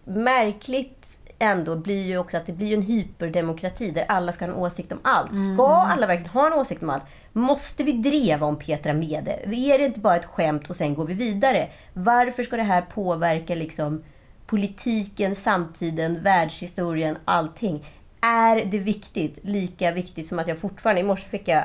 märkligt 0.04 1.20
ändå 1.38 1.76
blir 1.76 2.06
ju 2.06 2.18
också 2.18 2.36
att 2.36 2.46
det 2.46 2.52
blir 2.52 2.74
en 2.74 2.82
hyperdemokrati 2.82 3.90
där 3.90 4.04
alla 4.08 4.32
ska 4.32 4.44
ha 4.44 4.52
en 4.52 4.58
åsikt 4.58 4.92
om 4.92 4.98
allt. 5.02 5.32
Mm. 5.32 5.56
Ska 5.56 5.66
alla 5.74 6.06
verkligen 6.06 6.30
ha 6.30 6.46
en 6.46 6.52
åsikt 6.52 6.82
om 6.82 6.90
allt? 6.90 7.04
Måste 7.38 7.84
vi 7.84 7.92
dreva 7.92 8.46
om 8.46 8.56
Petra 8.58 8.92
Mede? 8.94 9.32
Är 9.44 9.78
det 9.78 9.84
inte 9.84 10.00
bara 10.00 10.16
ett 10.16 10.24
skämt 10.24 10.70
och 10.70 10.76
sen 10.76 10.94
går 10.94 11.06
vi 11.06 11.14
vidare? 11.14 11.68
Varför 11.92 12.42
ska 12.42 12.56
det 12.56 12.62
här 12.62 12.80
påverka 12.82 13.54
liksom 13.54 14.02
politiken, 14.46 15.36
samtiden, 15.36 16.22
världshistorien, 16.22 17.16
allting? 17.24 17.84
Är 18.20 18.64
det 18.64 18.78
viktigt? 18.78 19.38
Lika 19.42 19.92
viktigt 19.92 20.26
som 20.26 20.38
att 20.38 20.48
jag 20.48 20.58
fortfarande... 20.58 21.00
I 21.00 21.04
morse 21.04 21.28
fick 21.28 21.48
jag... 21.48 21.64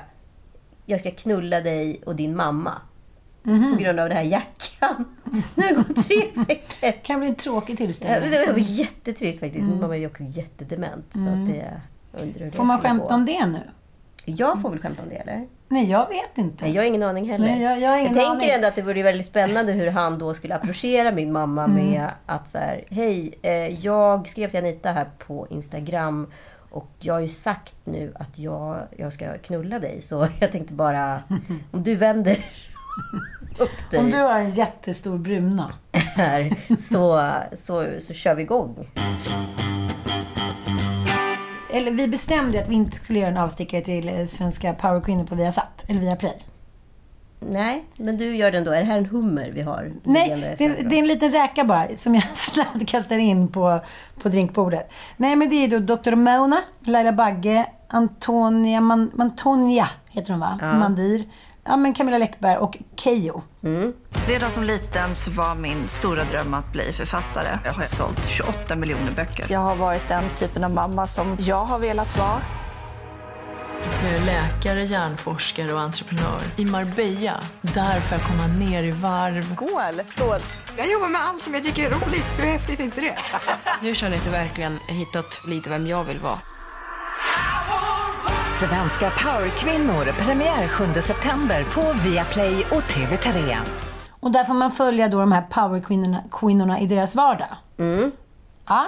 Jag 0.86 1.00
ska 1.00 1.12
knulla 1.12 1.62
dig 1.62 2.02
och 2.06 2.16
din 2.16 2.36
mamma. 2.36 2.74
Mhm. 3.44 3.74
På 3.78 3.84
grund 3.84 4.00
av 4.00 4.10
det 4.10 4.16
här 4.16 4.24
jackan. 4.24 5.06
Nu 5.56 5.64
har 5.64 5.70
det 5.70 5.76
gått 5.76 6.08
tre 6.08 6.18
veckor. 6.48 7.04
kan 7.04 7.20
bli 7.20 7.30
en 7.30 7.36
tråkig 7.36 7.74
Ja, 7.74 7.78
tillställning. 7.78 8.32
det 8.32 8.52
var 8.52 8.60
jättetrist 8.60 9.40
faktiskt. 9.40 9.64
Mm. 9.64 9.80
Mamma 9.80 9.96
är 9.96 10.00
ju 10.00 10.08
också 10.08 10.24
jättedement. 10.24 11.06
Så 11.14 11.20
Mm. 11.20 11.42
att 11.44 11.50
det, 11.50 11.72
jag 12.12 12.22
undrar 12.22 12.40
hur 12.40 12.52
det 12.52 12.58
Får 12.58 12.64
man 12.64 12.80
skämta 12.82 13.16
om 13.16 13.26
det 13.26 13.46
nu? 13.46 13.62
Jag 14.26 14.62
får 14.62 14.70
väl 14.70 14.80
skämta 14.80 15.04
om 15.04 15.10
det, 15.10 15.16
eller? 15.16 15.48
Nej, 15.74 15.90
jag 15.92 16.08
vet 16.10 16.38
inte. 16.38 16.66
Nej, 16.66 16.74
jag 16.76 16.82
har 16.82 16.88
ingen 16.88 17.04
aning 17.04 17.30
heller. 17.30 17.46
Nej, 17.48 17.62
jag- 17.64 17.80
jag 17.82 18.00
ingen 18.02 18.14
tänker 18.14 18.32
aning. 18.32 18.50
ändå 18.50 18.68
att 18.68 18.76
det 18.76 18.82
vore 18.82 19.04
väldigt 19.04 19.26
spännande 19.26 19.72
hur 19.72 19.88
han 19.92 20.20
då 20.20 20.34
skulle 20.34 20.56
approchera 20.56 21.12
min 21.12 21.32
mamma 21.32 21.64
Mm. 21.64 21.76
med 21.86 22.10
att 22.26 22.48
så 22.50 22.58
här, 22.58 22.84
hej, 22.90 23.34
eh, 23.42 23.52
jag 23.86 24.30
skrev 24.30 24.50
till 24.50 24.60
Anita 24.60 24.92
här 24.92 25.08
på 25.28 25.48
Instagram 25.50 26.32
och 26.72 26.90
jag 27.00 27.14
har 27.14 27.22
ju 27.22 27.30
sagt 27.30 27.76
nu 27.84 28.14
att 28.20 28.38
jag, 28.40 28.78
jag 28.98 29.14
ska 29.14 29.38
knulla 29.38 29.80
dig. 29.80 30.02
Så 30.02 30.28
jag 30.40 30.52
tänkte 30.52 30.74
bara, 30.74 31.24
om 31.72 31.84
du 31.84 31.96
vänder 31.96 32.38
upp 33.60 33.92
dig 33.92 34.00
Om 34.00 34.12
du 34.12 34.18
har 34.18 34.40
en 34.40 34.50
jättestor 34.52 35.18
bruna. 35.18 35.72
här 36.16 36.56
så, 36.78 37.32
så, 37.54 37.86
så 38.00 38.14
kör 38.14 38.36
vi 38.36 38.42
igång. 38.42 38.88
Eller 41.74 41.92
vi 41.92 42.08
bestämde 42.08 42.62
att 42.62 42.70
vi 42.70 42.76
inte 42.76 42.96
skulle 42.98 43.20
göra 43.20 43.30
en 43.30 43.38
avstickare 43.38 43.82
till 43.82 44.10
eh, 44.10 44.26
svenska 44.26 44.74
powerkvinnor 44.74 45.26
på 45.26 45.36
Viasat. 45.36 45.84
Eller 45.88 46.00
Viaplay. 46.00 46.44
Nej, 47.40 47.86
men 47.98 48.18
du 48.18 48.36
gör 48.36 48.52
den 48.52 48.64
då. 48.64 48.72
Är 48.72 48.80
det 48.80 48.86
här 48.86 48.98
en 48.98 49.06
hummer 49.06 49.52
vi 49.54 49.62
har? 49.62 49.92
Nej, 50.04 50.56
det, 50.58 50.68
det 50.68 50.96
är 50.96 51.00
en 51.00 51.08
liten 51.08 51.32
räka 51.32 51.64
bara 51.64 51.88
som 51.96 52.16
jag 52.16 52.24
snabbt 52.34 52.88
kastar 52.88 53.18
in 53.18 53.48
på, 53.48 53.80
på 54.22 54.30
drinkbordet. 54.30 54.92
Nej, 55.18 55.36
men 55.36 55.50
det 55.50 55.56
är 55.56 55.80
då 55.80 55.96
Dr. 55.96 56.16
Mona, 56.16 56.58
Laila 56.80 57.12
Bagge, 57.12 57.66
Antonia 57.88 58.82
Man, 58.82 59.12
Mantonia 59.14 59.90
heter 60.10 60.32
hon 60.32 60.40
va? 60.40 60.58
Ja. 60.62 60.74
Mandir. 60.74 61.26
Ja, 61.66 61.78
men 61.78 61.94
Camilla 61.94 62.18
Läckberg 62.18 62.58
och 62.58 62.78
Keyyo. 62.96 63.42
Mm. 63.64 63.94
Redan 64.28 64.52
som 64.52 64.64
liten 64.64 65.16
så 65.16 65.32
var 65.32 65.56
min 65.56 65.88
stora 65.88 66.24
dröm 66.24 66.54
att 66.54 66.72
bli 66.72 66.94
författare. 66.94 67.60
Jag 67.66 67.74
har 67.74 67.86
sålt 67.86 68.28
28 68.30 68.76
miljoner 68.76 69.12
böcker. 69.16 69.46
Jag 69.50 69.60
har 69.60 69.76
varit 69.76 70.08
den 70.08 70.24
typen 70.36 70.64
av 70.64 70.72
mamma 70.72 71.08
som 71.08 71.38
jag 71.40 71.66
har 71.66 71.80
velat 71.80 72.18
vara. 72.18 72.42
Jag 74.04 74.14
är 74.14 74.26
läkare, 74.26 74.84
hjärnforskare 74.84 75.74
och 75.74 75.80
entreprenör. 75.80 76.42
I 76.56 76.66
Marbella, 76.66 77.40
där 77.62 78.00
får 78.00 78.18
jag 78.18 78.28
komma 78.28 78.48
ner 78.48 78.84
i 78.84 78.92
varv. 78.92 79.56
Skål! 79.56 80.02
Skål! 80.08 80.40
Jag 80.78 80.92
jobbar 80.92 81.08
med 81.10 81.22
allt 81.22 81.44
som 81.44 81.54
jag 81.54 81.64
tycker 81.64 81.86
är 81.86 81.90
roligt. 81.90 82.26
Hur 82.38 82.46
häftigt 82.46 82.80
är 82.80 82.84
inte 82.84 83.02
det? 83.02 83.16
Nu 83.82 83.96
känner 83.96 84.12
jag 84.12 84.20
att 84.20 84.26
jag 84.26 84.32
verkligen 84.32 84.80
hittat 84.88 85.42
lite 85.48 85.70
vem 85.70 85.88
jag 85.88 86.04
vill 86.04 86.20
vara. 86.20 86.40
Svenska 88.70 89.10
powerkvinnor 89.10 90.26
premiär 90.26 90.68
7 90.68 91.02
september 91.02 91.64
på 91.64 92.10
Viaplay 92.10 92.66
och 92.72 92.82
TV3. 92.82 93.56
Och 94.10 94.32
där 94.32 94.44
får 94.44 94.54
man 94.54 94.72
följa 94.72 95.08
då 95.08 95.20
de 95.20 95.32
här 95.32 95.42
powerkvinnorna 95.42 96.24
kvinnorna 96.32 96.80
i 96.80 96.88
deras 96.88 97.16
vardag. 97.16 97.48
Mm. 97.78 98.12
Ja. 98.68 98.86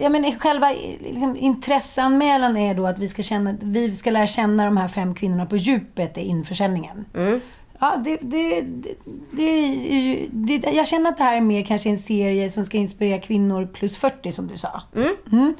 Jag 0.00 0.12
menar, 0.12 0.38
själva 0.38 0.70
liksom, 1.00 1.36
intresseanmälan 1.36 2.56
är 2.56 2.74
då 2.74 2.86
att 2.86 2.98
vi 2.98 3.08
ska, 3.08 3.22
känna, 3.22 3.54
vi 3.60 3.94
ska 3.94 4.10
lära 4.10 4.26
känna 4.26 4.64
de 4.64 4.76
här 4.76 4.88
fem 4.88 5.14
kvinnorna 5.14 5.46
på 5.46 5.56
djupet 5.56 6.18
i 6.18 6.20
införsäljningen. 6.20 7.04
Mm. 7.14 7.40
Ja, 7.78 7.96
det, 8.04 8.16
det, 8.20 8.60
det, 8.60 8.94
det, 9.32 9.42
är 9.42 9.90
ju- 10.00 10.28
det, 10.30 10.70
jag 10.72 10.86
känner 10.86 11.10
att 11.10 11.16
det 11.18 11.24
här 11.24 11.36
är 11.36 11.40
mer 11.40 11.62
kanske 11.62 11.90
en 11.90 11.98
serie 11.98 12.50
som 12.50 12.64
ska 12.64 12.76
inspirera 12.78 13.20
kvinnor 13.20 13.66
plus 13.66 13.98
40 13.98 14.32
som 14.32 14.46
du 14.46 14.56
sa. 14.56 14.82
Mm. 14.96 15.54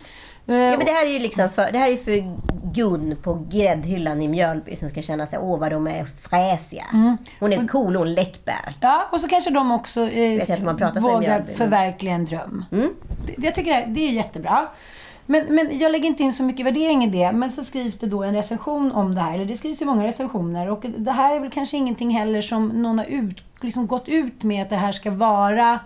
Mm. 0.49 0.61
Ja, 0.61 0.77
men 0.77 0.87
det 0.87 0.93
här 0.93 1.07
är 1.07 1.11
ju 1.11 1.19
liksom 1.19 1.51
för, 1.51 1.73
det 1.73 1.79
här 1.79 1.91
är 1.91 1.97
för 1.97 2.37
Gun 2.75 3.17
på 3.23 3.47
gräddhyllan 3.51 4.23
i 4.23 4.29
Mjölby 4.29 4.77
som 4.77 4.91
ska 4.91 5.03
känna 5.03 5.27
sig, 5.27 5.39
åh 5.39 5.59
vad 5.59 5.73
de 5.73 5.87
är 5.87 6.07
fräsiga. 6.21 6.85
Mm. 6.93 7.17
Hon 7.41 7.53
är 7.53 7.69
cool, 7.69 7.97
hon 7.97 8.15
läckbär. 8.15 8.75
Ja, 8.81 9.09
och 9.13 9.21
så 9.21 9.29
kanske 9.29 9.51
de 9.51 9.73
också 9.73 10.01
eh, 10.01 10.39
Vet 10.39 10.49
jag 10.49 10.63
man 10.63 10.77
pratar 10.77 11.01
vågar 11.01 11.21
Mjölby, 11.21 11.53
förverkliga 11.53 12.15
en 12.15 12.25
dröm. 12.25 12.65
Mm. 12.73 12.91
Det, 13.27 13.47
jag 13.47 13.55
tycker 13.55 13.71
det, 13.71 13.85
det 13.87 14.01
är 14.01 14.11
jättebra. 14.11 14.69
Men, 15.27 15.55
men 15.55 15.79
jag 15.79 15.93
lägger 15.93 16.07
inte 16.07 16.23
in 16.23 16.33
så 16.33 16.43
mycket 16.43 16.67
värdering 16.67 17.05
i 17.05 17.07
det. 17.07 17.33
Men 17.33 17.53
så 17.53 17.65
skrivs 17.65 17.99
det 17.99 18.07
då 18.07 18.23
en 18.23 18.35
recension 18.35 18.93
om 18.93 19.15
det 19.15 19.21
här. 19.21 19.35
Eller 19.35 19.45
det 19.45 19.57
skrivs 19.57 19.83
ju 19.83 19.87
många 19.87 20.07
recensioner. 20.07 20.71
Och 20.71 20.85
det 20.99 21.13
här 21.13 21.37
är 21.37 21.41
väl 21.41 21.51
kanske 21.51 21.77
ingenting 21.77 22.11
heller 22.11 22.43
som 22.43 22.69
någon 22.69 22.99
har 22.99 23.07
ut, 23.07 23.43
liksom 23.61 23.87
gått 23.87 24.09
ut 24.09 24.43
med 24.43 24.63
att 24.63 24.71
det 24.71 24.77
här 24.77 24.93
ska 24.93 25.11
vara 25.11 25.81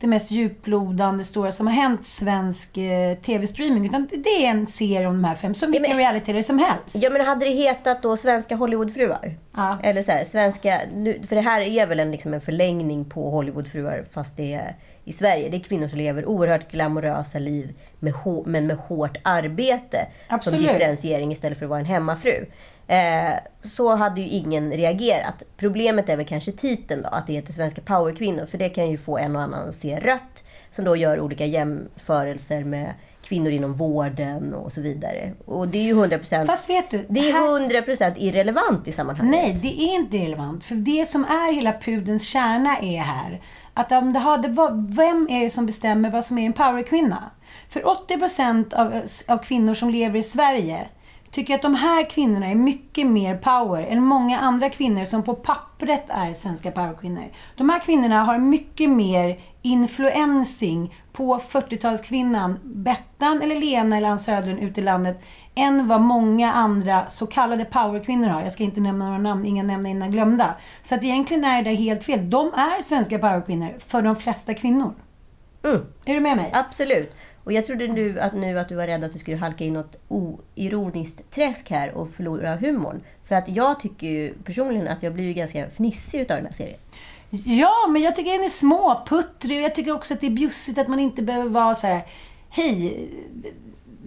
det 0.00 0.06
mest 0.06 0.30
djuplodande 0.30 1.24
stora 1.24 1.52
som 1.52 1.66
har 1.66 1.74
hänt 1.74 2.04
svensk 2.04 2.76
eh, 2.76 3.16
tv-streaming. 3.16 3.86
Utan 3.86 4.08
det 4.10 4.46
är 4.46 4.50
en 4.50 4.66
serie 4.66 5.06
om 5.06 5.14
de 5.14 5.24
här 5.24 5.34
fem, 5.34 5.54
som 5.54 5.70
vilken 5.70 5.96
reality 5.96 6.42
som 6.42 6.58
helst. 6.58 6.96
Ja 6.96 7.10
men 7.10 7.26
hade 7.26 7.44
det 7.44 7.50
hetat 7.50 8.02
då 8.02 8.16
Svenska 8.16 8.56
Hollywoodfruar? 8.56 9.38
Ja. 9.56 9.78
Eller 9.82 10.02
så 10.02 10.12
här, 10.12 10.24
svenska, 10.24 10.80
nu, 10.94 11.22
för 11.28 11.36
det 11.36 11.42
här 11.42 11.60
är 11.60 11.86
väl 11.86 12.00
en, 12.00 12.10
liksom 12.10 12.34
en 12.34 12.40
förlängning 12.40 13.04
på 13.04 13.30
Hollywoodfruar 13.30 14.04
fast 14.12 14.36
det 14.36 14.54
är 14.54 14.76
i 15.04 15.12
Sverige. 15.12 15.48
Det 15.48 15.56
är 15.56 15.60
kvinnor 15.60 15.88
som 15.88 15.98
lever 15.98 16.26
oerhört 16.26 16.70
glamorösa 16.70 17.38
liv 17.38 17.74
med 17.98 18.14
men 18.46 18.66
med 18.66 18.76
hårt 18.76 19.16
arbete 19.22 20.06
Absolut. 20.28 20.60
som 20.60 20.68
differentiering 20.68 21.32
istället 21.32 21.58
för 21.58 21.66
att 21.66 21.70
vara 21.70 21.80
en 21.80 21.86
hemmafru. 21.86 22.46
Eh, 22.86 23.34
så 23.62 23.94
hade 23.94 24.20
ju 24.20 24.28
ingen 24.28 24.72
reagerat. 24.72 25.42
Problemet 25.56 26.08
är 26.08 26.16
väl 26.16 26.26
kanske 26.26 26.52
titeln 26.52 27.02
då, 27.02 27.08
att 27.08 27.26
det 27.26 27.32
heter 27.32 27.52
Svenska 27.52 27.80
powerkvinnor. 27.80 28.46
För 28.46 28.58
det 28.58 28.68
kan 28.68 28.90
ju 28.90 28.98
få 28.98 29.18
en 29.18 29.36
och 29.36 29.42
annan 29.42 29.68
att 29.68 29.74
se 29.74 30.00
rött. 30.00 30.44
Som 30.70 30.84
då 30.84 30.96
gör 30.96 31.20
olika 31.20 31.46
jämförelser 31.46 32.64
med 32.64 32.94
kvinnor 33.22 33.50
inom 33.50 33.74
vården 33.74 34.54
och 34.54 34.72
så 34.72 34.80
vidare. 34.80 35.32
Och 35.44 35.68
det 35.68 35.78
är 35.78 35.82
ju 35.82 35.94
100% 35.94 36.46
Fast 36.46 36.70
vet 36.70 36.90
du, 36.90 37.06
det 37.08 37.20
är 37.20 37.32
här- 37.32 37.82
100% 37.82 38.14
irrelevant 38.16 38.88
i 38.88 38.92
sammanhanget. 38.92 39.40
Nej, 39.42 39.58
det 39.62 39.82
är 39.82 39.94
inte 39.94 40.16
relevant. 40.16 40.64
För 40.64 40.74
det 40.74 41.08
som 41.08 41.24
är 41.24 41.54
hela 41.54 41.72
pudens 41.72 42.28
kärna 42.28 42.78
är 42.78 42.98
här 42.98 43.40
att 43.74 43.92
om 43.92 44.12
det 44.12 44.18
hade, 44.18 44.48
vem 44.88 45.26
är 45.30 45.42
det 45.42 45.50
som 45.50 45.66
bestämmer 45.66 46.10
vad 46.10 46.24
som 46.24 46.38
är 46.38 46.46
en 46.46 46.52
powerkvinna? 46.52 47.30
För 47.68 47.80
80% 47.80 48.74
av, 48.74 49.02
av 49.28 49.38
kvinnor 49.38 49.74
som 49.74 49.90
lever 49.90 50.18
i 50.18 50.22
Sverige 50.22 50.86
tycker 51.36 51.54
att 51.54 51.62
de 51.62 51.74
här 51.74 52.10
kvinnorna 52.10 52.46
är 52.46 52.54
mycket 52.54 53.06
mer 53.06 53.36
power 53.36 53.86
än 53.86 54.02
många 54.02 54.38
andra 54.38 54.70
kvinnor 54.70 55.04
som 55.04 55.22
på 55.22 55.34
pappret 55.34 56.04
är 56.08 56.32
svenska 56.32 56.70
powerkvinnor. 56.70 57.24
De 57.56 57.70
här 57.70 57.78
kvinnorna 57.78 58.24
har 58.24 58.38
mycket 58.38 58.90
mer 58.90 59.38
influencing 59.62 60.94
på 61.12 61.38
40-talskvinnan 61.38 62.56
Bettan 62.62 63.42
eller 63.42 63.60
Lena 63.60 63.96
eller 63.96 64.08
Ann 64.08 64.18
Söderlund 64.18 64.62
ute 64.62 64.80
i 64.80 64.84
landet 64.84 65.22
än 65.54 65.88
vad 65.88 66.00
många 66.00 66.52
andra 66.52 67.10
så 67.10 67.26
kallade 67.26 67.64
powerkvinnor 67.64 68.28
har. 68.28 68.42
Jag 68.42 68.52
ska 68.52 68.64
inte 68.64 68.80
nämna 68.80 69.04
några 69.04 69.18
namn, 69.18 69.46
inga 69.46 69.62
nämna 69.62 69.88
innan 69.88 70.10
glömda. 70.10 70.54
Så 70.82 70.94
att 70.94 71.04
egentligen 71.04 71.44
är 71.44 71.62
det 71.62 71.74
helt 71.74 72.04
fel. 72.04 72.30
De 72.30 72.46
är 72.46 72.82
svenska 72.82 73.18
powerkvinnor 73.18 73.74
för 73.78 74.02
de 74.02 74.16
flesta 74.16 74.54
kvinnor. 74.54 74.94
Mm. 75.62 75.86
Är 76.04 76.14
du 76.14 76.20
med 76.20 76.36
mig? 76.36 76.50
Absolut. 76.52 77.12
Och 77.44 77.52
jag 77.52 77.66
trodde 77.66 77.88
nu 77.88 78.20
att, 78.20 78.32
nu 78.32 78.58
att 78.58 78.68
du 78.68 78.74
var 78.74 78.86
rädd 78.86 79.04
att 79.04 79.12
du 79.12 79.18
skulle 79.18 79.36
halka 79.36 79.64
in 79.64 79.72
något 79.72 79.96
oironiskt 80.08 81.30
träsk 81.30 81.70
här 81.70 81.92
och 81.92 82.10
förlora 82.10 82.56
humorn. 82.56 83.00
För 83.28 83.34
att 83.34 83.48
jag 83.48 83.80
tycker 83.80 84.06
ju 84.06 84.34
personligen 84.44 84.88
att 84.88 85.02
jag 85.02 85.14
blir 85.14 85.32
ganska 85.32 85.70
fnissig 85.70 86.20
utav 86.20 86.36
den 86.36 86.46
här 86.46 86.52
serien. 86.52 86.78
Ja, 87.30 87.86
men 87.90 88.02
jag 88.02 88.16
tycker 88.16 88.32
den 88.32 88.44
är 88.44 88.48
småputtrig 88.48 89.58
och 89.58 89.64
jag 89.64 89.74
tycker 89.74 89.92
också 89.92 90.14
att 90.14 90.20
det 90.20 90.26
är 90.26 90.30
bjussigt 90.30 90.78
att 90.78 90.88
man 90.88 90.98
inte 90.98 91.22
behöver 91.22 91.50
vara 91.50 91.74
så 91.74 91.86
här. 91.86 92.02
Hej, 92.48 93.08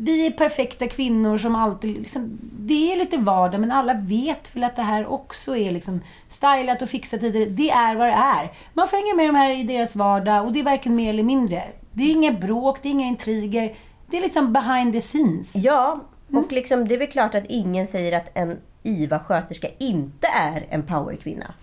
vi 0.02 0.26
är 0.26 0.32
perfekta 0.32 0.88
kvinnor 0.88 1.38
som 1.38 1.56
alltid... 1.56 1.98
Liksom, 1.98 2.40
det 2.42 2.94
är 2.94 2.98
lite 2.98 3.18
vardag, 3.18 3.62
men 3.62 3.72
alla 3.72 3.94
vet 3.94 4.56
väl 4.56 4.64
att 4.64 4.76
det 4.76 4.82
här 4.82 5.06
också 5.06 5.58
är 5.58 5.72
liksom 5.72 6.02
stylat 6.28 6.82
och 6.82 6.90
fixat. 6.90 7.24
och 7.24 7.32
Det 7.32 7.70
är 7.70 7.96
vad 7.96 8.08
det 8.08 8.14
är. 8.14 8.52
Man 8.74 8.88
får 8.88 8.98
hänga 8.98 9.16
med 9.16 9.30
de 9.30 9.36
här 9.36 9.60
i 9.60 9.64
deras 9.64 9.96
vardag 9.96 10.46
och 10.46 10.52
det 10.52 10.60
är 10.60 10.64
varken 10.64 10.96
mer 10.96 11.10
eller 11.10 11.24
mindre. 11.24 11.64
Det 11.92 12.04
är 12.04 12.12
inga 12.12 12.32
bråk, 12.32 12.80
det 12.82 12.90
är 12.90 12.92
inga 12.92 13.08
intriger. 13.08 13.76
Det 14.08 14.18
är 14.18 14.22
liksom 14.22 14.54
behind 14.54 14.94
the 14.94 15.02
scenes. 15.02 15.56
Ja, 15.56 16.00
och 16.34 16.52
liksom, 16.52 16.88
det 16.88 16.96
är 16.96 17.00
väl 17.00 17.08
klart 17.08 17.36
att 17.36 17.46
ingen 17.50 17.88
säger 17.88 18.18
att 18.18 18.32
en 18.34 18.58
IVA-sköterska 18.84 19.68
inte 19.78 20.28
är 20.28 20.66
en 20.70 20.84
powerkvinna. 20.84 21.54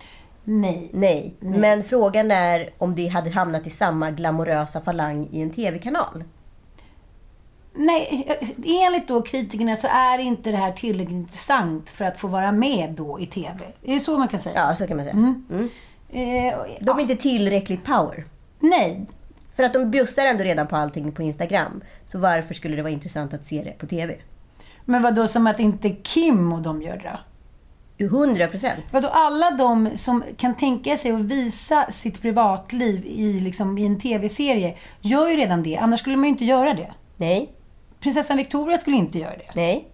Nej. 0.43 0.89
Nej. 0.93 1.33
Men 1.39 1.83
frågan 1.83 2.31
är 2.31 2.69
om 2.77 2.95
det 2.95 3.07
hade 3.07 3.29
hamnat 3.29 3.67
i 3.67 3.69
samma 3.69 4.11
glamorösa 4.11 4.81
falang 4.81 5.27
i 5.31 5.41
en 5.41 5.49
TV-kanal. 5.49 6.23
Nej, 7.77 8.27
enligt 8.65 9.07
då 9.07 9.21
kritikerna 9.21 9.75
så 9.75 9.87
är 9.87 10.19
inte 10.19 10.51
det 10.51 10.57
här 10.57 10.71
tillräckligt 10.71 11.15
intressant 11.15 11.89
för 11.89 12.05
att 12.05 12.19
få 12.19 12.27
vara 12.27 12.51
med 12.51 12.93
då 12.97 13.19
i 13.19 13.25
TV. 13.25 13.59
Är 13.83 13.93
det 13.93 13.99
så 13.99 14.17
man 14.17 14.27
kan 14.27 14.39
säga? 14.39 14.55
Ja, 14.69 14.75
så 14.75 14.87
kan 14.87 14.97
man 14.97 15.05
säga. 15.05 15.13
Mm. 15.13 15.69
Eh, 16.09 16.59
De 16.81 16.97
är 16.97 17.01
inte 17.01 17.15
tillräckligt 17.15 17.83
power. 17.85 18.25
Nej. 18.59 19.05
För 19.55 19.63
att 19.63 19.73
de 19.73 19.91
bjussar 19.91 20.25
ändå 20.25 20.43
redan 20.43 20.67
på 20.67 20.75
allting 20.75 21.11
på 21.11 21.21
Instagram. 21.21 21.81
Så 22.05 22.19
varför 22.19 22.53
skulle 22.53 22.75
det 22.75 22.81
vara 22.81 22.93
intressant 22.93 23.33
att 23.33 23.45
se 23.45 23.63
det 23.63 23.71
på 23.77 23.85
TV? 23.85 24.15
Men 24.85 25.01
vad 25.01 25.15
då 25.15 25.27
som 25.27 25.47
att 25.47 25.59
inte 25.59 25.89
Kim 25.89 26.53
och 26.53 26.61
de 26.61 26.81
gör 26.81 26.97
det? 26.97 27.19
100 28.05 28.47
procent. 28.47 28.93
Vadå 28.93 29.07
alla 29.07 29.51
de 29.51 29.89
som 29.95 30.23
kan 30.37 30.55
tänka 30.55 30.97
sig 30.97 31.11
att 31.11 31.21
visa 31.21 31.91
sitt 31.91 32.21
privatliv 32.21 33.05
i, 33.05 33.39
liksom, 33.39 33.77
i 33.77 33.85
en 33.85 33.99
TV-serie 33.99 34.77
gör 35.01 35.29
ju 35.29 35.35
redan 35.37 35.63
det. 35.63 35.77
Annars 35.77 35.99
skulle 35.99 36.15
man 36.17 36.23
ju 36.23 36.29
inte 36.29 36.45
göra 36.45 36.73
det. 36.73 36.91
Nej. 37.17 37.49
Prinsessan 37.99 38.37
Victoria 38.37 38.77
skulle 38.77 38.97
inte 38.97 39.19
göra 39.19 39.37
det. 39.37 39.51
Nej. 39.55 39.87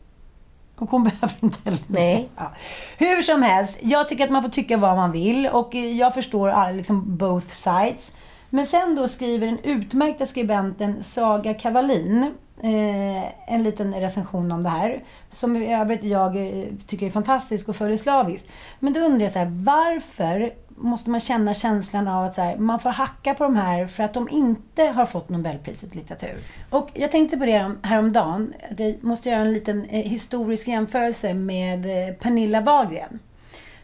Och 0.76 0.90
hon 0.90 1.04
behöver 1.20 1.36
inte 1.40 1.60
heller. 1.66 1.80
Nej. 1.88 2.30
Ja. 2.38 2.52
Hur 2.98 3.22
som 3.22 3.42
helst, 3.42 3.78
jag 3.82 4.10
tycker 4.10 4.24
att 4.24 4.32
man 4.32 4.44
får 4.44 4.50
tycka 4.50 4.78
vad 4.78 4.96
man 4.96 5.12
vill 5.12 5.48
och 5.48 5.76
jag 5.76 6.14
förstår 6.14 6.74
liksom 6.74 7.18
both 7.18 7.48
sides. 7.48 8.12
Men 8.50 8.66
sen 8.66 8.96
då 8.96 9.08
skriver 9.08 9.48
den 9.48 9.60
utmärkta 9.60 10.26
skribenten 10.26 11.04
Saga 11.04 11.54
Kavalin 11.54 12.34
eh, 12.64 13.54
en 13.54 13.64
liten 13.64 13.94
recension 13.94 14.52
om 14.52 14.64
det 14.64 14.70
här. 14.70 15.04
Som 15.30 15.56
i 15.56 15.74
övrigt 15.74 16.04
jag 16.04 16.36
eh, 16.36 16.66
tycker 16.88 17.06
är 17.06 17.12
fantastisk 17.12 17.70
och 17.70 17.76
följer 17.76 17.98
slaviskt. 17.98 18.50
Men 18.80 18.94
då 18.94 19.00
undrar 19.00 19.22
jag 19.22 19.32
så 19.32 19.40
här, 19.40 19.52
varför 19.66 20.54
måste 20.78 21.10
man 21.10 21.20
känna 21.20 21.54
känslan 21.54 22.08
av 22.08 22.26
att 22.26 22.36
så 22.36 22.42
här, 22.42 22.58
man 22.58 22.80
får 22.80 22.90
hacka 22.90 23.34
på 23.34 23.44
de 23.44 23.56
här 23.56 23.88
för 23.88 24.04
att 24.04 24.14
de 24.14 24.30
inte 24.30 24.84
har 24.84 25.06
fått 25.06 25.30
Nobelpriset 25.30 25.96
i 25.96 25.98
litteratur. 25.98 26.38
Och 26.70 26.90
jag 26.94 27.12
tänkte 27.12 27.38
på 27.38 27.46
det 27.46 27.76
häromdagen, 27.84 28.54
jag 28.78 29.04
måste 29.04 29.30
göra 29.30 29.42
en 29.42 29.54
liten 29.54 29.86
eh, 29.86 30.10
historisk 30.10 30.68
jämförelse 30.68 31.34
med 31.34 31.86
eh, 31.86 32.14
Pernilla 32.16 32.62
Wahlgren. 32.62 33.20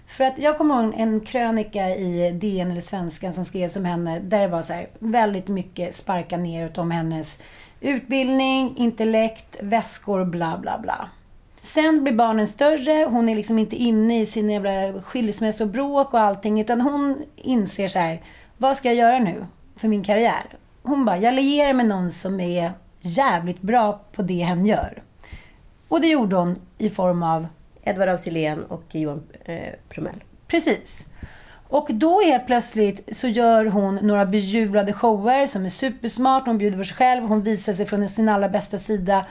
För 0.07 0.23
att 0.23 0.37
jag 0.37 0.57
kommer 0.57 0.83
ihåg 0.83 0.93
en 0.97 1.19
krönika 1.19 1.89
i 1.89 2.31
DN 2.31 2.71
eller 2.71 2.81
Svenskan 2.81 3.33
som 3.33 3.45
skrevs 3.45 3.75
om 3.75 3.85
henne 3.85 4.19
där 4.19 4.39
det 4.39 4.47
var 4.47 4.61
så 4.61 4.73
här, 4.73 4.87
väldigt 4.99 5.47
mycket 5.47 5.95
sparka 5.95 6.37
neråt 6.37 6.77
om 6.77 6.91
hennes 6.91 7.39
utbildning, 7.79 8.77
intellekt, 8.77 9.57
väskor, 9.61 10.25
bla 10.25 10.57
bla 10.57 10.79
bla. 10.79 11.09
Sen 11.61 12.03
blir 12.03 12.13
barnen 12.13 12.47
större, 12.47 13.05
hon 13.09 13.29
är 13.29 13.35
liksom 13.35 13.59
inte 13.59 13.75
inne 13.75 14.21
i 14.21 14.25
sin 14.25 14.49
jävla 14.49 15.01
skilsmässobråk 15.01 16.13
och 16.13 16.19
allting 16.19 16.61
utan 16.61 16.81
hon 16.81 17.25
inser 17.35 17.87
så 17.87 17.99
här, 17.99 18.21
vad 18.57 18.77
ska 18.77 18.87
jag 18.87 18.95
göra 18.95 19.19
nu 19.19 19.45
för 19.75 19.87
min 19.87 20.03
karriär? 20.03 20.57
Hon 20.83 21.05
bara, 21.05 21.17
jag 21.17 21.33
lierar 21.33 21.73
med 21.73 21.85
någon 21.85 22.11
som 22.11 22.39
är 22.39 22.73
jävligt 23.01 23.61
bra 23.61 24.01
på 24.11 24.21
det 24.21 24.43
hen 24.43 24.65
gör. 24.65 25.03
Och 25.87 26.01
det 26.01 26.07
gjorde 26.07 26.35
hon 26.35 26.55
i 26.77 26.89
form 26.89 27.23
av 27.23 27.47
Edvard 27.83 28.09
af 28.09 28.27
och 28.67 28.83
Johan 28.95 29.23
eh, 29.45 29.73
Promell. 29.89 30.23
Precis. 30.47 31.05
Och 31.67 31.87
då 31.93 32.21
helt 32.21 32.45
plötsligt 32.45 33.17
så 33.17 33.27
gör 33.27 33.65
hon 33.65 33.95
några 33.95 34.25
bejublade 34.25 34.93
shower 34.93 35.47
som 35.47 35.65
är 35.65 35.69
supersmart. 35.69 36.45
Hon 36.45 36.57
bjuder 36.57 36.77
på 36.77 36.83
sig 36.83 36.95
själv. 36.95 37.23
Hon 37.23 37.41
visar 37.41 37.73
sig 37.73 37.85
från 37.85 38.09
sin 38.09 38.29
allra 38.29 38.49
bästa 38.49 38.77
sida. 38.77 39.25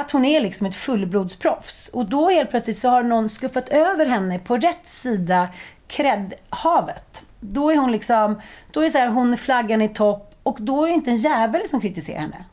Att 0.00 0.10
hon 0.10 0.24
är 0.24 0.40
liksom 0.40 0.66
ett 0.66 0.76
fullblodsproffs. 0.76 1.88
Och 1.88 2.08
då 2.08 2.30
helt 2.30 2.50
plötsligt 2.50 2.78
så 2.78 2.88
har 2.88 3.02
någon 3.02 3.28
skuffat 3.28 3.68
över 3.68 4.06
henne 4.06 4.38
på 4.38 4.56
rätt 4.56 4.88
sida 4.88 5.48
kreddhavet. 5.86 7.22
Då 7.40 7.70
är 7.70 7.76
hon 7.76 7.92
liksom, 7.92 8.40
då 8.70 8.84
är 8.84 8.90
så 8.90 8.98
här, 8.98 9.08
hon 9.08 9.36
flaggan 9.36 9.82
i 9.82 9.88
topp 9.88 10.34
och 10.42 10.56
då 10.60 10.84
är 10.84 10.88
det 10.88 10.94
inte 10.94 11.10
en 11.10 11.16
jävel 11.16 11.68
som 11.68 11.80
kritiserar 11.80 12.20
henne. 12.20 12.44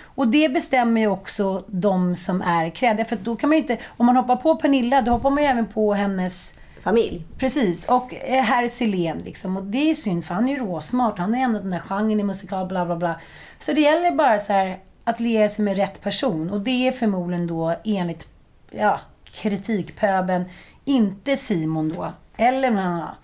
Och 0.00 0.28
det 0.28 0.48
bestämmer 0.48 1.00
ju 1.00 1.06
också 1.06 1.64
de 1.66 2.16
som 2.16 2.42
är 2.42 2.70
kreddiga. 2.70 3.04
För 3.04 3.16
då 3.16 3.36
kan 3.36 3.48
man 3.48 3.56
ju 3.56 3.62
inte, 3.62 3.78
om 3.96 4.06
man 4.06 4.16
hoppar 4.16 4.36
på 4.36 4.56
Pernilla, 4.56 5.02
då 5.02 5.12
hoppar 5.12 5.30
man 5.30 5.42
ju 5.42 5.48
även 5.48 5.66
på 5.66 5.94
hennes 5.94 6.54
familj. 6.82 7.24
Precis, 7.38 7.88
och 7.88 8.14
eh, 8.14 8.42
herr 8.44 8.68
Silén 8.68 9.18
liksom. 9.18 9.56
Och 9.56 9.62
det 9.62 9.90
är 9.90 9.94
synd 9.94 10.24
för 10.24 10.34
han 10.34 10.48
är 10.48 10.52
ju 10.52 10.58
råsmart. 10.58 11.18
Han 11.18 11.34
har 11.34 11.40
ändå 11.40 11.58
den 11.58 11.70
där 11.70 11.78
genren 11.78 12.20
i 12.20 12.24
musikal, 12.24 12.66
bla 12.66 12.86
bla 12.86 12.96
bla. 12.96 13.20
Så 13.58 13.72
det 13.72 13.80
gäller 13.80 14.10
bara 14.10 14.38
så 14.38 14.52
här 14.52 14.78
att 15.08 15.20
liera 15.20 15.48
sig 15.48 15.64
med 15.64 15.76
rätt 15.76 16.00
person. 16.02 16.50
Och 16.50 16.60
det 16.60 16.88
är 16.88 16.92
förmodligen 16.92 17.46
då 17.46 17.74
enligt 17.84 18.26
ja, 18.70 19.00
kritikpöben 19.24 20.44
inte 20.84 21.36
Simon 21.36 21.88
då. 21.96 22.12
Eller 22.36 22.70
någon 22.70 22.78
annan. 22.84 23.14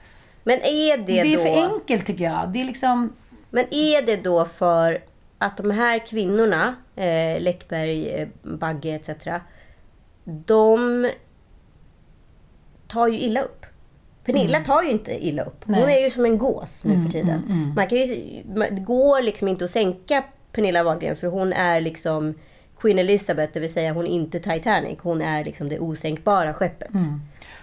Men 0.44 0.58
är 0.58 0.96
det, 0.96 1.02
Det 1.04 1.20
är 1.20 1.36
då... 1.36 1.42
för 1.42 1.74
enkelt 1.74 2.06
tycker 2.06 2.24
jag. 2.24 2.48
Det 2.48 2.60
är 2.60 2.64
liksom... 2.64 3.12
Men 3.50 3.64
är 3.74 4.02
det 4.02 4.16
då 4.16 4.44
för 4.44 5.02
att 5.38 5.56
de 5.56 5.70
här 5.70 6.06
kvinnorna, 6.06 6.74
eh, 6.96 7.40
Läckberg, 7.40 8.08
eh, 8.08 8.28
Bagge 8.42 8.94
etc. 8.94 9.26
De 10.24 11.10
tar 12.88 13.08
ju 13.08 13.18
illa 13.18 13.42
upp. 13.42 13.66
Pernilla 14.24 14.56
Mm. 14.58 14.66
tar 14.66 14.82
ju 14.82 14.90
inte 14.90 15.26
illa 15.26 15.42
upp. 15.42 15.64
Hon 15.64 15.74
Nej. 15.74 15.98
är 16.00 16.04
ju 16.04 16.10
som 16.10 16.24
en 16.24 16.38
gås 16.38 16.84
nu 16.84 16.94
Mm, 16.94 17.04
för 17.04 17.12
tiden. 17.12 17.42
mm, 17.46 17.62
mm. 17.62 17.74
Man 17.74 17.86
kan 17.88 17.98
ju, 17.98 18.42
det 18.70 18.80
går 18.80 19.22
liksom 19.22 19.48
inte 19.48 19.64
att 19.64 19.70
sänka 19.70 20.24
Pernilla 20.54 20.82
Wahlgren 20.82 21.16
för 21.16 21.26
hon 21.26 21.52
är 21.52 21.80
liksom 21.80 22.34
Queen 22.80 22.98
Elizabeth, 22.98 23.52
det 23.52 23.60
vill 23.60 23.72
säga 23.72 23.92
hon 23.92 24.06
är 24.06 24.10
inte 24.10 24.38
Titanic. 24.38 24.98
Hon 25.02 25.22
är 25.22 25.44
liksom 25.44 25.68
det 25.68 25.78
osänkbara 25.78 26.54
skeppet. 26.54 26.94
Mm. 26.94 27.20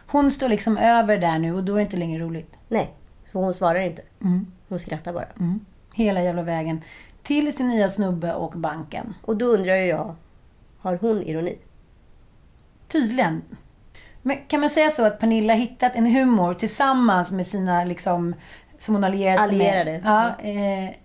Hon 0.07 0.31
står 0.31 0.49
liksom 0.49 0.77
över 0.77 1.17
där 1.17 1.39
nu 1.39 1.53
och 1.53 1.63
då 1.63 1.73
är 1.73 1.77
det 1.77 1.83
inte 1.83 1.97
längre 1.97 2.23
roligt. 2.23 2.53
Nej, 2.67 2.93
för 3.31 3.39
hon 3.39 3.53
svarar 3.53 3.79
inte. 3.79 4.01
Mm. 4.21 4.45
Hon 4.67 4.79
skrattar 4.79 5.13
bara. 5.13 5.27
Mm. 5.39 5.59
Hela 5.93 6.21
jävla 6.23 6.41
vägen. 6.41 6.81
Till 7.23 7.55
sin 7.55 7.67
nya 7.67 7.89
snubbe 7.89 8.33
och 8.33 8.51
banken. 8.51 9.13
Och 9.21 9.37
då 9.37 9.45
undrar 9.45 9.75
ju 9.75 9.85
jag, 9.85 10.15
har 10.79 10.97
hon 11.01 11.23
ironi? 11.23 11.57
Tydligen. 12.87 13.41
Men 14.21 14.37
kan 14.47 14.59
man 14.59 14.69
säga 14.69 14.89
så 14.89 15.05
att 15.05 15.19
Pernilla 15.19 15.53
hittat 15.53 15.95
en 15.95 16.05
humor 16.05 16.53
tillsammans 16.53 17.31
med 17.31 17.45
sina, 17.47 17.83
liksom, 17.83 18.35
som 18.77 18.95
hon 18.95 19.03
allierat 19.03 19.49
sig 19.49 19.55
Allierade. 19.55 19.91
med? 19.91 20.01
Ja, 20.05 20.49
eh, 20.49 20.95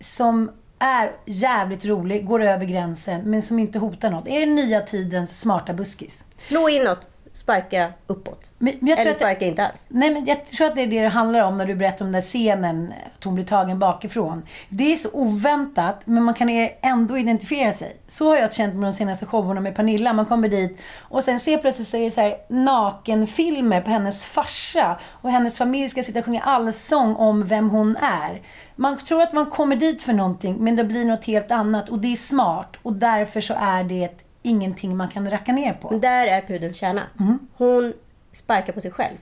som 0.00 0.50
är 0.78 1.12
jävligt 1.24 1.84
rolig, 1.84 2.26
går 2.26 2.42
över 2.42 2.64
gränsen, 2.64 3.20
men 3.24 3.42
som 3.42 3.58
inte 3.58 3.78
hotar 3.78 4.10
något. 4.10 4.28
Är 4.28 4.40
det 4.40 4.52
nya 4.52 4.80
tidens 4.80 5.40
smarta 5.40 5.72
buskis? 5.72 6.24
Slå 6.36 6.68
inåt, 6.68 7.10
sparka 7.38 7.92
uppåt. 8.06 8.52
Men, 8.58 8.74
men 8.80 8.88
jag 8.88 8.96
tror 8.98 9.00
Eller 9.00 9.10
att 9.10 9.18
det- 9.18 9.24
sparka 9.24 9.46
inte 9.46 9.66
alls. 9.66 9.86
Nej, 9.90 10.10
men 10.10 10.24
jag 10.24 10.46
tror 10.46 10.66
att 10.66 10.74
det 10.74 10.82
är 10.82 10.86
det 10.86 11.00
det 11.00 11.08
handlar 11.08 11.40
om 11.44 11.56
när 11.56 11.66
du 11.66 11.74
berättar 11.74 12.04
om 12.04 12.12
den 12.12 12.20
där 12.20 12.26
scenen, 12.28 12.92
att 13.18 13.24
hon 13.24 13.34
blir 13.34 13.44
tagen 13.44 13.78
bakifrån. 13.78 14.42
Det 14.68 14.92
är 14.92 14.96
så 14.96 15.08
oväntat, 15.12 16.00
men 16.04 16.22
man 16.22 16.34
kan 16.34 16.68
ändå 16.82 17.18
identifiera 17.18 17.72
sig. 17.72 17.96
Så 18.06 18.28
har 18.28 18.36
jag 18.36 18.54
känt 18.54 18.74
med 18.74 18.82
de 18.88 18.92
senaste 18.92 19.26
showerna 19.26 19.60
med 19.60 19.74
Pernilla. 19.74 20.12
Man 20.12 20.26
kommer 20.26 20.48
dit 20.48 20.78
och 21.00 21.24
sen 21.24 21.40
ser 21.40 21.58
plötsligt 21.58 21.88
så 21.88 21.96
är 21.96 22.00
det 22.04 22.10
så 22.10 22.20
här 22.20 22.34
nakenfilmer 22.48 23.80
på 23.80 23.90
hennes 23.90 24.24
farsa 24.24 24.98
och 25.10 25.30
hennes 25.30 25.56
familj 25.56 25.88
ska 25.88 26.02
sitta 26.02 26.18
och 26.18 26.24
sjunga 26.24 26.42
allsång 26.42 27.14
om 27.16 27.46
vem 27.46 27.70
hon 27.70 27.96
är. 27.96 28.42
Man 28.76 28.96
tror 28.98 29.22
att 29.22 29.32
man 29.32 29.46
kommer 29.46 29.76
dit 29.76 30.02
för 30.02 30.12
någonting, 30.12 30.56
men 30.58 30.76
det 30.76 30.84
blir 30.84 31.04
något 31.04 31.24
helt 31.24 31.50
annat 31.50 31.88
och 31.88 31.98
det 31.98 32.12
är 32.12 32.16
smart 32.16 32.76
och 32.82 32.92
därför 32.92 33.40
så 33.40 33.54
är 33.60 33.84
det 33.84 34.27
ingenting 34.42 34.96
man 34.96 35.08
kan 35.08 35.30
racka 35.30 35.52
ner 35.52 35.72
på. 35.72 35.98
Där 35.98 36.26
är 36.26 36.40
pudelns 36.40 36.76
kärna. 36.76 37.02
Mm. 37.20 37.38
Hon 37.56 37.92
sparkar 38.32 38.72
på 38.72 38.80
sig 38.80 38.90
själv. 38.90 39.16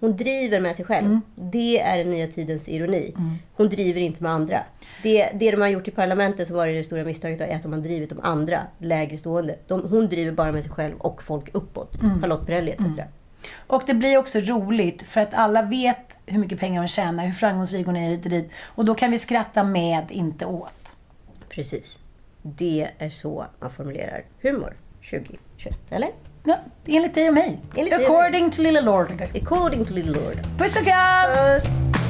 Hon 0.00 0.16
driver 0.16 0.60
med 0.60 0.76
sig 0.76 0.84
själv. 0.84 1.06
Mm. 1.06 1.20
Det 1.34 1.80
är 1.80 1.98
den 1.98 2.10
nya 2.10 2.26
tidens 2.26 2.68
ironi. 2.68 3.14
Hon 3.52 3.68
driver 3.68 4.00
inte 4.00 4.22
med 4.22 4.32
andra. 4.32 4.62
Det, 5.02 5.30
det 5.34 5.50
de 5.50 5.60
har 5.60 5.68
gjort 5.68 5.88
i 5.88 5.90
parlamentet 5.90 6.46
som 6.46 6.56
var 6.56 6.66
det 6.66 6.84
stora 6.84 7.04
misstaget 7.04 7.40
är 7.40 7.56
att 7.56 7.62
de 7.62 7.72
har 7.72 7.80
drivit 7.80 8.10
de 8.10 8.20
andra 8.22 8.60
lägre 8.78 9.16
stående. 9.16 9.56
De, 9.66 9.82
hon 9.90 10.08
driver 10.08 10.32
bara 10.32 10.52
med 10.52 10.64
sig 10.64 10.72
själv 10.72 10.96
och 10.98 11.22
folk 11.22 11.54
uppåt. 11.54 12.02
Mm. 12.02 12.20
Charlotte 12.20 12.46
Perrelli 12.46 12.70
etc. 12.70 12.80
Mm. 12.80 13.08
Och 13.66 13.82
det 13.86 13.94
blir 13.94 14.16
också 14.16 14.38
roligt 14.38 15.02
för 15.02 15.20
att 15.20 15.34
alla 15.34 15.62
vet 15.62 16.18
hur 16.26 16.38
mycket 16.38 16.60
pengar 16.60 16.80
hon 16.80 16.88
tjänar, 16.88 17.26
hur 17.26 17.32
framgångsrik 17.32 17.86
hon 17.86 17.96
är 17.96 18.10
hit 18.10 18.24
och 18.24 18.30
dit. 18.30 18.50
Och 18.62 18.84
då 18.84 18.94
kan 18.94 19.10
vi 19.10 19.18
skratta 19.18 19.64
med, 19.64 20.04
inte 20.10 20.46
åt. 20.46 20.94
Precis. 21.48 21.98
Det 22.42 22.90
är 22.98 23.08
så 23.08 23.46
man 23.60 23.70
formulerar 23.70 24.24
humor 24.42 24.76
2021, 25.10 25.78
eller? 25.90 26.10
Ja, 26.44 26.58
enligt 26.86 27.14
dig 27.14 27.28
och 27.28 27.34
mig. 27.34 27.60
Enligt 27.76 27.96
dig 27.96 28.06
och 28.06 28.12
mig. 28.12 28.20
According 28.20 28.50
to 28.50 28.62
Lilla 28.62 28.80
Lord. 28.80 29.22
According 29.42 29.84
to 29.84 29.94
Little 29.94 30.12
Lord. 30.12 30.36
Puss 30.58 30.76
och 30.76 30.84
kram! 30.84 31.30
Puss! 31.34 32.09